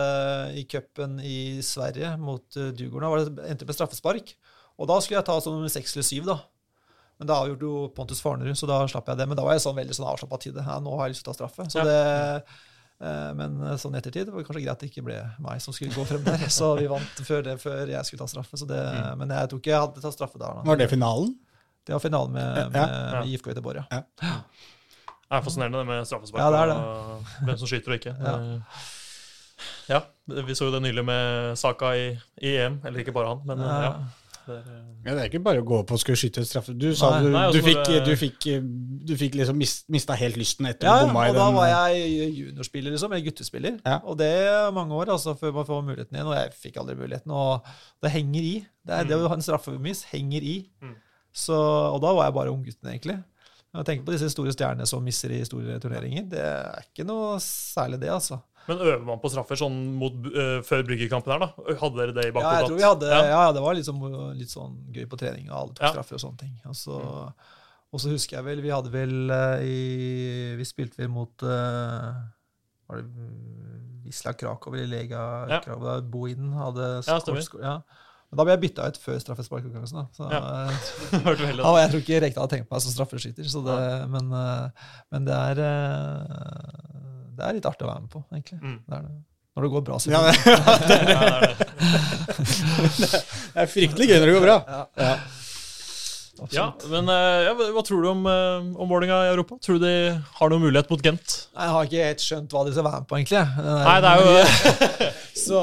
i 0.59 0.65
cupen 0.71 1.19
i 1.25 1.61
Sverige 1.63 2.15
mot 2.19 2.45
uh, 2.57 2.71
Djurgården, 2.73 3.07
da 3.07 3.11
var 3.13 3.25
det 3.25 3.51
endte 3.53 3.67
med 3.69 3.77
straffespark. 3.79 4.35
Og 4.79 4.87
da 4.91 5.01
skulle 5.03 5.19
jeg 5.21 5.27
ta 5.27 5.37
sånn 5.43 5.57
nummer 5.59 5.73
seks 5.73 5.95
eller 5.97 6.07
syv, 6.07 6.27
da. 6.31 6.39
Men 7.19 7.27
da 7.31 7.41
avgjorde 7.43 7.67
jo 7.67 7.79
Pontus 7.97 8.21
Farnerud, 8.23 8.55
så 8.59 8.67
da 8.71 8.81
slapp 8.87 9.09
jeg 9.11 9.19
det. 9.19 9.27
Men 9.27 9.37
da 9.39 9.43
var 9.47 9.57
jeg 9.57 9.65
sånn 9.65 9.75
veldig 9.79 9.97
sånn 9.99 10.07
avslappa 10.07 10.39
til 10.39 10.53
det. 10.55 10.63
Ja, 10.63 10.77
nå 10.83 10.93
har 10.99 11.09
jeg 11.09 11.17
lyst 11.17 11.25
til 11.27 11.33
å 11.33 11.35
ta 11.35 11.39
straffe. 11.41 11.67
Så 11.73 11.81
Ja. 11.83 11.85
det, 11.89 12.45
eh, 13.03 13.33
men 13.35 13.57
sånn 13.83 13.95
i 13.97 13.99
ettertid 13.99 14.31
var 14.31 14.39
det 14.39 14.47
kanskje 14.47 14.63
greit 14.63 14.71
at 14.77 14.85
det 14.85 14.91
ikke 14.93 15.03
ble 15.09 15.19
meg 15.43 15.61
som 15.65 15.75
skulle 15.75 15.91
gå 15.97 16.07
frem 16.07 16.23
der. 16.23 16.47
Så 16.59 16.77
vi 16.79 16.87
vant 16.87 17.23
før, 17.27 17.43
det, 17.43 17.57
før 17.59 17.91
jeg 17.91 18.05
skulle 18.07 18.23
ta 18.23 18.31
straffe. 18.31 18.55
Så 18.59 18.67
det, 18.71 18.79
Mm. 18.79 19.19
Men 19.19 19.35
jeg 19.35 19.51
tror 19.51 19.59
ikke 19.59 19.73
jeg 19.75 19.83
hadde 19.83 20.01
tatt 20.07 20.15
straffe 20.15 20.39
der. 20.39 20.55
Da. 20.61 20.63
Var 20.71 20.77
det 20.77 20.91
finalen? 20.95 21.35
Det 21.85 21.93
var 21.97 22.01
finalen 22.07 22.33
med, 22.33 22.57
Ja. 22.57 22.69
med, 22.69 22.83
Ja. 22.87 23.21
med 23.21 23.29
IFK 23.35 23.51
Göteborg, 23.51 23.83
ja. 23.91 24.03
Det 25.29 25.37
er 25.37 25.43
fascinerende 25.45 25.79
det 25.83 25.87
med 25.91 26.07
straffespark 26.09 26.41
Ja, 26.41 26.51
det 26.55 26.61
er 26.63 26.71
det. 26.73 26.77
og 26.77 27.49
hvem 27.49 27.59
som 27.61 27.69
skyter 27.69 27.93
og 27.93 27.99
ikke. 28.01 28.15
Ja. 28.29 28.37
Eh, 28.39 28.87
Ja, 29.89 29.99
vi 30.29 30.55
så 30.55 30.69
jo 30.69 30.73
det 30.75 30.83
nylig 30.85 31.03
med 31.05 31.57
Saka 31.59 31.91
i, 31.97 32.09
i 32.45 32.51
EM. 32.61 32.77
Eller 32.87 33.01
ikke 33.03 33.13
bare 33.17 33.31
han, 33.33 33.39
men 33.49 33.59
eh, 33.65 33.67
ja. 33.67 33.89
Ja. 33.89 33.93
Det 34.49 34.55
er, 34.55 34.67
eh, 34.73 34.85
Ja, 35.07 35.15
det 35.17 35.21
er 35.23 35.29
ikke 35.31 35.41
bare 35.45 35.61
å 35.63 35.65
gå 35.67 35.79
opp 35.83 35.91
og 35.97 35.99
skulle 36.01 36.17
skyte 36.21 36.45
straffe. 36.47 36.75
Du 36.79 36.87
sa 36.97 37.11
Nei. 37.15 37.23
du, 37.25 37.29
Nei, 37.33 37.41
du, 37.53 37.59
altså, 37.59 37.65
fikk, 37.67 37.81
det- 37.89 38.05
du, 38.07 38.13
fikk, 38.21 38.47
du 39.09 39.15
fikk 39.21 39.39
liksom 39.41 39.59
mist, 39.61 39.85
mista 39.93 40.17
helt 40.21 40.37
lysten 40.41 40.69
etter 40.71 40.89
Ja, 40.89 40.99
å 41.03 41.07
bomma 41.09 41.25
i 41.27 41.33
og 41.33 41.39
da 41.41 41.47
var 41.57 41.69
jeg 41.73 42.13
juniorspiller, 42.39 42.95
liksom. 42.95 43.13
Eller 43.13 43.25
guttespiller. 43.27 43.81
Ja. 43.85 43.99
Og 44.05 44.17
det 44.21 44.29
er 44.47 44.71
mange 44.77 44.95
år 45.01 45.13
altså, 45.17 45.35
før 45.41 45.53
man 45.59 45.67
får 45.69 45.83
muligheten 45.91 46.17
igjen. 46.21 46.31
Og 46.31 46.37
jeg 46.39 46.55
fikk 46.63 46.79
aldri 46.85 46.97
muligheten. 47.01 47.33
Og 47.35 47.73
det 48.05 48.13
henger 48.15 48.41
i. 48.53 48.55
Det, 48.87 48.95
er, 49.01 49.05
det 49.11 49.19
å 49.19 49.29
ha 49.33 49.41
en 49.41 49.45
straffemiss 49.45 50.05
henger 50.13 50.45
i. 50.45 50.57
Mm. 50.85 50.95
Så, 51.33 51.57
og 51.57 52.01
da 52.05 52.13
var 52.17 52.29
jeg 52.31 52.37
bare 52.39 52.53
unggutten, 52.55 52.89
egentlig. 52.93 53.19
Jeg 53.75 53.85
tenker 53.85 54.05
på 54.07 54.15
disse 54.15 54.31
store 54.33 54.53
stjernene 54.55 54.87
som 54.89 55.03
misser 55.05 55.33
i 55.37 55.43
store 55.45 55.77
turneringer. 55.83 56.25
Det 56.33 56.41
er 56.41 56.87
ikke 56.87 57.05
noe 57.07 57.37
særlig, 57.45 57.99
det, 58.01 58.09
altså. 58.15 58.41
Men 58.69 58.81
øver 58.85 59.05
man 59.05 59.21
på 59.21 59.31
straffer 59.33 59.57
sånn 59.61 59.77
mot, 59.97 60.13
uh, 60.33 60.59
før 60.67 60.83
bryggerkampen 60.89 61.33
her, 61.33 61.45
da? 61.45 61.77
Hadde 61.81 62.01
dere 62.01 62.15
det 62.17 62.25
i 62.29 62.33
Ja, 62.33 62.55
jeg 62.59 62.67
tror 62.69 62.77
vi 62.81 62.85
hadde, 62.85 63.09
Ja. 63.13 63.21
ja. 63.29 63.53
det 63.53 63.63
var 63.65 63.75
liksom, 63.79 64.01
litt 64.37 64.53
sånn 64.53 64.75
gøy 64.93 65.07
på 65.09 65.19
trening, 65.21 65.51
og 65.51 65.57
alle 65.61 65.75
tok 65.77 65.87
Ja. 65.87 65.93
straffer 65.95 66.19
og 66.19 66.21
sånne 66.25 66.39
ting. 66.43 66.55
Og 66.69 66.77
så, 66.77 66.97
og 67.93 68.01
så 68.03 68.11
husker 68.13 68.37
jeg 68.39 68.45
vel, 68.45 68.61
vi 68.65 68.73
hadde 68.73 68.91
vel 68.93 69.31
eh, 69.31 69.63
i 69.65 70.57
Vi 70.61 70.65
spilte 70.69 70.99
vel 71.01 71.09
mot 71.09 71.33
uh, 71.45 72.13
Var 72.89 73.01
det 73.01 73.09
Isla 74.09 74.33
Wisla 74.33 74.33
Krakow 74.41 74.75
eller 74.75 74.87
Lega 74.89 75.23
Ja. 75.49 75.61
Krakow? 75.65 76.01
Bohinen 76.09 76.53
hadde 76.57 77.03
skåret- 77.05 77.61
ja. 77.63 77.83
Men 78.29 78.37
da 78.41 78.45
ble 78.45 78.53
jeg 78.57 78.61
bytta 78.67 78.89
ut 78.93 78.99
før 79.01 79.21
straffesparkkonkurransen. 79.23 80.09
Så, 80.13 80.27
Ja. 80.29 80.41
eh, 80.69 80.73
ja, 81.17 81.71
jeg 81.81 81.91
tror 81.95 82.03
ikke 82.03 82.21
Rekdal 82.27 82.43
hadde 82.45 82.53
tenkt 82.57 82.69
på 82.69 82.77
meg 82.77 82.83
som 82.85 82.93
straffeskyter, 82.93 83.47
så 83.49 83.63
det, 83.65 83.79
men, 84.13 84.29
eh, 84.37 84.91
men 85.15 85.25
det 85.29 85.39
er 85.39 85.63
eh, 85.65 86.77
Det 87.39 87.47
er 87.47 87.57
litt 87.57 87.69
artig 87.71 87.87
å 87.87 87.93
være 87.93 88.03
med 88.05 88.11
på, 88.13 88.21
egentlig. 88.35 88.59
Mm. 88.61 88.79
Det 88.85 88.99
er 88.99 89.03
det. 89.09 89.17
Når 89.59 89.65
det 89.65 89.71
går 89.73 89.83
bra. 89.89 89.97
Ja, 90.07 90.21
selvfølgelig. 90.23 90.45
det, 90.87 90.99
Ja, 91.15 91.19
det 91.19 91.29
er 91.29 91.41
det. 91.49 91.57
det 93.55 93.63
er 93.65 93.71
fryktelig 93.73 94.07
gøy 94.11 94.19
når 94.21 94.27
det 94.31 94.35
går 94.37 94.45
bra. 94.49 94.59
Ja. 94.99 95.13
Ja, 96.55 96.67
men 96.93 97.09
eh, 97.13 97.39
ja, 97.49 97.55
hva 97.59 97.67
hva 97.75 97.83
tror 97.87 98.03
du 98.05 98.09
om, 98.11 98.21
uh, 98.29 98.69
om 98.81 98.91
Vålerenga 98.91 99.19
i 99.27 99.31
Europa? 99.33 99.57
Tror 99.65 99.79
du 99.81 99.85
de 99.87 99.93
har 100.39 100.53
noen 100.53 100.63
mulighet 100.67 100.91
mot 100.93 101.03
Gent? 101.03 101.35
Jeg 101.55 101.73
har 101.75 101.89
ikke 101.89 102.05
helt 102.09 102.25
skjønt 102.25 102.55
hva 102.55 102.63
de 102.69 102.75
skal 102.77 102.87
være 102.87 103.01
med 103.03 103.09
på, 103.11 103.19
egentlig. 103.19 103.43
Nei, 103.65 103.97
det 104.05 104.13
er 104.13 104.23
jo 104.23 105.09
Så 105.49 105.63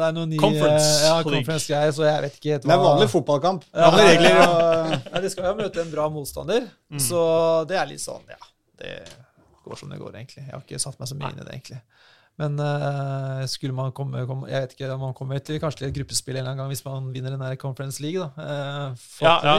det 0.00 0.06
er 0.08 0.16
noen 0.16 0.30
nye 0.34 0.40
Conference 0.42 0.88
ja, 1.04 1.14
conference-greier, 1.26 1.92
så 1.96 2.06
jeg 2.06 2.24
vet 2.26 2.38
ikke 2.38 2.52
helt 2.54 2.66
Det 2.68 2.74
er 2.76 2.82
vanlig 2.84 3.10
fotballkamp. 3.12 3.64
Ja, 3.74 3.90
regler. 3.96 4.40
Og, 4.44 4.94
Nei, 5.14 5.22
De 5.24 5.32
skal 5.32 5.48
jo 5.50 5.54
møte 5.60 5.84
en 5.84 5.92
bra 5.94 6.08
motstander, 6.12 6.70
Mm. 6.94 7.00
så 7.02 7.20
det 7.66 7.74
er 7.80 7.88
litt 7.90 8.02
sånn, 8.02 8.22
ja 8.30 8.36
Det 8.78 8.90
går 9.64 9.78
som 9.80 9.88
det 9.90 9.96
går, 9.98 10.12
egentlig. 10.20 10.44
Jeg 10.44 10.52
har 10.52 10.60
ikke 10.62 10.78
satt 10.78 10.98
meg 11.00 11.08
så 11.10 11.16
mye 11.18 11.30
inn 11.32 11.40
i 11.40 11.46
det, 11.46 11.54
egentlig. 11.56 11.78
Men 12.40 12.58
uh, 12.58 13.44
skulle 13.46 13.74
man 13.76 13.92
komme, 13.94 14.24
komme 14.26 14.48
Jeg 14.50 14.64
vet 14.64 14.72
ikke 14.74 14.88
om 14.96 15.04
man 15.06 15.14
kommer 15.14 15.38
til 15.38 15.60
kanskje 15.62 15.84
til 15.84 15.88
et 15.92 15.98
gruppespill 16.00 16.34
en 16.34 16.40
eller 16.40 16.50
annen 16.50 16.64
gang 16.64 16.72
hvis 16.72 16.84
man 16.86 17.12
vinner 17.14 17.36
en 17.36 17.56
Conference 17.60 18.02
League. 18.02 18.18
da, 18.18 18.90
uh, 18.90 19.06
ja, 19.22 19.38
ja. 19.44 19.58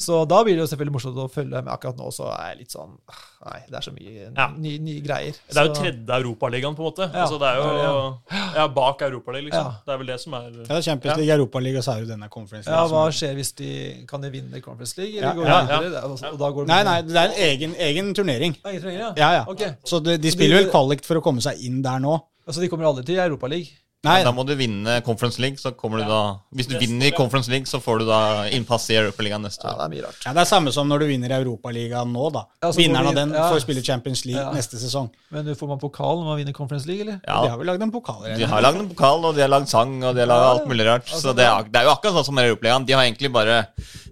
Så 0.00 0.22
da 0.24 0.38
blir 0.44 0.56
det 0.56 0.64
jo 0.64 0.68
selvfølgelig 0.70 0.94
morsomt 0.94 1.18
å 1.20 1.26
følge 1.28 1.60
med. 1.60 1.68
Akkurat 1.74 1.98
nå 2.00 2.08
så 2.14 2.30
er 2.32 2.54
jeg 2.54 2.62
litt 2.64 2.72
sånn 2.74 2.96
Nei, 3.40 3.58
det 3.70 3.76
er 3.78 3.84
så 3.86 3.92
mye 3.94 4.26
Ja. 4.36 4.46
nye, 4.52 4.78
nye 4.84 5.00
greier. 5.00 5.36
Det 5.48 5.56
er 5.56 5.68
jo 5.68 5.72
tredje 5.76 6.16
Europaligaen, 6.18 6.74
på 6.76 6.82
en 6.82 6.88
måte. 6.90 7.06
Ja, 7.08 7.22
altså, 7.24 7.38
det 7.40 7.48
er 7.48 7.56
jo 7.56 8.40
ja, 8.58 8.66
bak 8.68 9.00
Europaligaen, 9.06 9.46
liksom. 9.48 9.70
Ja. 9.70 9.78
Det 9.86 9.94
er 9.94 10.00
vel 10.02 10.10
det 10.12 10.18
som 10.20 10.34
er 10.36 10.42
ja, 10.50 10.64
det 10.66 10.76
er 10.76 10.84
Champions 10.84 11.16
League, 11.16 11.36
Europaliga, 11.36 11.80
og 11.80 11.86
så 11.86 11.94
er 11.94 12.04
det 12.04 12.10
denne 12.12 12.28
conference 12.32 12.68
Ja, 12.68 12.82
League 12.82 12.92
Hva 12.92 13.14
skjer 13.16 13.38
hvis 13.38 13.52
de 13.60 13.70
Kan 14.10 14.24
de 14.26 14.30
vinne 14.34 14.60
Conference 14.64 15.00
League? 15.00 15.16
Eller 15.16 15.38
går 15.38 15.48
ja, 15.48 15.60
de 15.60 15.72
ja. 15.72 15.78
videre? 15.86 15.92
Det 15.92 16.02
er- 16.02 16.10
Og, 16.10 16.34
og 16.34 16.42
da 16.42 16.50
går 16.58 16.66
de 16.66 16.72
Nei, 16.74 16.80
nei, 16.90 16.96
det 17.06 17.16
er 17.16 17.30
en 17.30 17.38
egen, 17.48 17.76
egen 17.88 18.12
turnering. 18.14 18.56
Egen 18.60 18.82
turnering, 18.82 19.00
ja. 19.00 19.10
Ja, 19.16 19.30
ja. 19.38 19.44
Okay. 19.48 19.72
Så 19.84 20.02
de, 20.04 20.18
de 20.20 20.34
spiller 20.36 20.60
vel 20.60 20.70
kvalik 20.74 21.04
for 21.08 21.20
å 21.20 21.24
komme 21.24 21.40
seg 21.44 21.64
inn 21.64 21.80
der 21.86 21.99
nå. 22.00 22.16
Altså, 22.46 22.60
de 22.64 22.68
kommer 22.72 22.88
aldri 22.90 23.04
til 23.06 23.20
Europaligaen. 23.22 23.76
Nei, 24.02 24.22
Da 24.24 24.30
må 24.32 24.46
du 24.48 24.54
vinne 24.56 25.02
Conference 25.04 25.36
League, 25.42 25.58
så 25.60 25.74
kommer 25.76 26.00
du 26.00 26.06
da 26.08 26.38
Hvis 26.56 26.66
du 26.70 26.78
vinner 26.80 27.10
i 27.10 27.12
Conference 27.12 27.50
League, 27.52 27.66
så 27.68 27.76
får 27.84 27.98
du 28.00 28.04
da 28.08 28.20
innpass 28.48 28.86
i 28.88 28.94
Europaligaen 28.96 29.42
neste 29.44 29.66
Ja, 29.66 29.74
år. 29.74 29.76
det 29.76 29.84
er 29.84 29.90
mye 29.92 30.04
rart. 30.06 30.22
ja, 30.24 30.32
det 30.32 30.40
er 30.40 30.48
samme 30.48 30.72
som 30.72 30.88
når 30.88 31.00
du 31.00 31.06
vinner 31.10 31.34
Europaligaen 31.36 32.08
nå, 32.10 32.30
da. 32.32 32.46
Ja, 32.64 32.70
Vinneren 32.72 33.10
av 33.10 33.14
den 33.18 33.34
ja. 33.36 33.50
får 33.52 33.60
spille 33.60 33.82
Champions 33.84 34.24
League 34.24 34.40
Ja. 34.40 34.54
neste 34.56 34.80
sesong. 34.80 35.10
Men 35.30 35.44
får 35.54 35.68
man 35.68 35.78
pokal 35.78 36.16
når 36.16 36.24
man 36.30 36.38
vinner 36.40 36.56
Conference 36.56 36.88
League, 36.88 37.02
eller? 37.04 37.20
De 37.26 37.48
har 37.52 37.58
vel 37.60 37.66
lagd 37.66 37.82
en 37.82 37.92
pokal? 37.92 38.24
De 38.38 38.46
har 38.54 38.62
lagd 38.64 38.80
en 38.80 38.88
pokal, 38.88 39.24
og 39.26 39.34
de 39.36 39.42
har 39.44 39.48
lagd 39.52 39.68
sang, 39.68 39.92
og 40.02 40.14
de 40.16 40.20
har 40.24 40.30
lagd 40.32 40.46
alt 40.48 40.66
mulig 40.72 40.86
rart. 40.88 41.04
altså, 41.04 41.20
Så 41.20 41.36
det 41.36 41.44
er, 41.44 41.62
det 41.68 41.76
er 41.82 41.84
jo 41.84 41.90
akkurat 41.92 42.14
sånn 42.22 42.24
som 42.32 42.38
Europaligaen. 42.38 42.86
De 42.86 42.92
har 42.96 43.04
egentlig 43.04 43.30
bare 43.36 43.66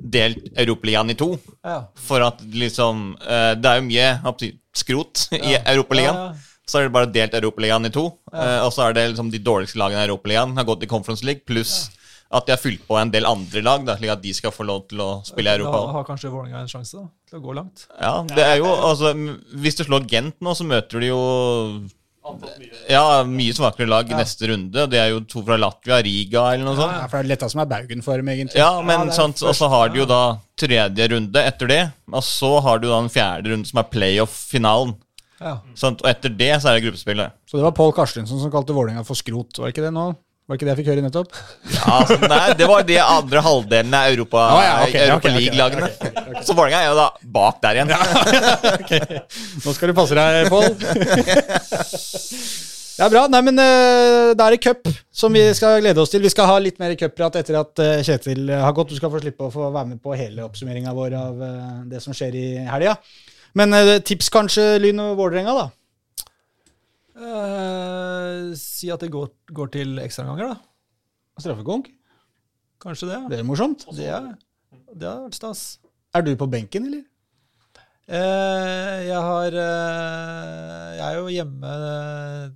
delt 0.05 0.53
Europaligaen 0.55 1.11
i 1.11 1.15
to. 1.15 1.31
Ja. 1.65 1.87
For 1.97 2.21
at 2.29 2.45
liksom 2.45 3.17
eh, 3.25 3.55
Det 3.57 3.65
er 3.73 3.81
jo 3.81 3.89
mye 3.89 4.53
skrot 4.77 5.29
i 5.33 5.55
Ja. 5.57 5.63
Europaligaen. 5.65 6.37
Ja, 6.69 6.71
ja. 6.71 6.73
Så 6.73 6.79
er 6.79 6.89
det 6.89 6.93
bare 6.93 7.13
delt 7.13 7.35
Europaligaen 7.35 7.87
i 7.89 7.91
to. 7.91 8.11
Ja. 8.33 8.43
eh, 8.45 8.65
og 8.67 8.73
så 8.77 8.89
er 8.89 8.93
det 8.99 9.09
liksom 9.11 9.31
de 9.33 9.39
dårligste 9.41 9.81
lagene 9.81 10.05
i 10.05 10.09
Europaligaen 10.11 10.57
har 10.57 10.65
gått 10.69 10.85
i 10.85 10.91
Conference 10.91 11.25
League, 11.25 11.43
pluss 11.49 11.89
at 12.29 12.45
de 12.45 12.53
har 12.53 12.59
fylt 12.61 12.83
på 12.85 12.97
en 13.01 13.09
del 13.09 13.25
andre 13.25 13.63
lag, 13.65 13.85
da, 13.89 13.95
slik 13.97 14.11
at 14.13 14.21
de 14.21 14.35
skal 14.37 14.53
få 14.53 14.67
lov 14.69 14.83
til 14.91 15.01
å 15.01 15.23
spille 15.25 15.49
i 15.49 15.57
Da 15.57 15.63
Europa. 15.65 15.93
har 15.95 16.05
kanskje 16.05 16.29
Vålerenga 16.29 16.61
en 16.61 16.69
sjanse 16.69 16.99
da, 16.99 17.07
til 17.31 17.39
å 17.39 17.41
gå 17.41 17.55
langt. 17.57 17.87
Ja, 17.97 18.11
det 18.29 18.45
er 18.45 18.59
jo, 18.61 18.67
altså, 18.69 19.15
Hvis 19.57 19.79
du 19.79 19.85
slår 19.87 20.05
Gent 20.11 20.37
nå, 20.45 20.53
så 20.53 20.67
møter 20.69 21.01
du 21.01 21.07
jo 21.09 21.23
Ja, 22.91 23.23
mye 23.25 23.55
svakere 23.57 23.89
lag 23.89 24.11
i 24.11 24.13
neste 24.19 24.51
runde. 24.51 24.85
Det 24.93 24.99
er 25.01 25.09
jo 25.15 25.23
to 25.25 25.41
fra 25.47 25.57
Latvia, 25.57 26.03
Riga 26.05 26.43
eller 26.53 26.67
noe 26.69 26.77
sånt. 26.77 26.93
Ja, 26.93 27.07
for 27.09 27.17
det 27.17 27.25
er 27.25 27.31
letta 27.33 27.49
som 27.49 27.63
er 27.65 27.71
baugen 27.71 28.05
for 28.05 28.21
dem, 28.21 28.29
egentlig. 28.29 28.61
Ja, 28.61 28.83
men 28.85 29.09
er 29.09 29.17
sant, 29.17 29.41
og 29.41 29.57
så 29.57 29.71
har 29.73 29.89
de 29.89 30.03
jo 30.03 30.05
da 30.05 30.37
tredje 30.61 31.09
runde 31.15 31.41
etter 31.49 31.71
det. 31.73 31.83
Og 32.13 32.21
så 32.29 32.59
har 32.61 32.83
du 32.83 32.91
da 32.91 32.99
den 33.01 33.09
fjerde 33.09 33.55
runde, 33.55 33.71
som 33.71 33.81
er 33.81 33.89
playoff-finalen. 33.89 34.99
Ja. 35.39 35.61
Sånt, 35.79 36.01
Og 36.03 36.09
etter 36.11 36.31
det 36.35 36.51
så 36.63 36.69
er 36.71 36.75
det 36.79 36.85
gruppespillet. 36.89 37.29
Så 37.47 37.53
det 37.59 37.65
var 37.67 37.75
Pål 37.77 37.93
Karstensen 37.97 38.39
som 38.41 38.51
kalte 38.53 38.75
Vålerenga 38.77 39.05
for 39.07 39.17
skrot, 39.19 39.53
var 39.63 39.69
ikke 39.73 39.85
det 39.87 39.93
nå? 39.95 40.07
Var 40.49 40.55
ikke 40.57 40.65
det 40.65 40.73
jeg 40.73 40.79
fikk 40.81 40.91
høre 40.95 41.05
nettopp? 41.05 41.31
Ja, 41.77 41.83
altså, 42.01 42.17
nei, 42.25 42.47
det 42.59 42.67
var 42.71 42.81
de 42.89 42.97
andre 43.05 43.39
halvdelen 43.45 43.95
av 43.95 44.05
Europa, 44.15 44.39
ah, 44.45 44.63
ja, 44.65 44.75
okay, 44.87 45.01
Europa 45.05 45.19
okay, 45.21 45.31
ok, 45.31 45.35
League-lagene. 45.43 45.89
ok, 45.93 46.03
ok, 46.25 46.29
Så 46.49 46.53
Vålerenga 46.57 46.81
er 46.81 46.87
jo 46.89 46.99
da 46.99 47.09
bak 47.39 47.57
der 47.65 47.73
igjen. 47.79 47.91
Nå 49.67 49.71
skal 49.77 49.89
du 49.93 49.97
passe 49.99 50.15
deg, 50.19 50.33
Pål. 50.53 50.69
Det 52.99 53.05
er 53.07 53.13
bra. 53.13 53.21
Nei, 53.31 53.39
men 53.47 53.55
eh, 53.63 54.33
da 54.35 54.49
er 54.49 54.53
det 54.57 54.65
cup 54.65 54.89
som 55.15 55.31
vi 55.31 55.39
skal 55.55 55.79
glede 55.79 56.03
oss 56.03 56.11
til. 56.11 56.19
Vi 56.25 56.33
skal 56.33 56.49
ha 56.51 56.57
litt 56.59 56.81
mer 56.83 56.97
cupprat 56.99 57.37
etter 57.39 57.55
at 57.61 57.79
eh, 57.85 58.01
Kjetil 58.03 58.49
har 58.51 58.75
gått. 58.75 58.91
Du 58.91 58.99
skal 58.99 59.13
få 59.13 59.21
slippe 59.23 59.47
å 59.47 59.53
få 59.55 59.69
være 59.71 59.87
med 59.93 60.01
på 60.03 60.17
hele 60.19 60.43
oppsummeringa 60.43 60.91
vår 60.97 61.13
av 61.15 61.39
eh, 61.47 61.77
det 61.93 62.01
som 62.03 62.11
skjer 62.17 62.35
i 62.35 62.47
helga. 62.67 62.97
Men 63.59 63.75
eh, 63.75 63.99
tips 64.07 64.31
kanskje 64.35 64.65
Lyn 64.83 65.03
og 65.03 65.17
Vålerenga, 65.19 65.55
da? 65.57 65.67
Eh, 67.19 68.55
si 68.59 68.91
at 68.95 69.03
det 69.03 69.11
går, 69.11 69.31
går 69.55 69.73
til 69.75 69.99
ekstraomganger, 70.05 70.55
da. 70.55 71.43
Straffekonk? 71.43 71.91
Kanskje 72.83 73.11
det. 73.11 73.21
Det 73.33 73.39
er 73.41 73.47
morsomt. 73.47 73.87
Det, 73.95 74.07
er, 74.07 74.33
det 74.95 75.09
har 75.09 75.25
vært 75.25 75.39
stas. 75.39 75.63
Er 76.15 76.23
du 76.27 76.35
på 76.39 76.47
benken, 76.51 76.87
eller? 76.91 77.07
Eh, 78.09 78.95
jeg 79.05 79.21
har 79.21 79.53
eh, 79.53 80.93
Jeg 80.97 81.03
er 81.05 81.17
jo 81.19 81.27
hjemme 81.29 81.73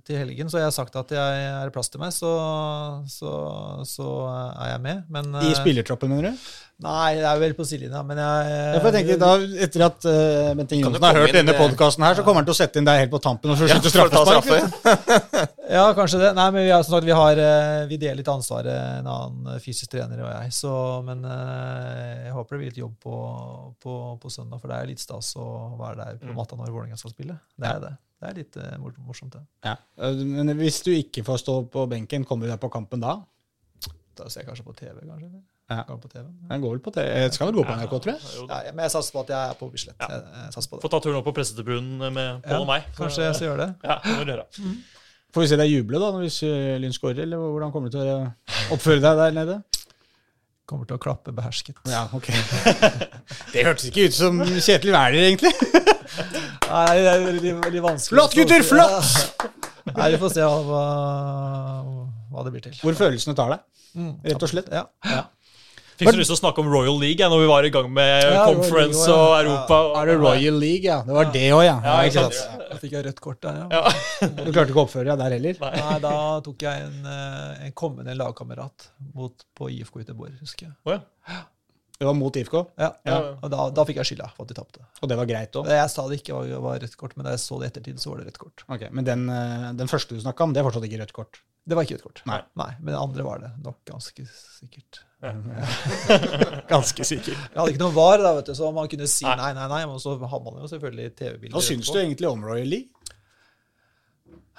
til 0.07 0.17
helgen, 0.17 0.49
så 0.49 0.57
jeg 0.57 0.65
har 0.65 0.73
sagt 0.73 0.95
at 0.97 1.11
jeg 1.13 1.43
er 1.45 1.73
plass 1.75 1.91
til 1.93 2.01
meg, 2.01 2.15
så, 2.15 2.31
så, 3.11 3.33
så 3.85 4.07
er 4.31 4.71
jeg 4.73 4.81
med. 4.87 5.03
Men 5.13 5.35
I 5.43 5.53
spillertroppen, 5.59 6.09
mener 6.15 6.31
du? 6.31 6.47
Nei, 6.83 7.13
det 7.15 7.27
er 7.29 7.37
vel 7.39 7.53
på 7.55 7.63
sidelinja, 7.67 8.01
men 8.03 8.17
jeg 8.17 8.47
Ja, 8.49 8.79
jeg 8.81 8.93
tenker 8.95 9.19
da, 9.21 9.27
Etter 9.65 9.83
at 9.85 10.05
uh, 10.09 10.53
Bente 10.57 10.75
Johnsen 10.75 11.05
har 11.05 11.19
hørt 11.21 11.29
inn 11.29 11.37
denne 11.37 11.53
det- 11.53 11.61
podkasten 11.61 12.03
her, 12.03 12.15
så 12.17 12.23
kommer 12.25 12.41
han 12.41 12.47
til 12.49 12.55
å 12.55 12.57
sette 12.57 12.81
inn 12.81 12.87
deg 12.89 12.97
helt 13.03 13.11
på 13.13 13.21
tampen 13.23 13.53
og 13.53 13.59
så 13.59 13.69
Ja, 13.69 13.77
skyte 13.77 13.91
for 13.93 14.09
straffespark. 14.09 14.73
straffe. 14.81 15.43
Ja, 15.73 15.85
kanskje 15.95 16.19
det. 16.19 16.31
Nei, 16.35 16.47
men 16.51 16.65
vi, 16.65 16.71
har, 16.73 16.83
sagt, 16.83 17.05
vi, 17.07 17.13
har, 17.15 17.39
eh, 17.39 17.85
vi 17.89 17.97
deler 17.97 18.19
litt 18.19 18.27
ansvaret, 18.29 18.73
en 18.99 19.07
annen 19.09 19.61
fysisk 19.63 19.89
trener 19.93 20.19
og 20.25 20.27
jeg. 20.27 20.51
Så, 20.53 20.73
men 21.07 21.23
uh, 21.23 22.25
jeg 22.27 22.33
håper 22.35 22.57
det 22.57 22.59
blir 22.59 22.69
litt 22.73 22.81
jobb 22.81 22.97
på, 23.01 23.15
på, 23.81 23.95
på 24.21 24.33
søndag, 24.33 24.59
for 24.61 24.69
det 24.73 24.81
er 24.81 24.91
litt 24.91 25.01
stas 25.01 25.31
å 25.39 25.47
være 25.79 26.03
der 26.03 26.19
på 26.25 26.35
matta 26.35 26.59
når 26.59 26.73
Vålerenga 26.73 26.99
skal 26.99 27.15
spille. 27.15 27.37
Det 27.55 27.69
er 27.69 27.79
det. 27.85 27.93
Det 28.19 28.29
er 28.29 28.37
litt 28.41 28.59
uh, 28.59 28.91
morsomt, 29.07 29.37
det. 29.37 29.41
Ja. 29.65 29.77
Men 30.19 30.51
hvis 30.59 30.81
du 30.85 30.91
ikke 30.97 31.23
får 31.25 31.41
stå 31.45 31.57
på 31.73 31.87
benken, 31.95 32.27
kommer 32.27 32.45
du 32.49 32.53
deg 32.53 32.61
på 32.61 32.69
kampen 32.73 33.01
da? 33.01 33.17
Da 34.19 34.27
ser 34.29 34.43
jeg 34.43 34.51
kanskje 34.51 34.67
på 34.67 34.75
TV, 34.77 34.99
kanskje. 35.07 35.31
Ja. 35.71 35.83
Går 35.87 35.99
på 36.03 36.09
TV. 36.11 36.23
Den 36.49 36.61
går 36.61 36.73
vel 36.75 36.81
på 36.83 36.91
TV. 36.93 37.05
Jeg 37.23 37.33
skal 37.33 37.49
vel 37.49 37.55
gå 37.55 37.63
på 37.67 37.75
NRK, 37.79 37.93
tror 38.03 38.11
jeg. 38.11 38.47
Ja, 38.49 38.73
men 38.75 38.83
jeg 38.83 38.91
satser 38.93 39.15
på 39.15 39.21
at 39.23 39.31
jeg 39.33 39.51
er 39.53 39.59
på 39.59 39.69
Bislett. 39.71 40.03
Ja. 40.03 40.49
Få 40.83 40.91
ta 40.91 40.99
turen 40.99 41.19
opp 41.21 41.27
på 41.29 41.33
pressetribunen 41.37 42.03
med 42.13 42.43
Pål 42.45 42.65
og 42.65 42.67
meg. 42.69 42.89
Kanskje 42.97 43.29
jeg 43.29 43.37
skal 43.39 43.47
gjøre 43.51 43.67
det. 43.67 43.69
Ja, 43.87 43.99
det 44.27 44.37
du. 44.41 44.73
Får 45.33 45.45
vi 45.45 45.49
se 45.49 45.57
deg 45.57 45.71
juble 45.71 45.97
da, 46.03 46.11
hvis 46.21 46.41
uh, 46.45 46.75
Lyn 46.83 46.93
skårer, 46.93 47.23
eller 47.23 47.39
hvordan 47.41 47.71
kommer 47.73 47.89
du 47.89 47.95
til 47.95 48.05
å 48.11 48.17
oppføre 48.75 49.01
deg 49.01 49.17
der 49.17 49.33
nede? 49.39 49.55
Kommer 50.69 50.85
til 50.87 50.99
å 50.99 51.01
klappe 51.01 51.33
behersket. 51.35 51.79
Ja, 51.89 52.03
ok. 52.13 52.29
Det 53.53 53.65
hørtes 53.65 53.87
ikke 53.89 54.05
ut 54.11 54.15
som 54.15 54.37
Kjetil 54.45 54.93
Wæler, 54.93 55.25
egentlig. 55.31 55.51
Nei, 56.69 56.85
det 57.01 57.09
er 57.09 57.25
veldig, 57.25 57.55
veldig 57.65 57.83
vanskelig. 57.83 58.13
Flott, 58.19 58.37
gutter, 58.37 58.63
flott! 58.67 59.47
Nei, 59.89 60.11
vi 60.13 60.19
får 60.21 60.35
se 60.37 60.45
hva, 60.45 60.83
hva 62.31 62.45
det 62.45 62.53
blir 62.53 62.63
til. 62.67 62.77
Hvor 62.83 62.95
følelsene 63.01 63.37
tar 63.37 63.55
deg, 63.55 63.69
Mm, 63.93 64.13
rett 64.25 64.41
og 64.41 64.49
slett. 64.49 64.71
Ja. 64.73 64.87
Fikk 65.99 66.09
så 66.09 66.17
lyst 66.17 66.31
til 66.31 66.35
å 66.35 66.39
snakke 66.41 66.63
om 66.63 66.69
Royal 66.73 66.95
League 66.99 67.21
ja, 67.21 67.27
når 67.29 67.43
vi 67.43 67.47
var 67.51 67.67
i 67.67 67.69
gang 67.73 67.89
med 67.93 68.23
Ja, 68.25 68.45
conference 68.49 69.03
League, 69.05 69.13
og. 69.13 69.33
Europa. 69.45 69.77
og- 69.91 69.97
Er 70.01 70.05
det 70.11 70.15
Royal 70.23 70.57
League, 70.59 70.83
ja? 70.89 71.01
Det 71.05 71.13
var 71.13 71.31
det 71.31 71.43
òg, 71.53 71.63
ja. 71.67 71.75
Ja, 71.85 71.95
ikke 72.09 72.23
sant. 72.31 72.59
Da 72.71 72.77
fikk 72.81 72.91
jeg 72.97 73.05
rødt 73.05 73.19
kort 73.21 73.41
der, 73.45 73.59
ja. 73.61 73.67
Ja. 73.69 74.27
Du 74.43 74.51
klarte 74.51 74.69
ikke 74.73 74.81
å 74.81 74.87
oppføre 74.87 75.05
deg 75.11 75.17
der 75.21 75.35
heller? 75.37 75.55
Nei, 75.61 75.99
da 76.07 76.13
tok 76.41 76.65
jeg 76.65 76.87
en, 76.87 77.05
eh, 77.05 77.65
en 77.67 77.71
kommende 77.77 78.15
lagkamerat 78.17 78.87
mot, 79.13 79.33
på 79.55 79.69
IFK 79.69 80.01
Göteborg, 80.03 80.33
husker 80.41 80.67
jeg. 80.67 80.73
Oh, 80.85 80.97
ja. 80.97 81.41
Det 81.99 82.07
var 82.09 82.15
mot 82.17 82.35
IFK, 82.35 82.55
Ja, 82.81 82.89
Ja. 83.05 83.17
Og 83.41 83.51
da, 83.53 83.69
da 83.69 83.85
fikk 83.85 83.99
jeg 84.01 84.09
skylda 84.11 84.31
for 84.33 84.43
at 84.47 84.49
de 84.51 84.57
tapte. 84.57 84.81
og 85.01 85.09
det 85.09 85.17
var 85.19 85.27
greit 85.29 85.55
òg. 85.59 85.69
Jeg 85.69 85.89
sa 85.93 86.07
det 86.09 86.19
ikke 86.21 86.33
var, 86.35 86.49
var 86.65 86.79
rødt 86.83 86.97
kort, 86.99 87.15
men 87.15 87.27
da 87.27 87.35
jeg 87.35 87.43
så 87.45 87.59
det 87.61 87.69
i 87.69 87.71
ettertid, 87.71 88.01
så 88.01 88.11
var 88.11 88.19
det 88.21 88.27
rødt 88.31 88.41
kort. 88.41 88.65
Ok, 88.67 88.87
men 88.91 89.05
den, 89.07 89.27
uh, 89.29 89.69
den 89.77 89.87
første 89.91 90.17
du 90.17 90.21
snakka 90.23 90.43
om, 90.47 90.53
det 90.55 90.63
er 90.63 90.67
fortsatt 90.67 90.87
ikke 90.89 90.99
rødt 91.03 91.13
kort. 91.15 91.39
Det 91.63 91.77
var 91.77 91.85
ikke 91.85 91.95
rødt 91.99 92.07
kort. 92.09 92.23
Nei. 92.27 92.41
Nei. 92.59 92.71
Men 92.81 92.91
den 92.95 92.99
andre 92.99 93.23
var 93.23 93.39
det 93.45 93.51
nok 93.63 93.77
ganske 93.87 94.25
sikkert. 94.27 95.03
Ganske 96.73 97.05
sikker. 97.07 97.31
Jeg 97.37 97.55
hadde 97.55 97.71
ikke 97.71 97.83
noe 97.85 97.95
var, 97.95 98.17
da, 98.19 98.33
vet 98.35 98.49
du, 98.49 98.55
så 98.57 98.71
man 98.75 98.89
kunne 98.91 99.07
si 99.07 99.23
Nei. 99.23 99.53
nei, 99.55 99.67
nei. 99.71 99.83
Men 99.87 100.01
så 100.03 100.17
har 100.19 100.41
man 100.43 100.59
jo 100.59 100.67
selvfølgelig 100.71 101.13
TV-bilder. 101.19 101.55
Hva 101.55 101.63
syns 101.63 101.91
du 101.91 101.99
egentlig 102.01 102.27
om 102.29 102.43
Royal 102.43 102.67
League? 102.67 102.89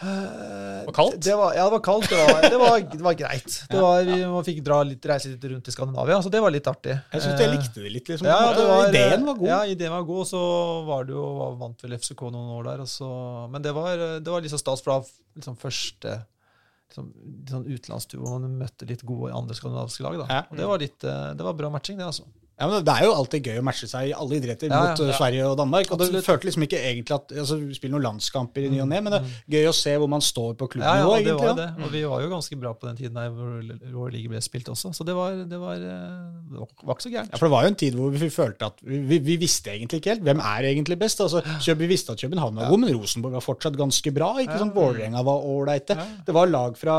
Det 0.00 0.86
var 0.88 0.92
kaldt? 0.96 1.20
Det 1.22 1.34
var, 1.38 1.54
ja, 1.54 1.64
det 1.68 1.74
var 1.76 1.82
kaldt. 1.86 2.08
Det 2.10 2.16
var, 2.18 2.42
det 2.50 2.58
var, 2.58 2.80
det 2.92 3.04
var 3.04 3.14
greit. 3.18 3.54
Det 3.70 3.80
var, 3.80 4.02
vi 4.08 4.16
man 4.26 4.44
fikk 4.46 4.58
dra 4.66 4.80
litt, 4.82 5.06
reise 5.06 5.30
litt 5.30 5.44
rundt 5.52 5.70
i 5.70 5.74
Skandinavia, 5.74 6.18
så 6.24 6.32
det 6.34 6.40
var 6.42 6.50
litt 6.54 6.66
artig. 6.70 6.96
Jeg 7.12 7.22
syns 7.22 7.38
jeg 7.40 7.48
Eh, 7.48 7.54
likte 7.54 7.84
det 7.84 7.92
litt. 7.94 8.08
liksom. 8.10 8.26
Ja, 8.26 8.88
Ideen 8.88 9.24
var 9.28 9.38
god. 9.38 9.48
Ja, 9.48 9.60
ideen 9.70 9.94
var 9.94 10.02
god. 10.08 10.20
og 10.24 10.26
Så 10.32 10.42
var 10.90 11.06
det 11.08 11.14
jo 11.14 11.24
vant 11.62 11.82
vel 11.86 11.96
FCK 11.98 12.26
noen 12.34 12.50
år 12.58 12.68
der. 12.72 12.84
Så, 12.90 13.08
men 13.54 13.62
det 13.62 13.72
var, 13.76 13.96
det 14.18 14.30
var 14.34 14.42
liksom 14.44 14.58
stas 14.60 14.82
fra 14.82 14.98
liksom 15.38 15.56
første 15.62 16.18
liksom, 16.90 17.12
sånn 17.50 17.64
utenlandstur 17.70 18.20
hvor 18.22 18.38
man 18.38 18.58
møtte 18.60 18.86
litt 18.90 19.02
gode 19.06 19.32
andre 19.34 19.54
skandinaviske 19.56 20.02
lag. 20.04 20.18
da. 20.24 20.42
Og 20.50 20.58
det 20.58 20.66
var, 20.72 20.82
litt, 20.82 21.04
eh, 21.06 21.28
det 21.38 21.46
var 21.46 21.54
bra 21.58 21.70
matching, 21.70 21.98
det, 22.02 22.10
altså. 22.10 22.26
Ja, 22.60 22.68
men 22.70 22.84
Det 22.86 22.92
er 22.94 23.04
jo 23.08 23.12
alltid 23.18 23.48
gøy 23.48 23.56
å 23.58 23.64
matche 23.66 23.88
seg 23.90 24.08
i 24.08 24.12
alle 24.14 24.36
idretter 24.38 24.70
Ja, 24.70 24.78
mot 24.84 25.00
ja. 25.02 25.08
uh, 25.10 25.16
Sverige 25.18 25.46
og 25.50 25.56
Danmark. 25.58 25.88
Og 25.90 25.98
det 25.98 26.06
Absolutt. 26.06 26.24
følte 26.28 26.46
liksom 26.46 26.62
ikke 26.68 26.78
egentlig 26.86 27.14
at 27.16 27.32
altså, 27.42 27.56
Vi 27.58 27.74
spiller 27.74 27.96
noen 27.96 28.04
landskamper 28.06 28.62
i 28.62 28.68
ny 28.70 28.78
og 28.84 28.88
ne, 28.92 29.00
men 29.02 29.12
det 29.16 29.20
er 29.22 29.56
gøy 29.56 29.66
å 29.70 29.74
se 29.74 29.94
hvor 29.98 30.10
man 30.12 30.22
står 30.22 30.52
på 30.60 30.68
klubben 30.76 30.86
Ja, 30.86 31.00
ja, 31.02 31.08
det 31.18 31.32
egentlig. 31.32 31.48
var 31.50 31.58
det. 31.58 31.66
Og 31.84 31.90
vi 31.96 32.02
var 32.12 32.22
jo 32.22 32.28
ganske 32.30 32.58
bra 32.62 32.72
på 32.78 32.86
den 32.86 32.96
tiden 33.00 33.18
der 33.18 33.32
hvor 33.34 33.58
Royal 33.96 34.14
League 34.14 34.30
ble 34.30 34.40
spilt 34.46 34.70
også. 34.70 34.92
Så 34.94 35.06
det 35.08 35.16
var, 35.18 35.40
det 35.50 35.58
var, 35.58 35.82
eh, 35.82 36.14
det 36.52 36.62
var 36.86 36.94
ikke 36.94 37.06
så 37.08 37.12
gærent. 37.16 37.34
Ja, 37.34 37.40
for 37.42 37.48
Det 37.50 37.54
var 37.56 37.66
jo 37.66 37.72
en 37.74 37.80
tid 37.82 37.98
hvor 37.98 38.14
vi 38.14 38.30
følte 38.30 38.70
at 38.70 38.78
vi, 38.86 39.00
vi, 39.10 39.18
vi 39.32 39.36
visste 39.42 39.74
egentlig 39.74 39.98
ikke 40.02 40.14
helt 40.14 40.22
hvem 40.30 40.44
er 40.44 40.70
egentlig 40.70 40.98
best. 41.02 41.20
Altså, 41.26 41.42
vi 41.74 41.90
visste 41.90 42.14
at 42.14 42.22
København 42.22 42.54
var 42.62 42.70
god, 42.70 42.84
men 42.84 42.94
Rosenborg 42.94 43.34
var 43.40 43.44
fortsatt 43.44 43.76
ganske 43.76 44.14
bra. 44.14 44.30
ikke 44.44 44.58
sant? 44.62 44.74
Vålerenga 44.78 45.24
var 45.26 45.42
ålreite. 45.42 45.98
Det 46.26 46.34
var 46.38 46.46
lag 46.54 46.78
fra, 46.78 46.96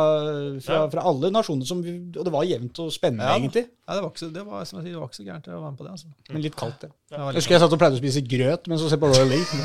fra, 0.68 0.84
fra 0.92 1.08
alle 1.08 1.32
nasjoner, 1.32 1.64
som 1.66 1.80
og 1.86 2.22
det 2.28 2.32
var 2.34 2.44
jevnt 2.44 2.80
og 2.84 2.92
spennende, 2.92 3.24
Ja. 3.24 3.40
egentlig. 3.40 3.66
Nei, 3.86 3.96
det 3.96 4.02
var 4.02 4.10
ikke 4.10 4.22
så, 4.24 4.28
det 4.34 4.44
var, 4.48 4.62
som 4.66 4.80
jeg 4.80 4.88
sier, 4.88 4.94
det 4.96 5.00
var 5.02 5.10
ikke 5.12 5.18
så 5.20 5.24
gærent 5.28 5.48
å 5.48 5.58
være 5.62 5.72
med 5.72 5.78
på 5.78 5.86
det. 5.86 5.92
altså. 5.94 6.08
Men 6.34 6.42
litt 6.42 6.56
kaldt, 6.58 6.80
det. 6.82 6.88
Det 7.12 7.20
Jeg 7.20 7.38
husker 7.38 7.54
jeg 7.54 7.62
satt 7.62 7.74
og 7.76 7.82
pleide 7.84 8.00
å 8.00 8.02
spise 8.02 8.24
grøt 8.26 8.70
mens 8.72 8.82
jeg 8.82 8.94
så 8.96 8.98
på 8.98 9.10
Royal 9.12 9.30
League. 9.30 9.60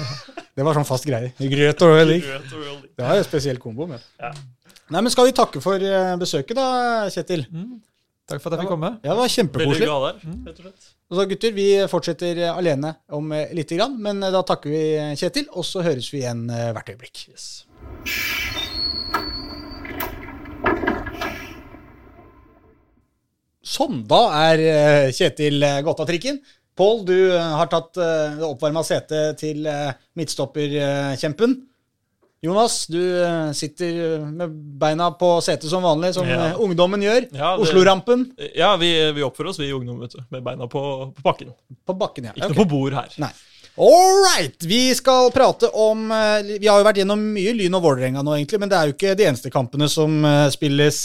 Det 0.60 0.66
var 0.66 0.76
sånn 0.76 0.88
fast 0.88 1.06
greie. 1.08 1.30
Grøt 1.40 1.84
og 1.86 1.92
Royal 1.94 2.10
League. 2.10 2.40
Det 2.98 3.06
var 3.06 3.16
en 3.16 3.24
spesiell 3.24 3.60
kombo. 3.62 3.86
Men. 3.88 4.02
Ja. 4.20 4.34
Nei, 4.90 5.00
men 5.00 5.12
Skal 5.14 5.30
vi 5.30 5.34
takke 5.38 5.62
for 5.64 5.80
eh, 5.80 6.12
besøket, 6.20 6.52
da, 6.58 6.66
Kjetil? 7.14 7.46
Mm. 7.48 7.78
Takk 8.28 8.42
for 8.42 8.50
at 8.52 8.58
jeg 8.58 8.66
fikk 8.66 8.74
komme. 8.74 8.92
Ja, 9.00 9.14
Det 9.14 9.18
var 9.22 9.32
kjempekoselig. 9.38 9.88
rett 9.88 10.90
og 11.10 11.16
så 11.18 11.24
gutter, 11.26 11.54
Vi 11.56 11.66
fortsetter 11.90 12.42
alene 12.52 12.92
om 13.16 13.32
eh, 13.32 13.54
lite 13.56 13.78
grann, 13.80 13.96
men 14.02 14.20
eh, 14.22 14.34
da 14.34 14.44
takker 14.46 14.74
vi 14.74 14.84
Kjetil, 15.16 15.48
og 15.54 15.64
så 15.64 15.86
høres 15.86 16.12
vi 16.12 16.20
igjen 16.26 16.44
hvert 16.50 16.92
øyeblikk. 16.92 17.24
Yes. 17.32 17.48
Sånn, 23.70 24.02
da 24.08 24.24
er 24.50 24.62
eh, 24.66 25.08
Kjetil 25.14 25.62
eh, 25.62 25.80
gått 25.86 26.02
av 26.02 26.08
trikken. 26.10 26.40
Pål, 26.78 27.02
du 27.06 27.16
eh, 27.36 27.50
har 27.60 27.68
tatt 27.70 27.92
det 27.94 28.46
oppvarma 28.46 28.82
setet 28.86 29.38
til 29.42 29.66
midtstopperkjempen. 30.18 31.58
Jonas, 32.40 32.86
du 32.88 33.02
sitter 33.52 34.22
med 34.24 34.54
beina 34.80 35.10
på 35.12 35.28
setet 35.44 35.68
som 35.68 35.84
vanlig, 35.84 36.14
som 36.16 36.24
Ja. 36.24 36.54
ungdommen 36.56 37.02
gjør. 37.04 37.26
Ja, 37.36 37.50
Oslo-rampen 37.60 38.30
Ja, 38.56 38.70
vi, 38.80 38.88
vi 39.12 39.26
oppfører 39.26 39.50
oss, 39.50 39.58
vi 39.60 39.68
ungdom, 39.76 39.98
vet 40.00 40.16
du. 40.16 40.22
Med 40.32 40.46
beina 40.46 40.64
på, 40.64 40.80
på 41.18 41.26
bakken. 41.26 41.52
på 41.84 41.96
bakken. 42.00 42.30
ja. 42.30 42.32
Ikke 42.32 42.54
okay. 42.54 42.62
på 42.62 42.68
bord 42.70 42.96
her. 42.96 43.12
Nei. 43.20 43.30
All 43.76 44.24
right! 44.24 44.56
Vi 44.64 44.94
skal 44.96 45.28
prate 45.36 45.68
om 45.76 46.08
Vi 46.08 46.66
har 46.66 46.80
jo 46.80 46.88
vært 46.88 47.02
gjennom 47.02 47.20
mye 47.36 47.52
Lyn 47.60 47.76
og 47.76 47.84
Vålerenga 47.84 48.24
nå, 48.24 48.34
egentlig, 48.38 48.62
men 48.64 48.72
det 48.72 48.78
er 48.80 48.88
jo 48.88 48.96
ikke 48.96 49.14
de 49.20 49.28
eneste 49.28 49.52
kampene 49.52 49.88
som 49.92 50.24
spilles 50.50 51.04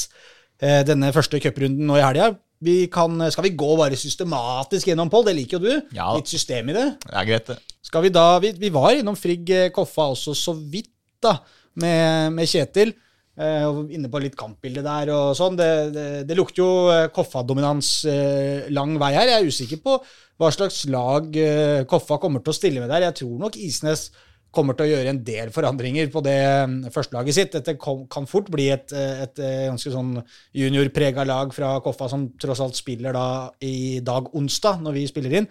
denne 0.87 1.11
første 1.11 1.43
cuprunden 1.43 1.83
nå 1.83 1.99
i 1.99 2.03
helga. 2.07 2.31
Vi 2.63 2.75
kan, 2.91 3.19
skal 3.31 3.49
vi 3.49 3.55
gå 3.57 3.71
bare 3.77 3.97
systematisk 3.99 4.87
gjennom, 4.87 5.09
Pål? 5.11 5.25
Det 5.27 5.35
liker 5.37 5.57
jo 5.57 5.65
du. 5.67 5.95
Ja. 5.97 6.11
Litt 6.15 6.31
system 6.31 6.71
i 6.71 6.75
det. 6.77 6.85
Det 7.03 7.15
er 7.19 7.27
greit, 7.27 7.49
det. 7.51 7.75
Skal 7.85 8.05
vi 8.07 8.13
da 8.13 8.27
Vi, 8.41 8.53
vi 8.57 8.71
var 8.73 8.95
innom 8.95 9.17
Frigg 9.19 9.49
eh, 9.53 9.71
Koffa 9.75 10.07
også 10.13 10.33
så 10.37 10.55
vidt, 10.55 10.93
da, 11.23 11.37
med, 11.81 12.31
med 12.37 12.49
Kjetil. 12.49 12.93
Eh, 13.35 13.65
og 13.67 13.91
inne 13.91 14.07
på 14.07 14.21
litt 14.23 14.37
kampbilde 14.39 14.83
der 14.85 15.11
og 15.11 15.33
sånn. 15.35 15.57
Det, 15.59 15.71
det, 15.91 16.05
det 16.29 16.37
lukter 16.39 16.63
jo 16.63 16.69
eh, 16.93 17.07
Koffa-dominans 17.15 17.89
eh, 18.07 18.69
lang 18.71 18.95
vei 19.01 19.11
her. 19.17 19.33
Jeg 19.33 19.43
er 19.43 19.51
usikker 19.51 19.81
på 19.83 19.97
hva 20.39 20.51
slags 20.55 20.85
lag 20.91 21.27
eh, 21.39 21.83
Koffa 21.89 22.17
kommer 22.23 22.43
til 22.43 22.55
å 22.55 22.57
stille 22.57 22.83
med 22.83 22.91
der. 22.93 23.09
Jeg 23.09 23.19
tror 23.19 23.35
nok 23.43 23.59
Isnes 23.59 24.07
kommer 24.55 24.77
til 24.77 24.87
å 24.87 24.91
gjøre 24.93 25.11
en 25.13 25.21
del 25.27 25.51
forandringer 25.55 26.09
på 26.13 26.23
det 26.25 26.39
mm, 26.71 26.79
førstelaget 26.95 27.37
sitt. 27.37 27.59
Dette 27.59 27.75
kan 27.77 28.29
fort 28.29 28.49
bli 28.53 28.69
et, 28.73 28.95
et, 28.95 29.37
et 29.37 29.69
ganske 29.69 29.93
sånn 29.93 30.15
juniorprega 30.55 31.27
lag 31.27 31.53
fra 31.55 31.75
Koffa, 31.85 32.09
som 32.11 32.29
tross 32.41 32.63
alt 32.63 32.79
spiller 32.79 33.15
da 33.15 33.27
i 33.65 34.01
dag 34.05 34.31
onsdag, 34.35 34.81
når 34.85 34.99
vi 34.99 35.07
spiller 35.11 35.39
inn. 35.41 35.49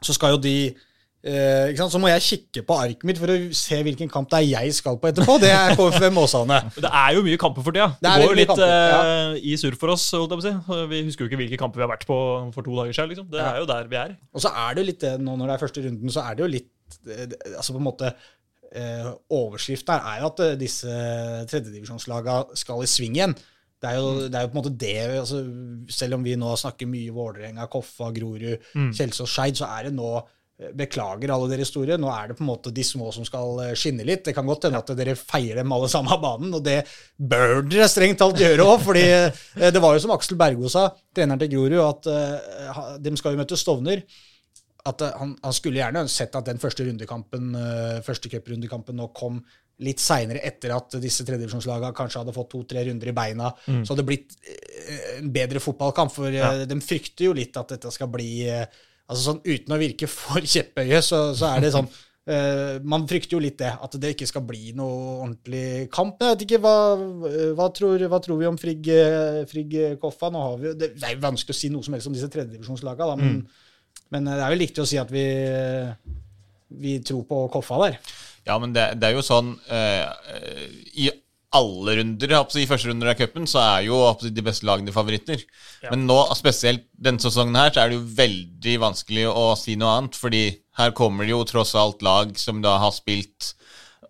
Så 0.00 0.16
skal 0.16 0.36
jo 0.36 0.42
de 0.42 0.56
Eh, 1.26 1.74
så 1.90 1.98
må 1.98 2.06
jeg 2.06 2.22
kikke 2.22 2.62
på 2.68 2.74
arket 2.78 3.06
mitt 3.08 3.18
for 3.18 3.32
å 3.32 3.36
se 3.56 3.78
hvilken 3.82 4.10
kamp 4.12 4.28
det 4.30 4.38
er 4.44 4.60
jeg 4.62 4.76
skal 4.76 4.98
på 5.00 5.08
etterpå. 5.10 5.38
Det 5.42 5.50
er 5.50 5.74
KFM 5.74 6.14
Måsane. 6.14 6.60
Det 6.84 6.90
er 6.90 7.16
jo 7.16 7.24
mye 7.26 7.40
kamper 7.40 7.64
for 7.66 7.74
tida. 7.74 7.88
Det, 7.98 8.06
det 8.06 8.22
går 8.22 8.30
jo 8.30 8.38
litt 8.38 8.52
kamper, 8.52 8.74
ja. 8.92 9.00
uh, 9.32 9.40
i 9.40 9.56
surr 9.58 9.78
for 9.80 9.94
oss. 9.96 10.06
si. 10.12 10.52
Vi 10.92 11.02
husker 11.08 11.24
jo 11.24 11.30
ikke 11.30 11.40
hvilke 11.40 11.58
kamper 11.58 11.82
vi 11.82 11.86
har 11.86 11.90
vært 11.96 12.06
på 12.06 12.18
for 12.54 12.62
to 12.62 12.76
dager 12.78 12.94
siden. 12.94 13.10
Liksom. 13.14 13.28
Det 13.32 13.42
ja. 13.42 13.48
er 13.50 13.62
jo 13.62 13.68
der 13.72 13.90
vi 13.90 13.98
er. 14.04 14.14
Og 14.36 14.44
så 14.44 14.52
er 14.52 14.76
det 14.76 14.84
jo 14.84 14.90
litt 14.92 15.06
nå 15.24 15.34
når 15.34 15.50
det 15.50 15.56
er 15.56 15.64
første 15.64 15.86
runden, 15.88 16.14
så 16.14 16.28
er 16.28 16.38
det 16.38 16.46
jo 16.46 16.50
litt 16.52 16.70
eh, 16.70 16.75
altså 17.56 17.74
på 17.74 17.80
en 17.80 17.86
måte 17.86 18.12
eh, 18.72 19.10
Overskriften 19.34 19.94
her 19.96 20.08
er 20.12 20.22
jo 20.22 20.30
at 20.30 20.42
disse 20.60 20.96
tredjedivisjonslaga 21.50 22.40
skal 22.58 22.84
i 22.84 22.90
sving 22.90 23.18
igjen. 23.18 23.36
Det 23.76 23.90
er, 23.90 23.98
jo, 24.00 24.12
mm. 24.14 24.22
det 24.32 24.38
er 24.38 24.46
jo, 24.46 24.48
på 24.48 24.56
en 24.56 24.62
måte 24.62 24.78
det 24.80 24.94
altså, 25.20 25.42
Selv 25.92 26.16
om 26.16 26.22
vi 26.24 26.32
nå 26.40 26.54
snakker 26.56 26.88
mye 26.88 27.12
Vålerenga, 27.12 27.68
Koffa, 27.68 28.08
Grorud, 28.16 28.64
mm. 28.72 28.88
Kjelsås, 28.96 29.34
Skeid, 29.34 29.60
så 29.60 29.68
er 29.68 29.88
det 29.88 29.96
nå 29.98 30.14
Beklager 30.56 31.28
alle 31.28 31.50
deres 31.50 31.68
store. 31.68 31.98
Nå 32.00 32.08
er 32.08 32.30
det 32.30 32.38
på 32.38 32.40
en 32.40 32.48
måte 32.48 32.70
de 32.72 32.80
små 32.80 33.10
som 33.12 33.26
skal 33.28 33.58
eh, 33.60 33.74
skinne 33.76 34.06
litt. 34.08 34.22
Det 34.24 34.32
kan 34.32 34.46
godt 34.48 34.64
hende 34.64 34.80
at 34.80 34.92
dere 34.96 35.12
feier 35.20 35.60
dem 35.60 35.74
alle 35.76 35.90
sammen 35.92 36.14
av 36.14 36.22
banen, 36.22 36.54
og 36.56 36.62
det 36.64 36.78
bør 37.20 37.58
dere 37.68 37.90
strengt 37.92 38.16
talt 38.22 38.40
gjøre 38.40 38.64
òg. 38.64 38.78
fordi 38.86 39.02
eh, 39.04 39.66
det 39.68 39.82
var 39.84 39.92
jo 39.92 40.00
som 40.06 40.14
Aksel 40.14 40.38
Bergo 40.40 40.70
sa, 40.72 40.86
treneren 41.12 41.42
til 41.42 41.52
Grorud, 41.52 41.76
at 41.84 42.96
de 43.04 43.12
skal 43.20 43.36
jo 43.36 43.42
møte 43.42 43.60
Stovner. 43.60 44.00
At 44.86 45.04
uh, 45.04 45.12
han, 45.20 45.36
han, 45.42 45.54
skulle 45.56 45.80
gjerne 45.82 46.06
sett 46.12 46.36
at 46.38 46.48
den 46.48 46.60
første 46.62 46.86
rundekampen, 46.86 47.52
uh, 47.58 48.02
første 48.06 48.30
cuprundekampen 48.32 48.98
nå 48.98 49.10
kom 49.16 49.40
litt 49.84 50.00
seinere, 50.00 50.40
etter 50.46 50.72
at 50.72 50.96
disse 51.02 51.24
tredjedivisjonslagene 51.26 51.92
kanskje 51.96 52.22
hadde 52.22 52.32
fått 52.32 52.48
to-tre 52.54 52.86
runder 52.86 53.10
i 53.10 53.16
beina. 53.16 53.50
Mm. 53.66 53.82
Så 53.84 53.92
hadde 53.92 54.04
det 54.04 54.08
blitt 54.08 54.36
en 55.18 55.28
bedre 55.34 55.60
fotballkamp. 55.60 56.14
For 56.14 56.32
ja. 56.32 56.54
de 56.64 56.78
frykter 56.80 57.28
jo 57.28 57.34
litt 57.36 57.58
at 57.60 57.74
dette 57.74 57.92
skal 57.92 58.08
bli 58.12 58.30
altså 59.06 59.22
sånn 59.30 59.42
Uten 59.44 59.76
å 59.76 59.80
virke 59.80 60.08
for 60.18 60.40
kjepphøye, 60.40 61.02
så, 61.04 61.28
så 61.36 61.52
er 61.52 61.66
det 61.66 61.72
sånn 61.74 61.90
uh, 61.90 62.78
Man 62.88 63.04
frykter 63.10 63.36
jo 63.36 63.42
litt 63.44 63.58
det, 63.60 63.74
at 63.74 63.98
det 64.00 64.14
ikke 64.16 64.30
skal 64.30 64.46
bli 64.48 64.72
noe 64.78 65.20
ordentlig 65.26 65.66
kamp. 65.92 66.22
Jeg 66.22 66.38
vet 66.38 66.46
ikke, 66.48 66.62
Hva, 66.64 66.76
hva, 67.58 67.68
tror, 67.76 68.08
hva 68.08 68.22
tror, 68.24 68.40
vi 68.40 68.48
om 68.48 68.58
Frigg, 68.60 68.90
Frigg 69.52 69.78
Koffa? 70.02 70.32
Nå 70.32 70.48
har 70.48 70.58
vi, 70.62 70.74
det, 70.80 70.94
det 70.96 71.10
er 71.10 71.18
jo 71.18 71.24
vanskelig 71.28 71.56
å 71.56 71.60
si 71.60 71.72
noe 71.74 71.86
som 71.86 71.96
helst 71.98 72.10
om 72.10 72.16
disse 72.16 72.32
tredjedivisjonslagene, 72.32 73.20
men, 73.20 73.40
mm. 73.44 73.64
Men 74.14 74.28
det 74.28 74.38
er 74.38 74.52
vel 74.54 74.64
riktig 74.64 74.84
å 74.84 74.88
si 74.88 74.98
at 75.00 75.10
vi, 75.12 75.26
vi 76.82 76.98
tror 77.04 77.24
på 77.28 77.44
Koffa 77.52 77.80
der. 77.84 78.00
Ja, 78.46 78.58
men 78.62 78.74
det, 78.74 78.92
det 79.00 79.08
er 79.08 79.16
jo 79.16 79.24
sånn 79.26 79.56
uh, 79.58 80.04
I 80.94 81.08
alle 81.56 81.96
runder 81.98 82.34
i 82.58 82.66
første 82.68 82.90
runder 82.90 83.10
av 83.10 83.18
cupen, 83.18 83.46
så 83.48 83.62
er 83.62 83.86
jo 83.86 83.98
de 84.22 84.44
beste 84.44 84.66
lagene 84.68 84.94
favoritter. 84.94 85.40
Ja. 85.82 85.92
Men 85.92 86.04
nå, 86.08 86.18
spesielt 86.36 86.84
denne 86.92 87.22
sesongen 87.22 87.56
her, 87.58 87.72
så 87.72 87.82
er 87.82 87.90
det 87.90 87.98
jo 87.98 88.16
veldig 88.18 88.74
vanskelig 88.82 89.26
å 89.30 89.46
si 89.58 89.76
noe 89.78 89.94
annet. 89.94 90.18
Fordi 90.20 90.42
her 90.80 90.92
kommer 90.96 91.24
det 91.24 91.32
jo 91.32 91.46
tross 91.48 91.74
alt 91.78 92.04
lag 92.04 92.34
som 92.40 92.60
da 92.64 92.76
har 92.82 92.92
spilt 92.94 93.54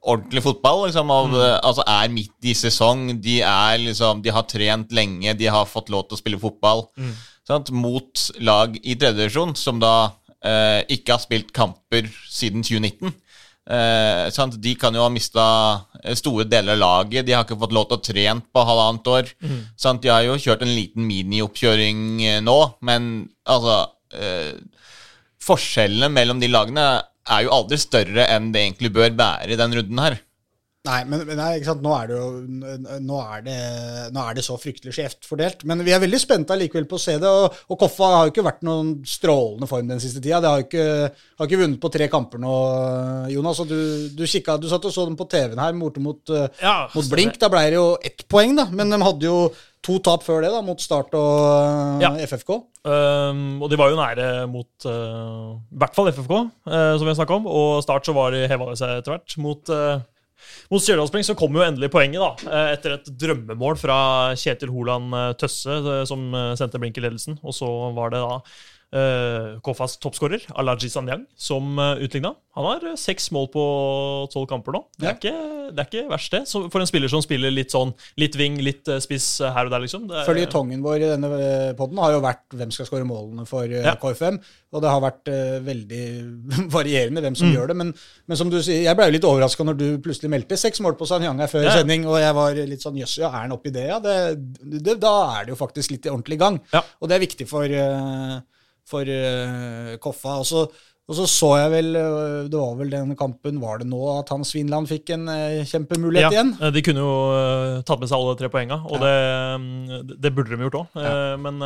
ordentlig 0.01 0.43
fotball. 0.47 0.87
Liksom, 0.89 1.13
av, 1.13 1.31
mm. 1.31 1.39
Altså 1.61 1.87
er 1.93 2.13
midt 2.17 2.51
i 2.51 2.57
sesong. 2.57 3.09
De, 3.23 3.39
er, 3.47 3.79
liksom, 3.85 4.25
de 4.25 4.35
har 4.35 4.49
trent 4.51 4.95
lenge, 4.97 5.37
de 5.39 5.51
har 5.53 5.71
fått 5.71 5.93
lov 5.93 6.09
til 6.09 6.19
å 6.19 6.23
spille 6.23 6.43
fotball. 6.43 6.87
Mm. 6.99 7.15
Sant? 7.47 7.71
Mot 7.71 8.29
lag 8.43 8.75
i 8.83 8.97
tredjedivisjon 8.99 9.55
som 9.59 9.79
da 9.83 9.95
eh, 10.43 10.83
ikke 10.97 11.15
har 11.15 11.23
spilt 11.23 11.53
kamper 11.55 12.09
siden 12.31 12.65
2019. 12.67 13.15
Eh, 13.67 14.59
de 14.63 14.75
kan 14.79 14.95
jo 14.95 15.03
ha 15.03 15.11
mista 15.11 15.47
eh, 16.03 16.15
store 16.19 16.47
deler 16.47 16.77
av 16.77 16.83
laget. 16.83 17.27
De 17.27 17.35
har 17.35 17.47
ikke 17.47 17.59
fått 17.59 17.75
lov 17.75 17.89
til 17.91 17.99
å 17.99 18.05
trene 18.09 18.47
på 18.55 18.67
halvannet 18.69 19.11
år. 19.11 19.33
Mm. 19.43 19.61
De 20.03 20.13
har 20.13 20.23
jo 20.27 20.39
kjørt 20.43 20.63
en 20.67 20.75
liten 20.75 21.07
minioppkjøring 21.07 22.07
eh, 22.27 22.41
nå, 22.45 22.59
men 22.87 23.29
altså 23.45 23.83
eh, 24.15 24.57
Forskjellene 25.47 26.11
mellom 26.11 26.41
de 26.43 26.49
lagene 26.51 26.85
er 27.31 27.43
jo 27.45 27.53
aldri 27.55 27.77
større 27.79 28.25
enn 28.35 28.49
det 28.55 28.65
egentlig 28.65 28.91
bør 28.95 29.13
være 29.15 29.53
i 29.55 29.59
den 29.59 29.77
runden 29.79 30.01
her. 30.03 30.17
Nei, 30.87 31.01
men, 31.11 31.25
nei, 31.39 31.49
ikke 31.59 31.71
sant? 31.71 31.83
nå, 31.85 31.93
er 31.97 32.11
det 32.11 32.19
jo, 32.19 32.27
nå, 33.03 33.19
er 33.21 33.45
det, 33.47 33.59
nå 34.15 34.23
er 34.23 34.39
det 34.39 34.45
så 34.47 34.57
fryktelig 34.61 34.95
skjevt 34.95 35.29
fordelt. 35.29 35.65
Men 35.69 35.83
vi 35.87 35.95
er 35.95 36.03
veldig 36.03 36.21
spente 36.23 36.59
likevel 36.59 36.87
på 36.89 36.99
å 36.99 37.03
se 37.03 37.17
det. 37.23 37.31
Og, 37.31 37.61
og, 37.67 37.79
Koffa 37.81 38.11
har 38.13 38.27
jo 38.27 38.35
ikke 38.35 38.47
vært 38.47 38.67
noen 38.67 38.93
strålende 39.09 39.69
form 39.71 39.91
den 39.91 40.03
siste 40.03 40.23
tida. 40.23 40.41
Det 40.45 40.53
har 40.53 40.67
ikke, 40.67 40.89
har 41.41 41.51
ikke 41.51 41.63
vunnet 41.65 41.83
på 41.83 41.93
tre 41.97 42.11
kamper 42.13 42.43
nå, 42.43 42.57
Jonas. 43.35 43.63
Og 43.65 43.71
du, 43.73 43.79
du, 44.17 44.27
kikka, 44.31 44.59
du 44.63 44.69
satt 44.71 44.87
og 44.87 44.95
så 44.95 45.09
dem 45.09 45.19
på 45.19 45.29
TV-en 45.31 45.63
her, 45.63 45.79
borte 45.81 46.03
mot, 46.03 46.23
eh, 46.31 46.51
ja, 46.63 46.77
mot 46.95 47.11
Blink. 47.13 47.41
Da 47.43 47.51
ble 47.53 47.67
det 47.71 47.81
jo 47.81 47.89
ett 48.07 48.27
poeng, 48.31 48.55
da. 48.59 48.69
Men 48.71 48.95
de 48.95 49.03
hadde 49.03 49.27
jo 49.29 49.41
to 49.87 50.01
tap 50.03 50.25
før 50.27 50.43
det, 50.43 50.51
da, 50.55 50.63
mot 50.67 50.81
Start 50.83 51.15
og 51.19 52.03
ja. 52.03 52.11
FFK. 52.27 52.57
Um, 52.87 53.63
og 53.63 53.71
de 53.71 53.79
var 53.79 53.91
jo 53.91 53.99
nære 53.99 54.27
mot 54.51 54.87
uh, 54.87 55.57
i 55.59 55.81
hvert 55.81 55.97
fall 55.97 56.11
FFK, 56.13 56.35
uh, 56.71 56.93
som 56.99 57.07
vi 57.07 57.15
snakka 57.19 57.39
om. 57.41 57.49
Og 57.51 57.81
Start 57.87 58.09
så 58.09 58.15
var 58.17 58.35
de 58.35 58.47
heva 58.51 58.71
seg 58.79 59.01
etter 59.01 59.15
hvert 59.15 59.37
mot 59.43 59.75
uh, 59.75 59.99
mot 60.73 60.83
Stjørdalsblink 60.83 61.27
så 61.29 61.37
kom 61.39 61.57
jo 61.57 61.65
endelig 61.65 61.91
poenget, 61.93 62.23
da. 62.23 62.51
Eh, 62.51 62.71
etter 62.77 62.97
et 62.97 63.11
drømmemål 63.23 63.79
fra 63.81 63.99
Kjetil 64.39 64.73
Holand 64.75 65.15
eh, 65.15 65.35
Tøsse, 65.41 65.79
eh, 65.81 66.03
som 66.09 66.27
sendte 66.59 66.81
Blink 66.83 66.99
i 66.99 67.05
ledelsen. 67.05 67.39
Og 67.43 67.55
så 67.57 67.69
var 67.97 68.15
det 68.15 68.23
da 68.25 68.41
uh, 68.95 69.59
Koffas 69.65 69.97
toppskårer, 70.03 70.45
Alaji 70.59 70.91
Sanyang, 70.93 71.27
som 71.37 71.79
uh, 71.79 71.97
utligna. 72.03 72.35
Han 72.57 72.65
har 72.65 72.85
seks 72.97 73.29
mål 73.37 73.51
på 73.53 73.63
tolv 74.33 74.47
kamper 74.49 74.73
nå. 74.73 74.81
Det 74.97 75.05
er, 75.05 75.11
ja. 75.11 75.17
ikke, 75.19 75.73
det 75.77 75.83
er 75.83 75.89
ikke 75.91 76.05
verst, 76.09 76.33
det. 76.33 76.41
Så 76.49 76.63
for 76.73 76.81
en 76.81 76.89
spiller 76.89 77.11
som 77.13 77.21
spiller 77.25 77.53
litt 77.53 77.75
sånn 77.75 77.93
litt 78.17 78.39
wing, 78.41 78.57
litt 78.65 78.89
spiss 79.05 79.27
her 79.43 79.69
og 79.69 79.75
der, 79.75 79.85
liksom. 79.85 80.07
Føljetongen 80.25 80.85
vår 80.85 81.03
i 81.03 81.11
denne 81.11 81.43
poden 81.77 82.01
har 82.01 82.15
jo 82.17 82.23
vært 82.25 82.57
hvem 82.57 82.73
skal 82.73 82.89
skåre 82.89 83.09
målene 83.09 83.45
for 83.49 83.69
ja. 83.69 83.93
KFM. 84.01 84.41
Og 84.73 84.83
det 84.85 84.93
har 84.93 85.05
vært 85.05 85.33
uh, 85.33 85.59
veldig 85.67 86.03
varierende 86.79 87.27
hvem 87.27 87.37
som 87.37 87.51
mm. 87.51 87.55
gjør 87.59 87.73
det. 87.73 87.79
Men, 87.83 87.93
men, 88.25 88.41
som 88.41 88.53
du 88.53 88.59
sier, 88.63 88.87
jeg 88.87 88.97
ble 88.97 89.11
jo 89.11 89.17
litt 89.19 89.29
overraska 89.29 89.69
når 89.69 89.81
du 89.83 89.87
plutselig 90.05 90.33
meldte 90.33 90.61
seks 90.61 90.81
mål 90.85 90.97
på 90.97 91.09
Sanyang 91.13 91.45
her 91.45 91.53
før 91.53 91.69
ja. 91.69 91.77
sending, 91.77 92.09
og 92.09 92.21
jeg 92.23 92.41
var 92.41 92.65
litt 92.73 92.89
sånn 92.89 92.97
jøss, 93.03 93.21
ja, 93.21 93.35
er 93.35 93.45
han 93.45 93.57
oppi 93.57 93.75
det? 93.75 93.89
Ja, 93.93 94.01
det, 94.01 94.19
det, 94.81 94.97
da 95.03 95.17
er 95.37 95.45
det 95.45 95.53
jo 95.53 95.61
faktisk 95.61 95.93
litt 95.93 96.09
i 96.09 96.13
ordentlig 96.13 96.41
gang. 96.41 96.63
Og 96.73 97.11
det 97.11 97.19
er 97.19 97.27
viktig 97.29 97.53
for 97.53 97.69
uh, 97.69 98.41
for 98.91 99.09
uh, 99.09 99.97
Koffa. 100.03 100.39
Og 100.43 100.47
så, 100.49 100.65
og 101.07 101.19
så, 101.19 101.27
så 101.31 101.53
jeg 101.61 101.71
vel, 101.71 101.93
eh, 102.01 102.49
det 102.51 102.59
var 102.59 102.73
vel 102.81 102.91
den 102.91 103.13
kampen, 103.19 103.61
var 103.63 103.79
det 103.79 103.87
nå 103.87 104.01
at 104.17 104.33
Hans 104.35 104.51
Vinland 104.57 104.89
fikk 104.91 105.13
en 105.15 105.29
uh, 105.31 105.61
kjempemulighet 105.63 106.27
ja, 106.27 106.33
igjen? 106.35 106.57
De 106.75 106.83
kunne 106.83 107.05
jo 107.05 107.13
tatt 107.87 108.03
med 108.03 108.11
seg 108.11 108.19
alle 108.19 108.35
tre 108.41 108.51
poenga, 108.51 108.81
og 108.89 108.99
ja. 108.99 109.13
det, 110.03 110.17
det, 110.19 110.35
burde 110.35 110.51
de 110.51 110.67
gjort 110.67 110.83
òg. 110.83 110.99
Ja. 110.99 111.15
men 111.39 111.63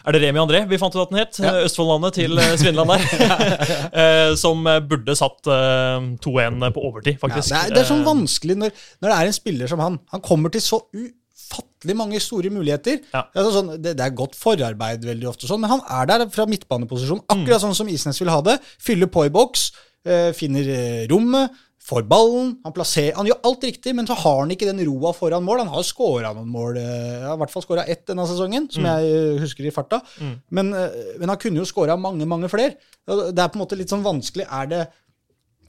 er 0.00 0.16
det 0.16 0.22
Remi 0.22 0.40
André 0.40 0.62
vi 0.64 0.78
fant 0.80 0.94
ut 0.96 1.02
at 1.02 1.10
den 1.12 1.20
het? 1.20 1.36
Ja. 1.44 1.52
Østfoldlandet 1.66 2.16
til 2.16 2.40
Svinland 2.62 2.94
der. 2.94 3.04
som 4.42 4.64
burde 4.64 5.16
satt 5.20 5.44
2-1 5.44 6.64
på 6.72 6.86
overtid, 6.88 7.20
faktisk. 7.20 7.52
Ja, 7.52 7.66
det, 7.66 7.74
er, 7.74 7.74
det, 7.74 7.82
er, 7.84 7.90
sånn 7.92 8.06
vanskelig 8.08 8.56
når, 8.62 8.72
når, 9.02 9.10
det 9.10 9.18
er 9.18 9.28
en 9.28 9.36
spiller 9.36 9.68
som 9.68 9.84
han. 9.84 10.00
Han 10.16 10.24
kommer 10.24 10.56
til 10.56 10.64
så 10.64 10.80
u 10.96 11.10
ufattelig 11.50 11.96
mange 11.96 12.20
store 12.20 12.50
muligheter. 12.52 13.00
Ja. 13.12 13.24
Altså 13.34 13.54
sånn, 13.54 13.72
det, 13.78 13.96
det, 13.98 14.04
er 14.04 14.16
godt 14.16 14.36
forarbeid 14.38 15.06
veldig 15.06 15.30
ofte, 15.30 15.48
sånn, 15.48 15.62
men 15.62 15.72
han 15.72 15.82
er 15.88 16.06
der 16.10 16.28
fra 16.32 16.46
midtbaneposisjon, 16.50 17.24
akkurat 17.26 17.58
mm. 17.58 17.64
sånn 17.64 17.80
som 17.82 17.90
Isnes 17.90 18.20
vil 18.20 18.32
ha 18.32 18.40
det. 18.44 18.60
Fyller 18.82 19.10
på 19.10 19.26
i 19.26 19.32
boks, 19.34 19.70
øh, 20.06 20.30
finner 20.36 20.70
eh, 20.70 21.02
rommet, 21.10 21.58
får 21.90 22.04
ballen. 22.06 22.52
Han, 22.62 22.74
plasserer, 22.76 23.16
han 23.16 23.26
gjør 23.26 23.40
alt 23.48 23.64
riktig, 23.66 23.94
men 23.96 24.06
så 24.06 24.14
har 24.20 24.42
han 24.42 24.52
ikke 24.52 24.68
den 24.68 24.84
roa 24.86 25.14
foran 25.16 25.42
mål. 25.42 25.64
Han 25.64 25.72
har 25.72 25.86
skåra 25.88 26.34
noen 26.36 26.52
mål, 26.52 26.78
har 26.78 27.34
i 27.34 27.40
hvert 27.40 27.54
fall 27.54 27.64
skåra 27.64 27.86
ett 27.88 28.04
denne 28.10 28.28
sesongen, 28.28 28.68
som 28.70 28.84
mm. 28.84 28.90
jeg 28.92 29.38
husker 29.46 29.66
i 29.66 29.74
farta. 29.74 30.02
Mm. 30.20 30.34
Men, 30.58 30.74
men, 30.76 31.26
han 31.32 31.40
kunne 31.40 31.62
jo 31.62 31.68
skåra 31.68 31.96
mange, 31.98 32.28
mange 32.28 32.52
flere. 32.52 32.76
Det 33.08 33.32
er 33.32 33.48
på 33.48 33.58
en 33.58 33.64
måte 33.64 33.80
litt 33.80 33.90
sånn 33.90 34.06
vanskelig. 34.06 34.46
Er 34.46 34.70
det 34.70 34.84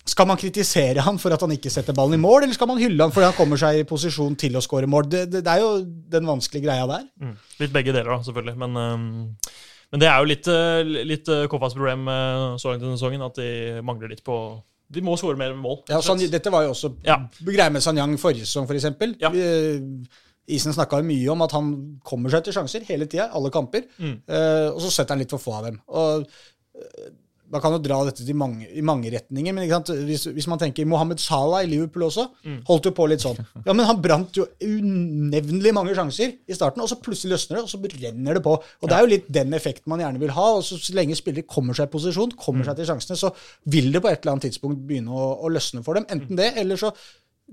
skal 0.07 0.27
man 0.29 0.39
kritisere 0.39 1.03
han 1.05 1.19
for 1.21 1.33
at 1.35 1.43
han 1.45 1.53
ikke 1.53 1.71
setter 1.73 1.95
ballen 1.97 2.17
i 2.17 2.21
mål, 2.21 2.45
eller 2.45 2.57
skal 2.57 2.69
man 2.71 2.81
hylle 2.81 3.05
han 3.05 3.13
fordi 3.13 3.27
han 3.29 3.37
kommer 3.37 3.59
seg 3.61 3.81
i 3.81 3.87
posisjon 3.87 4.37
til 4.39 4.57
å 4.57 4.63
skåre 4.63 4.89
mål? 4.89 5.09
Det, 5.11 5.25
det, 5.29 5.43
det, 5.45 5.53
er 5.53 5.61
jo 5.61 5.83
den 6.15 6.29
vanskelige 6.29 6.65
greia 6.65 6.87
der. 6.89 7.05
Mm. 7.21 7.35
Litt 7.61 7.75
begge 7.75 7.93
deler, 7.93 8.09
da, 8.15 8.17
selvfølgelig. 8.25 8.57
Men, 8.63 8.81
um, 8.81 9.05
men 9.93 10.03
det 10.03 10.09
er 10.09 10.17
jo 10.17 10.31
litt, 10.31 10.49
uh, 10.49 11.05
litt 11.11 11.29
uh, 11.29 11.45
Koffas 11.51 11.77
problem 11.77 12.09
uh, 12.09 12.57
så 12.61 12.71
langt 12.71 12.83
denne 12.85 12.97
sesongen, 12.97 13.27
at 13.27 13.37
de 13.37 13.85
mangler 13.85 14.15
litt 14.15 14.25
på 14.25 14.41
De 14.91 15.05
må 15.05 15.13
skåre 15.19 15.39
mer 15.39 15.53
med 15.53 15.61
mål. 15.63 15.83
Ja, 15.91 16.01
San, 16.03 16.19
dette 16.33 16.51
var 16.51 16.65
jo 16.65 16.73
også 16.73 16.95
ja. 17.05 17.21
greia 17.45 17.69
med 17.71 17.85
Sanyang 17.85 18.17
forrige 18.19 18.49
sesong, 18.49 18.67
f.eks. 18.67 18.89
For 18.97 19.21
ja. 19.21 19.31
Isen 20.51 20.73
snakka 20.73 20.97
mye 21.05 21.29
om 21.31 21.45
at 21.45 21.53
han 21.55 21.69
kommer 22.03 22.33
seg 22.33 22.43
til 22.43 22.57
sjanser 22.57 22.83
hele 22.89 23.05
tida, 23.07 23.29
alle 23.37 23.53
kamper. 23.53 23.85
Mm. 24.01 24.17
Uh, 24.25 24.73
og 24.73 24.81
så 24.83 24.97
setter 24.97 25.15
han 25.15 25.21
litt 25.21 25.31
for 25.31 25.43
få 25.43 25.59
av 25.59 25.69
dem. 25.69 25.77
Og 25.93 26.25
da 27.51 27.59
kan 27.59 27.73
du 27.75 27.81
dra 27.83 27.97
dette 28.07 28.23
til 28.23 28.37
mange, 28.39 28.67
i 28.67 28.83
mange 28.85 29.11
retninger. 29.11 29.55
Men 29.55 29.65
ikke 29.65 29.79
sant? 29.79 29.91
Hvis, 30.07 30.23
hvis 30.31 30.47
man 30.47 30.59
tenker 30.61 30.87
Mohammed 30.87 31.19
Salah 31.19 31.65
i 31.65 31.69
Liverpool 31.69 32.07
også, 32.07 32.27
holdt 32.69 32.87
jo 32.87 32.93
på 32.95 33.07
litt 33.11 33.23
sånn. 33.25 33.39
Ja, 33.67 33.75
men 33.77 33.85
han 33.85 33.99
brant 34.01 34.35
jo 34.35 34.47
unevnelig 34.63 35.73
mange 35.75 35.93
sjanser 35.97 36.31
i 36.49 36.55
starten, 36.55 36.81
og 36.83 36.89
så 36.89 36.97
plutselig 37.03 37.35
løsner 37.35 37.59
det, 37.59 37.65
og 37.65 37.71
så 37.71 37.79
renner 38.01 38.37
det 38.39 38.43
på. 38.45 38.55
Og 38.55 38.89
det 38.89 38.97
er 38.97 39.05
jo 39.05 39.11
litt 39.11 39.27
den 39.31 39.53
effekten 39.57 39.91
man 39.91 40.01
gjerne 40.03 40.21
vil 40.21 40.33
ha. 40.35 40.47
og 40.57 40.63
Så, 40.65 40.79
så 40.81 40.95
lenge 40.97 41.17
spillere 41.19 41.47
kommer 41.47 41.77
seg 41.77 41.89
i 41.89 41.93
posisjon, 41.93 42.35
kommer 42.39 42.67
seg 42.67 42.79
til 42.79 42.89
sjansene, 42.89 43.19
så 43.19 43.33
vil 43.71 43.91
det 43.93 44.03
på 44.03 44.11
et 44.11 44.21
eller 44.23 44.37
annet 44.37 44.47
tidspunkt 44.49 44.85
begynne 44.87 45.11
å, 45.11 45.33
å 45.43 45.51
løsne 45.51 45.83
for 45.85 45.99
dem. 45.99 46.07
Enten 46.13 46.39
det, 46.39 46.53
eller 46.61 46.79
så 46.79 46.93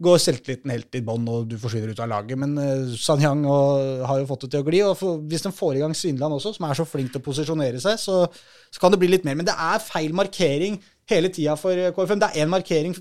går 0.02 0.20
selvtilliten 0.22 0.72
helt 0.72 0.94
i 0.98 1.02
bånn, 1.04 1.26
og 1.30 1.48
du 1.50 1.56
forsvinner 1.60 1.92
ut 1.92 2.02
av 2.02 2.10
laget. 2.12 2.38
Men 2.40 2.54
uh, 2.58 2.94
Sanyang 2.98 3.44
og, 3.48 4.04
har 4.08 4.20
jo 4.20 4.28
fått 4.30 4.46
det 4.46 4.52
til 4.54 4.64
å 4.64 4.68
gli. 4.68 4.82
og 4.86 4.94
for, 5.00 5.20
Hvis 5.30 5.44
de 5.46 5.52
får 5.54 5.78
i 5.78 5.82
gang 5.82 5.96
Svindland 5.96 6.38
også, 6.38 6.54
som 6.56 6.68
er 6.68 6.78
så 6.78 6.86
flink 6.88 7.12
til 7.14 7.22
å 7.22 7.26
posisjonere 7.26 7.82
seg, 7.82 8.00
så, 8.02 8.22
så 8.70 8.82
kan 8.82 8.94
det 8.94 9.00
bli 9.02 9.10
litt 9.12 9.26
mer. 9.28 9.38
Men 9.38 9.48
det 9.48 9.56
er 9.56 9.84
feil 9.84 10.16
markering 10.16 10.80
hele 11.10 11.32
tida 11.34 11.56
for 11.58 11.76
eh, 11.76 11.92
KFM. 11.96 12.22
Det 12.22 12.30
er 12.30 12.44
én 12.44 12.52
markering 12.52 12.96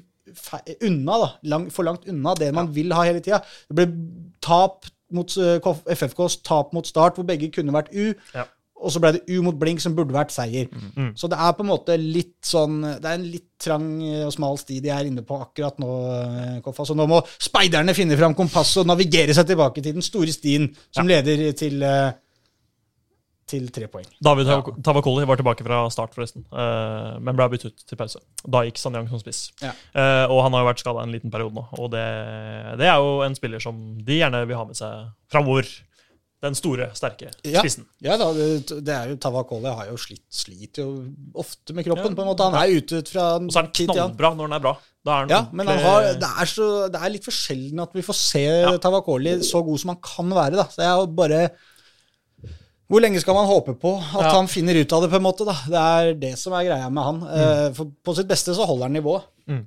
unna, 0.83 1.17
da, 1.21 1.31
lang, 1.53 1.69
for 1.71 1.87
langt 1.87 2.07
unna 2.11 2.33
det 2.35 2.51
man 2.55 2.69
vil 2.75 2.91
ha 2.95 3.05
hele 3.07 3.23
tida. 3.23 3.39
Det 3.69 3.77
ble 3.77 3.87
tap 4.43 4.89
mot 5.15 5.37
uh, 5.39 5.73
FFKs 5.87 6.41
tap 6.43 6.73
mot 6.75 6.87
Start, 6.87 7.15
hvor 7.15 7.27
begge 7.27 7.51
kunne 7.53 7.75
vært 7.75 7.93
U. 7.95 8.11
Ja. 8.35 8.47
Og 8.77 8.91
så 8.93 8.99
ble 9.01 9.11
det 9.15 9.23
U 9.33 9.41
mot 9.41 9.55
blink, 9.57 9.81
som 9.81 9.95
burde 9.97 10.13
vært 10.13 10.29
seier. 10.31 10.67
Så 11.17 11.25
det 11.31 11.39
er 11.41 11.53
på 11.57 11.63
en 11.65 11.71
måte 11.71 11.95
litt 11.97 12.35
sånn 12.45 12.75
Det 13.01 13.05
er 13.09 13.15
en 13.17 13.23
litt 13.25 13.47
trang 13.57 13.87
og 14.27 14.31
smal 14.35 14.57
sti 14.61 14.77
de 14.85 14.91
er 14.93 15.07
inne 15.09 15.23
på 15.25 15.39
akkurat 15.41 15.79
nå, 15.81 15.89
eh, 16.13 16.59
Koffa. 16.61 16.85
Så 16.85 16.93
nå 16.95 17.07
må 17.09 17.23
speiderne 17.41 17.95
finne 17.97 18.15
fram 18.19 18.35
kompasset 18.37 18.83
og 18.83 18.91
navigere 18.91 19.33
seg 19.33 19.47
tilbake 19.49 19.81
til 19.81 19.93
den 19.97 20.05
store 20.05 20.29
stien 20.31 20.69
som 20.93 21.07
leder 21.09 21.51
til, 21.57 21.81
eh, 21.81 22.11
til 23.47 23.69
tre 23.71 23.87
poeng. 23.87 24.05
David 24.21 24.45
Tav- 24.45 24.81
Tavakoli 24.83 25.25
var 25.25 25.37
tilbake 25.39 25.63
fra 25.63 25.89
start, 25.89 26.13
forresten, 26.13 26.43
eh, 26.51 27.17
men 27.23 27.35
ble 27.35 27.47
byttet 27.49 27.71
ut 27.71 27.85
til 27.87 27.95
pause. 27.97 28.19
Da 28.45 28.61
gikk 28.67 28.77
Sanyang 28.77 29.07
som 29.09 29.19
spiss. 29.23 29.53
Ja. 29.63 29.71
Eh, 29.95 30.25
og 30.29 30.43
han 30.43 30.51
har 30.53 30.65
jo 30.65 30.69
vært 30.73 30.83
skada 30.83 31.01
en 31.01 31.13
liten 31.15 31.31
periode 31.31 31.55
nå. 31.55 31.63
Og 31.79 31.89
det, 31.91 32.03
det 32.77 32.85
er 32.91 32.97
jo 32.99 33.21
en 33.23 33.35
spiller 33.39 33.59
som 33.63 33.97
de 34.03 34.19
gjerne 34.19 34.45
vil 34.45 34.57
ha 34.59 34.65
med 34.65 34.75
seg 34.75 35.07
framover. 35.31 35.63
Den 36.45 36.53
store, 36.53 36.91
sterke 36.93 37.31
spissen. 37.41 37.87
Ja 38.05 38.13
da, 38.21 38.27
det, 38.35 38.93
er 38.93 39.09
jo 39.09 39.15
Tavakoli 39.17 39.71
har 39.73 39.87
jo 39.89 39.95
slitt, 39.97 40.21
sliter 40.29 40.83
jo 40.83 40.91
ofte 41.33 41.73
med 41.73 41.87
kroppen, 41.87 42.13
på 42.13 42.21
en 42.21 42.29
måte. 42.29 42.45
Han 42.45 42.59
er 42.59 42.75
ute 42.77 42.99
ut 43.01 43.09
fra 43.09 43.23
Og 43.39 43.47
så 43.49 43.63
er 43.63 43.65
han 43.65 43.71
knallbra 43.73 44.29
når 44.37 44.45
han 44.45 44.53
er 44.59 44.61
bra. 44.67 44.73
Da 45.07 45.15
er 45.15 45.23
han 45.23 45.33
Ja, 45.33 45.39
men 45.51 45.71
han 45.71 45.79
har, 45.81 46.11
det, 46.21 46.29
er 46.43 46.51
så, 46.51 46.67
det 46.93 47.01
er 47.01 47.13
litt 47.15 47.25
for 47.25 47.33
sjelden 47.33 47.81
at 47.81 47.95
vi 47.97 48.03
får 48.05 48.19
se 48.19 48.43
Ja. 48.45 48.75
Tavakoli 48.83 49.33
så 49.47 49.63
god 49.65 49.81
som 49.81 49.95
han 49.95 49.99
kan 50.05 50.29
være. 50.37 50.59
da. 50.61 50.67
Det 50.77 50.85
er 50.85 50.93
jo 51.01 51.07
bare 51.17 51.41
Hvor 52.87 53.01
lenge 53.03 53.19
skal 53.19 53.35
man 53.35 53.49
håpe 53.49 53.73
på 53.81 53.95
at 53.97 54.21
Ja. 54.27 54.35
han 54.37 54.47
finner 54.47 54.77
ut 54.77 54.93
av 54.93 55.01
det? 55.01 55.09
på 55.09 55.17
en 55.17 55.25
måte 55.25 55.47
da? 55.47 55.57
Det 55.73 55.81
er 55.81 56.13
det 56.21 56.35
som 56.39 56.53
er 56.53 56.67
greia 56.69 56.89
med 56.93 57.03
han. 57.03 57.17
Mm. 57.25 57.73
For 57.75 57.89
på 58.05 58.15
sitt 58.15 58.29
beste 58.29 58.53
så 58.55 58.63
holder 58.69 58.87
han 58.87 58.93
nivået. 58.95 59.25
Mm. 59.49 59.65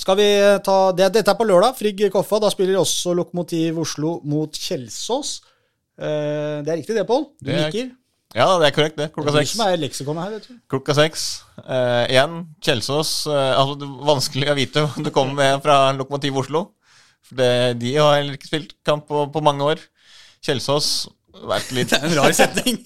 Skal 0.00 0.16
vi 0.16 0.26
ta, 0.64 0.76
det, 0.96 1.10
Dette 1.12 1.30
er 1.34 1.38
på 1.38 1.44
lørdag. 1.46 1.76
Frigg 1.78 2.00
Koffa. 2.12 2.38
Da 2.40 2.50
spiller 2.52 2.78
også 2.80 3.12
Lokomotiv 3.16 3.78
Oslo 3.82 4.20
mot 4.24 4.52
Kjelsås. 4.56 5.40
Eh, 6.00 6.62
Det 6.64 6.68
er 6.72 6.78
riktig 6.80 6.96
det, 6.96 7.06
Pål? 7.06 7.26
Du 7.40 7.50
Det 7.50 7.54
er- 7.58 7.70
nikker? 7.70 7.90
Ja, 8.34 8.46
det 8.58 8.66
er 8.66 8.70
korrekt, 8.72 8.96
det. 8.96 9.08
Det 9.08 9.12
Klokka 9.12 9.28
er 9.28 9.32
du 9.32 9.38
seks. 9.44 9.50
som 9.56 9.66
er 9.66 9.76
leksikonet 9.76 10.22
her, 10.24 10.30
vet 10.30 10.48
du. 10.48 10.54
Klokka 10.70 10.94
seks. 10.96 11.42
Eh, 11.68 12.06
igjen, 12.08 12.46
Kjelsås. 12.62 13.26
Eh, 13.26 13.58
altså, 13.60 13.78
det 13.78 13.88
er 13.88 14.06
vanskelig 14.08 14.48
å 14.48 14.54
vite 14.56 14.76
om 14.96 15.02
det 15.04 15.12
kommer 15.12 15.34
med 15.34 15.62
fra 15.62 15.92
Lokomotiv 15.92 16.36
Oslo. 16.40 16.70
For 17.22 17.34
det, 17.36 17.78
de 17.78 17.94
har 17.96 18.16
heller 18.16 18.32
ikke 18.38 18.48
spilt 18.48 18.72
kamp 18.84 19.06
på, 19.06 19.30
på 19.30 19.42
mange 19.42 19.60
år. 19.60 19.78
Kjelsås 20.42 21.08
litt 21.72 21.90
Det 21.90 21.98
er 21.98 22.04
en 22.08 22.14
rar 22.18 22.32
setning. 22.36 22.76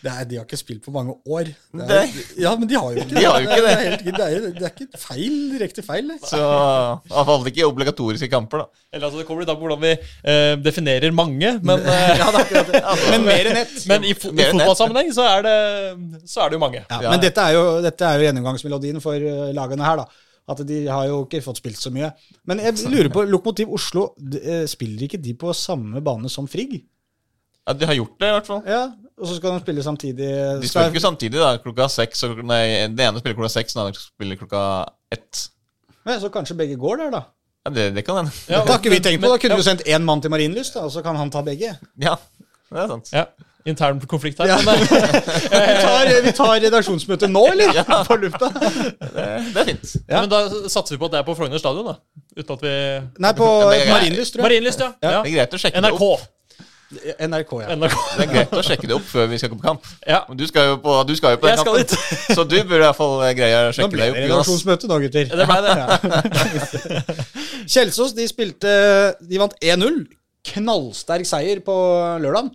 Det 0.00 0.08
er, 0.08 0.24
de 0.24 0.38
har 0.40 0.46
ikke 0.46 0.56
spilt 0.58 0.80
på 0.86 0.92
mange 0.94 1.12
år. 1.28 1.50
Det 1.76 1.84
er, 1.84 2.06
Det- 2.08 2.38
ja, 2.40 2.54
men 2.56 2.68
de 2.68 2.74
har 2.80 2.94
jo 2.94 3.02
ikke 3.02 3.14
De 3.18 3.24
har 3.26 3.40
jo 3.40 3.48
ikke 3.48 3.60
det. 3.60 3.72
er, 3.72 3.82
helt, 3.90 4.04
det, 4.04 4.14
er, 4.26 4.46
det 4.56 4.64
er 4.64 4.72
ikke 4.72 5.00
feil, 5.02 5.34
direkte 5.54 5.82
feil. 5.84 6.08
Det. 6.08 6.16
Så 6.30 6.40
iallfall 6.40 7.46
ikke 7.50 7.66
obligatoriske 7.68 8.30
kamper, 8.32 8.62
da. 8.64 8.84
Eller 8.92 9.06
altså, 9.10 9.20
Det 9.20 9.26
kommer 9.28 9.44
litt 9.44 9.52
an 9.52 9.60
på 9.60 9.66
hvordan 9.68 9.82
vi 9.84 9.92
eh, 9.92 10.54
definerer 10.64 11.12
mange, 11.14 11.52
men, 11.62 11.84
eh, 11.84 12.14
Ja, 12.20 12.30
det 12.32 12.40
er 12.40 12.40
akkurat 12.46 12.72
det. 12.72 12.82
Men 13.12 13.26
mer 13.28 13.50
enn 13.52 13.60
ett. 13.60 13.76
men 13.92 14.04
i, 14.08 14.14
fo 14.16 14.32
i 14.32 14.48
fotballsammenheng 14.54 15.12
så 15.14 15.28
er, 15.36 15.46
det, 15.46 16.24
så 16.32 16.44
er 16.46 16.50
det 16.50 16.58
jo 16.58 16.64
mange. 16.64 16.80
Ja, 16.88 17.00
Ja. 17.04 17.10
men 17.14 17.20
dette 17.22 17.44
er 17.50 17.54
jo, 17.58 17.64
dette 17.84 18.08
er 18.08 18.18
jo 18.18 18.28
gjennomgangsmelodien 18.30 19.00
for 19.04 19.14
uh, 19.20 19.50
lagene 19.56 19.84
her, 19.86 20.02
da. 20.02 20.08
At 20.50 20.64
de 20.66 20.80
har 20.90 21.04
jo 21.06 21.20
ikke 21.28 21.42
fått 21.44 21.60
spilt 21.60 21.78
så 21.78 21.92
mye. 21.94 22.08
Men 22.48 22.58
jeg 22.64 22.80
lurer 22.90 23.12
på, 23.14 23.22
Lokomotiv 23.28 23.70
Oslo, 23.76 24.08
eh, 24.40 24.64
spiller 24.66 25.04
ikke 25.06 25.20
de 25.22 25.36
på 25.38 25.52
samme 25.54 26.00
bane 26.02 26.26
som 26.32 26.48
Frigg? 26.50 26.80
Ja, 27.70 27.76
De 27.78 27.86
har 27.86 27.94
gjort 28.00 28.16
det, 28.18 28.28
i 28.28 28.34
hvert 28.34 28.50
fall. 28.50 28.62
Ja, 28.66 28.82
Og 29.20 29.28
så 29.28 29.36
skal 29.36 29.52
de 29.54 29.60
spille 29.62 29.82
samtidig? 29.84 30.28
De 30.62 30.68
spiller 30.68 30.88
ikke 30.94 31.02
samtidig, 31.04 31.36
da. 31.38 31.50
Klokka 31.60 31.86
seks. 31.92 32.22
og- 32.24 32.38
Nei, 32.48 32.62
den 32.88 33.00
ene 33.04 33.20
spiller 33.20 33.36
klokka 33.36 33.50
seks, 33.60 33.74
den 33.76 33.82
andre 33.84 34.00
spiller 34.00 34.38
klokka 34.40 34.62
ett. 35.12 35.42
Nei, 36.08 36.16
så 36.22 36.30
kanskje 36.32 36.56
begge 36.56 36.78
går 36.80 36.96
der, 37.04 37.10
da? 37.18 37.20
Ja, 37.66 37.70
det, 37.76 37.84
det 37.98 38.04
kan 38.06 38.16
hende. 38.22 38.32
det 38.48 38.56
har 38.56 38.78
ikke 38.80 38.90
vi 38.94 39.00
tenkt 39.04 39.20
på. 39.20 39.28
Da 39.28 39.36
kunne 39.36 39.58
vi 39.58 39.60
du 39.60 39.68
sendt 39.68 39.84
én 39.84 40.02
mann 40.08 40.22
til 40.24 40.30
Marienlyst, 40.32 40.76
og 40.80 40.88
så 40.90 41.02
kan 41.04 41.16
han 41.20 41.28
ta 41.30 41.42
begge. 41.44 41.74
Ja, 42.00 42.14
det 42.72 42.80
er 42.80 42.88
sant. 42.88 43.10
Ja, 43.12 43.24
Intern 43.68 44.00
konflikt 44.08 44.38
her. 44.40 44.48
Ja. 44.48 44.56
Men, 44.64 44.80
Vi 44.88 45.74
tar, 45.84 46.22
vi 46.24 46.32
tar 46.32 46.54
redaksjonsmøte 46.64 47.28
nå, 47.28 47.42
eller? 47.52 47.82
På 48.08 48.16
lufta? 48.16 48.48
Det, 48.56 49.26
det 49.52 49.60
er 49.60 49.64
fint. 49.68 49.92
Ja. 50.08 50.22
men 50.22 50.30
da 50.32 50.38
satser 50.72 50.96
vi 50.96 50.98
på 51.02 51.10
at 51.10 51.12
det 51.12 51.20
er 51.20 51.26
på 51.28 51.34
Frogner 51.36 51.60
stadion, 51.60 51.90
da. 51.92 51.98
Uten 52.38 52.54
at 52.56 52.62
vi 52.64 52.72
Nei, 53.20 53.32
på 53.36 53.48
Marienlyst, 53.68 54.32
tror 54.32 54.40
jeg. 54.40 54.46
Marienlyst, 54.48 54.80
ja. 54.80 54.88
Det 54.96 55.12
ja. 55.12 55.20
er 55.20 55.34
greit 55.36 55.56
å 55.58 55.60
sjekke 55.60 55.76
det 55.84 55.90
NRK. 55.92 56.00
opp. 56.08 56.24
NRK, 56.90 57.52
ja. 57.62 57.74
NRK. 57.76 57.96
Det 58.16 58.24
er 58.24 58.30
greit 58.32 58.54
å 58.58 58.62
sjekke 58.66 58.88
det 58.90 58.94
opp 58.96 59.04
før 59.06 59.28
vi 59.30 59.38
skal 59.38 59.52
gå 59.52 59.58
på 59.60 59.62
kamp. 59.62 59.84
Ja. 60.02 60.24
Men 60.28 60.40
Du 60.40 60.46
skal 60.50 60.72
jo 60.72 60.78
på, 60.82 60.94
du 61.06 61.12
skal 61.18 61.36
jo 61.36 61.40
på 61.42 61.46
den 61.46 61.60
skal 61.60 61.76
kampen, 61.78 62.34
så 62.34 62.42
du 62.42 62.56
burde 62.58 62.80
i 62.80 62.86
hvert 62.88 62.98
fall 62.98 63.14
greie 63.38 63.60
å 63.68 63.74
sjekke 63.76 63.94
deg 63.94 64.00
deg 64.00 64.08
Nå 64.08 64.10
opp. 64.10 64.16
det 64.16 64.24
redaksjonsmøte 64.26 64.90
nå, 64.90 64.98
gutter. 65.04 65.30
Det 65.38 65.46
ble 65.50 65.58
det. 65.68 67.28
Kjelsås 67.74 68.16
de 68.16 68.26
spilte 68.30 68.72
De 69.22 69.38
vant 69.38 69.54
1-0. 69.62 70.02
Knallsterk 70.50 71.28
seier 71.28 71.62
på 71.62 71.76
lørdag 72.24 72.50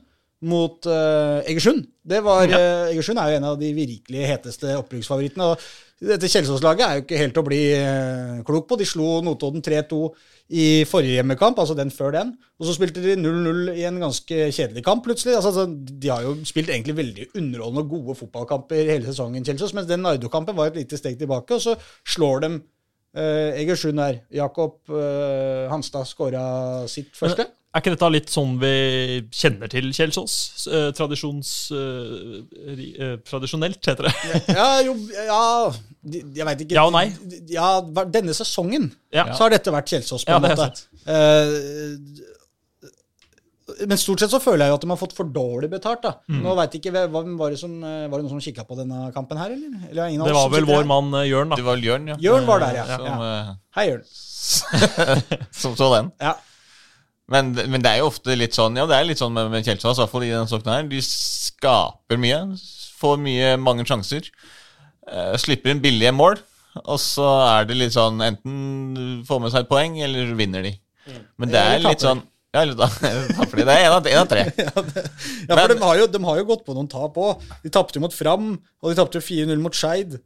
mot 0.45 0.87
uh, 0.89 1.39
Egersund. 1.47 1.85
Det 2.05 2.19
var, 2.25 2.45
eh, 2.45 2.91
Egersund 2.91 3.17
er 3.17 3.31
jo 3.31 3.37
en 3.39 3.47
av 3.49 3.55
de 3.57 3.71
virkelig 3.73 4.27
heteste 4.29 4.75
opprykksfavorittene. 4.77 5.47
og 5.53 6.05
Dette 6.11 6.29
Kjelsås-laget 6.29 6.85
er 6.85 6.97
jo 6.97 7.05
ikke 7.05 7.21
helt 7.21 7.39
å 7.39 7.45
bli 7.45 7.61
uh, 7.79 8.41
klok 8.45 8.67
på. 8.69 8.77
De 8.77 8.85
slo 8.89 9.21
Notodden 9.25 9.63
3-2 9.65 10.01
i 10.49 10.85
forrige 10.85 11.17
hjemmekamp, 11.17 11.57
altså 11.59 11.73
den 11.73 11.91
før 11.91 12.11
den. 12.13 12.35
Og 12.59 12.67
så 12.67 12.75
spilte 12.75 13.01
de 13.01 13.15
0-0 13.17 13.71
i 13.73 13.87
en 13.89 13.97
ganske 14.03 14.51
kjedelig 14.53 14.83
kamp, 14.85 15.03
plutselig. 15.07 15.35
Altså, 15.35 15.49
altså, 15.49 15.95
de 16.01 16.11
har 16.11 16.21
jo 16.21 16.35
spilt 16.45 16.69
egentlig 16.69 16.97
veldig 16.97 17.27
underholdende 17.35 17.83
og 17.83 17.89
gode 17.89 18.15
fotballkamper 18.19 18.91
hele 18.91 19.09
sesongen, 19.09 19.45
Kjelsås, 19.45 19.73
mens 19.73 19.89
den 19.89 20.05
Nardo-kampen 20.05 20.57
var 20.57 20.69
et 20.69 20.79
lite 20.83 21.01
steg 21.01 21.17
tilbake, 21.17 21.57
og 21.57 21.61
så 21.61 21.75
slår 22.05 22.45
de 22.45 22.55
Eh, 23.15 23.61
Egersund 23.61 23.99
her. 23.99 24.17
Jakob 24.33 24.91
eh, 24.91 25.71
Hanstad 25.71 26.07
skåra 26.09 26.43
sitt 26.91 27.13
første. 27.15 27.47
Er 27.75 27.81
ikke 27.83 27.91
dette 27.91 28.07
litt 28.13 28.29
sånn 28.31 28.53
vi 28.61 28.69
kjenner 29.35 29.67
til 29.67 29.89
Kjelsås? 29.91 30.35
Eh, 30.71 30.85
tradisjons... 30.95 31.49
eh, 31.75 32.13
ri- 32.77 32.93
eh, 32.95 33.17
tradisjonelt, 33.27 33.81
heter 33.83 34.07
det. 34.07 34.13
ja, 34.55 34.67
jo, 34.85 34.93
ja 35.11 35.41
Jeg 36.39 36.47
veit 36.47 36.63
ikke. 36.63 36.77
Ja 36.77 36.85
og 36.87 36.93
nei. 36.95 37.09
Ja, 37.51 37.73
Denne 38.07 38.31
sesongen 38.37 38.87
Ja. 39.11 39.25
så 39.35 39.43
har 39.49 39.51
dette 39.57 39.73
vært 39.75 39.91
Kjelsås, 39.91 40.23
på 40.23 40.31
Ja, 40.31 40.37
en 40.39 40.47
det 40.47 40.53
er 40.55 40.61
måte. 40.63 40.87
Eh, 41.03 42.23
men 43.89 43.97
stort 43.99 44.21
sett 44.21 44.29
så 44.31 44.37
føler 44.39 44.67
jeg 44.67 44.71
jo 44.71 44.77
at 44.77 44.83
de 44.85 44.89
har 44.93 44.99
fått 45.01 45.15
for 45.17 45.25
dårlig 45.35 45.67
betalt. 45.71 46.03
da. 46.05 46.11
Mm. 46.29 46.39
Nå 46.45 46.55
vet 46.61 46.75
jeg 46.77 46.83
ikke, 46.85 46.95
var, 47.11 47.49
det 47.51 47.59
som, 47.59 47.71
eh, 47.83 48.05
var 48.07 48.21
det 48.21 48.23
noen 48.27 48.35
som 48.37 48.43
kikka 48.45 48.63
på 48.69 48.77
denne 48.79 49.07
kampen 49.15 49.39
her, 49.41 49.51
eller? 49.55 49.87
eller 49.89 50.03
er 50.05 50.09
ingen 50.13 50.21
av 50.23 50.27
Det 50.29 50.35
var 50.37 50.49
vel 50.53 50.67
vår 50.69 50.85
mann 50.87 51.11
eh, 51.19 51.25
Jørn, 51.31 51.49
da. 51.51 51.57
Det 51.59 51.65
var 51.67 51.81
Jørn, 51.81 52.07
ja. 52.13 52.17
Jørn 52.21 52.45
var 52.47 52.59
der, 52.63 52.75
ja. 52.79 52.85
Som, 52.93 53.05
ja. 53.09 53.15
eh, 53.33 53.55
Hei, 53.75 53.87
Jørn. 53.89 54.03
som 55.65 55.75
så 55.75 55.89
den. 55.97 56.11
Ja. 56.21 56.37
Men, 57.31 57.53
men 57.57 57.81
det 57.81 57.89
er 57.89 58.03
jo 58.03 58.09
ofte 58.11 58.35
litt 58.37 58.53
sånn 58.53 58.75
Ja, 58.77 58.83
det 58.85 58.99
er 58.99 59.07
litt 59.09 59.17
sånn 59.21 59.33
med, 59.33 59.49
med 59.49 59.65
Kjelsås, 59.65 59.97
i 59.97 60.03
hvert 60.03 60.11
fall 60.11 60.25
i 60.27 60.29
denne 60.33 60.49
saken 60.49 60.73
her. 60.75 60.89
De 60.91 60.99
skaper 61.05 62.19
mye. 62.21 62.41
Får 62.99 63.17
mye, 63.21 63.55
mange 63.61 63.85
sjanser. 63.87 64.27
Uh, 65.09 65.33
slipper 65.41 65.73
inn 65.73 65.81
billige 65.83 66.13
mål. 66.15 66.37
Og 66.83 66.99
så 66.99 67.25
er 67.47 67.67
det 67.69 67.77
litt 67.79 67.95
sånn 67.95 68.19
enten 68.23 69.23
får 69.27 69.41
med 69.41 69.53
seg 69.53 69.65
et 69.65 69.71
poeng, 69.71 69.97
eller 70.05 70.33
vinner 70.37 70.65
de. 70.65 70.73
Men 71.39 71.51
det 71.53 71.61
er 71.61 71.83
litt 71.85 72.03
sånn 72.03 72.23
Ja, 72.55 72.63
da. 72.71 72.87
Det 73.51 73.65
er 73.67 73.81
en 73.85 73.93
av, 73.97 74.05
en 74.07 74.21
av 74.21 74.29
tre. 74.31 74.45
Ja, 74.63 74.71
for 74.75 75.55
Men- 75.55 75.73
de 75.73 75.81
har, 75.81 75.97
jo, 75.99 76.07
de 76.11 76.21
har 76.23 76.39
jo 76.39 76.47
gått 76.51 76.63
på 76.67 76.75
noen 76.77 76.87
tap 76.91 77.17
òg. 77.19 77.43
De 77.65 77.71
tapte 77.73 78.01
mot 78.03 78.13
Fram, 78.15 78.53
og 78.81 78.91
de 78.91 78.97
tapte 78.99 79.21
4-0 79.23 79.59
mot 79.61 79.75
Skeid. 79.75 80.17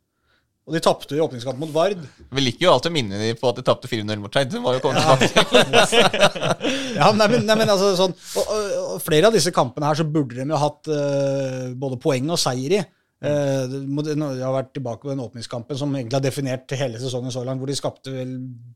Og 0.70 0.76
de 0.78 0.82
tapte 0.86 1.16
i 1.18 1.22
åpningskampen 1.24 1.64
mot 1.64 1.72
Vard. 1.74 1.98
Vi 2.30 2.42
liker 2.44 2.68
jo 2.68 2.74
alltid 2.76 2.92
å 2.92 2.94
minne 2.94 3.18
dem 3.18 3.38
på 3.40 3.50
at 3.50 3.58
de 3.58 3.64
tapte 3.66 3.90
4-0 3.90 4.20
mot 4.22 4.30
Skeid. 4.30 4.54
Ja, 7.00 7.08
nei, 7.16 7.28
men, 7.32 7.46
nei, 7.48 7.56
men 7.58 7.72
altså 7.72 7.94
sånn 7.98 8.14
og, 8.14 8.44
og, 8.44 8.54
og 8.94 9.00
Flere 9.02 9.30
av 9.30 9.36
disse 9.36 9.52
kampene 9.56 9.88
her 9.90 9.98
så 9.98 10.06
burde 10.06 10.38
de 10.38 10.46
jo 10.46 10.60
hatt 10.62 10.90
uh, 10.92 11.72
både 11.80 11.98
poeng 12.02 12.30
og 12.30 12.38
seier 12.42 12.76
i. 12.78 12.82
Eh, 13.22 13.66
Jeg 13.68 14.16
har 14.46 14.54
vært 14.56 14.70
tilbake 14.74 15.02
på 15.04 15.10
den 15.12 15.20
åpningskampen 15.20 15.76
som 15.78 15.92
egentlig 15.96 16.16
har 16.16 16.24
definert 16.24 16.72
hele 16.80 17.00
sesongen 17.02 17.34
så 17.36 17.42
langt, 17.44 17.60
hvor 17.60 17.68
de 17.68 17.76
skapte 17.76 18.14
vel 18.14 18.30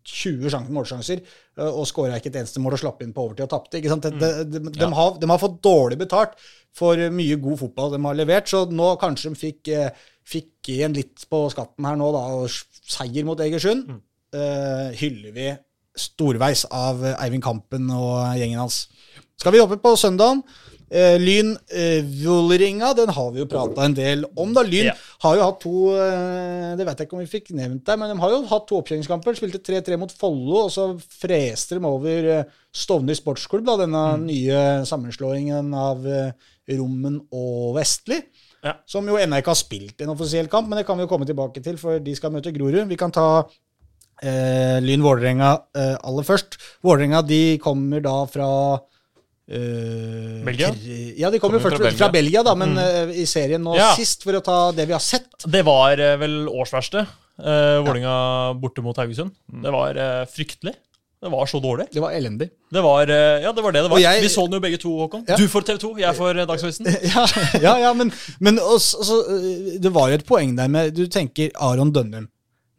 20 0.03 0.67
målsjanser 0.75 1.21
eh, 1.21 1.69
og 1.69 1.85
skåra 1.87 2.17
ikke 2.19 2.27
et 2.33 2.39
eneste 2.41 2.59
mål 2.59 2.75
og 2.75 2.81
slapp 2.81 3.01
inn 3.05 3.13
på 3.15 3.23
overtid 3.23 3.45
og 3.45 3.53
tapte. 3.53 3.79
De, 3.79 3.87
de, 4.19 4.59
de, 4.59 4.63
de, 4.75 4.89
har, 4.99 5.15
de 5.21 5.29
har 5.31 5.39
fått 5.39 5.61
dårlig 5.63 5.97
betalt 6.03 6.35
for 6.75 6.99
mye 7.15 7.37
god 7.39 7.61
fotball 7.61 7.93
de 7.95 8.01
har 8.03 8.17
levert, 8.19 8.49
så 8.51 8.65
nå 8.67 8.89
kanskje 8.99 9.31
de 9.31 9.39
fikk, 9.39 9.71
eh, 9.71 10.07
fikk 10.27 10.73
igjen 10.75 10.95
litt 10.97 11.23
på 11.31 11.45
skatten 11.53 11.87
her 11.87 11.95
nå, 11.99 12.11
da, 12.11 12.25
og 12.41 12.49
seier 12.51 13.23
mot 13.27 13.39
Egersund. 13.39 13.87
eh, 14.33 14.89
hyller 14.99 15.31
vi 15.31 15.47
storveis 15.95 16.65
av 16.73 17.03
Eivind 17.21 17.43
Kampen 17.45 17.87
og 17.93 18.35
gjengen 18.39 18.59
hans. 18.59 18.87
Skal 19.37 19.53
vi 19.53 19.59
jobbe 19.59 19.77
på 19.79 19.91
søndagen? 19.99 20.41
Eh, 20.93 21.15
Lyn 21.17 21.55
eh, 21.73 22.03
Vålerenga, 22.21 22.91
den 22.93 23.09
har 23.15 23.31
vi 23.33 23.41
jo 23.41 23.47
prata 23.49 23.81
en 23.87 23.95
del 23.97 24.25
om. 24.37 24.51
da. 24.53 24.61
Lyn 24.61 24.91
Ja. 24.91 24.93
har 25.23 25.35
jo 25.39 25.45
hatt 25.47 25.59
to 25.63 25.71
eh, 25.97 26.75
Det 26.77 26.85
vet 26.85 26.99
jeg 27.01 27.07
ikke 27.07 27.17
om 27.17 27.23
vi 27.23 27.31
fikk 27.31 27.49
nevnt 27.57 27.83
der, 27.87 27.97
men 27.97 28.11
de 28.13 28.19
har 28.21 28.29
jo 28.35 28.43
hatt 28.51 28.67
to 28.69 28.77
oppkjøringskamper. 28.77 29.33
Spilte 29.39 29.57
3-3 29.63 29.97
mot 29.97 30.11
Follo, 30.13 30.65
og 30.67 30.71
så 30.75 30.85
freste 31.01 31.79
de 31.79 31.85
over 31.89 32.29
eh, 32.35 32.43
Stovner 32.73 33.17
sportsklubb, 33.17 33.65
da, 33.65 33.75
denne 33.83 34.03
nye 34.21 34.61
sammenslåingen 34.89 35.73
av 35.77 36.05
eh, 36.05 36.31
Rommen 36.77 37.19
og 37.33 37.73
Vestli. 37.79 38.21
Ja. 38.63 38.77
Som 38.87 39.09
jo 39.09 39.17
ennå 39.19 39.41
ikke 39.41 39.51
har 39.51 39.59
spilt 39.59 39.99
en 40.05 40.13
offisiell 40.13 40.47
kamp, 40.47 40.69
men 40.69 40.77
det 40.79 40.85
kan 40.87 40.95
vi 40.97 41.03
jo 41.03 41.09
komme 41.11 41.25
tilbake 41.27 41.61
til, 41.65 41.75
for 41.81 41.99
de 41.99 42.13
skal 42.15 42.31
møte 42.31 42.53
Grorud. 42.55 42.85
Vi 42.87 42.95
kan 43.01 43.11
ta 43.11 43.27
eh, 44.21 44.77
Lyn 44.83 45.03
Vålerenga 45.03 45.49
eh, 45.75 45.95
aller 46.05 46.23
først. 46.27 46.57
Vålerenga 46.85 47.21
de 47.27 47.41
kommer 47.63 48.01
da 48.05 48.15
fra 48.29 48.49
eh, 49.49 50.43
Belgia? 50.45 50.69
Ja, 51.17 51.29
de 51.33 51.39
kommer, 51.39 51.59
jo 51.59 51.63
først 51.65 51.77
fra 51.77 51.83
Belgia, 51.89 51.99
fra 51.99 52.11
Belgia. 52.13 52.43
Da, 52.45 52.55
men 52.59 52.77
eh, 52.77 53.11
i 53.23 53.25
serien 53.29 53.63
nå 53.63 53.75
Ja. 53.77 53.91
sist, 53.97 54.23
for 54.23 54.37
å 54.39 54.43
ta 54.43 54.71
det 54.75 54.87
vi 54.89 54.95
har 54.95 55.03
sett. 55.03 55.29
Det 55.45 55.63
var 55.67 55.99
uh, 55.99 56.15
vel 56.21 56.43
årsverste. 56.51 57.05
Uh, 57.43 57.81
Vålinga 57.85 58.15
borte 58.61 58.83
mot 58.85 58.97
Haugesund. 58.97 59.33
Det 59.63 59.71
var 59.73 59.97
fryktelig. 60.29 60.75
Det 61.23 61.31
var 61.31 61.47
så 61.47 61.59
dårlig. 61.63 61.85
Det 61.93 62.01
var 62.03 62.11
elendig. 62.11 62.49
Det 62.73 62.81
var, 62.83 63.07
ja, 63.07 63.51
det 63.55 63.63
var 63.63 63.71
det 63.71 63.83
det 63.85 63.89
var. 63.93 63.99
Jeg- 64.03 64.21
Vi 64.25 64.27
så 64.27 64.43
den 64.43 64.57
jo 64.57 64.59
begge 64.59 64.77
to, 64.77 64.89
Håkon. 64.99 65.23
Ja. 65.29 65.37
Du 65.39 65.47
for 65.47 65.61
TV 65.63 65.77
2, 65.79 65.91
jeg 66.01 66.15
for 66.17 66.33
Dagsavisen. 66.33 66.89
ja, 67.15 67.23
ja, 67.63 67.77
ja, 67.79 67.93
men, 67.95 68.11
men 68.43 68.59
også, 68.59 69.21
eh, 69.31 69.79
det 69.79 69.91
var 69.95 70.09
jo 70.11 70.19
et 70.19 70.25
poeng 70.27 70.51
der 70.57 70.67
med 70.67 70.91
Du 70.93 71.05
tenker 71.07 71.49
Aron 71.55 71.93
Dønnum. 71.95 72.27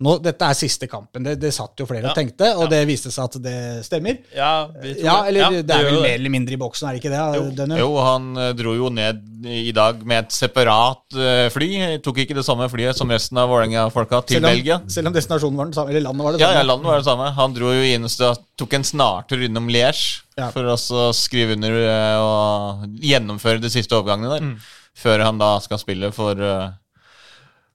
Nå, 0.02 0.16
dette 0.20 0.42
er 0.42 0.56
siste 0.58 0.88
kampen. 0.90 1.22
Det, 1.22 1.36
det 1.38 1.52
satt 1.54 1.78
jo 1.78 1.86
flere 1.86 2.02
Ja. 2.02 2.10
og 2.10 2.16
tenkte, 2.16 2.48
og 2.56 2.64
Ja. 2.64 2.70
det 2.72 2.80
viste 2.88 3.12
seg 3.14 3.24
at 3.24 3.36
det 3.44 3.84
stemmer. 3.86 4.18
Ja, 4.34 4.66
vi 4.82 4.94
tror 4.96 5.04
Ja, 5.04 5.24
eller 5.28 5.40
Ja, 5.40 5.50
det 5.62 5.70
er 5.70 5.84
vel 5.84 5.94
det. 5.94 6.02
mer 6.02 6.14
eller 6.18 6.30
mindre 6.34 6.52
i 6.52 6.56
boksen, 6.58 6.88
er 6.88 6.92
det 6.92 7.02
ikke 7.04 7.12
det? 7.14 7.68
Jo. 7.70 7.76
Jo, 7.78 7.90
han 8.02 8.36
eh, 8.36 8.52
dro 8.58 8.74
jo 8.74 8.88
ned 8.90 9.22
i 9.46 9.70
dag 9.72 10.04
med 10.04 10.24
et 10.24 10.30
separat 10.32 10.98
eh, 11.14 11.48
fly. 11.48 11.98
Tok 12.02 12.16
ikke 12.24 12.34
det 12.34 12.44
samme 12.44 12.66
flyet 12.68 12.96
som 12.96 13.08
resten 13.08 13.38
av 13.38 13.48
Vålerenga-folka 13.48 14.24
til 14.26 14.40
selv, 14.40 14.46
om, 14.46 14.50
Belgia. 14.50 14.80
selv 14.88 15.06
om 15.06 15.12
destinasjonen 15.14 15.56
var 15.56 15.64
den 15.66 15.74
samme, 15.78 15.90
eller 15.90 16.00
landet 16.08 16.24
var 16.24 16.32
det 16.32 16.40
Ja, 16.40 16.46
samme. 16.48 16.58
ja, 16.58 16.62
landet 16.74 16.86
var 16.90 16.96
det 16.98 17.04
samme. 17.06 17.30
Han 17.38 17.54
dro 17.54 17.72
jo 17.72 17.82
inn 17.94 18.04
og 18.04 18.38
tok 18.58 18.72
en 18.74 18.82
snartur 18.82 19.44
innom 19.46 19.68
Liège 19.70 20.22
Ja. 20.36 20.50
for 20.50 20.62
å 20.64 20.76
skrive 21.14 21.52
under 21.54 21.70
eh, 21.70 22.18
og 22.18 22.98
gjennomføre 22.98 23.60
de 23.60 23.70
siste 23.70 23.92
overgangene 23.94 24.40
der. 24.40 24.56
Før 24.96 25.22
han 25.24 25.38
da 25.38 25.58
skal 25.60 25.78
spille 25.78 26.12
for, 26.12 26.34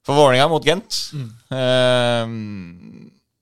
for 0.06 0.16
Vålerenga 0.16 0.48
mot 0.48 0.64
Gent. 0.64 1.00
Eh, 1.52 2.36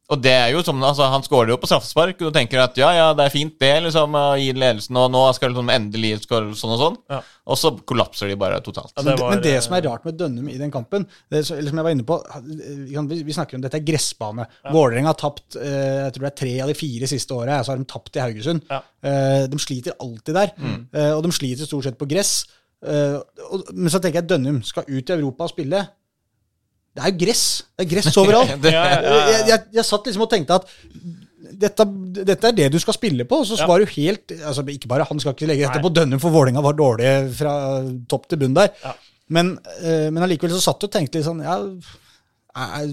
og 0.09 0.22
det 0.24 0.30
er 0.32 0.55
jo 0.55 0.62
som, 0.64 0.78
altså 0.89 1.05
Han 1.12 1.20
skårer 1.20 1.51
jo 1.52 1.59
på 1.60 1.68
straffespark, 1.68 2.14
og 2.24 2.30
du 2.30 2.36
tenker 2.39 2.62
at 2.62 2.78
ja, 2.80 2.89
ja, 2.97 3.09
det 3.12 3.26
er 3.26 3.32
fint 3.35 3.59
det, 3.60 3.74
liksom, 3.85 4.14
å 4.16 4.22
gi 4.40 4.47
ledelsen, 4.56 4.97
og 4.97 5.10
nå 5.12 5.20
skal 5.36 5.52
liksom 5.52 5.68
endelig 5.74 6.14
skåre 6.22 6.55
sånn 6.56 6.72
og 6.72 6.80
sånn. 6.80 6.97
Ja. 7.12 7.18
Og 7.52 7.59
så 7.60 7.74
kollapser 7.85 8.30
de 8.32 8.39
bare 8.40 8.62
totalt. 8.64 8.94
Ja, 8.97 9.02
Men 9.05 9.10
det 9.10 9.20
var, 9.20 9.35
men 9.35 9.43
det 9.44 9.52
eh, 9.59 9.60
som 9.66 9.76
er 9.76 9.85
rart 9.85 10.06
med 10.09 10.16
Dønnum 10.16 10.48
i 10.48 10.56
den 10.56 10.72
kampen 10.72 11.05
det, 11.28 11.43
er 11.43 11.44
så- 11.51 11.59
eller 11.59 11.68
som 11.74 11.82
jeg 11.82 11.89
var 11.90 11.97
inne 11.98 12.06
på, 12.09 12.16
vi, 12.47 12.94
kan- 12.97 13.10
vi 13.28 13.36
snakker 13.36 13.60
om 13.60 13.66
dette 13.66 13.76
er 13.82 13.85
gressbane. 13.85 14.48
Vålerenga 14.72 15.12
har 15.12 15.20
tapt 15.20 15.56
eh, 15.60 16.06
jeg 16.06 16.16
tror 16.16 16.24
det 16.24 16.32
er 16.32 16.40
tre 16.40 16.55
av 16.64 16.72
de 16.72 16.78
fire 16.80 17.06
siste 17.12 17.36
åra. 17.36 17.60
Så 17.62 17.74
har 17.74 17.76
de 17.76 17.85
tapt 17.93 18.16
i 18.16 18.24
Haugesund. 18.24 18.64
Ja. 18.72 18.80
Eh, 19.05 19.44
de 19.52 19.59
sliter 19.60 19.93
alltid 20.01 20.35
der. 20.40 20.55
Eh, 20.89 21.12
og 21.18 21.22
de 21.28 21.32
sliter 21.36 21.68
stort 21.68 21.85
sett 21.85 22.01
på 22.01 22.09
gress. 22.09 22.47
Eh, 22.80 23.20
og, 23.52 23.68
men 23.74 23.93
så 23.93 24.01
tenker 24.01 24.22
jeg 24.22 24.28
Dønnum 24.32 24.62
skal 24.64 24.89
ut 24.89 25.05
i 25.10 25.18
Europa 25.20 25.44
og 25.44 25.52
spille. 25.52 25.85
Det 26.97 27.05
er 27.05 27.12
jo 27.12 27.19
gress. 27.27 27.44
Det 27.77 27.85
er 27.86 27.90
gress 27.94 28.16
overalt. 28.16 28.55
Ja, 28.65 28.85
ja, 28.85 29.01
ja. 29.02 29.19
Jeg, 29.32 29.48
jeg, 29.52 29.65
jeg 29.78 29.85
satt 29.86 30.09
liksom 30.09 30.24
og 30.27 30.31
tenkte 30.32 30.56
at 30.59 30.70
dette, 31.59 31.85
dette 32.27 32.51
er 32.51 32.56
det 32.56 32.66
du 32.74 32.78
skal 32.82 32.97
spille 32.97 33.24
på. 33.28 33.43
Og 33.43 33.47
så 33.51 33.59
Ja. 33.59 33.66
det 33.78 33.86
jo 33.86 33.93
helt 33.97 34.35
altså 34.44 34.65
Ikke 34.74 34.89
bare 34.90 35.06
han 35.09 35.20
skal 35.23 35.35
ikke 35.35 35.47
legge 35.51 35.66
dette 35.66 35.78
Nei. 35.81 35.85
på 35.86 35.93
Dønnum, 35.94 36.20
for 36.23 36.35
Vålerenga 36.35 36.62
var 36.65 36.77
dårlig 36.78 37.12
fra 37.39 37.55
topp 38.10 38.28
til 38.28 38.39
bunn 38.43 38.56
der. 38.59 38.70
Ja. 38.85 38.93
Men, 39.28 39.59
eh, 39.82 40.09
men 40.10 40.23
allikevel 40.24 40.55
så 40.56 40.60
satt 40.70 40.81
du 40.81 40.89
og 40.89 40.93
tenkte 40.94 41.19
litt 41.19 41.27
sånn 41.28 41.43
ja, 41.44 41.59
er, 42.56 42.93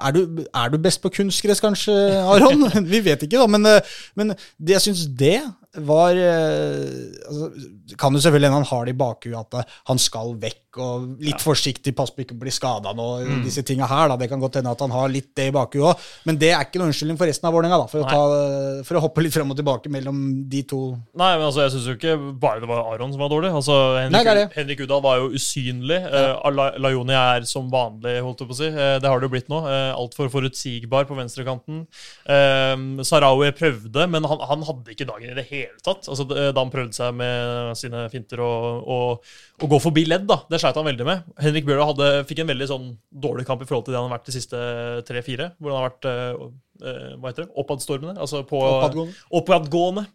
er, 0.00 0.14
du, 0.16 0.44
er 0.48 0.70
du 0.72 0.78
best 0.82 1.02
på 1.04 1.10
kunstgress, 1.12 1.60
kanskje, 1.62 1.92
Aron? 2.24 2.64
Vi 2.92 3.00
vet 3.04 3.26
ikke, 3.26 3.38
da. 3.38 3.46
Men, 3.46 3.66
eh, 3.68 3.92
men 4.18 4.32
det, 4.34 4.78
jeg 4.78 4.84
syns 4.88 5.04
det 5.20 5.36
var 5.82 6.14
eh, 6.16 7.26
altså, 7.28 7.50
Kan 7.98 8.14
jo 8.14 8.20
selvfølgelig 8.22 8.50
hende 8.50 8.60
han 8.62 8.68
har 8.70 8.84
det 8.86 8.94
i 8.94 8.98
bakhuet 8.98 9.38
at 9.40 9.56
eh, 9.60 9.72
han 9.90 10.00
skal 10.00 10.34
vekk, 10.40 10.60
og 10.82 11.22
litt 11.22 11.42
forsiktig, 11.42 11.92
pass 11.94 12.10
på 12.10 12.24
ikke 12.24 12.34
å 12.34 12.40
bli 12.40 12.50
skada 12.50 12.90
nå, 12.96 13.06
disse 13.44 13.62
tinga 13.66 13.86
her. 13.86 14.08
da, 14.10 14.16
Det 14.18 14.26
kan 14.30 14.40
godt 14.42 14.58
hende 14.58 14.72
at 14.74 14.80
han 14.82 14.94
har 14.94 15.12
litt 15.12 15.30
det 15.38 15.48
i 15.50 15.54
bakhuet 15.54 15.92
òg, 15.92 16.08
men 16.26 16.38
det 16.40 16.50
er 16.50 16.64
ikke 16.64 16.80
noen 16.80 16.90
unnskyldning 16.90 17.18
for 17.20 17.30
resten 17.30 17.46
av 17.46 17.54
Vålerenga, 17.54 17.78
for, 17.90 18.82
for 18.88 18.98
å 18.98 19.02
hoppe 19.04 19.22
litt 19.22 19.36
frem 19.36 19.52
og 19.54 19.58
tilbake 19.58 19.92
mellom 19.92 20.18
de 20.50 20.64
to. 20.66 20.80
Nei, 21.14 21.30
men 21.36 21.46
altså, 21.46 21.62
jeg 21.62 21.74
syns 21.76 21.86
jo 21.92 21.94
ikke 21.94 22.16
bare 22.42 22.64
det 22.64 22.70
var 22.70 22.90
Aron 22.90 23.14
som 23.14 23.22
var 23.22 23.30
dårlig. 23.30 23.52
Altså, 23.54 23.76
Henrik, 24.00 24.30
Nei. 24.30 24.46
Henrik 24.56 24.82
Udal 24.82 25.04
var 25.04 25.22
jo 25.22 25.30
usynlig. 25.38 26.00
Uh, 26.10 26.50
Lajoni 26.82 27.16
er 27.18 27.46
som 27.48 27.70
vanlig, 27.70 28.16
holdt 28.24 28.42
jeg 28.42 28.50
på 28.50 28.56
å 28.56 28.60
si. 28.64 28.72
Uh, 28.74 28.96
det 29.02 29.10
har 29.10 29.22
det 29.22 29.28
jo 29.28 29.34
blitt 29.36 29.52
nå. 29.52 29.62
Uh, 29.68 29.92
Altfor 29.94 30.32
forutsigbar 30.32 31.06
på 31.06 31.18
venstrekanten. 31.18 31.84
Uh, 32.26 33.04
Sarawi 33.06 33.52
prøvde, 33.54 34.08
men 34.10 34.26
han, 34.26 34.42
han 34.50 34.66
hadde 34.66 34.96
ikke 34.96 35.08
dagen 35.08 35.30
i 35.30 35.38
det 35.38 35.46
hele 35.52 35.63
tatt. 35.84 36.08
Altså, 36.10 36.26
da 36.30 36.52
han 36.56 36.72
prøvde 36.72 36.96
seg 36.96 37.14
med 37.18 37.74
sine 37.78 38.04
finter 38.12 38.42
og, 38.44 38.88
og, 38.94 39.30
og 39.62 39.72
gå 39.74 39.80
forbi 39.82 40.04
ledd, 40.08 40.26
da. 40.30 40.40
Det 40.50 40.60
sleit 40.62 40.78
han 40.80 40.88
veldig 40.88 41.06
med. 41.08 41.30
Henrik 41.44 41.66
Bjørlo 41.68 41.88
hadde, 41.92 42.10
fikk 42.28 42.42
en 42.44 42.50
veldig 42.52 42.68
sånn 42.70 42.90
dårlig 43.10 43.46
kamp 43.48 43.64
i 43.64 43.68
forhold 43.68 43.86
til 43.88 43.96
det 43.96 44.00
han 44.02 44.08
har 44.10 44.18
vært 44.18 44.30
de 44.30 44.36
siste 44.36 44.60
tre-fire. 45.08 45.52
Hvor 45.58 45.74
han 45.74 45.80
har 45.80 45.88
vært 45.90 46.08
eh, 46.10 46.44
eh, 46.90 47.14
hva 47.18 47.30
heter 47.32 47.46
det, 47.46 47.54
oppadstormende. 47.64 48.16
Altså 48.20 48.42
på 48.48 48.60
Oppadgående. 48.60 49.16
oppadgående. 49.40 50.06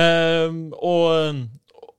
Eh, 0.00 0.58
og 0.80 1.46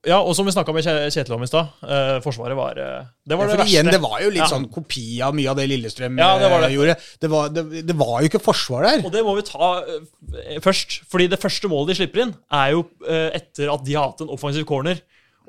ja, 0.06 0.20
og 0.22 0.34
som 0.36 0.46
vi 0.46 0.52
snakka 0.54 0.72
med 0.72 0.84
Kje- 0.86 1.10
Kjetil 1.10 1.34
om 1.34 1.42
i 1.42 1.48
stad, 1.50 1.72
eh, 1.82 2.20
Forsvaret 2.22 2.54
var 2.56 2.78
eh, 2.78 3.04
Det 3.26 3.36
var 3.36 3.46
Ja, 3.48 3.50
det 3.50 3.58
verste. 3.58 3.72
igjen, 3.72 3.90
det 3.90 4.00
var 4.00 4.20
jo 4.22 4.28
litt 4.30 4.44
Ja. 4.44 4.46
sånn 4.46 4.68
kopi 4.70 5.20
av 5.22 5.34
mye 5.34 5.48
av 5.50 5.56
det 5.56 5.66
Lillestrøm 5.68 6.18
Ja, 6.18 6.38
det 6.38 6.50
var 6.50 6.60
det. 6.60 6.70
eh, 6.70 6.76
gjorde. 6.76 6.96
Det 7.20 7.30
var, 7.30 7.48
det, 7.48 7.96
var 7.96 8.20
jo 8.22 8.28
ikke 8.28 8.40
forsvar 8.44 8.82
der. 8.86 9.04
Og 9.04 9.12
det 9.12 9.24
må 9.24 9.34
vi 9.36 9.42
ta 9.42 9.82
eh, 9.82 10.60
først. 10.60 11.00
Fordi 11.10 11.26
det 11.28 11.40
første 11.40 11.68
målet 11.68 11.88
de 11.88 11.94
slipper 12.06 12.22
inn, 12.26 12.34
er 12.52 12.70
jo 12.76 12.84
eh, 13.08 13.30
etter 13.40 13.72
at 13.74 13.84
de 13.84 13.94
har 13.94 14.10
hatt 14.12 14.20
en 14.22 14.28
offensiv 14.30 14.64
corner 14.64 15.00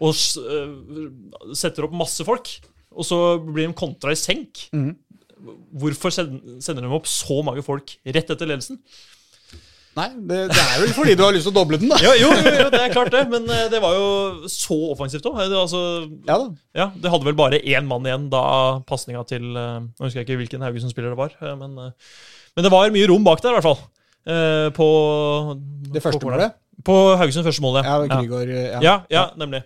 og 0.02 0.16
eh, 0.16 1.54
setter 1.54 1.84
opp 1.86 1.92
masse 1.94 2.24
folk. 2.26 2.50
Og 2.96 3.06
så 3.06 3.38
blir 3.44 3.68
de 3.68 3.74
kontra 3.78 4.12
i 4.12 4.18
senk. 4.18 4.66
Mm. 4.74 4.96
Hvorfor 5.78 6.12
sender 6.12 6.82
de 6.84 6.90
opp 6.92 7.06
så 7.08 7.44
mange 7.46 7.62
folk 7.64 7.94
rett 8.06 8.30
etter 8.34 8.48
ledelsen? 8.50 8.80
Nei, 9.98 10.08
det, 10.30 10.38
det 10.52 10.62
er 10.62 10.82
vel 10.84 10.92
fordi 10.96 11.16
du 11.18 11.24
har 11.26 11.34
lyst 11.34 11.48
til 11.48 11.54
å 11.54 11.58
doble 11.58 11.80
den, 11.82 11.90
da. 11.92 11.98
Jo, 12.06 12.12
jo, 12.20 12.30
jo, 12.36 12.68
det 12.72 12.80
er 12.86 12.92
klart 12.94 13.12
det, 13.16 13.24
men 13.32 13.48
eh, 13.52 13.66
det 13.74 13.82
var 13.84 13.96
jo 13.98 14.50
så 14.52 14.78
offensivt 14.94 15.26
òg. 15.28 15.40
Altså, 15.48 15.82
Ja 16.30 16.38
da. 16.44 16.48
Ja, 16.78 16.88
det 16.96 17.12
hadde 17.12 17.28
vel 17.28 17.38
bare 17.40 17.60
én 17.60 17.88
mann 17.90 18.06
igjen 18.08 18.30
da 18.32 18.44
pasninga 18.90 19.26
til 19.28 19.50
eh, 19.58 19.80
Nå 19.82 20.06
husker 20.06 20.22
jeg 20.22 20.28
ikke 20.30 20.40
hvilken 20.44 20.64
Haugesund-spiller 20.68 21.16
det 21.16 21.20
var, 21.20 21.34
eh, 21.42 21.56
men, 21.60 21.76
men 21.80 22.68
det 22.68 22.72
var 22.74 22.94
mye 22.96 23.10
rom 23.12 23.26
bak 23.28 23.42
der, 23.44 23.56
i 23.56 23.60
hvert 23.60 23.70
fall. 23.72 23.82
På 24.76 24.88
Det 25.90 26.02
første 26.04 26.22
målet. 26.28 26.54
På 26.86 26.96
Haugesunds 27.18 27.48
første 27.50 27.64
mål, 27.64 27.80
Ja, 27.84 27.96
ja. 28.06 28.20
Grigor, 28.20 28.48
ja. 28.54 28.80
Ja, 28.84 28.96
ja, 29.12 29.24
nemlig. 29.40 29.64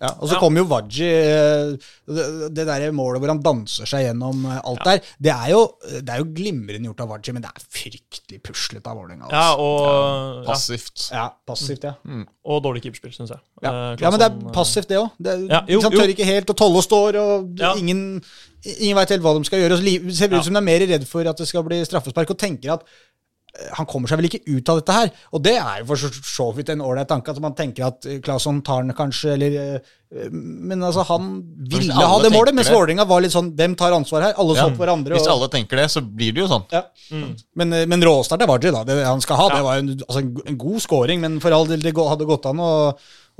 Ja, 0.00 0.14
og 0.16 0.28
så 0.30 0.34
Ja. 0.34 0.40
kommer 0.40 0.62
jo 0.62 0.66
Waji 0.70 1.08
eh, 1.12 1.72
Det, 2.08 2.54
det 2.56 2.64
der 2.66 2.86
målet 2.96 3.20
hvor 3.20 3.28
han 3.28 3.42
danser 3.44 3.84
seg 3.86 4.06
gjennom 4.06 4.46
alt 4.48 4.64
alt 4.64 4.84
der, 4.86 5.00
det 5.20 5.32
er, 5.34 5.50
jo, 5.52 5.60
det 6.00 6.08
er 6.14 6.22
jo 6.22 6.28
glimrende 6.34 6.88
gjort 6.88 7.02
av 7.04 7.10
Waji, 7.12 7.34
men 7.36 7.42
det 7.44 7.50
er 7.52 7.66
fryktelig 7.68 8.40
puslete 8.42 8.88
av 8.88 8.96
Vålerenga. 8.96 9.28
Altså. 9.28 9.60
og, 9.60 10.40
ja, 10.40 10.46
Passivt. 10.48 11.04
Ja, 11.12 11.26
passivt, 11.46 11.84
ja. 11.84 11.92
og 12.48 12.62
dårlig 12.64 12.82
keeperspill, 12.86 13.12
syns 13.12 13.34
jeg. 13.34 13.42
Ja. 13.62 13.70
Eh, 13.92 13.96
ja, 14.00 14.10
men 14.14 14.18
det 14.22 14.28
er 14.30 14.38
eh, 14.40 14.52
passivt, 14.56 14.88
det 14.88 14.98
òg. 15.02 15.10
Ja, 15.52 15.60
Han 15.60 15.68
jo. 15.76 15.80
tør 15.92 16.14
ikke 16.16 16.24
helt, 16.32 16.48
og 16.50 16.56
Tolle 16.56 16.82
står, 16.82 17.20
og 17.20 17.60
Ja. 17.60 17.74
ingen, 17.76 18.22
ingen 18.80 18.96
veit 18.96 19.12
helt 19.12 19.22
hva 19.22 19.36
de 19.36 19.44
skal 19.44 19.60
gjøre. 19.60 19.76
Og 19.76 19.84
så 19.84 20.16
ser 20.16 20.28
det 20.32 20.38
ut 20.40 20.44
som 20.48 20.54
de 20.56 20.62
er 20.64 20.68
mer 20.72 20.80
redd 20.86 21.06
for 21.06 21.28
at 21.28 21.36
det 21.36 21.46
skal 21.52 21.62
bli 21.68 21.84
straffespark, 21.84 22.30
og 22.32 22.38
tenker 22.40 22.72
at 22.78 22.82
eh, 22.88 22.88
han 23.76 23.86
kommer 23.86 24.08
seg 24.08 24.20
vel 24.20 24.28
ikke 24.30 24.42
ut 24.46 24.68
av 24.72 24.80
dette 24.80 24.96
her. 24.96 25.10
Og 25.34 25.42
det 25.42 25.56
er 25.58 25.80
jo 25.80 25.88
for 25.90 25.96
så- 25.96 26.50
vidt 26.56 26.68
en 26.70 26.80
ålreit 26.86 27.08
tanke, 27.08 27.30
at 27.30 27.40
man 27.40 27.54
tenker 27.54 27.86
at 27.86 28.06
eh, 28.06 28.20
Claesson 28.20 28.62
tar 28.62 28.82
den 28.82 28.94
kanskje, 28.94 29.32
eller 29.34 29.56
eh, 29.76 29.80
Men 30.10 30.82
altså, 30.82 31.04
han 31.06 31.26
ville 31.70 31.94
ha 31.94 32.16
det 32.22 32.32
målet, 32.34 32.54
mens 32.56 32.66
det. 32.66 32.74
Vålerenga 32.74 33.04
var 33.06 33.22
litt 33.22 33.30
sånn 33.34 33.52
Hvem 33.54 33.76
tar 33.78 33.94
ansvar 33.94 34.24
her? 34.26 34.34
Alle 34.42 34.56
så 34.56 34.64
Ja. 34.64 34.66
hverandre. 34.74 34.80
hverandre. 34.82 35.14
Hvis 35.20 35.28
alle 35.30 35.48
tenker 35.48 35.76
det, 35.76 35.86
så 35.90 36.02
blir 36.02 36.32
det 36.34 36.42
jo 36.42 36.48
sånn. 36.50 36.66
ja. 36.72 36.82
Men, 37.54 37.72
eh, 37.72 37.86
men 37.86 38.02
råstart 38.02 38.42
er 38.42 38.46
Waji, 38.50 38.72
da. 38.74 38.82
Det 38.84 39.04
han 39.06 39.20
skal 39.20 39.36
ha. 39.36 39.48
Det 39.54 39.62
var 39.62 39.78
en, 39.78 39.88
altså 40.08 40.18
en, 40.24 40.36
en 40.46 40.58
god 40.58 40.80
scoring, 40.82 41.20
men 41.20 41.38
for 41.40 41.52
all 41.54 41.66
del, 41.66 41.78
det 41.80 41.94
hadde 41.94 42.26
gått 42.26 42.46
an 42.46 42.58
å, 42.58 42.70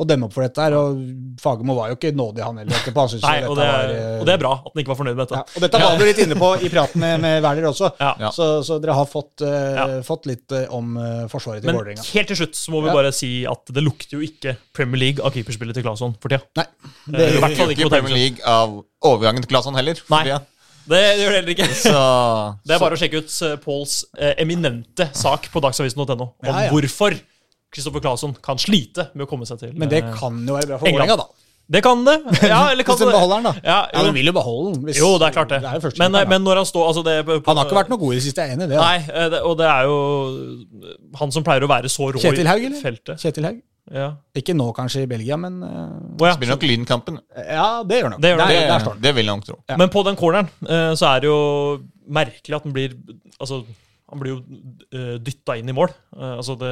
å 0.00 0.06
demme 0.06 0.26
opp 0.26 0.32
for 0.32 0.42
dette 0.46 0.62
her. 0.62 0.72
Og 0.78 0.96
Fagermo 1.42 1.74
var 1.76 1.90
jo 1.90 1.96
ikke 1.98 2.14
nådig, 2.16 2.42
han 2.46 2.56
heller. 2.62 2.72
etterpå. 2.78 3.02
Han 3.04 3.20
Nei, 3.20 3.34
dette 3.40 3.50
og 3.50 3.56
det, 3.58 3.66
er, 3.66 3.74
var, 3.74 3.90
eh, 3.90 4.20
og 4.20 4.26
det 4.26 4.34
er 4.34 4.38
bra 4.44 4.52
at 4.60 4.70
han 4.72 4.82
ikke 4.82 4.92
var 4.94 4.98
fornøyd 5.02 5.16
med 5.18 5.26
ja, 5.26 5.40
dette. 5.42 5.56
og 5.56 5.64
dette 5.66 5.80
var 5.82 5.98
du 5.98 6.04
litt 6.06 6.22
inne 6.24 6.38
på 6.40 6.50
i 6.62 6.70
praten 6.72 7.00
med, 7.02 7.20
med 7.20 7.42
Werner 7.44 7.68
også. 7.72 7.90
Ja. 8.00 8.12
Ja. 8.26 8.30
Så, 8.30 8.48
så 8.66 8.78
dere 8.80 8.94
har 8.96 9.06
fått, 9.10 9.42
uh, 9.42 9.58
Ja. 9.74 9.86
fått 10.06 10.26
litt 10.30 10.50
uh, 10.54 10.64
om 10.74 10.96
eh, 10.96 11.26
forsvaret 11.30 11.62
til 11.66 11.72
Men 11.74 11.96
helt 11.98 12.30
til 12.30 12.36
slutt 12.44 12.54
så 12.58 12.70
må 12.74 12.82
vi 12.84 12.90
Ja. 12.90 12.94
bare 12.94 13.12
si 13.12 13.32
at 13.46 13.66
det 13.74 13.82
lukter 13.84 14.18
jo 14.18 14.24
ikke 14.24 14.56
Premier 14.72 14.98
League 15.00 15.24
av 15.24 15.32
keeperspillet 15.34 15.74
til 15.74 15.82
Claesson 15.84 16.16
for 16.20 16.28
tida. 16.32 16.59
Nei. 16.60 16.66
Eh, 16.66 17.10
Det, 17.10 17.26
I 17.34 17.40
hvert 17.42 17.56
fall 17.58 17.74
ikke 17.74 17.88
på 17.88 17.92
Premier 17.96 18.16
League 18.16 18.44
av 18.46 18.78
overgangen 19.10 19.42
til 19.44 19.50
Claesson 19.50 19.74
heller. 19.80 20.00
Nei. 20.12 20.22
Det 20.90 21.00
gjør 21.20 21.34
det 21.34 21.36
heller 21.40 21.52
ikke. 21.56 21.66
Så 21.76 21.90
Det 22.66 22.74
er 22.76 22.80
bare 22.82 22.96
å 22.96 23.00
sjekke 23.00 23.20
ut 23.24 23.34
eh, 23.46 23.56
Pauls 23.64 23.98
eh, 24.18 24.32
eminente 24.42 25.10
sak 25.16 25.50
på 25.52 25.62
dagsavisen.no 25.64 26.14
om 26.16 26.32
Ja, 26.46 26.64
ja. 26.66 26.70
hvorfor 26.72 27.18
Kristoffer 27.70 28.02
Claesson 28.02 28.32
kan 28.42 28.58
slite 28.58 29.10
med 29.14 29.26
å 29.26 29.30
komme 29.30 29.46
seg 29.46 29.60
til 29.60 29.76
men 29.78 29.90
det 29.92 30.00
eh, 30.02 30.14
kan 30.18 30.40
jo 30.42 30.56
være 30.56 30.72
bra 30.72 30.78
for 30.80 30.90
England. 30.90 31.12
Vålerenga, 31.12 31.20
da. 31.22 31.46
Det 31.70 31.84
kan 31.86 32.00
det. 32.02 32.16
Ja, 32.50 32.64
eller 32.72 32.82
kan 32.82 32.96
Hvis 32.98 33.04
de 33.06 33.12
beholder 33.14 33.36
den, 33.36 33.44
da. 33.46 33.52
Ja, 33.62 33.76
Ja. 33.94 34.00
De 34.08 34.14
vil 34.16 34.26
jo 34.26 34.32
beholde 34.34 34.72
den. 34.74 34.80
hvis- 34.88 34.98
jo, 34.98 35.10
det 35.22 35.28
er 35.28 35.36
klart 35.36 35.52
det. 35.52 35.60
det 35.62 35.68
er 35.70 35.78
men, 35.78 35.92
keeperen, 35.92 36.28
men 36.32 36.42
når 36.48 36.58
han 36.64 36.66
står 36.66 36.88
altså 36.88 37.04
det, 37.06 37.14
han 37.46 37.60
har 37.60 37.68
ikke 37.68 37.78
vært 37.78 37.92
noe 37.92 38.00
god 38.02 38.16
i 38.16 38.18
det 38.18 38.24
siste, 38.26 38.42
jeg 38.42 38.50
er 38.50 38.56
enig 38.58 38.66
i 38.66 38.72
det. 38.72 38.80
da. 38.80 38.88
Nei, 38.88 38.96
eh, 39.20 39.28
det, 39.36 39.42
og 39.46 39.54
det 39.60 39.68
er 39.70 39.86
jo 39.86 40.00
han 41.20 41.30
som 41.36 41.46
pleier 41.46 41.62
å 41.62 41.70
være 41.70 41.92
så 41.92 42.08
rå 42.10 42.18
Kjetil 42.24 42.50
Haug, 42.50 42.64
i 42.64 42.66
eller? 42.72 42.82
feltet. 42.82 43.22
Kjetil 43.22 43.46
Haug. 43.46 43.60
Ja. 43.90 44.12
Ikke 44.38 44.54
nå 44.54 44.68
kanskje 44.76 45.02
i 45.02 45.10
Belgia, 45.10 45.36
men 45.40 45.60
uh, 45.64 45.70
oh, 46.20 46.26
ja. 46.28 46.34
spiller 46.36 46.54
nok 46.54 46.66
Lynkampen. 46.68 47.18
Ja, 47.34 47.82
det 47.82 47.98
gjør 47.98 48.06
han 48.06 48.14
nok. 48.14 48.22
Det 48.22 48.30
gjør 48.30 48.42
han. 48.42 48.52
Der, 48.52 48.60
Det, 48.60 48.68
der 48.70 48.84
står 48.84 49.00
det 49.02 49.14
vil 49.16 49.26
jeg 49.26 49.40
nok 49.40 49.48
tro. 49.48 49.56
Ja. 49.66 49.78
Men 49.80 49.92
på 49.92 50.04
den 50.06 50.18
corneren 50.20 50.50
uh, 50.68 50.92
så 50.98 51.10
er 51.10 51.24
det 51.24 51.30
jo 51.30 51.40
merkelig 52.10 52.58
at 52.60 52.66
den 52.66 52.76
blir 52.76 52.94
Altså, 53.40 53.62
han 54.10 54.18
blir 54.18 54.32
jo 54.32 54.38
uh, 54.96 55.16
dytta 55.22 55.54
inn 55.60 55.70
i 55.70 55.74
mål. 55.74 55.92
Eh, 56.16 56.32
altså 56.40 56.56
det 56.58 56.70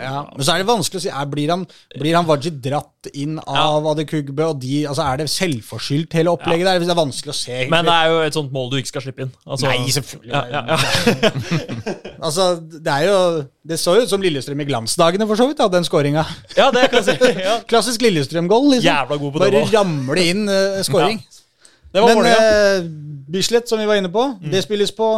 Ja, 0.00 0.22
men 0.32 0.46
så 0.46 0.54
er 0.54 0.62
det 0.62 0.68
vanskelig 0.70 1.00
å 1.00 1.02
si. 1.04 1.10
Er, 1.12 1.26
blir 1.28 1.50
han, 1.52 1.66
blir 1.92 2.16
han 2.16 2.28
Wajid 2.28 2.56
dratt 2.64 3.10
inn 3.12 3.36
av 3.42 3.84
Adekugbe, 3.90 4.46
og 4.48 4.60
de, 4.62 4.78
altså 4.88 5.04
er 5.04 5.20
det 5.20 5.26
selvforskyldt 5.32 6.16
hele 6.16 6.32
opplegget 6.32 6.68
der? 6.68 6.78
Hvis 6.80 6.88
det 6.88 6.94
er 6.94 7.00
vanskelig 7.00 7.34
å 7.34 7.36
se. 7.36 7.52
egentlig. 7.52 7.72
Men 7.74 7.90
det 7.90 7.96
er 7.96 8.12
jo 8.12 8.22
et 8.24 8.38
sånt 8.38 8.54
mål 8.54 8.70
du 8.72 8.78
ikke 8.80 8.92
skal 8.94 9.04
slippe 9.04 9.26
inn. 9.26 9.34
Altså, 9.44 9.68
Nei, 9.68 9.92
selvfølgelig. 9.96 10.32
Ja, 10.32 10.42
ja, 10.48 10.62
ja. 10.70 12.14
Altså, 12.30 12.46
det 12.60 12.92
er 12.92 13.06
jo 13.08 13.18
Det 13.64 13.78
så 13.80 13.94
jo 13.96 14.04
ut 14.04 14.10
som 14.10 14.24
Lillestrøm 14.24 14.60
i 14.60 14.66
glansdagene, 14.68 15.26
for 15.28 15.40
så 15.40 15.48
vidt, 15.50 15.60
da, 15.60 15.68
den 15.72 15.84
skåringa. 15.88 16.24
ja, 16.56 16.70
det 16.72 16.86
kan 16.92 17.02
jeg 17.02 17.10
si. 17.10 17.34
Ja. 17.50 17.58
Klassisk 17.68 18.04
Lillestrøm-goal. 18.04 18.70
Liksom. 18.76 18.88
Jævla 18.88 19.20
god 19.20 19.36
på 19.36 19.42
det 19.42 19.50
Bare 19.52 19.68
ramle 19.74 20.24
inn 20.32 20.48
uh, 20.48 20.80
scoring. 20.86 21.20
Det 21.90 22.06
Men 22.06 22.24
uh, 22.24 22.32
eh, 22.32 22.88
Bislett, 23.30 23.68
som 23.68 23.80
vi 23.80 23.88
var 23.88 24.00
inne 24.00 24.10
på, 24.12 24.24
det 24.40 24.64
spilles 24.64 24.92
på 24.94 25.10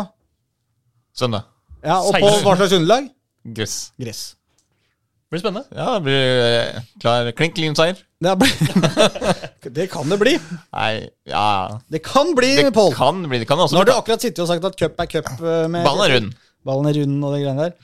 Søndag. 1.12 1.51
Ja, 1.82 1.98
Og 2.00 2.14
på 2.14 2.28
16. 2.30 2.44
hva 2.46 2.56
slags 2.60 2.72
underlag? 2.78 3.10
Gress. 3.56 3.76
Gress. 3.98 4.22
Det 4.36 5.34
blir 5.34 5.40
spennende. 5.42 5.64
Ja, 5.74 5.86
det 5.96 6.02
blir 6.04 6.22
eh, 6.44 6.82
klar 7.00 7.30
klink 7.32 7.56
lyn-seier. 7.58 7.96
Det, 8.22 8.30
er- 8.30 9.70
det 9.78 9.86
kan 9.90 10.06
det 10.12 10.18
bli. 10.20 10.34
Nei, 10.76 11.08
ja 11.26 11.78
Det 11.90 12.02
kan 12.04 12.34
bli, 12.38 12.52
Det 12.60 12.68
Pål. 12.76 12.92
kan 12.94 13.22
bli 13.26 13.40
Det 13.42 13.48
kan 13.48 13.58
også 13.58 13.74
Nå 13.74 13.80
har 13.80 13.88
du 13.88 13.90
bli 13.90 13.98
akkurat 13.98 14.22
sittet 14.22 14.38
og 14.44 14.50
sagt 14.52 14.64
at 14.68 14.76
cup 14.78 15.00
er 15.02 15.08
cup. 15.10 15.32
eh, 15.40 15.64
Med 15.72 15.82
Ballen 15.88 16.04
er 16.06 16.14
rund. 16.18 16.32
Ballen 16.68 16.86
er 16.92 17.00
rund 17.00 17.24
og 17.24 17.34
det 17.34 17.40
greiene 17.42 17.64
der. 17.66 17.74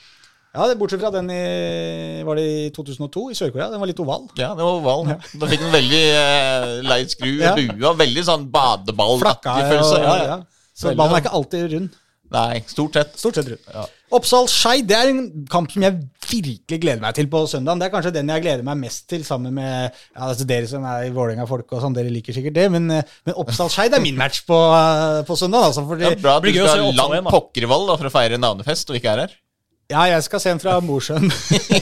Ja, 0.54 0.66
det, 0.70 0.76
Bortsett 0.80 1.00
fra 1.02 1.10
den 1.14 1.28
i 1.34 2.22
Var 2.24 2.38
det 2.38 2.44
i 2.44 2.70
2002 2.76 3.24
i 3.32 3.34
Sør-Korea? 3.40 3.66
Den 3.72 3.80
var 3.82 3.90
litt 3.90 4.00
oval. 4.04 4.28
Ja, 4.38 4.52
det 4.58 4.62
var 4.64 4.78
oval. 4.78 5.08
Da 5.40 5.48
fikk 5.50 5.64
den 5.64 5.74
veldig 5.74 6.04
eh, 6.20 6.68
lei 6.86 7.00
skru 7.10 7.32
i 7.32 7.42
Ja. 7.42 7.54
bua. 7.56 7.96
Veldig 7.98 8.24
sånn 8.28 8.46
Flakka. 8.46 8.84
badeballaktig 8.86 9.56
Ja, 9.56 9.70
følelse. 9.72 9.98
ja, 10.04 10.14
ja. 10.30 10.38
Så 10.78 10.88
Veldig 10.92 11.00
ballen 11.02 11.16
er 11.18 11.24
ikke 11.24 11.34
alltid 11.40 11.72
rund. 11.74 11.90
Nei, 12.34 12.60
stort 12.68 12.98
sett. 12.98 13.14
Stort 13.16 13.38
sett 13.38 13.48
ja. 13.48 13.86
Oppsal-Skeid 14.12 14.86
det 14.88 14.96
er 14.96 15.10
en 15.12 15.22
kamp 15.52 15.72
som 15.72 15.84
jeg 15.84 15.96
virkelig 16.28 16.78
gleder 16.80 17.00
meg 17.00 17.16
til 17.16 17.28
på 17.32 17.42
søndag. 17.48 17.80
Det 17.80 17.88
er 17.88 17.92
kanskje 17.92 18.12
den 18.14 18.32
jeg 18.32 18.44
gleder 18.44 18.64
meg 18.64 18.80
mest 18.80 19.06
til, 19.08 19.24
sammen 19.24 19.56
med 19.56 19.72
ja, 19.88 20.28
altså 20.28 20.46
dere 20.48 20.68
som 20.68 20.84
er 20.88 21.08
i 21.08 21.12
Vålerenga-folk 21.16 21.72
og 21.72 21.82
sånn. 21.84 21.96
Dere 21.96 22.12
liker 22.12 22.36
sikkert 22.36 22.56
det, 22.56 22.68
men, 22.72 22.88
men 22.88 23.40
Oppsal-Skeid 23.44 23.96
er 23.96 24.04
min 24.04 24.16
match 24.20 24.44
på, 24.48 24.56
eh, 24.76 25.20
på 25.28 25.36
søndag. 25.40 25.68
Altså, 25.70 25.84
fordi, 25.88 26.08
Ja, 26.08 26.16
bra 26.20 26.38
at 26.38 26.48
du 26.48 26.52
skal 26.52 26.72
ha 26.84 26.94
land. 27.02 27.28
Pokkervoll 27.32 27.88
da, 27.90 28.00
for 28.00 28.10
å 28.10 28.16
feire 28.16 28.40
navnefest 28.40 28.92
og 28.92 29.00
ikke 29.00 29.14
er 29.16 29.24
her. 29.26 29.36
Ja, 29.88 30.02
jeg 30.04 30.20
skal 30.26 30.40
se 30.44 30.50
en 30.52 30.58
fra 30.60 30.74
Mosjøen. 30.84 31.30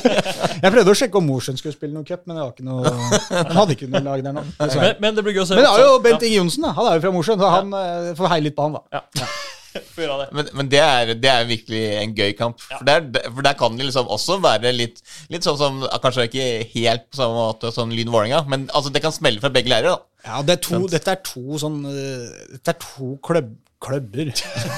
jeg 0.63 0.71
prøvde 0.71 0.93
å 0.93 0.99
sjekke 0.99 1.19
om 1.19 1.27
Mosjøen 1.27 1.59
skulle 1.59 1.75
spille 1.75 1.91
noen 1.95 2.07
cup, 2.07 2.23
men 2.27 2.39
det 2.39 2.45
var 2.45 2.53
ikke 2.55 2.67
noe, 2.67 2.93
han 3.49 3.57
hadde 3.59 3.75
ikke 3.75 3.89
noe 3.91 4.03
lag 4.05 4.23
der 4.23 4.37
nå. 4.37 4.45
Men, 4.63 4.93
men 5.03 5.19
det 5.19 5.27
blir 5.27 5.35
gøy 5.35 5.43
å 5.43 5.49
se. 5.51 5.59
Men 5.59 5.67
det 5.67 5.73
er 5.75 5.83
jo. 5.89 5.97
Bent 6.05 6.23
Inge 6.23 6.39
Johnsen, 6.39 6.69
da. 6.69 6.75
Han 6.79 6.91
er 6.91 7.01
jo 7.01 7.03
fra 7.03 7.13
Mosjøen, 7.17 7.43
så 7.43 7.51
han 7.51 7.75
ja. 7.75 8.15
får 8.19 8.31
heie 8.35 8.47
litt 8.47 8.55
på 8.59 8.69
han, 8.69 8.79
da. 8.79 9.01
Ja. 9.01 9.27
Ja. 9.77 10.17
Det. 10.23 10.27
Men, 10.37 10.49
men 10.61 10.71
det, 10.73 10.81
er, 10.83 11.13
det 11.21 11.31
er 11.33 11.49
virkelig 11.49 11.83
en 12.01 12.15
gøy 12.17 12.33
kamp. 12.39 12.61
For, 12.63 12.87
der, 12.87 13.05
for 13.27 13.47
der 13.47 13.59
kan 13.59 13.79
det 13.79 13.89
liksom 13.89 14.11
også 14.13 14.39
være 14.45 14.73
litt, 14.77 15.03
litt 15.33 15.47
sånn 15.47 15.59
som 15.61 15.83
Kanskje 16.03 16.29
ikke 16.29 16.49
helt 16.75 17.07
på 17.11 17.21
samme 17.21 17.39
måte 17.39 17.73
som 17.75 17.93
Lyn 17.93 18.11
Vålerenga, 18.13 18.45
men 18.51 18.69
altså, 18.73 18.93
det 18.95 19.03
kan 19.05 19.15
smelle 19.15 19.43
fra 19.43 19.51
begge 19.55 19.73
leirer. 19.73 19.97
da 19.97 20.31
Ja, 20.31 20.43
det 20.47 20.59
er 20.59 20.63
to, 20.69 20.83
dette 20.91 21.15
er 21.17 21.23
to 21.27 21.61
sånn 21.63 21.81
eh, 21.91 22.57
Dette 22.57 22.75
er 22.77 22.81
to 22.83 23.13
klubb, 23.27 23.53
klubber. 23.83 24.33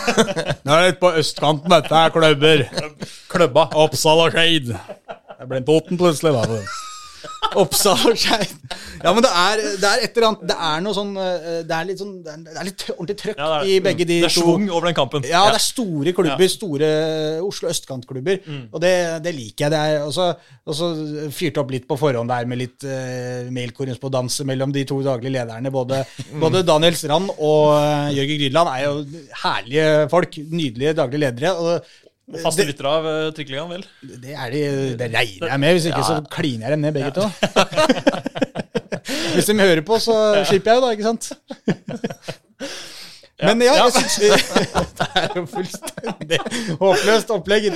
Nå 0.64 0.74
er 0.74 0.82
det 0.82 0.90
litt 0.92 1.00
på 1.02 1.14
østkanten, 1.20 1.72
dette 1.72 2.02
er 2.02 2.12
klubber. 2.14 2.66
Klubba. 3.30 3.68
Oppsal 3.84 4.26
og 4.26 4.34
Skeid. 4.34 4.74
Jeg 4.74 5.50
ble 5.50 5.62
en 5.62 5.68
Toten 5.68 6.00
plutselig, 6.00 6.34
da. 6.34 6.62
Oppsal 7.58 8.02
og 8.10 8.18
Skeid. 8.20 8.50
Ja, 9.02 9.12
men 9.14 9.22
det 9.24 9.30
er, 9.30 9.60
det 9.80 9.88
er 9.88 10.02
et 10.04 10.16
eller 10.18 10.26
annet 10.28 10.42
Det 10.50 10.56
er 10.68 10.80
noe 10.82 10.94
sånn 10.96 11.12
eh, 11.22 11.60
Det 11.64 11.74
er 11.76 11.86
litt 11.86 12.00
sånn 12.02 12.12
Det 12.24 12.32
er, 12.34 12.64
litt 12.66 12.82
ordentlig 12.92 13.16
trøkk 13.20 13.38
Ja, 13.38 13.60
i 13.62 13.76
begge 13.84 14.04
de 14.08 14.16
Det 14.24 14.28
er 14.28 14.34
svung 14.34 14.64
over 14.68 14.88
den 14.88 14.96
kampen. 14.98 15.24
Ja, 15.28 15.44
det 15.48 15.60
er 15.60 15.64
store 15.64 16.12
klubber, 16.16 16.42
Ja. 16.44 16.50
store 16.52 16.88
Oslo 17.46 17.70
østkantklubber. 17.70 18.40
Mm. 18.44 18.64
Og 18.74 18.82
det, 18.82 18.92
det 19.24 19.32
liker 19.36 19.68
jeg. 19.68 19.72
Det 19.72 20.24
er 20.26 21.30
fyrte 21.34 21.62
opp 21.62 21.70
litt 21.72 21.86
på 21.88 21.96
forhånd 22.00 22.28
der 22.32 22.48
med 22.50 22.60
litt 22.60 22.84
uh, 22.86 23.48
mailkorrespondanse 23.54 24.44
mellom 24.48 24.74
de 24.74 24.84
to 24.88 25.00
daglige 25.06 25.36
lederne. 25.38 25.72
Både, 25.74 26.02
Mm. 26.28 26.40
både 26.44 26.60
Daniel 26.66 26.94
Strand 26.98 27.30
og 27.38 27.70
uh, 27.78 28.08
Jørgen 28.14 28.38
Grydland 28.42 28.70
er 28.72 28.84
jo 28.84 29.24
herlige 29.44 29.88
folk. 30.12 30.36
Nydelige 30.50 30.96
daglige 30.98 31.22
ledere. 31.24 31.54
Og 31.54 32.07
Faste 32.42 32.64
lyttere 32.68 32.90
av 32.92 33.06
uh, 33.08 33.30
Trikkeligaen, 33.32 33.70
vel? 33.72 33.84
det, 34.20 34.34
er 34.34 34.52
de, 34.52 34.62
det 35.00 35.08
regner 35.14 35.48
jeg 35.48 35.62
med. 35.62 35.76
Hvis 35.76 35.86
ikke 35.88 36.04
så 36.04 36.18
kliner 36.32 36.68
jeg 36.68 36.76
dem 36.76 36.84
ned, 36.84 36.92
begge 36.96 37.12
to. 37.16 37.24
Hvis 39.34 39.48
de 39.48 39.56
hører 39.56 39.80
på, 39.86 39.96
så 40.02 40.16
slipper 40.48 40.74
jeg 40.74 40.80
jo, 40.80 40.84
da. 40.84 40.90
Ikke 40.92 41.08
sant? 41.08 41.30
Men 43.38 43.62
ja, 43.62 43.76
jeg 43.78 43.94
syns 43.94 44.16
Det 44.98 45.06
er 45.14 45.28
jo 45.36 45.44
fullstendig 45.48 46.40
håpløst 46.80 47.30
opplegg. 47.32 47.70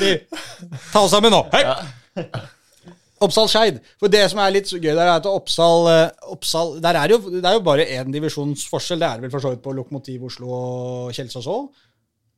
Ta 0.90 1.04
oss 1.04 1.14
sammen 1.14 1.32
nå! 1.32 1.44
Hei! 1.54 2.26
Oppsal-Skeid. 3.22 3.78
For 4.02 4.10
det 4.10 4.24
som 4.32 4.40
er 4.42 4.54
litt 4.56 4.70
gøy 4.72 4.90
der, 4.90 5.06
er 5.06 5.14
at 5.20 5.28
Oppsal, 5.30 5.86
eh, 5.92 6.32
Oppsal 6.34 6.74
der 6.82 6.98
er 6.98 7.14
jo, 7.14 7.20
Det 7.30 7.44
er 7.46 7.54
jo 7.54 7.64
bare 7.64 7.86
én 7.86 8.10
divisjons 8.12 8.66
forskjell. 8.70 8.98
Det 8.98 9.08
er 9.08 9.22
vel 9.22 9.30
for 9.30 9.44
så 9.44 9.54
vidt 9.54 9.62
på 9.62 9.74
Lokomotiv 9.76 10.26
Oslo 10.26 10.50
og 10.56 11.14
Kjelsås 11.14 11.46
òg? 11.46 11.70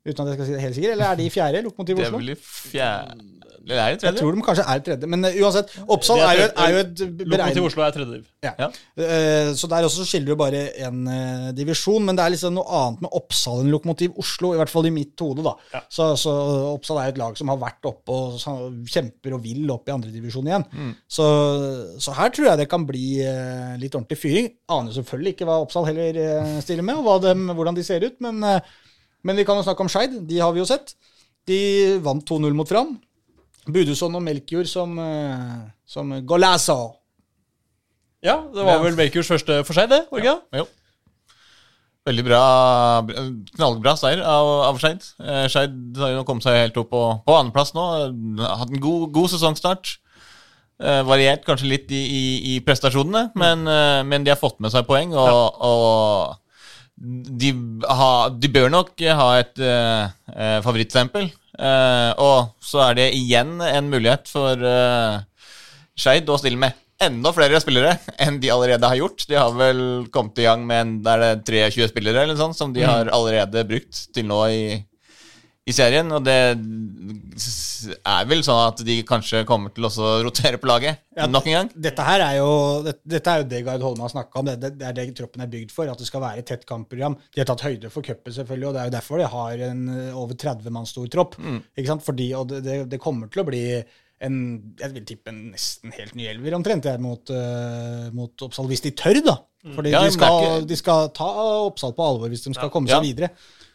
Uten 0.04 0.20
at 0.20 0.28
jeg 0.28 0.36
skal 0.36 0.46
si 0.50 0.52
det 0.52 0.60
helt 0.66 0.76
sikkert. 0.76 0.92
Eller 0.98 1.06
er 1.12 1.16
de 1.16 1.24
i 1.24 1.32
fjerde? 1.32 1.62
Lokomotiv 1.64 1.96
Oslo? 2.04 2.18
Det 2.20 2.24
er 2.24 2.26
vel 2.26 2.34
i 2.34 2.40
fjerde 2.44 3.30
Eller 3.64 3.78
er 3.80 3.88
Jeg 3.94 3.98
tredje? 4.02 4.18
tror 4.20 4.34
de 4.36 4.42
kanskje 4.44 4.64
er 4.68 4.80
tredje. 4.84 5.08
Men 5.08 5.24
eh, 5.24 5.36
uansett, 5.40 5.70
Oppsal 5.88 6.18
er, 6.20 6.42
er 6.44 6.50
er 6.60 6.74
jo 6.74 6.80
et 6.82 6.98
Lokomotiv 7.24 7.64
Oslo 7.70 7.84
er 7.86 7.94
tredje 7.94 8.18
div. 8.18 8.26
ja. 8.44 8.50
Ja. 8.60 8.66
Uh, 9.00 9.54
Så 9.56 9.70
der 9.72 9.86
også 9.88 10.02
så 10.02 10.08
skiller 10.10 10.34
jo 10.34 10.36
bare 10.36 10.60
en 10.84 10.98
uh, 11.08 11.46
divisjon, 11.56 12.04
men 12.04 12.18
det 12.18 12.26
er 12.26 12.34
liksom 12.34 12.52
noe 12.58 12.68
annet 12.82 13.00
med 13.06 13.16
Oppsal 13.16 13.62
enn 13.62 13.72
Lokomotiv 13.72 14.12
Oslo, 14.20 14.52
i 14.52 14.60
hvert 14.60 14.68
fall 14.74 14.90
i 14.90 14.92
mitt 14.92 15.16
hode. 15.24 15.40
da. 15.46 15.54
Ja. 15.72 15.80
Så, 15.88 16.10
så 16.20 16.34
Oppsal 16.74 17.00
er 17.00 17.08
jo 17.08 17.14
et 17.16 17.22
lag 17.24 17.40
som 17.40 17.48
har 17.54 17.62
vært 17.64 17.88
oppe 17.88 18.12
og 18.12 18.36
kjemper 18.92 19.38
og 19.38 19.42
vil 19.48 19.64
opp 19.72 19.88
i 19.88 19.96
andredivisjon 19.96 20.52
igjen. 20.52 20.68
Så, 21.08 21.24
så 22.04 22.12
her 22.20 22.28
tror 22.36 22.50
jeg 22.50 22.60
det 22.60 22.68
kan 22.76 22.84
bli 22.84 23.06
uh, 23.24 23.72
litt 23.80 23.96
ordentlig 23.96 24.20
fyring. 24.20 24.52
Aner 24.76 24.92
selvfølgelig 25.00 25.38
ikke 25.38 25.48
hva 25.48 25.62
Oppsal 25.64 25.88
heller 25.88 26.60
stiller 26.60 26.84
med, 26.84 27.00
og 27.00 27.24
dem, 27.24 27.48
hvordan 27.56 27.80
de 27.80 27.82
ser 27.86 28.04
ut, 28.04 28.20
men, 28.20 28.44
eh, 28.44 28.60
men 29.24 29.40
vi 29.40 29.46
kan 29.48 29.58
jo 29.58 29.64
snakke 29.66 29.84
om 29.84 29.90
Skeid. 29.90 30.20
De 30.28 30.38
har 30.42 30.52
vi 30.54 30.62
jo 30.62 30.68
sett. 30.68 30.94
De 31.48 31.58
vant 32.04 32.24
2-0 32.24 32.54
mot 32.56 32.68
Fram. 32.68 32.94
Budusson 33.64 34.14
og 34.16 34.22
Melkjord 34.24 34.68
som, 34.68 34.98
eh, 35.00 35.58
som 35.88 36.12
golazo. 36.28 36.94
Ja, 38.24 38.38
det 38.52 38.64
var 38.64 38.80
vel 38.84 38.96
Melkjords 38.96 39.28
første 39.28 39.60
for 39.64 39.76
seg, 39.76 39.90
det? 39.92 40.04
Orga? 40.12 40.38
Ja. 40.52 40.62
Jo. 40.62 40.68
Veldig 42.04 42.24
bra, 42.26 42.40
knallbra 43.56 43.94
seier 43.96 44.20
av, 44.28 44.48
av 44.68 44.80
Skeid. 44.80 45.04
Eh, 45.24 45.46
Skeid 45.48 46.00
har 46.00 46.12
jo 46.12 46.24
kommet 46.28 46.44
seg 46.44 46.58
helt 46.60 46.80
opp 46.80 46.90
på, 46.92 47.02
på 47.24 47.36
andreplass 47.36 47.72
nå. 47.76 47.84
Har 48.44 48.58
Hatt 48.60 48.72
en 48.72 48.82
god, 48.84 49.06
god 49.14 49.32
sesongstart. 49.32 49.94
Eh, 50.84 51.00
variert 51.08 51.46
kanskje 51.46 51.70
litt 51.70 51.92
i, 51.94 52.02
i, 52.04 52.24
i 52.52 52.58
prestasjonene, 52.66 53.30
men, 53.40 53.64
eh, 53.70 54.02
men 54.04 54.24
de 54.26 54.32
har 54.34 54.40
fått 54.40 54.60
med 54.60 54.74
seg 54.74 54.84
poeng. 54.88 55.14
Og, 55.16 55.64
og 55.64 56.36
de, 56.96 57.50
ha, 57.88 58.10
de 58.30 58.50
bør 58.52 58.70
nok 58.72 59.02
ha 59.18 59.28
et 59.40 59.60
eh, 59.62 60.60
favorittstempel. 60.64 61.30
Uh, 61.54 62.10
og 62.18 62.64
så 62.64 62.80
er 62.88 62.96
det 62.98 63.10
igjen 63.14 63.60
en 63.62 63.86
mulighet 63.86 64.26
for 64.26 64.58
uh, 64.58 65.20
Skeid 65.94 66.26
å 66.26 66.38
stille 66.40 66.58
med. 66.58 66.74
enda 67.04 67.30
flere 67.34 67.58
spillere 67.60 67.92
enn 68.22 68.40
de 68.42 68.50
allerede 68.50 68.88
har 68.90 68.98
gjort. 68.98 69.26
De 69.30 69.38
har 69.38 69.54
vel 69.54 70.06
kommet 70.14 70.40
i 70.40 70.46
gang 70.48 70.64
med 70.66 70.80
en, 70.80 70.96
er 71.06 71.22
det 71.44 71.70
23 71.74 71.90
spillere 71.92 72.24
eller 72.24 72.38
sånt, 72.38 72.58
som 72.58 72.72
de 72.74 72.82
har 72.86 73.10
allerede 73.12 73.66
brukt 73.68 74.06
til 74.14 74.26
nå 74.26 74.40
i, 74.50 74.64
i 75.64 75.72
serien. 75.72 76.10
Og 76.12 76.24
det 76.24 76.36
er 76.36 78.28
vel 78.28 78.44
sånn 78.46 78.60
at 78.68 78.82
de 78.86 78.98
kanskje 79.06 79.44
kommer 79.48 79.72
til 79.74 79.88
å 79.88 80.10
rotere 80.24 80.60
på 80.60 80.68
laget 80.70 81.02
Ja, 81.16 81.26
nok 81.30 81.48
en 81.48 81.56
gang. 81.58 81.72
Dette 81.88 82.06
her 82.06 82.24
er 82.26 82.38
jo, 82.40 82.50
det, 82.86 82.96
dette 83.16 83.32
er 83.32 83.42
jo 83.42 83.48
det 83.50 83.62
Gard 83.66 83.84
Holme 83.86 84.06
har 84.06 84.12
snakka 84.12 84.40
om. 84.40 84.50
Det, 84.50 84.72
det, 84.78 84.88
er 84.90 84.96
det 84.96 85.08
troppen 85.18 85.44
er 85.44 85.50
bygd 85.50 85.74
for. 85.74 85.90
At 85.90 86.00
det 86.00 86.08
skal 86.08 86.24
være 86.24 86.42
et 86.42 86.50
tett 86.50 86.66
kampprogram. 86.68 87.18
De 87.34 87.42
har 87.42 87.48
tatt 87.50 87.66
høyde 87.66 87.92
for 87.92 88.06
cupen, 88.06 88.36
selvfølgelig, 88.36 88.70
og 88.70 88.76
det 88.76 88.82
er 88.82 88.90
jo 88.90 88.96
derfor 88.98 89.22
de 89.22 89.32
har 89.34 89.66
en 89.70 89.84
eh, 89.96 90.22
over 90.24 90.38
30 90.46 90.74
mann 90.74 90.88
stor 90.90 91.10
tropp. 91.12 91.38
Sant? 91.38 92.04
Fordi, 92.04 92.30
og 92.36 92.50
det, 92.52 92.80
det, 92.90 93.02
kommer 93.02 93.30
til 93.32 93.44
å 93.44 93.48
bli 93.48 93.64
en 94.24 94.36
jeg 94.78 94.92
vil 94.94 95.04
tippe 95.08 95.32
en 95.32 95.40
nesten 95.52 95.92
helt 95.92 96.14
ny 96.16 96.28
elver 96.30 96.54
omtrent 96.56 96.86
jeg, 96.86 97.00
mot, 97.02 97.28
uh, 97.34 98.06
mot 98.14 98.44
Oppsal, 98.46 98.68
hvis 98.70 98.84
de 98.84 98.94
tør, 98.96 99.18
da. 99.26 99.34
Fordi 99.74 99.92
Ja, 99.92 100.04
de, 100.04 100.12
skal, 100.14 100.64
de 100.68 100.76
skal 100.78 101.10
ta 101.16 101.26
Oppsal 101.64 101.94
på 101.96 102.04
alvor 102.04 102.32
hvis 102.32 102.44
de 102.46 102.52
skal 102.56 102.70
komme 102.72 102.90
Ja. 102.90 103.00
seg 103.00 103.10
videre. 103.10 103.32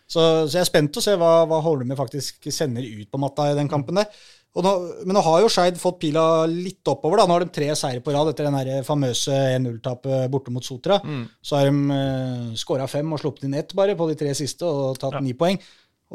Så, 0.09 0.23
så 0.49 0.57
jeg 0.57 0.63
er 0.63 0.69
spent 0.71 0.97
å 0.97 1.03
se 1.05 1.13
hva, 1.21 1.43
hva 1.45 1.61
Holme 1.61 1.95
faktisk 1.97 2.49
sender 2.53 2.81
ut 2.81 3.11
på 3.13 3.21
matta 3.21 3.51
i 3.51 3.57
den 3.57 3.69
kampen 3.69 3.99
der. 4.01 4.09
Og 4.57 4.65
nå, 4.65 4.71
men 5.05 5.13
nå 5.13 5.21
har 5.21 5.43
jo 5.43 5.49
Skeid 5.53 5.77
fått 5.77 5.99
pila 6.01 6.23
litt 6.49 6.87
oppover. 6.89 7.21
da. 7.21 7.27
Nå 7.29 7.35
har 7.37 7.45
de 7.45 7.53
tre 7.53 7.67
seire 7.77 8.01
på 8.01 8.15
rad 8.15 8.31
etter 8.31 8.47
den 8.49 8.57
her 8.57 8.81
famøse 8.87 9.29
1-0-tapet 9.59 10.25
borte 10.33 10.49
mot 10.55 10.65
Sotra. 10.65 10.97
Så 11.45 11.59
har 11.59 11.69
de 11.69 11.93
uh, 11.93 12.55
skåra 12.57 12.87
fem 12.89 13.13
og 13.13 13.21
sluppet 13.21 13.45
inn 13.45 13.53
ett 13.59 13.75
bare 13.77 13.93
på 13.99 14.07
de 14.09 14.17
tre 14.17 14.33
siste 14.37 14.65
og 14.65 14.97
tatt 14.99 15.19
ni 15.21 15.35
poeng. 15.37 15.61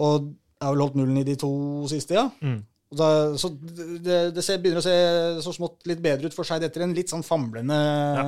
Og 0.02 0.32
har 0.64 0.74
vel 0.74 0.82
holdt 0.82 0.98
nullen 0.98 1.20
i 1.22 1.26
de 1.28 1.36
to 1.38 1.52
siste, 1.92 2.18
ja. 2.18 2.26
Og 2.90 2.98
Da, 2.98 3.06
så 3.38 3.48
det, 3.54 4.18
det 4.36 4.42
ser, 4.44 4.58
begynner 4.62 4.82
å 4.82 4.84
se 4.84 4.96
så 5.42 5.54
smått 5.54 5.86
litt 5.90 6.02
bedre 6.02 6.28
ut 6.30 6.34
for 6.36 6.46
Skeid 6.46 6.62
etter 6.66 6.84
en 6.84 6.92
litt 6.94 7.10
sånn 7.10 7.24
famlende 7.26 7.78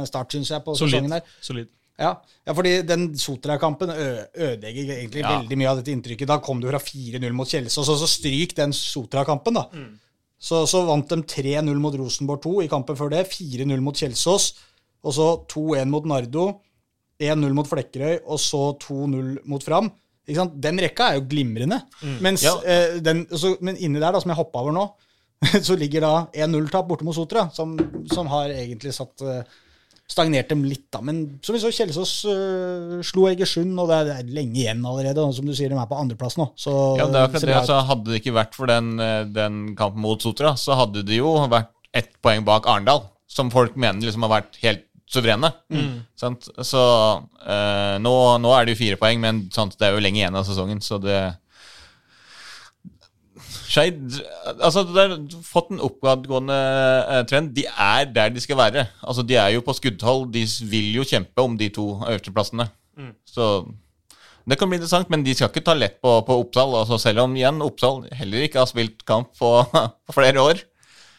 start, 0.09 0.33
syns 0.35 0.51
jeg, 0.55 0.63
på 0.65 0.75
Solid. 0.79 0.95
sesongen 0.97 1.15
der. 1.19 1.35
Solid. 1.43 1.69
Ja, 1.99 2.11
ja 2.47 2.53
fordi 2.53 2.75
den 2.85 3.07
Sotra-kampen 3.17 3.89
ødelegger 3.91 4.91
egentlig 4.99 5.23
Ja. 5.23 5.39
veldig 5.39 5.57
mye 5.59 5.71
av 5.71 5.79
dette 5.81 5.93
inntrykket. 5.95 6.27
Da 6.29 6.39
kom 6.45 6.61
du 6.61 6.69
fra 6.69 6.79
4-0 6.83 7.33
mot 7.33 7.49
Kjelsås, 7.49 7.89
og 7.89 7.99
så 8.03 8.09
stryk 8.11 8.55
den 8.59 8.73
Sotra-kampen, 8.77 9.55
da. 9.55 9.65
Så, 10.39 10.67
så 10.69 10.83
vant 10.87 11.09
de 11.09 11.17
3-0 11.25 11.75
mot 11.81 11.95
Rosenborg 11.97 12.43
2 12.45 12.63
i 12.67 12.69
kampen 12.69 12.97
før 12.99 13.09
det, 13.15 13.23
4-0 13.33 13.81
mot 13.81 13.97
Kjelsås, 13.97 14.51
og 15.03 15.15
så 15.17 15.29
2-1 15.49 15.89
mot 15.89 16.05
Nardo, 16.05 16.61
1-0 17.19 17.55
mot 17.57 17.67
Flekkerøy, 17.71 18.19
og 18.27 18.39
så 18.45 18.61
2-0 18.83 19.39
mot 19.49 19.65
Fram. 19.65 19.89
Den 20.27 20.79
rekka 20.83 21.13
er 21.13 21.21
jo 21.21 21.27
glimrende. 21.31 21.81
Mens, 22.21 22.43
Ja. 22.45 22.53
eh, 22.67 22.99
den, 23.01 23.25
så, 23.31 23.57
men 23.63 23.77
inni 23.79 24.01
der, 24.03 24.13
da, 24.13 24.21
som 24.21 24.29
jeg 24.29 24.37
hoppa 24.37 24.59
over 24.61 24.73
nå, 24.77 24.85
så 25.63 25.77
ligger 25.79 26.01
da 26.05 26.27
1-0-tap 26.35 26.89
borte 26.89 27.05
mot 27.05 27.15
Sotra, 27.17 27.49
som, 27.55 27.77
som 28.13 28.27
har 28.27 28.51
egentlig 28.53 28.93
satt 28.93 29.23
eh, 29.23 29.43
stagnert 30.11 30.49
dem 30.53 30.63
litt, 30.65 30.85
da. 30.95 31.01
Men 31.05 31.39
som 31.45 31.57
vi 31.57 31.61
så, 31.63 31.71
Kjelsås 31.75 32.13
øh, 32.31 32.97
slo 33.07 33.27
Egersund, 33.31 33.73
og 33.83 33.91
det 33.91 33.97
er, 33.97 34.07
det 34.09 34.17
er 34.21 34.35
lenge 34.39 34.61
igjen 34.63 34.85
allerede. 34.87 35.25
Og 35.25 35.35
som 35.35 35.49
du 35.49 35.55
sier, 35.57 35.73
de 35.73 35.79
er 35.81 35.91
på 35.91 35.99
andreplass 35.99 36.39
nå. 36.41 36.49
Så, 36.59 36.73
Ja, 37.01 37.09
det 37.11 37.19
er 37.21 37.27
akkurat 37.29 37.47
det. 37.49 37.55
så 37.55 37.61
Altså, 37.61 37.79
hadde 37.91 38.13
det 38.13 38.21
ikke 38.23 38.37
vært 38.39 38.55
for 38.59 38.71
den, 38.71 38.93
eh, 39.03 39.25
den 39.27 39.61
kampen 39.79 40.05
mot 40.05 40.23
Sotra, 40.23 40.55
så 40.61 40.79
hadde 40.79 41.03
det 41.07 41.19
jo 41.19 41.35
vært 41.51 41.73
ett 41.97 42.13
poeng 42.23 42.45
bak 42.47 42.69
Arendal, 42.71 43.07
som 43.27 43.51
folk 43.51 43.75
mener 43.77 44.05
liksom 44.05 44.23
har 44.29 44.35
vært 44.39 44.61
helt 44.63 44.85
suverene. 45.11 45.53
Sant? 46.19 46.49
Så 46.67 46.81
eh, 47.47 47.97
nå, 48.03 48.15
nå 48.43 48.53
er 48.57 48.67
det 48.67 48.75
jo 48.77 48.81
fire 48.85 48.99
poeng, 49.01 49.21
men 49.23 49.45
sant, 49.55 49.77
det 49.79 49.89
er 49.89 49.95
jo 49.97 50.03
lenge 50.03 50.19
igjen 50.23 50.39
av 50.39 50.47
sesongen, 50.49 50.81
så 50.83 50.99
det 51.03 51.19
Skeid 53.67 54.19
Altså, 54.55 54.85
har 54.95 55.17
fått 55.45 55.73
en 55.75 55.83
oppadgående 55.85 56.57
eh, 56.57 57.23
trend. 57.31 57.53
De 57.57 57.67
er 57.67 58.07
der 58.15 58.31
de 58.35 58.43
skal 58.43 58.59
være. 58.61 58.87
Altså, 59.03 59.25
De 59.27 59.37
er 59.39 59.55
jo 59.57 59.65
på 59.67 59.75
skuddhold. 59.77 60.29
De 60.35 60.45
vil 60.71 60.95
jo 61.01 61.07
kjempe 61.07 61.43
om 61.43 61.57
de 61.59 61.69
to 61.75 61.89
øversteplassene. 62.07 62.69
Så 63.29 63.67
det 64.47 64.57
kan 64.59 64.71
bli 64.71 64.79
interessant, 64.79 65.11
men 65.11 65.25
de 65.27 65.35
skal 65.35 65.51
ikke 65.51 65.65
ta 65.67 65.75
lett 65.75 65.99
på, 66.01 66.13
på 66.27 66.39
Oppsal. 66.45 66.75
Altså, 66.79 67.01
selv 67.03 67.25
om 67.25 67.35
igjen 67.37 67.63
Oppsal 67.67 68.05
heller 68.15 68.47
ikke 68.47 68.63
har 68.63 68.71
spilt 68.71 69.03
kamp 69.09 69.33
på, 69.39 69.51
på 70.07 70.15
flere 70.15 70.43
år, 70.43 70.63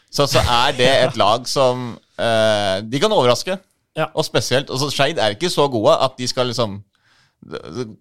så, 0.08 0.26
så 0.32 0.40
er 0.40 0.78
det 0.78 0.88
et 0.88 1.18
lag 1.20 1.44
som 1.52 1.90
eh, 2.16 2.78
De 2.88 3.02
kan 3.04 3.12
overraske. 3.12 3.58
Ja. 3.98 4.08
Og 4.14 4.24
spesielt 4.26 4.72
altså, 4.72 4.88
Skeid 4.94 5.20
er 5.20 5.36
ikke 5.36 5.52
så 5.52 5.68
gode 5.74 5.98
at 6.00 6.16
de 6.20 6.28
skal 6.30 6.48
liksom 6.52 6.80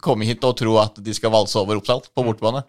komme 0.01 0.25
hit 0.25 0.43
og 0.47 0.55
tro 0.57 0.77
at 0.81 0.97
de 1.03 1.13
skal 1.13 1.31
valse 1.33 1.59
over 1.59 1.79
Oppsal 1.81 2.01
på 2.07 2.23
bortebane. 2.25 2.63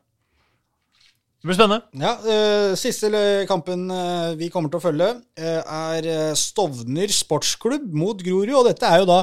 Det 1.38 1.46
blir 1.46 1.54
spennende. 1.54 1.84
Ja, 2.02 2.16
uh, 2.18 2.72
Siste 2.78 3.10
kampen 3.46 3.84
uh, 3.92 4.34
vi 4.38 4.48
kommer 4.50 4.72
til 4.72 4.80
å 4.80 4.82
følge, 4.82 5.12
uh, 5.38 5.76
er 5.94 6.34
Stovner 6.38 7.12
sportsklubb 7.14 7.92
mot 7.94 8.18
Grorud. 8.26 8.56
Og 8.58 8.66
dette 8.66 8.88
er 8.88 9.04
jo 9.04 9.06
da 9.06 9.20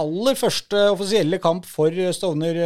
aller 0.00 0.38
første 0.38 0.84
offisielle 0.92 1.40
kamp 1.42 1.66
for 1.68 1.92
Stovner, 2.14 2.60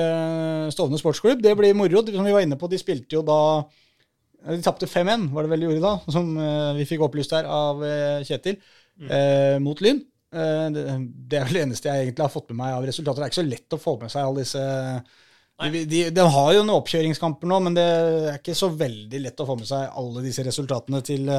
Stovner 0.70 1.00
sportsklubb. 1.00 1.40
Det 1.42 1.56
blir 1.58 1.72
moro. 1.74 2.04
Som 2.04 2.28
vi 2.28 2.36
var 2.36 2.44
inne 2.44 2.60
på, 2.60 2.68
de 2.70 2.78
spilte 2.78 3.16
jo 3.16 3.24
da 3.26 3.40
De 4.52 4.60
tapte 4.62 4.86
5-1, 4.86 5.30
var 5.32 5.46
det 5.46 5.50
vel 5.54 5.64
de 5.64 5.70
gjorde 5.70 5.82
da, 5.82 5.94
som 6.12 6.26
vi 6.76 6.84
fikk 6.84 7.02
opplyst 7.06 7.32
her 7.32 7.48
av 7.48 7.80
Kjetil, 8.28 8.58
øh, 9.08 9.56
mot 9.64 9.80
Lyn. 9.80 10.02
Det, 10.28 10.82
det 11.32 11.38
er 11.40 11.48
vel 11.48 11.56
det 11.56 11.62
eneste 11.64 11.88
jeg 11.88 12.04
egentlig 12.04 12.26
har 12.26 12.34
fått 12.34 12.52
med 12.52 12.60
meg 12.60 12.76
av 12.76 12.84
resultater. 12.84 13.22
Det 13.22 13.24
er 13.24 13.32
ikke 13.32 13.40
så 13.40 13.46
lett 13.48 13.76
å 13.78 13.80
få 13.80 13.96
med 14.02 14.12
seg 14.12 14.28
alle 14.28 14.44
disse 14.44 14.64
de, 15.62 15.84
de, 15.86 16.00
de 16.10 16.24
har 16.34 16.48
jo 16.56 16.64
noen 16.64 16.80
oppkjøringskamper 16.80 17.48
nå, 17.50 17.60
men 17.62 17.76
det 17.76 17.84
er 17.84 18.40
ikke 18.40 18.56
så 18.58 18.72
veldig 18.74 19.20
lett 19.22 19.40
å 19.40 19.46
få 19.46 19.54
med 19.60 19.68
seg 19.68 19.86
alle 20.00 20.24
disse 20.24 20.42
resultatene 20.42 20.98
til, 21.06 21.30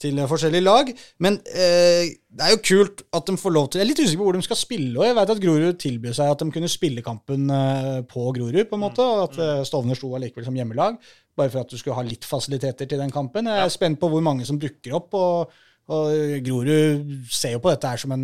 til 0.00 0.20
forskjellige 0.28 0.66
lag. 0.66 0.90
Men 1.24 1.38
eh, 1.48 2.12
det 2.28 2.44
er 2.44 2.52
jo 2.52 2.60
kult 2.68 3.04
at 3.16 3.30
de 3.30 3.38
får 3.40 3.54
lov 3.56 3.70
til 3.70 3.80
Jeg 3.80 3.86
er 3.86 3.90
litt 3.92 4.02
usikker 4.04 4.20
på 4.20 4.28
hvor 4.28 4.36
de 4.36 4.44
skal 4.44 4.60
spille. 4.60 4.92
Og 4.98 5.08
jeg 5.08 5.16
vet 5.16 5.34
at 5.34 5.42
Grorud 5.46 5.80
tilbød 5.80 6.18
seg 6.20 6.32
at 6.34 6.44
de 6.44 6.56
kunne 6.58 6.72
spille 6.72 7.04
kampen 7.06 7.48
eh, 7.56 8.00
på 8.10 8.26
Grorud, 8.36 8.60
på 8.68 8.78
en 8.78 8.84
måte. 8.84 9.04
Og 9.04 9.22
at 9.30 9.40
eh, 9.40 9.66
Stovner 9.68 9.98
sto 9.98 10.12
allikevel 10.18 10.48
som 10.48 10.60
hjemmelag, 10.60 11.00
bare 11.34 11.54
for 11.54 11.64
at 11.64 11.72
du 11.72 11.80
skulle 11.80 11.96
ha 11.96 12.04
litt 12.04 12.28
fasiliteter 12.28 12.90
til 12.90 13.00
den 13.00 13.14
kampen. 13.14 13.48
Jeg 13.48 13.64
er 13.64 13.72
spent 13.72 14.02
på 14.02 14.12
hvor 14.12 14.24
mange 14.24 14.44
som 14.48 14.60
dukker 14.60 15.00
opp. 15.00 15.16
og 15.16 15.62
og 15.92 16.40
Grorud 16.40 17.10
ser 17.28 17.58
jo 17.58 17.58
på 17.60 17.68
dette 17.68 17.88
her 17.90 18.00
som 18.00 18.14
en 18.14 18.22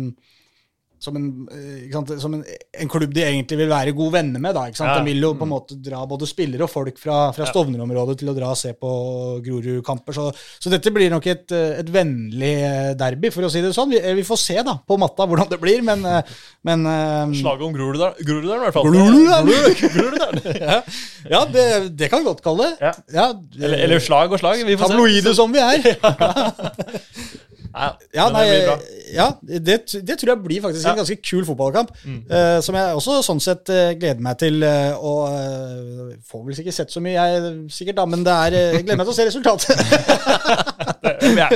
som, 1.01 1.15
en, 1.17 1.47
eh, 1.49 1.89
sant, 1.91 2.11
som 2.21 2.33
en, 2.37 2.43
en 2.83 2.89
klubb 2.91 3.13
de 3.15 3.23
egentlig 3.25 3.57
vil 3.63 3.71
være 3.71 3.93
gode 3.97 4.13
venner 4.19 4.41
med. 4.43 4.53
da? 4.53 4.67
Ja. 4.69 4.99
De 4.99 5.07
vil 5.09 5.23
jo 5.23 5.31
på 5.37 5.47
en 5.47 5.53
måte 5.55 5.77
dra 5.81 6.03
både 6.09 6.29
spillere 6.29 6.67
og 6.67 6.69
folk 6.69 6.99
fra, 7.01 7.31
fra 7.33 7.47
Stovner-området 7.49 8.19
til 8.21 8.29
å 8.29 8.35
dra 8.37 8.51
og 8.53 8.59
se 8.59 8.75
på 8.77 8.91
Grorud-kamper. 9.45 10.13
Så, 10.13 10.27
så 10.61 10.73
dette 10.73 10.93
blir 10.93 11.09
nok 11.13 11.25
et, 11.31 11.47
eh, 11.57 11.79
et 11.81 11.89
vennlig 11.91 12.53
eh, 12.67 12.91
derby, 12.99 13.33
for 13.33 13.47
å 13.47 13.51
si 13.51 13.63
det 13.65 13.73
sånn. 13.73 13.89
Vi, 13.95 14.01
vi 14.21 14.27
får 14.27 14.41
se 14.43 14.57
da 14.67 14.77
på 14.77 14.99
matta 15.01 15.25
hvordan 15.25 15.49
det 15.49 15.61
blir, 15.63 15.81
men, 15.85 16.05
men 16.67 16.85
Slaget 17.41 17.65
om 17.65 17.73
Groruddalen, 17.75 18.21
i 18.21 18.63
hvert 18.67 18.77
fall. 18.77 18.89
Groruddalen? 18.91 20.39
Ja, 20.61 20.77
ja 21.29 21.39
det, 21.49 21.63
det 21.97 22.09
kan 22.11 22.21
vi 22.21 22.29
godt 22.29 22.43
kalle 22.45 22.69
det. 22.69 22.91
Ja. 23.13 23.27
Eller, 23.57 23.77
eller 23.87 24.03
slag 24.03 24.33
og 24.33 24.41
slag. 24.41 24.61
Vi 24.67 24.77
får 24.77 24.93
se. 24.93 25.33
Som 25.37 25.53
vi 25.55 25.61
er. 25.63 25.81
Ja, 27.73 27.89
Ja, 28.13 28.25
nei, 28.33 28.45
det 28.49 28.77
ja 29.15 29.27
det, 29.41 29.77
det 30.07 30.17
tror 30.19 30.31
jeg 30.33 30.43
blir 30.43 30.61
faktisk 30.63 30.87
en 30.87 30.99
ganske 31.01 31.17
kul 31.23 31.45
fotballkamp. 31.47 31.91
eh, 32.05 32.59
som 32.63 32.75
jeg 32.75 32.95
også 32.95 33.17
sånn 33.25 33.41
sett 33.43 33.69
uh, 33.71 33.91
gleder 33.99 34.21
meg 34.23 34.37
til. 34.39 34.61
eh, 34.63 34.93
og 34.95 36.15
får 36.27 36.45
vel 36.47 36.55
sikkert 36.59 36.77
sett 36.77 36.91
så 36.93 37.03
mye, 37.03 37.15
jeg 37.15 37.51
sikkert 37.71 37.99
da, 38.01 38.05
men 38.05 38.23
det 38.27 38.33
er, 38.35 38.57
jeg 38.77 38.85
gleder 38.85 39.01
meg 39.01 39.07
til 39.07 39.15
å 39.15 39.19
se 39.19 39.27
resultatet. 39.31 39.75
Ja. 41.41 41.49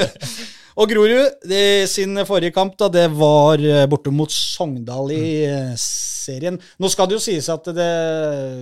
Og 0.75 0.91
Grorud, 0.91 1.37
de, 1.47 1.59
sin 1.87 2.19
forrige 2.27 2.51
kamp, 2.55 2.73
da, 2.79 2.89
det 2.91 3.05
var 3.15 3.61
eh, 3.63 3.85
borte 3.87 4.11
mot 4.11 4.31
Sogndal 4.31 5.13
i 5.15 5.25
mm. 5.47 5.77
serien. 5.79 6.57
Nå 6.83 6.89
skal 6.91 7.07
det 7.07 7.15
jo 7.15 7.23
sies 7.23 7.47
at 7.53 7.69
det, 7.77 7.91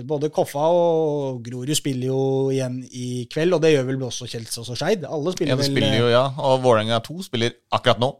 både 0.06 0.30
Koffa 0.34 0.68
og 0.70 1.40
Grorud 1.42 1.74
spiller 1.74 2.12
jo 2.12 2.20
igjen 2.54 2.78
i 2.86 3.24
kveld, 3.32 3.56
og 3.56 3.64
det 3.64 3.74
gjør 3.74 3.88
vel 3.90 4.06
også 4.06 4.30
Kjelsås 4.30 4.70
og 4.70 4.78
Skeid. 4.78 5.08
Alle 5.10 5.34
spiller 5.34 5.56
Ja, 5.56 5.58
de 5.58 5.74
vel 5.74 5.98
jo, 6.04 6.12
ja. 6.12 6.28
Og 6.38 6.62
Vålerenga 6.62 7.02
2 7.02 7.18
spiller 7.26 7.58
akkurat 7.74 8.02
nå. 8.02 8.14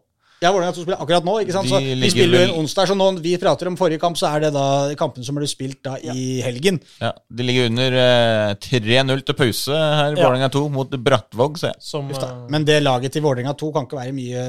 Ja, 0.44 0.50
Vålerenga 0.52 0.74
2 0.76 0.82
spiller 0.84 1.00
akkurat 1.00 1.24
nå. 1.24 1.34
ikke 1.40 1.54
sant? 1.56 1.70
Så 1.72 1.80
de 1.80 2.10
spiller 2.12 2.42
jo 2.42 2.48
en 2.50 2.54
onsdag, 2.60 2.90
så 2.90 2.96
når 2.98 3.18
vi 3.24 3.32
prater 3.40 3.70
om 3.70 3.78
forrige 3.80 4.02
kamp, 4.02 4.18
så 4.20 4.28
er 4.36 4.44
det 4.44 4.52
da 4.54 4.66
kampen 5.00 5.24
som 5.24 5.38
ble 5.40 5.48
spilt 5.48 5.80
da 5.86 5.96
i 6.12 6.42
helgen. 6.44 6.78
Ja, 7.00 7.14
De 7.32 7.46
ligger 7.48 7.70
under 7.72 7.96
eh, 8.04 8.54
3-0 8.68 9.24
til 9.24 9.38
pause 9.40 9.72
her. 9.72 10.14
Vålerenga 10.20 10.50
2 10.52 10.64
mot 10.74 10.90
Brattvåg. 11.08 11.58
ser 11.62 11.72
jeg. 11.72 11.82
Som, 11.88 12.10
eh, 12.12 12.32
Men 12.52 12.64
det 12.68 12.82
laget 12.84 13.12
til 13.16 13.24
Vålerenga 13.24 13.56
2 13.56 13.72
kan 13.72 13.88
ikke 13.88 14.00
være 14.02 14.12
mye 14.12 14.42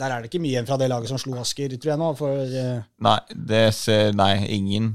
Der 0.00 0.10
er 0.10 0.20
det 0.24 0.30
ikke 0.32 0.40
mye 0.42 0.54
igjen 0.56 0.66
fra 0.66 0.76
det 0.80 0.88
laget 0.90 1.08
som 1.12 1.18
slo 1.20 1.36
Asker, 1.42 1.68
tror 1.76 1.92
jeg 1.94 2.00
nå. 2.00 2.12
For 2.16 2.40
eh, 2.44 2.78
Nei, 3.04 3.18
det 3.52 3.66
ser 3.76 4.12
Nei, 4.16 4.46
ingen. 4.56 4.94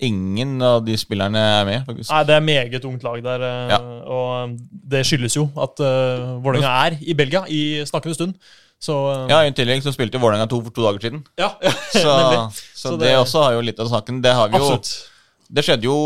Ingen 0.00 0.62
av 0.64 0.78
de 0.86 0.94
spillerne 0.96 1.36
er 1.60 1.66
med, 1.68 1.82
faktisk. 1.84 2.08
Nei, 2.08 2.22
det 2.24 2.34
er 2.38 2.40
meget 2.46 2.84
ungt 2.88 3.02
lag 3.04 3.20
der. 3.26 3.42
eh, 3.44 3.68
Ja. 3.74 3.78
Og 4.08 4.56
det 4.94 5.02
skyldes 5.04 5.36
jo 5.36 5.44
at 5.60 5.76
uh, 5.84 6.40
Vålerenga 6.40 6.70
er 6.86 6.96
i 7.04 7.12
Belgia 7.18 7.42
i 7.52 7.60
snakkende 7.84 8.16
stund. 8.16 8.34
Så 8.80 8.96
eh, 9.12 9.24
Ja, 9.32 9.42
I 9.44 9.52
tillegg 9.56 9.84
så 9.84 9.92
spilte 9.92 10.20
Vålerenga 10.20 10.48
2 10.50 10.60
for 10.66 10.74
to 10.76 10.86
dager 10.86 11.06
siden. 11.06 11.22
ja, 11.38 11.52
ja, 11.66 11.72
Så, 11.92 12.00
så, 12.00 12.44
Så 12.74 12.96
det, 12.96 13.10
det- 13.10 13.18
også 13.20 13.42
har 13.44 13.58
jo 13.58 13.64
litt 13.66 13.80
av 13.82 13.90
saken. 13.92 14.22
Det 14.24 14.32
har 14.34 14.48
vi 14.48 14.60
jo 14.60 14.70
Absolutt. 14.70 14.92
Det 15.50 15.64
skjedde 15.66 15.82
jo 15.88 15.96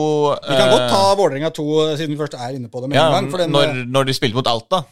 vi 0.40 0.56
kan 0.56 0.70
eh, 0.70 0.72
godt 0.72 0.86
ta 0.88 1.02
Vålerenga 1.18 1.50
2, 1.52 1.66
siden 1.98 2.14
vi 2.14 2.20
først 2.22 2.36
er 2.40 2.56
inne 2.56 2.70
på 2.72 2.80
det 2.80 2.94
ja, 2.96 3.10
gang. 3.12 3.28
Den, 3.28 3.52
når, 3.52 3.74
når 3.92 4.08
de 4.08 4.16
spilte 4.16 4.38
mot 4.38 4.48
Alta, 4.48 4.84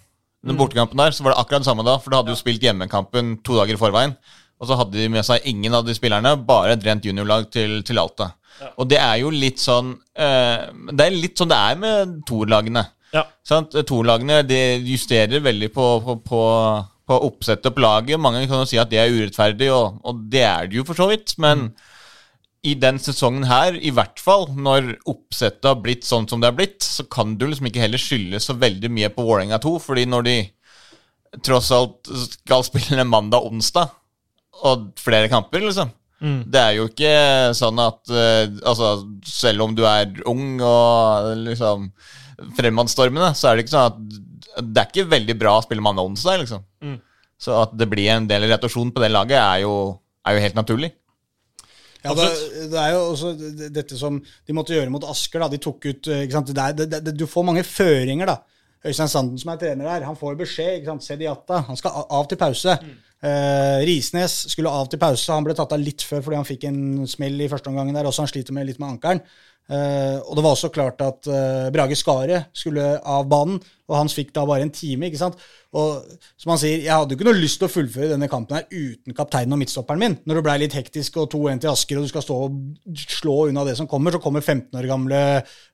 Den 0.45 0.59
bortekampen 0.59 0.99
der, 0.99 1.15
så 1.15 1.25
var 1.25 1.33
det 1.33 1.41
akkurat 1.41 1.63
det 1.63 1.69
samme 1.71 1.85
da, 1.87 1.97
for 2.03 2.13
da 2.13 2.21
hadde 2.21 2.33
ja. 2.35 2.37
jo 2.37 2.41
spilt 2.43 2.65
hjemmekampen 2.67 3.37
to 3.47 3.57
dager 3.57 3.79
i 3.79 3.81
forveien. 3.81 4.15
Og 4.61 4.69
så 4.69 4.77
hadde 4.79 4.99
de 4.99 5.09
med 5.11 5.25
seg 5.27 5.47
ingen 5.49 5.75
av 5.75 5.87
de 5.87 5.95
spillerne, 5.97 6.35
bare 6.47 6.77
et 6.77 6.85
rent 6.87 7.07
juniorlag 7.07 7.49
til, 7.55 7.81
til 7.87 7.99
Alta. 8.03 8.33
Og 8.77 8.87
det 8.91 8.99
er 9.01 9.17
jo 9.23 9.31
litt 9.33 9.59
sånn 9.59 9.95
eh, 10.15 10.69
Det 10.93 11.07
er 11.07 11.15
litt 11.17 11.41
sånn 11.41 11.51
det 11.51 11.59
er 11.59 11.79
med 11.81 12.13
torlagene. 12.29 12.85
Ja. 13.13 13.25
Sant? 13.45 13.75
Toerlagene 13.89 14.41
de 14.47 14.61
justerer 14.87 15.43
veldig 15.45 15.69
på, 15.75 15.87
på, 16.05 16.17
på, 16.25 16.43
på 17.13 17.23
oppsettet 17.29 17.77
på 17.77 17.85
laget. 17.85 18.21
Mange 18.21 18.47
kan 18.49 18.65
jo 18.65 18.69
si 18.69 18.81
at 18.81 18.91
det 18.93 19.01
er 19.03 19.13
urettferdig, 19.13 19.69
og, 19.75 20.01
og 20.03 20.29
det 20.33 20.47
er 20.49 20.71
det 20.71 20.81
jo 20.81 20.87
for 20.89 20.99
så 20.99 21.11
vidt. 21.13 21.37
Men 21.43 21.71
i 22.63 22.75
den 22.79 22.99
sesongen 23.03 23.47
her, 23.51 23.75
i 23.75 23.91
hvert 23.95 24.21
fall 24.23 24.47
når 24.55 24.95
oppsettet 25.11 25.67
har 25.67 25.81
blitt 25.83 26.07
sånn 26.07 26.29
som 26.31 26.43
det 26.43 26.53
har 26.53 26.59
blitt, 26.59 26.81
så 26.85 27.05
kan 27.11 27.35
du 27.39 27.49
liksom 27.49 27.69
ikke 27.69 27.83
heller 27.83 28.01
skylde 28.01 28.41
så 28.43 28.55
veldig 28.59 28.91
mye 28.95 29.11
på 29.13 29.25
Vålerenga 29.27 29.59
2, 29.63 29.75
fordi 29.83 30.07
når 30.11 30.29
de 30.29 30.37
tross 31.43 31.73
alt 31.75 32.11
skal 32.37 32.65
spille 32.67 33.09
mandag-onsdag, 33.09 33.99
og 34.63 34.93
flere 35.01 35.31
kamper, 35.33 35.65
liksom 35.65 35.91
Det 36.55 36.61
er 36.61 36.75
jo 36.77 36.85
ikke 36.87 37.15
sånn 37.59 37.81
at 37.83 38.11
uh, 38.15 38.45
Altså, 38.69 38.91
selv 39.27 39.65
om 39.65 39.73
du 39.75 39.81
er 39.89 40.13
ung 40.31 40.61
og 40.63 41.33
liksom 41.49 41.89
fremadstormende, 42.55 43.33
så 43.35 43.49
er 43.49 43.57
det 43.59 43.65
ikke 43.65 43.75
sånn 43.75 43.91
at 43.91 44.21
Det 44.59 44.83
er 44.83 44.89
ikke 44.91 45.11
veldig 45.11 45.37
bra 45.41 45.57
å 45.59 45.65
spille 45.65 45.85
mandag-onsdag, 45.85 46.43
liksom. 46.43 46.65
Mm. 46.85 46.99
Så 47.43 47.55
at 47.59 47.73
det 47.79 47.89
blir 47.91 48.11
en 48.13 48.27
del 48.31 48.47
retusjon 48.51 48.93
på 48.95 49.03
det 49.03 49.11
laget, 49.13 49.39
er 49.41 49.65
jo, 49.65 49.77
er 50.27 50.37
jo 50.37 50.45
helt 50.45 50.59
naturlig. 50.59 50.93
Ja, 52.03 52.15
det, 52.19 52.29
det 52.73 52.79
er 52.83 52.95
jo 52.97 53.03
også 53.13 53.33
dette 53.71 53.99
som 53.99 54.17
de 54.19 54.55
måtte 54.57 54.75
gjøre 54.75 54.91
mot 54.91 55.05
Asker. 55.07 55.45
da, 55.45 55.51
de 55.53 55.61
tok 55.63 55.87
ut, 55.87 56.09
eh, 56.11 56.25
ikke 56.27 56.35
sant, 56.35 56.51
det 56.51 56.65
er, 56.65 56.79
det, 56.81 57.03
det, 57.07 57.15
Du 57.19 57.29
får 57.31 57.47
mange 57.47 57.63
føringer, 57.67 58.33
da. 58.33 58.41
Øystein 58.83 59.09
Sanden, 59.09 59.39
som 59.39 59.53
er 59.53 59.61
trener 59.61 59.87
der, 59.87 60.07
han 60.09 60.19
får 60.19 60.37
beskjed. 60.41 60.81
ikke 60.81 60.91
sant, 60.91 61.05
Sediata, 61.07 61.63
han 61.69 61.79
skal 61.79 62.03
av 62.03 62.29
til 62.29 62.41
pause. 62.41 62.79
Eh, 63.23 63.79
Risnes 63.87 64.35
skulle 64.51 64.73
av 64.75 64.89
til 64.91 64.99
pause. 64.99 65.31
Han 65.31 65.47
ble 65.47 65.55
tatt 65.55 65.75
av 65.77 65.83
litt 65.83 66.03
før 66.03 66.25
fordi 66.25 66.41
han 66.41 66.49
fikk 66.49 66.67
en 66.67 66.83
smell 67.07 67.39
i 67.45 67.49
første 67.53 67.71
omgangen 67.71 67.95
der. 67.95 68.09
Også 68.11 68.25
han 68.25 68.33
sliter 68.33 68.57
med 68.57 68.67
litt 68.67 68.83
med 68.83 68.97
ankelen. 68.97 69.23
Eh, 69.71 70.17
og 70.19 70.35
det 70.35 70.43
var 70.43 70.57
også 70.57 70.73
klart 70.75 71.01
at 71.05 71.29
eh, 71.31 71.69
Brage 71.73 71.95
Skaret 71.97 72.51
skulle 72.57 72.83
av 72.99 73.29
banen, 73.31 73.61
og 73.87 73.95
han 73.95 74.11
fikk 74.11 74.33
da 74.35 74.43
bare 74.49 74.67
en 74.67 74.73
time. 74.75 75.07
ikke 75.07 75.21
sant? 75.21 75.39
Og 75.79 76.03
som 76.41 76.53
han 76.53 76.61
sier, 76.61 76.83
jeg 76.83 76.93
hadde 76.93 77.15
jo 77.15 77.21
ikke 77.21 77.29
noe 77.31 77.39
lyst 77.39 77.61
til 77.63 77.69
å 77.69 77.73
fullføre 77.73 78.11
denne 78.11 78.29
kampen 78.33 78.59
her 78.59 78.67
uten 78.69 79.15
kapteinen 79.17 79.55
og 79.55 79.63
midtstopperen 79.63 80.03
min. 80.03 80.19
Når 80.27 80.41
det 80.41 80.45
blei 80.49 80.59
litt 80.65 80.77
hektisk 80.77 81.21
og 81.23 81.31
2-1 81.33 81.63
til 81.63 81.73
Asker, 81.73 82.01
og 82.01 82.09
du 82.09 82.13
skal 82.13 82.27
stå 82.27 82.39
og 82.49 83.05
slå 83.07 83.37
unna 83.53 83.65
det 83.69 83.77
som 83.79 83.89
kommer, 83.89 84.13
så 84.13 84.23
kommer 84.25 84.43
15 84.43 84.81
år 84.81 84.91
gamle 84.91 85.23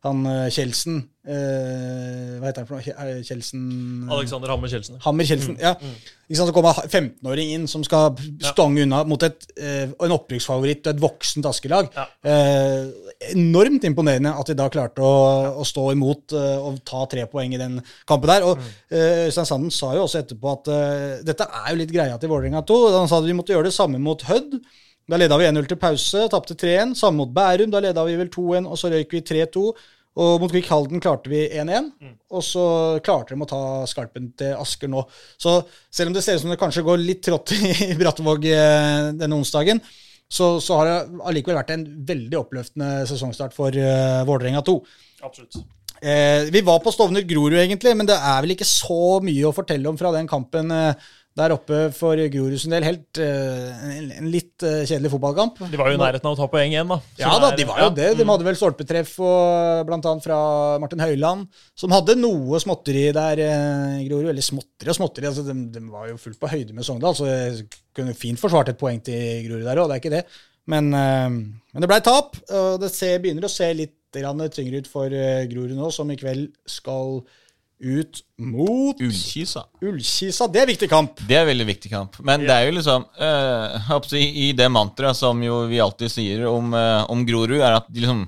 han 0.06 0.24
eh, 0.35 0.51
Kjeldsen 0.52 1.01
eh, 1.29 2.39
Hva 2.41 2.49
heter 2.49 2.63
han 2.63 2.69
for 2.69 2.79
noe? 2.79 2.85
Kje- 2.85 2.95
eh, 2.97 4.15
Alexander 4.17 4.53
Hammer 4.53 4.71
Kjelsen. 4.73 4.97
Hammer 5.05 5.29
Kjeldsen. 5.29 5.59
ja. 5.61 5.75
Ikke 6.29 6.37
sant, 6.41 6.51
Så 6.51 6.55
kommer 6.57 6.77
15-åring 6.89 7.53
inn 7.55 7.67
som 7.71 7.85
skal 7.87 8.17
stange 8.45 8.83
unna 8.85 9.03
mot 9.09 9.23
et, 9.25 9.47
uh, 9.63 9.95
en 10.05 10.13
opprykksfavoritt 10.13 10.85
og 10.87 10.91
et 10.93 11.01
voksent 11.01 11.47
Askelag. 11.49 11.89
Ja. 11.97 12.05
Uh, 12.25 12.91
enormt 13.33 13.87
imponerende 13.89 14.35
at 14.37 14.51
de 14.51 14.57
da 14.59 14.67
klarte 14.73 15.01
å, 15.05 15.15
å 15.63 15.65
stå 15.65 15.87
imot 15.95 16.35
og 16.39 16.83
ta 16.89 17.07
tre 17.09 17.25
poeng 17.33 17.55
i 17.57 17.61
den 17.61 17.79
kampen 18.09 18.29
der. 18.29 18.45
Og 18.45 18.61
eh, 18.93 19.29
Øystein 19.29 19.49
Sanden 19.49 19.73
sa 19.73 19.95
jo 19.97 20.05
også 20.05 20.21
etterpå 20.21 20.53
at 20.53 20.69
dette 21.25 21.47
er 21.49 21.73
jo 21.73 21.81
litt 21.81 21.95
greia 21.97 22.19
til 22.21 22.29
Vålerenga 22.33 22.61
2. 22.69 22.79
Han 22.99 23.09
sa 23.09 23.23
at 23.23 23.29
vi 23.29 23.37
måtte 23.39 23.57
gjøre 23.57 23.71
det 23.71 23.77
samme 23.77 24.01
mot 24.03 24.23
Hødd. 24.29 24.59
Da 25.09 25.17
leda 25.17 25.39
vi 25.41 25.47
1-0 25.49 25.65
til 25.71 25.79
pause, 25.81 26.27
tapte 26.29 26.53
3-1. 26.61 26.93
Samme 27.01 27.23
mot 27.23 27.31
Bærum, 27.33 27.71
da 27.73 27.81
leda 27.81 28.05
vi 28.05 28.19
vel 28.21 28.29
2-1, 28.29 28.69
og 28.69 28.77
så 28.77 28.91
røyk 28.93 29.15
vi 29.17 29.23
3-2. 29.25 29.63
Og 30.19 30.43
mot 30.43 30.51
Kvikk 30.51 30.66
Halden 30.73 31.03
klarte 31.03 31.31
vi 31.31 31.45
1-1, 31.47 31.93
og 32.35 32.43
så 32.43 32.65
klarte 33.07 33.36
de 33.36 33.45
å 33.45 33.49
ta 33.49 33.62
skarpen 33.86 34.32
til 34.39 34.57
Asker 34.59 34.90
nå. 34.90 35.05
Så 35.39 35.61
selv 35.95 36.11
om 36.11 36.16
det 36.16 36.24
ser 36.27 36.39
ut 36.39 36.43
som 36.43 36.53
det 36.53 36.59
kanskje 36.61 36.85
går 36.86 36.99
litt 37.03 37.23
trått 37.28 37.55
i 37.86 37.95
Brattvåg 37.99 38.49
eh, 38.51 39.09
denne 39.20 39.39
onsdagen, 39.39 39.82
så, 40.28 40.57
så 40.61 40.81
har 40.81 40.90
det 40.90 41.24
allikevel 41.31 41.61
vært 41.61 41.73
en 41.77 41.86
veldig 42.09 42.40
oppløftende 42.43 42.90
sesongstart 43.09 43.55
for 43.57 43.73
uh, 43.73 44.27
Vålerenga 44.28 44.61
2. 44.66 44.74
Absolutt. 45.24 45.62
Eh, 46.01 46.47
vi 46.53 46.61
var 46.62 46.78
på 46.78 46.93
Stovner-Grorud, 46.95 47.59
egentlig, 47.59 47.95
men 47.99 48.07
det 48.07 48.15
er 48.15 48.43
vel 48.45 48.55
ikke 48.55 48.69
så 48.69 49.19
mye 49.24 49.49
å 49.49 49.55
fortelle 49.55 49.89
om 49.90 49.97
fra 49.99 50.12
den 50.15 50.28
kampen 50.31 50.70
eh, 50.70 51.09
der 51.39 51.55
oppe 51.55 51.78
for 51.94 52.19
Grorud 52.32 52.59
sin 52.60 52.74
del. 52.74 52.86
Helt 52.86 53.20
eh, 53.23 53.69
en, 53.89 54.10
en 54.19 54.31
litt 54.32 54.65
eh, 54.66 54.82
kjedelig 54.89 55.12
fotballkamp. 55.12 55.60
De 55.70 55.78
var 55.81 55.93
jo 55.93 55.98
i 55.98 56.01
nærheten 56.01 56.28
av 56.28 56.35
å 56.35 56.39
ta 56.40 56.48
poeng 56.51 56.73
igjen, 56.74 56.90
da. 56.90 56.98
Ja 57.20 57.32
da, 57.43 57.52
de 57.56 57.66
var 57.69 57.82
jo 57.82 57.89
ja. 57.89 57.94
det. 57.94 58.09
De 58.19 58.27
hadde 58.28 58.47
vel 58.48 58.59
stolpetreff 58.59 59.15
og, 59.23 59.94
annet 59.94 60.27
fra 60.27 60.40
Martin 60.82 61.05
Høiland, 61.05 61.47
som 61.78 61.94
hadde 61.94 62.19
noe 62.19 62.60
småtteri 62.62 63.09
der 63.16 63.44
eh, 63.44 64.05
Grorud. 64.09 64.32
Eller 64.32 64.44
småtteri 64.44 64.93
og 64.93 64.98
småtteri. 65.01 65.31
Altså, 65.31 65.47
de, 65.47 65.56
de 65.74 65.85
var 65.93 66.10
jo 66.10 66.20
fullt 66.23 66.43
på 66.43 66.52
høyde 66.52 66.77
med 66.77 66.86
Sogndal, 66.89 67.16
så 67.19 67.31
jeg 67.31 67.66
kunne 67.97 68.19
fint 68.19 68.40
forsvart 68.40 68.74
et 68.74 68.81
poeng 68.81 69.02
til 69.05 69.44
Grorud 69.47 69.66
der 69.66 69.82
òg, 69.82 69.90
det 69.90 69.98
er 69.98 70.05
ikke 70.05 70.16
det. 70.19 70.24
Men, 70.69 70.90
men 70.93 71.81
det 71.81 71.89
blei 71.89 72.02
tap, 72.05 72.35
og 72.52 72.74
det 72.82 72.90
ser, 72.93 73.23
begynner 73.23 73.47
å 73.47 73.51
se 73.51 73.70
litt 73.73 73.94
tyngre 74.12 74.82
ut 74.82 74.89
for 74.90 75.12
Grorud 75.48 75.73
nå, 75.77 75.89
som 75.94 76.10
i 76.12 76.16
kveld 76.20 76.51
skal 76.69 77.23
ut 77.81 78.21
mot 78.39 79.01
Ullkisa. 79.01 79.63
Ullkisa. 79.83 80.49
Det 80.51 80.61
er 80.63 80.67
viktig 80.73 80.89
kamp. 80.91 81.21
Det 81.29 81.37
er 81.37 81.45
en 81.45 81.51
veldig 81.53 81.67
viktig 81.69 81.91
kamp. 81.93 82.19
Men 82.27 82.41
det 82.47 82.51
er 82.55 82.67
jo 82.67 82.75
liksom 82.79 83.05
øh, 83.21 83.91
å 83.95 84.01
si, 84.09 84.23
I 84.49 84.53
det 84.59 84.67
mantraet 84.75 85.17
som 85.17 85.41
jo 85.43 85.61
vi 85.71 85.79
alltid 85.81 86.11
sier 86.11 86.47
om, 86.51 86.73
øh, 86.75 87.05
om 87.11 87.25
Grorud, 87.29 87.61
er 87.61 87.77
at 87.79 87.87
de 87.91 88.01
liksom 88.03 88.25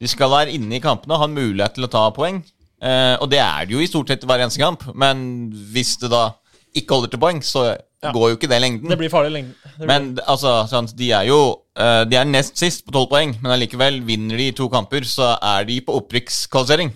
De 0.00 0.08
skal 0.08 0.30
være 0.32 0.52
inne 0.56 0.76
i 0.78 0.80
kampene 0.80 1.12
og 1.12 1.20
ha 1.20 1.26
en 1.28 1.34
mulighet 1.36 1.74
til 1.76 1.84
å 1.84 1.90
ta 1.92 2.06
poeng. 2.16 2.38
Eh, 2.80 3.16
og 3.20 3.28
det 3.28 3.40
er 3.44 3.66
det 3.68 3.74
jo 3.76 3.80
i 3.84 3.88
stort 3.90 4.08
sett 4.08 4.22
hver 4.24 4.40
eneste 4.40 4.62
kamp. 4.62 4.86
Men 4.96 5.50
hvis 5.74 5.96
det 6.00 6.08
da 6.12 6.30
ikke 6.76 6.94
holder 6.96 7.10
til 7.12 7.20
poeng, 7.20 7.42
så 7.44 7.74
går 8.00 8.30
jo 8.30 8.36
ikke 8.38 8.48
det 8.48 8.56
i 8.56 8.62
lengden. 8.64 8.88
Det 8.88 8.96
blir 8.96 9.10
farlig 9.12 9.32
lengden 9.34 9.54
blir- 9.76 9.86
Men 9.90 10.06
altså, 10.24 10.54
sant, 10.70 10.94
de 10.96 11.10
er 11.12 11.26
jo 11.28 11.40
eh, 11.76 12.04
De 12.08 12.16
er 12.16 12.24
nest 12.24 12.56
sist 12.56 12.84
på 12.86 12.92
tolv 12.96 13.10
poeng, 13.12 13.34
men 13.42 13.52
allikevel 13.52 14.00
vinner 14.08 14.40
de 14.40 14.52
to 14.56 14.68
kamper, 14.72 15.04
så 15.04 15.34
er 15.36 15.64
de 15.68 15.80
på 15.84 15.96
opprykkskvalifisering. 16.00 16.94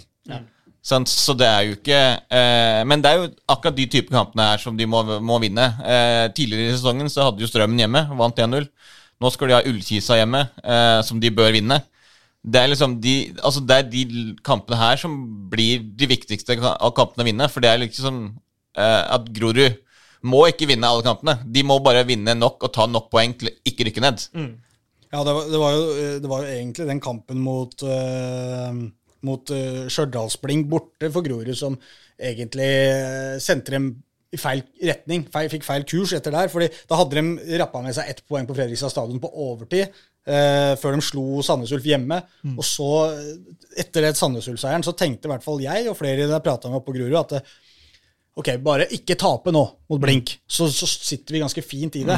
Sant, 0.85 1.09
så 1.09 1.32
det 1.32 1.47
er 1.48 1.62
jo 1.65 1.77
ikke 1.78 1.98
eh, 2.28 2.82
Men 2.85 3.01
det 3.01 3.11
er 3.11 3.23
jo 3.23 3.28
akkurat 3.48 3.77
de 3.77 3.86
type 3.89 4.12
kampene 4.12 4.51
her 4.51 4.61
som 4.61 4.77
de 4.77 4.85
må, 4.85 5.01
må 5.24 5.39
vinne. 5.40 5.65
Eh, 5.81 6.27
tidligere 6.36 6.74
i 6.74 6.77
sesongen 6.77 7.09
så 7.12 7.31
hadde 7.31 7.40
jo 7.40 7.48
Strømmen 7.48 7.81
hjemme, 7.81 8.02
vant 8.19 8.43
1-0. 8.44 8.69
Nå 9.24 9.31
skal 9.32 9.48
de 9.48 9.56
ha 9.56 9.62
Ullkisa 9.65 10.19
hjemme, 10.20 10.43
eh, 10.61 11.01
som 11.09 11.23
de 11.23 11.32
bør 11.32 11.55
vinne. 11.56 11.81
Det 12.44 12.61
er 12.61 12.69
liksom 12.69 12.98
de, 13.01 13.15
altså 13.40 13.62
det 13.65 13.78
er 13.78 13.86
de 13.89 14.02
kampene 14.44 14.77
her 14.77 15.01
som 15.01 15.15
blir 15.48 15.81
de 15.81 16.09
viktigste 16.11 16.59
av 16.61 16.93
kampene 16.97 17.24
å 17.24 17.28
vinne. 17.31 17.48
For 17.48 17.65
det 17.65 17.70
er 17.70 17.81
liksom 17.81 18.27
eh, 18.77 19.02
at 19.16 19.31
Grorud 19.32 19.81
må 20.24 20.43
ikke 20.51 20.69
vinne 20.69 20.89
alle 20.89 21.05
kampene. 21.06 21.39
De 21.48 21.65
må 21.65 21.78
bare 21.85 22.05
vinne 22.09 22.36
nok 22.36 22.69
og 22.69 22.74
ta 22.77 22.85
nok 22.90 23.09
poeng 23.12 23.32
til 23.40 23.55
ikke 23.65 23.89
rykke 23.89 24.05
ned. 24.05 24.27
Ja, 25.15 25.23
det 25.23 25.32
var, 25.32 25.48
det, 25.48 25.59
var 25.62 25.73
jo, 25.78 25.89
det 26.20 26.28
var 26.28 26.44
jo 26.44 26.52
egentlig 26.59 26.86
den 26.90 27.01
kampen 27.01 27.40
mot, 27.44 27.85
uh, 27.86 28.73
mot 29.25 29.53
uh, 29.55 29.85
Stjørdalsblink 29.89 30.69
borte 30.71 31.11
for 31.13 31.27
Grorud 31.27 31.57
som 31.59 31.79
egentlig 32.21 32.71
eh, 32.71 33.37
sendte 33.43 33.75
dem 33.75 33.89
i 34.35 34.41
feil 34.41 34.63
retning. 34.91 35.27
Feil, 35.31 35.51
fikk 35.53 35.67
feil 35.67 35.87
kurs 35.89 36.15
etter 36.17 36.35
der. 36.35 36.51
fordi 36.51 36.69
da 36.91 36.99
hadde 36.99 37.21
de 37.21 37.59
rappa 37.61 37.83
med 37.85 37.95
seg 37.97 38.11
ett 38.11 38.25
poeng 38.29 38.47
på 38.49 38.57
Fredrikstad 38.57 38.93
stadion 38.93 39.23
på 39.23 39.31
overtid. 39.47 39.95
Uh, 40.25 40.73
før 40.81 40.97
de 40.97 41.05
slo 41.05 41.43
Sandnes 41.45 41.73
Ulf 41.77 41.85
hjemme. 41.85 42.17
Og 42.55 42.65
så, 42.65 42.89
eh, 43.13 43.59
etter 43.85 44.07
det 44.07 44.15
Sandnes 44.17 44.49
Ulf-seieren, 44.49 44.85
så 44.87 44.95
tenkte 44.97 45.29
i 45.29 45.35
hvert 45.35 45.45
fall 45.45 45.61
jeg 45.61 45.91
og 45.91 45.99
flere 45.99 46.25
jeg 46.25 46.45
prata 46.47 46.71
med 46.73 46.81
på 46.87 46.95
Grorud, 46.97 47.19
at 47.21 47.35
eh, 47.37 47.51
ok, 48.41 48.55
bare 48.65 48.89
ikke 48.97 49.19
tape 49.21 49.53
nå 49.53 49.65
mot 49.91 50.01
Blink, 50.01 50.39
så, 50.49 50.71
så 50.73 50.89
sitter 50.89 51.37
vi 51.37 51.43
ganske 51.45 51.63
fint 51.63 52.01
i 52.01 52.07
det. 52.09 52.17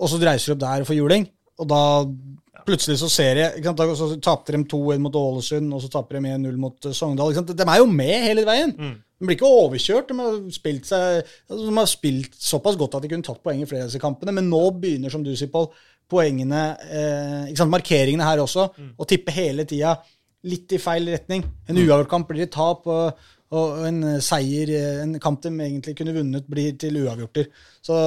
Og 0.00 0.10
så 0.10 0.18
reiser 0.18 0.50
de 0.50 0.56
opp 0.56 0.64
der 0.64 0.82
og 0.82 0.90
får 0.90 0.98
juling, 0.98 1.28
og 1.62 1.70
da 1.70 1.82
plutselig 2.66 2.98
så 3.00 3.08
ser 3.12 3.42
jeg 3.42 3.60
ikke 3.60 3.74
sant, 3.74 3.98
Så 3.98 4.08
tapte 4.24 4.54
de 4.54 4.62
2-1 4.64 5.02
mot 5.04 5.14
Ålesund, 5.14 5.74
og 5.74 5.82
så 5.84 5.90
taper 5.92 6.18
de 6.18 6.32
1-0 6.34 6.56
mot 6.60 6.88
eh, 6.88 6.96
Sogndal. 6.96 7.30
Ikke 7.32 7.42
sant? 7.42 7.52
De 7.58 7.66
er 7.68 7.82
jo 7.82 7.86
med 7.90 8.16
hele 8.24 8.44
veien. 8.48 8.74
De 9.18 9.26
blir 9.26 9.38
ikke 9.38 9.50
overkjørt. 9.50 10.10
De 10.10 10.18
har, 10.18 10.40
spilt 10.54 10.86
seg, 10.86 11.22
altså, 11.48 11.62
de 11.64 11.76
har 11.78 11.88
spilt 11.90 12.36
såpass 12.38 12.78
godt 12.78 12.98
at 12.98 13.06
de 13.06 13.12
kunne 13.12 13.26
tatt 13.26 13.42
poeng 13.44 13.62
i 13.62 13.68
flere 13.68 13.86
av 13.86 13.92
disse 13.92 14.02
kampene, 14.02 14.34
men 14.36 14.50
nå 14.50 14.62
begynner, 14.78 15.10
som 15.12 15.24
du 15.26 15.34
sier, 15.34 15.50
Pål, 15.52 15.70
poengene, 16.08 16.62
eh, 16.88 17.48
ikke 17.50 17.60
sant, 17.60 17.74
markeringene 17.74 18.24
her 18.24 18.40
også, 18.40 18.68
å 18.96 19.08
tippe 19.08 19.34
hele 19.36 19.66
tida 19.68 19.98
litt 20.48 20.72
i 20.72 20.80
feil 20.80 21.10
retning. 21.12 21.42
En 21.68 21.76
uavgjort 21.76 22.08
kamp 22.08 22.28
blir 22.30 22.46
et 22.46 22.54
tap, 22.54 22.86
og, 22.88 23.26
og 23.52 23.82
en 23.88 24.20
seier, 24.24 24.70
eh, 24.72 25.00
en 25.04 25.18
kamp 25.20 25.42
de 25.44 25.52
egentlig 25.52 25.96
kunne 25.98 26.14
vunnet, 26.16 26.46
blir 26.48 26.78
til 26.80 27.00
uavgjorter. 27.02 27.50
Så 27.84 27.98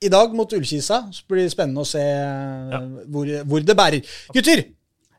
i 0.00 0.08
dag 0.12 0.32
mot 0.36 0.52
Ullkisa 0.56 1.02
så 1.12 1.24
blir 1.28 1.44
det 1.44 1.52
spennende 1.52 1.82
å 1.84 1.88
se 1.88 2.00
ja. 2.02 2.78
hvor, 3.12 3.30
hvor 3.48 3.64
det 3.64 3.76
bærer. 3.76 4.12
Gutter! 4.34 4.62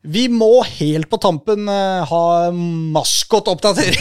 Vi 0.02 0.24
må 0.34 0.64
helt 0.66 1.06
på 1.12 1.18
tampen 1.22 1.68
eh, 1.70 2.08
ha 2.10 2.22
maskotoppdatering. 2.50 4.00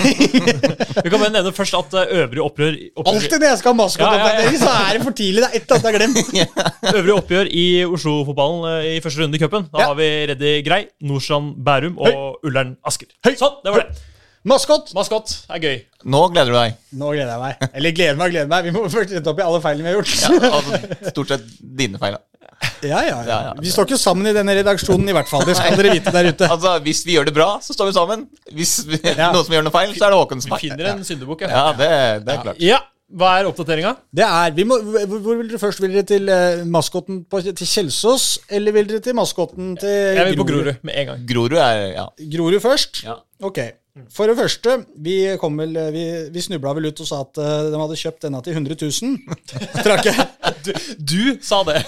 Vi 1.04 1.10
kan 1.12 1.20
bare 1.20 1.32
nevne 1.34 1.52
først 1.52 1.76
at 1.76 1.96
eh, 2.00 2.14
øvrig 2.22 2.40
opprør, 2.40 2.78
oppgjør, 2.94 3.10
Alltid 3.12 3.36
når 3.36 3.50
jeg 3.50 3.58
skal 3.60 3.74
ha 3.74 3.78
maskotoppdatering, 3.82 4.56
så 4.62 4.70
er 4.78 4.96
det 4.96 5.02
for 5.04 5.18
tidlig. 5.18 5.42
Det 5.44 5.50
er 5.50 5.58
ett 5.58 5.74
eller 5.76 5.76
annet 5.76 5.84
jeg 5.84 5.92
har 5.92 6.00
glemt. 6.00 6.94
øvrig 7.02 7.16
oppgjør 7.18 7.50
i 7.52 7.66
Oslo-fotballen 7.84 8.64
eh, 8.70 8.88
i 8.94 9.02
første 9.04 9.20
runde 9.26 9.36
i 9.36 9.42
cupen. 9.44 9.68
Da 9.68 9.82
Ja. 9.82 9.90
har 9.90 10.00
vi 10.00 10.08
Reddy 10.32 10.54
Grei, 10.64 10.80
Nordstrand 11.04 11.60
Bærum 11.68 12.00
og 12.00 12.48
Ullern 12.48 12.78
Asker. 12.88 13.12
Sånn, 13.36 13.60
det 13.66 13.76
var 13.76 13.84
det. 13.84 14.00
Maskot! 14.48 14.88
Maskott 14.96 15.34
er 15.52 15.60
gøy. 15.60 15.74
Nå 16.08 16.20
gleder 16.32 16.48
du 16.48 16.56
deg. 16.56 16.76
Nå 16.96 17.10
gleder 17.12 17.34
jeg 17.34 17.40
meg. 17.42 17.64
Eller 17.76 17.92
gleder 17.92 18.16
meg, 18.16 18.30
gleder 18.32 18.48
meg. 18.48 18.64
Vi 18.64 18.72
må 18.72 18.86
først 18.88 19.12
rette 19.12 19.28
opp 19.34 19.40
i 19.42 19.44
alle 19.44 19.58
feilene 19.60 19.84
vi 19.84 19.90
har 19.90 19.98
gjort. 19.98 20.14
Ja, 20.16 20.52
altså, 20.56 21.10
stort 21.12 21.32
sett 21.34 21.48
dine 21.60 22.00
feil. 22.00 22.16
da. 22.16 22.24
Ja, 22.84 23.02
ja, 23.04 23.08
ja. 23.08 23.18
Ja, 23.28 23.38
ja. 23.50 23.52
Vi 23.60 23.72
står 23.72 23.84
ikke 23.88 23.98
sammen 24.00 24.28
i 24.30 24.32
denne 24.36 24.54
redaksjonen, 24.56 25.08
i 25.08 25.16
hvert 25.16 25.28
fall. 25.28 25.44
Det 25.48 25.58
skal 25.58 25.76
dere 25.76 25.92
vite 25.92 26.12
der 26.14 26.30
ute. 26.32 26.48
Altså, 26.54 26.72
Hvis 26.84 27.02
vi 27.08 27.18
gjør 27.18 27.28
det 27.28 27.34
bra, 27.36 27.50
så 27.64 27.76
står 27.76 27.90
vi 27.90 27.96
sammen. 27.98 28.22
Hvis 28.56 28.78
vi, 28.88 29.00
Ja. 29.04 29.28
noen 29.34 29.44
som 29.44 29.56
gjør 29.58 29.66
noe 29.68 29.74
feil, 29.76 29.92
så 29.96 30.06
er 30.08 30.14
det 30.14 30.20
Håkons 30.22 30.48
Vi 30.48 30.60
finner 30.62 30.88
en 30.94 31.04
syndebukk, 31.04 31.44
Ja, 31.48 31.66
det, 31.76 31.90
det 32.24 32.34
er 32.38 32.42
klart. 32.46 32.64
Ja, 32.64 32.80
Hva 33.10 33.34
er 33.40 33.48
oppdateringa? 33.50 33.92
Det 34.14 34.22
er, 34.24 34.52
vi 34.56 34.64
må, 34.70 34.76
hvor 34.86 35.18
hvor 35.24 35.36
vil 35.42 35.48
dere 35.50 35.58
først? 35.60 35.80
Vil 35.84 35.96
dere 35.98 36.06
til 36.06 36.28
uh, 36.30 36.62
maskotten 36.70 37.24
på, 37.28 37.40
til 37.44 37.66
Kjelsås, 37.74 38.26
eller 38.54 38.76
vil 38.76 38.86
dere 38.88 39.02
til 39.04 39.16
maskotten 39.18 39.72
til 39.82 39.90
Jeg 40.16 40.28
vil 40.30 40.40
på 40.40 40.46
Grorud 40.48 40.72
med 40.86 40.96
en 41.02 41.08
gang. 41.12 41.24
Grorud 41.28 41.56
er 41.60 41.80
ja. 41.96 42.04
Grorud 42.36 42.60
først? 42.64 43.02
Ja. 43.08 43.16
Ok. 43.44 43.58
For 44.14 44.30
det 44.30 44.36
første, 44.38 44.74
vi, 45.02 45.14
vel, 45.34 45.72
vi, 45.90 46.02
vi 46.30 46.42
snubla 46.44 46.70
vel 46.76 46.86
ut 46.92 47.00
og 47.02 47.08
sa 47.08 47.18
at 47.24 47.40
eh, 47.42 47.70
de 47.72 47.78
hadde 47.80 47.96
kjøpt 47.98 48.22
denne 48.26 48.40
til 48.46 48.54
100 48.54 48.76
000. 48.86 49.16
Trakk 49.86 50.06
jeg? 50.06 50.26
Du, 50.62 50.70
du 51.10 51.22
sa 51.42 51.58
det! 51.66 51.80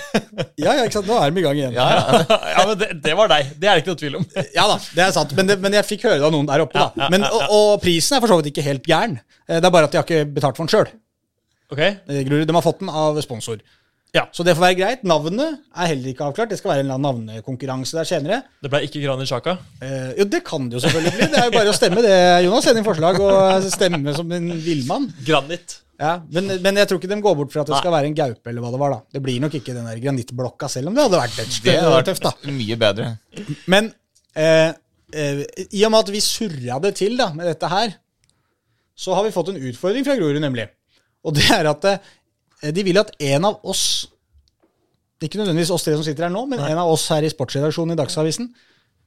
Ja, 0.58 0.74
ja, 0.74 0.86
ikke 0.88 0.96
sant? 0.98 1.06
Nå 1.06 1.18
er 1.22 1.30
de 1.30 1.38
i 1.42 1.44
gang 1.46 1.60
igjen. 1.60 1.76
Ja, 1.76 1.86
ja. 1.94 2.24
ja, 2.56 2.64
men 2.66 2.80
det, 2.80 2.88
det 3.04 3.14
var 3.18 3.30
deg. 3.30 3.52
Det 3.54 3.70
er 3.70 3.78
det 3.78 3.84
ikke 3.84 3.94
noe 3.94 4.00
tvil 4.02 4.18
om. 4.18 4.26
Ja 4.56 4.66
da, 4.72 4.80
det 4.98 5.04
er 5.06 5.14
sant, 5.14 5.36
men, 5.38 5.52
det, 5.52 5.58
men 5.62 5.78
jeg 5.78 5.86
fikk 5.92 6.08
høre 6.08 6.18
det 6.18 6.26
av 6.26 6.34
noen 6.34 6.50
der 6.50 6.64
oppe. 6.66 6.82
da. 6.82 7.06
Men, 7.14 7.28
og, 7.30 7.46
og 7.54 7.70
prisen 7.84 8.18
er 8.18 8.24
for 8.24 8.34
så 8.34 8.40
vidt 8.40 8.50
ikke 8.50 8.66
helt 8.66 8.88
gæren. 8.90 9.20
Eh, 9.46 9.60
Det 9.62 9.70
er 9.70 9.74
bare 9.78 9.86
at 9.86 9.94
de 9.94 10.00
har 10.02 10.08
ikke 10.08 10.26
betalt 10.40 10.58
for 10.58 10.66
den 10.66 10.74
sjøl. 10.74 10.90
Okay. 11.72 11.94
De 12.10 12.58
har 12.58 12.66
fått 12.66 12.82
den 12.82 12.90
av 12.92 13.22
sponsor. 13.24 13.62
Ja. 14.12 14.26
Så 14.28 14.44
det 14.44 14.52
får 14.58 14.66
være 14.66 14.76
greit. 14.76 15.04
Navnet 15.08 15.54
er 15.72 15.88
heller 15.88 16.10
ikke 16.10 16.26
avklart. 16.26 16.50
Det 16.52 16.58
skal 16.60 16.74
være 16.74 16.82
en 16.82 16.90
eller 16.90 16.98
annen 16.98 17.22
navnekonkurranse 17.30 17.96
der 17.96 18.08
senere. 18.08 18.40
Det 18.60 18.68
ble 18.72 18.82
ikke 18.84 19.00
Granit 19.00 19.30
Sjaka? 19.30 19.54
Eh, 19.80 20.10
jo, 20.18 20.26
det 20.28 20.42
kan 20.44 20.66
det 20.68 20.76
jo 20.76 20.82
selvfølgelig 20.84 21.12
bli. 21.16 21.28
Det 21.32 21.38
er 21.40 21.46
jo 21.48 21.54
bare 21.54 21.72
å 21.72 21.76
stemme 21.78 22.02
det, 22.04 22.18
Jonas. 22.44 22.66
Send 22.68 22.82
inn 22.82 22.84
forslag 22.88 23.20
og 23.24 23.70
stemme 23.72 24.12
som 24.18 24.34
en 24.36 24.50
villmann. 24.66 25.08
Granit. 25.24 25.78
Ja, 26.02 26.16
men, 26.34 26.50
men 26.64 26.80
jeg 26.80 26.90
tror 26.90 27.00
ikke 27.00 27.08
de 27.12 27.18
går 27.24 27.38
bort 27.38 27.52
fra 27.54 27.62
at 27.64 27.72
det 27.72 27.78
skal 27.78 27.94
være 27.94 28.10
en 28.10 28.18
gaupe 28.18 28.50
eller 28.50 28.64
hva 28.64 28.74
det 28.74 28.82
var. 28.84 28.94
da. 28.98 29.00
Det 29.16 29.24
blir 29.24 29.40
nok 29.44 29.56
ikke 29.56 29.74
den 29.78 29.88
der 29.88 30.04
granittblokka, 30.04 30.68
selv 30.72 30.90
om 30.90 30.96
det 30.98 31.04
hadde 31.06 31.20
vært 31.22 31.40
et 31.44 31.56
sted. 31.56 31.70
Det 31.70 31.80
hadde 31.80 31.96
vært 31.96 32.10
tøft. 32.12 32.28
da. 32.28 32.54
mye 32.60 32.78
bedre. 32.84 33.10
Men 33.72 33.92
eh, 34.36 34.72
eh, 35.14 35.44
i 35.70 35.84
og 35.86 35.94
med 35.94 36.00
at 36.02 36.12
vi 36.12 36.24
surra 36.24 36.80
det 36.84 36.96
til 37.00 37.16
da, 37.20 37.30
med 37.36 37.48
dette 37.48 37.70
her, 37.72 37.96
så 38.92 39.16
har 39.16 39.24
vi 39.24 39.32
fått 39.32 39.54
en 39.54 39.62
utfordring 39.70 40.04
fra 40.04 40.18
Grorud, 40.20 40.42
nemlig. 40.42 40.68
Og 41.22 41.36
det 41.38 41.48
er 41.54 41.70
at 41.70 41.86
eh, 41.88 42.12
de 42.70 42.84
vil 42.86 43.00
at 43.00 43.10
en 43.18 43.48
av 43.48 43.58
oss 43.66 43.84
Ikke 45.22 45.38
nødvendigvis 45.38 45.70
oss 45.74 45.84
tre 45.86 45.94
som 45.94 46.04
sitter 46.06 46.26
her 46.26 46.34
nå, 46.34 46.44
men 46.50 46.62
en 46.62 46.82
av 46.82 46.90
oss 46.90 47.08
her 47.14 47.22
i 47.22 47.30
sportsredaksjonen 47.30 47.94
i 47.94 47.98
Dagsavisen 47.98 48.48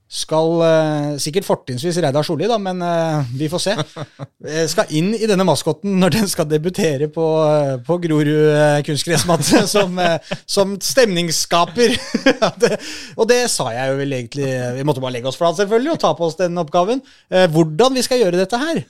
skal 0.06 0.52
eh, 0.62 1.14
sikkert 1.18 1.48
fortrinnsvis 1.48 1.98
Reidar 2.04 2.26
Solli, 2.26 2.46
da, 2.46 2.60
men 2.62 2.82
eh, 2.86 3.32
vi 3.40 3.48
får 3.50 3.62
se. 3.64 3.74
eh, 4.46 4.66
skal 4.70 4.92
inn 4.94 5.16
i 5.18 5.26
denne 5.26 5.48
maskoten 5.48 5.98
når 6.02 6.14
den 6.20 6.30
skal 6.30 6.46
debutere 6.50 7.08
på, 7.12 7.26
eh, 7.42 7.72
på 7.86 7.98
Grorud 8.04 8.30
eh, 8.30 8.84
kunstgressmatte 8.86 9.64
som, 9.76 9.98
eh, 10.00 10.36
som 10.46 10.78
stemningsskaper. 10.82 11.98
Det, 12.62 12.78
og 13.18 13.28
det 13.28 13.40
sa 13.52 13.68
jeg 13.74 13.90
jo 13.90 13.96
vel 13.98 14.14
egentlig 14.16 14.48
Vi 14.78 14.84
måtte 14.88 15.02
bare 15.04 15.16
legge 15.16 15.28
oss 15.28 15.38
flat 15.40 15.58
selvfølgelig 15.58 15.96
og 15.96 16.00
ta 16.02 16.12
på 16.16 16.28
oss 16.28 16.38
den 16.40 16.58
oppgaven. 16.62 17.02
Eh, 17.34 17.48
hvordan 17.52 17.96
vi 17.98 18.04
skal 18.06 18.22
gjøre 18.22 18.38
dette 18.40 18.60
her, 18.62 18.84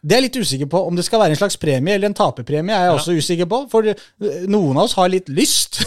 det 0.00 0.14
er 0.16 0.22
jeg 0.22 0.26
litt 0.30 0.40
usikker 0.40 0.68
på. 0.72 0.80
Om 0.88 0.96
det 0.96 1.04
skal 1.04 1.20
være 1.20 1.34
en 1.36 1.40
slags 1.42 1.58
premie 1.60 1.94
eller 1.94 2.08
en 2.08 2.16
taperpremie, 2.16 2.72
er 2.72 2.88
jeg 2.88 2.96
også 2.96 3.16
usikker 3.20 3.48
på. 3.50 3.58
For 3.72 3.90
eh, 3.92 4.04
noen 4.48 4.78
av 4.78 4.86
oss 4.86 4.96
har 4.96 5.10
litt 5.12 5.28
lyst. 5.28 5.82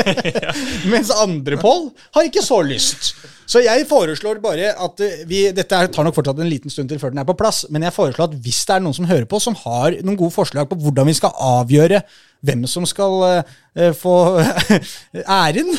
Mens 0.92 1.12
andre, 1.14 1.56
Pål, 1.60 1.88
har 2.16 2.28
ikke 2.28 2.44
så 2.44 2.60
lyst. 2.66 3.14
Så 3.50 3.62
jeg 3.64 3.86
foreslår 3.90 4.38
bare 4.44 4.74
at 4.78 5.00
eh, 5.02 5.22
vi 5.28 5.46
Dette 5.56 5.78
tar 5.90 6.06
nok 6.06 6.18
fortsatt 6.18 6.42
en 6.42 6.50
liten 6.52 6.70
stund 6.72 6.92
til 6.92 7.00
før 7.00 7.14
den 7.14 7.22
er 7.22 7.28
på 7.28 7.38
plass, 7.38 7.64
men 7.72 7.86
jeg 7.86 7.96
foreslår 7.96 8.28
at 8.28 8.36
hvis 8.44 8.60
det 8.68 8.76
er 8.76 8.84
noen 8.84 8.98
som 8.98 9.08
hører 9.08 9.26
på, 9.30 9.40
som 9.42 9.56
har 9.64 9.96
noen 10.04 10.18
gode 10.20 10.36
forslag 10.36 10.68
på 10.68 10.78
hvordan 10.84 11.08
vi 11.08 11.16
skal 11.16 11.32
avgjøre 11.34 12.02
hvem 12.46 12.62
som 12.70 12.86
skal 12.88 13.16
uh, 13.20 13.90
få 13.96 14.14
æren 15.44 15.72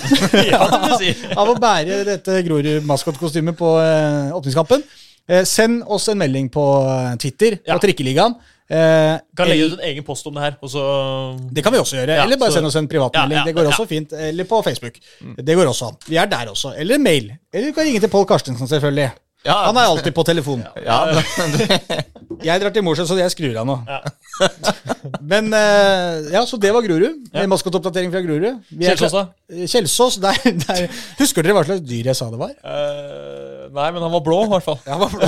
Ja, 0.51 0.65
si. 1.01 1.13
av 1.33 1.49
å 1.49 1.55
bære 1.57 2.03
dette 2.05 2.41
Grorud-maskotkostymet 2.45 3.57
på 3.57 3.71
uh, 3.79 4.35
åpningskampen, 4.37 4.83
eh, 5.29 5.43
send 5.43 5.83
oss 5.87 6.07
en 6.09 6.17
melding 6.17 6.49
på 6.53 6.65
eh, 6.87 7.15
Twitter, 7.21 7.59
Ja. 7.65 7.75
på 7.77 7.85
Trikkeligaen. 7.87 8.35
Eh, 8.71 9.17
Kan 9.35 9.49
legge 9.51 9.65
ut 9.67 9.73
en 9.79 9.85
egen 9.89 10.03
post 10.07 10.25
om 10.27 10.33
det 10.37 10.41
her. 10.45 10.53
Og 10.63 10.69
så 10.71 10.81
det 11.51 11.63
kan 11.63 11.73
vi 11.73 11.79
også 11.79 11.97
gjøre. 11.99 12.15
Ja, 12.15 12.23
eller 12.23 12.37
bare 12.39 12.51
så- 12.51 12.61
send 12.61 12.65
oss 12.69 12.75
en 12.79 12.87
privatmelding. 12.87 13.35
Ja, 13.35 13.41
ja, 13.43 13.45
det 13.45 13.55
går 13.55 13.63
ja. 13.67 13.69
også 13.73 13.87
fint. 13.89 14.13
Eller 14.13 14.43
på 14.47 14.61
Facebook. 14.63 14.95
Det 15.37 15.55
går 15.57 15.67
også 15.67 15.87
an. 15.91 15.97
Vi 16.07 16.15
er 16.15 16.25
der 16.31 16.47
også. 16.53 16.73
Eller 16.77 16.97
mail. 16.97 17.33
Eller 17.53 17.67
du 17.67 17.73
kan 17.75 17.83
ringe 17.83 17.99
til 17.99 18.09
Pål 18.09 18.25
Karstensen, 18.25 18.67
selvfølgelig. 18.67 19.11
Ja, 19.43 19.55
Han 19.65 19.75
er 19.75 19.81
alltid 19.89 20.13
på 20.13 20.23
telefon. 20.23 20.63
ja, 20.85 20.99
Jeg 22.45 22.61
drar 22.61 22.69
til 22.73 22.83
Mosjøen, 22.83 23.07
så 23.09 23.17
jeg 23.17 23.31
skrur 23.33 23.57
av 23.57 23.65
nå. 23.65 23.75
Men 25.31 25.51
eh, 25.53 26.31
Ja, 26.33 26.43
så 26.45 26.57
det 26.61 26.71
var 26.73 26.81
Grorud. 26.85 27.19
Ja. 27.33 27.45
Maskotoppdatering 27.49 28.11
fra 28.13 28.21
Grorud. 28.25 28.61
Kjelsås, 28.71 29.13
da? 29.17 29.25
Kjelsås, 29.67 30.17
der, 30.23 30.39
der 30.65 30.87
Husker 31.19 31.43
dere 31.45 31.57
hva 31.57 31.65
slags 31.67 31.83
dyr 31.85 32.09
jeg 32.11 32.17
sa 32.17 32.29
det 32.33 32.39
var? 32.41 32.53
Eh, 32.65 33.60
Nei, 33.71 33.87
men 33.95 34.03
han 34.03 34.11
var 34.11 34.21
blå, 34.25 34.37
i 34.45 34.49
hvert 34.51 34.65
fall. 34.65 34.79
Ja, 34.87 34.97
han 34.97 35.01
var 35.03 35.13
blå. 35.13 35.27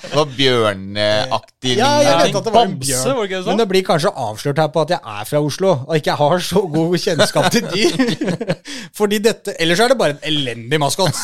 det 0.00 0.10
var 0.16 0.30
bjørneaktig 0.36 1.74
Ja, 1.76 1.90
jeg 2.04 2.20
vet 2.22 2.38
at 2.40 2.46
det 2.48 2.54
var 2.54 2.68
en 2.68 2.76
bjørn. 2.80 3.16
var 3.18 3.30
det? 3.32 3.40
Men 3.50 3.60
det 3.60 3.66
blir 3.72 3.84
kanskje 3.86 4.12
avslørt 4.24 4.62
her 4.62 4.70
på 4.72 4.84
at 4.86 4.94
jeg 4.96 5.00
er 5.20 5.28
fra 5.28 5.42
Oslo, 5.44 5.72
og 5.86 5.98
ikke 5.98 6.16
har 6.20 6.44
så 6.46 6.62
god 6.72 6.96
kjennskap 7.04 7.50
til 7.52 7.66
dyr. 7.68 8.54
Fordi 8.98 9.20
dette 9.24 9.54
Ellers 9.60 9.82
er 9.84 9.92
det 9.92 9.98
bare 10.00 10.16
en 10.16 10.24
elendig 10.30 10.80
maskot. 10.80 11.20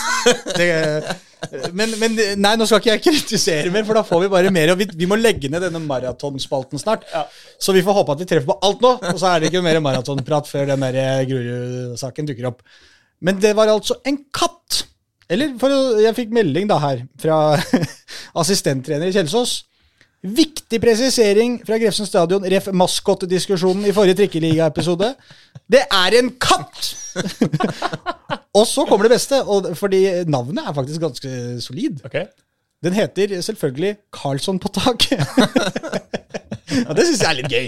Men, 1.77 1.93
men 2.01 2.17
nei, 2.41 2.53
nå 2.59 2.67
skal 2.67 2.81
ikke 2.81 2.93
jeg 2.95 3.03
kritisere 3.05 3.71
mer, 3.73 3.85
for 3.87 3.99
da 3.99 4.03
får 4.07 4.25
vi 4.25 4.31
bare 4.33 4.51
mer. 4.55 4.73
Og 4.73 4.81
vi, 4.81 4.89
vi 4.99 5.09
må 5.09 5.19
legge 5.21 5.51
ned 5.53 5.63
denne 5.67 5.81
maratonspalten 5.85 6.81
snart. 6.81 7.05
Så 7.63 7.75
vi 7.77 7.85
får 7.87 7.99
håpe 8.01 8.17
at 8.17 8.23
vi 8.25 8.29
treffer 8.29 8.51
på 8.51 8.59
alt 8.67 8.83
nå, 8.85 8.93
og 9.13 9.21
så 9.21 9.31
er 9.35 9.45
det 9.45 9.51
ikke 9.53 9.65
mer 9.65 9.81
maratonprat 9.85 10.49
før 10.51 10.69
den 10.73 10.85
der 10.87 11.25
Grorud-saken 11.29 12.29
dukker 12.33 12.51
opp. 12.53 12.65
Men 13.25 13.39
det 13.41 13.55
var 13.57 13.71
altså 13.73 13.99
en 14.09 14.19
katt. 14.35 14.83
Eller 15.33 15.57
for 15.61 15.73
å, 15.75 15.81
jeg 16.03 16.15
fikk 16.17 16.35
melding 16.35 16.69
da 16.71 16.79
her 16.83 17.03
fra 17.21 17.57
assistenttrener 18.43 19.11
i 19.11 19.17
Kjelsås. 19.17 19.59
Viktig 20.27 20.81
presisering 20.83 21.59
fra 21.67 21.79
Grefsen 21.79 22.09
stadion, 22.09 22.47
ref. 22.51 22.71
maskotdiskusjonen 22.75 23.87
i 23.87 23.95
forrige 23.95 24.23
trikkeliga-episode. 24.23 25.13
Det 25.71 25.85
er 25.85 26.17
en 26.19 26.33
katt! 26.43 26.89
og 28.59 28.65
så 28.67 28.87
kommer 28.89 29.07
det 29.07 29.17
beste, 29.17 29.43
og, 29.45 29.71
fordi 29.79 30.03
navnet 30.31 30.67
er 30.67 30.75
faktisk 30.79 31.05
ganske 31.05 31.61
solid. 31.63 32.03
Okay. 32.09 32.27
Den 32.85 32.97
heter 32.97 33.39
selvfølgelig 33.43 33.97
Karlsson 34.15 34.59
på 34.63 34.73
taket. 34.75 35.23
ja, 36.71 36.93
det 36.97 37.07
syns 37.09 37.23
jeg 37.23 37.31
er 37.31 37.39
litt 37.41 37.53
gøy. 37.53 37.67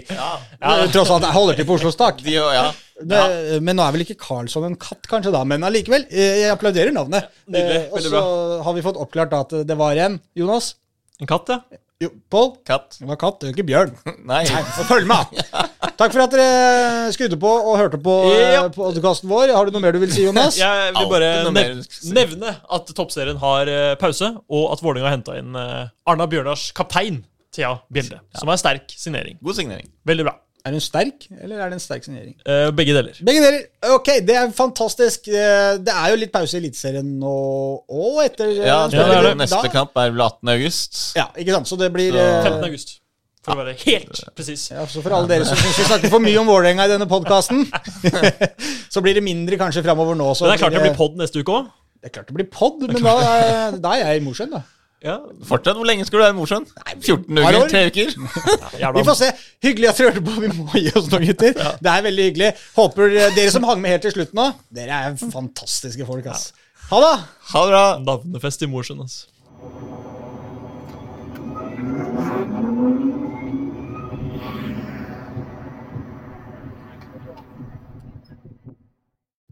Tross 0.95 1.13
alt 1.15 1.27
jeg 1.29 1.37
holder 1.37 1.59
til 1.61 1.69
på 1.69 1.77
Oslos 1.79 1.99
tak. 1.99 2.23
De, 2.25 2.37
ja. 2.39 2.69
Det, 2.99 3.61
Men 3.63 3.79
nå 3.79 3.85
er 3.87 3.95
vel 3.95 4.03
ikke 4.07 4.19
Karlsson 4.19 4.67
en 4.67 4.79
katt, 4.81 5.05
kanskje, 5.11 5.31
da. 5.35 5.45
Men 5.47 5.63
allikevel, 5.69 6.09
eh, 6.11 6.41
jeg 6.45 6.55
applauderer 6.55 6.95
navnet. 6.97 7.29
Nydelig, 7.47 7.83
Eh, 7.85 7.93
Og 7.95 8.01
så 8.03 8.23
har 8.67 8.75
vi 8.75 8.83
fått 8.83 8.99
oppklart 8.99 9.31
da 9.35 9.45
at 9.47 9.55
det 9.69 9.77
var 9.79 9.97
en 9.97 10.19
Jonas. 10.37 10.73
En 11.21 11.27
katt, 11.31 11.49
ja. 11.55 11.61
Jo, 11.99 12.13
Pål. 12.31 12.53
Katt. 12.63 12.95
Det 13.01 13.09
var 13.11 13.17
katt, 13.19 13.41
det 13.41 13.49
var 13.49 13.55
ikke 13.57 13.67
bjørn. 13.67 13.95
Nei. 14.31 14.45
Nei, 14.47 14.61
følg 14.87 15.07
med! 15.11 15.33
Takk 15.99 16.13
for 16.15 16.23
at 16.23 16.31
dere 16.31 17.09
skrudde 17.11 17.35
på 17.43 17.51
og 17.51 17.73
hørte 17.81 17.99
på 17.99 18.13
Ja. 18.31 18.51
ja. 18.55 18.61
podkasten 18.71 19.27
vår. 19.31 19.51
Har 19.51 19.67
du 19.67 19.75
noe 19.75 19.83
mer 19.83 19.97
du 19.97 19.99
vil 19.99 20.13
si, 20.15 20.23
Jonas? 20.29 20.59
Jeg 20.63 20.93
vil 20.95 21.09
bare 21.11 21.31
nev 21.51 21.81
nevne 22.15 22.53
at 22.71 22.93
toppserien 22.95 23.41
har 23.43 23.67
eh, 23.73 23.95
pause, 23.99 24.31
og 24.47 24.69
at 24.77 24.83
Vålerenga 24.85 25.09
har 25.11 25.17
henta 25.17 25.35
inn 25.41 25.59
eh, 25.59 25.91
Arna 26.07 26.29
Bjørnars 26.31 26.69
kaptein, 26.79 27.25
Thea 27.59 27.73
Bjelde, 27.93 28.21
som 28.39 28.49
er 28.49 28.55
en 28.57 28.61
sterk 28.63 28.93
signering. 28.95 29.39
God 29.43 29.59
signering. 29.59 29.89
Veldig 30.07 30.25
bra. 30.31 30.37
Er 30.67 30.75
hun 30.75 30.83
sterk, 30.83 31.25
eller 31.41 31.61
er 31.65 31.71
det 31.71 31.77
en 31.79 31.81
sterk 31.81 32.03
signering? 32.05 32.35
Eh, 32.45 32.69
begge 32.77 32.93
deler. 32.93 33.15
Begge 33.25 33.41
deler. 33.45 33.61
Ok, 33.95 34.09
det 34.27 34.35
er 34.37 34.51
fantastisk. 34.53 35.29
Eh, 35.31 35.79
Det 35.81 35.95
er 35.95 36.11
jo 36.13 36.17
litt 36.21 36.33
pause 36.35 36.59
i 36.59 36.61
Eliteserien 36.61 37.07
nå 37.23 37.35
òg, 37.89 38.19
etter 38.27 38.51
eh, 38.51 38.67
Ja, 38.67 38.81
det 38.91 38.99
er 39.01 39.23
det. 39.31 39.35
Neste 39.39 39.63
da. 39.65 39.71
kamp 39.73 39.97
er 40.03 40.11
vel 40.13 40.21
18. 40.27 40.51
august. 40.57 40.99
Ja, 41.17 41.29
ikke 41.39 41.55
sant. 41.57 41.71
Så 41.71 41.79
det 41.81 41.89
blir 41.95 42.11
Så- 42.13 42.19
eh, 42.19 42.43
15. 42.51 42.65
august, 42.69 42.93
for 43.47 43.55
å 43.55 43.63
være 43.63 43.77
helt 43.87 44.21
presis. 44.37 44.67
Ja, 44.75 44.85
så 44.91 45.01
For 45.03 45.15
alle 45.17 45.29
dere 45.31 45.47
som 45.49 45.57
syns 45.57 45.79
vi 45.79 45.85
snakker 45.89 46.11
for 46.13 46.21
mye 46.27 46.37
om 46.43 46.47
Vålerenga 46.51 46.85
i 46.85 46.93
denne 46.97 47.07
podkasten, 47.09 47.65
så 48.93 49.01
blir 49.05 49.15
det 49.17 49.23
mindre 49.25 49.57
kanskje 49.61 49.83
framover 49.87 50.19
nå. 50.19 50.35
Så 50.37 50.45
Men 50.45 50.53
det 50.53 50.59
er 50.59 50.65
klart 50.67 50.77
det 50.77 50.85
blir 50.91 50.99
pod 50.99 51.17
neste 51.23 51.41
uke 51.41 51.55
òg. 51.63 51.71
Det 52.03 52.11
er 52.11 52.15
klart 52.19 52.29
det 52.29 52.35
blir 52.37 52.51
pod, 52.51 52.83
men 52.93 53.03
da, 53.03 53.15
da 53.79 53.95
er 53.97 54.05
jeg 54.13 54.21
i 54.21 54.25
Mosjøen, 54.27 54.53
da. 54.55 54.63
Ja. 55.05 55.19
Fortsatt, 55.47 55.77
Hvor 55.79 55.87
lenge 55.87 56.05
skal 56.09 56.19
du 56.19 56.23
være 56.25 56.35
i 56.35 56.37
Mosjøen? 56.39 56.65
14 56.99 57.37
par 57.39 57.55
år. 57.55 57.69
uker? 57.69 57.69
Tre 57.71 57.83
uker? 57.87 58.09
Vi 58.99 59.05
får 59.07 59.19
se. 59.21 59.29
Hyggelig 59.63 59.89
at 59.93 60.01
dere 60.01 60.11
hørte 60.11 60.25
på. 60.27 60.35
Vi 60.43 60.51
må 60.57 60.67
gi 60.75 60.91
oss 60.99 61.07
nå, 61.13 61.21
gutter. 61.23 61.55
Det 61.85 61.93
er 61.95 62.03
veldig 62.09 62.27
hyggelig. 62.31 62.53
Håper 62.77 63.15
dere 63.37 63.51
som 63.55 63.67
hang 63.69 63.83
med 63.85 63.95
helt 63.95 64.07
til 64.09 64.17
slutt 64.17 64.35
nå, 64.35 64.49
dere 64.75 64.99
er 65.07 65.19
fantastiske 65.23 66.07
folk, 66.09 66.27
ass. 66.35 66.51
Ha 66.91 67.03
det! 67.05 67.15
Ha 67.53 67.65
det 67.67 67.75
bra. 67.77 67.85
navnefest 68.11 68.67
i 68.67 68.71
Mosjøen, 68.75 69.05
altså. 69.07 70.18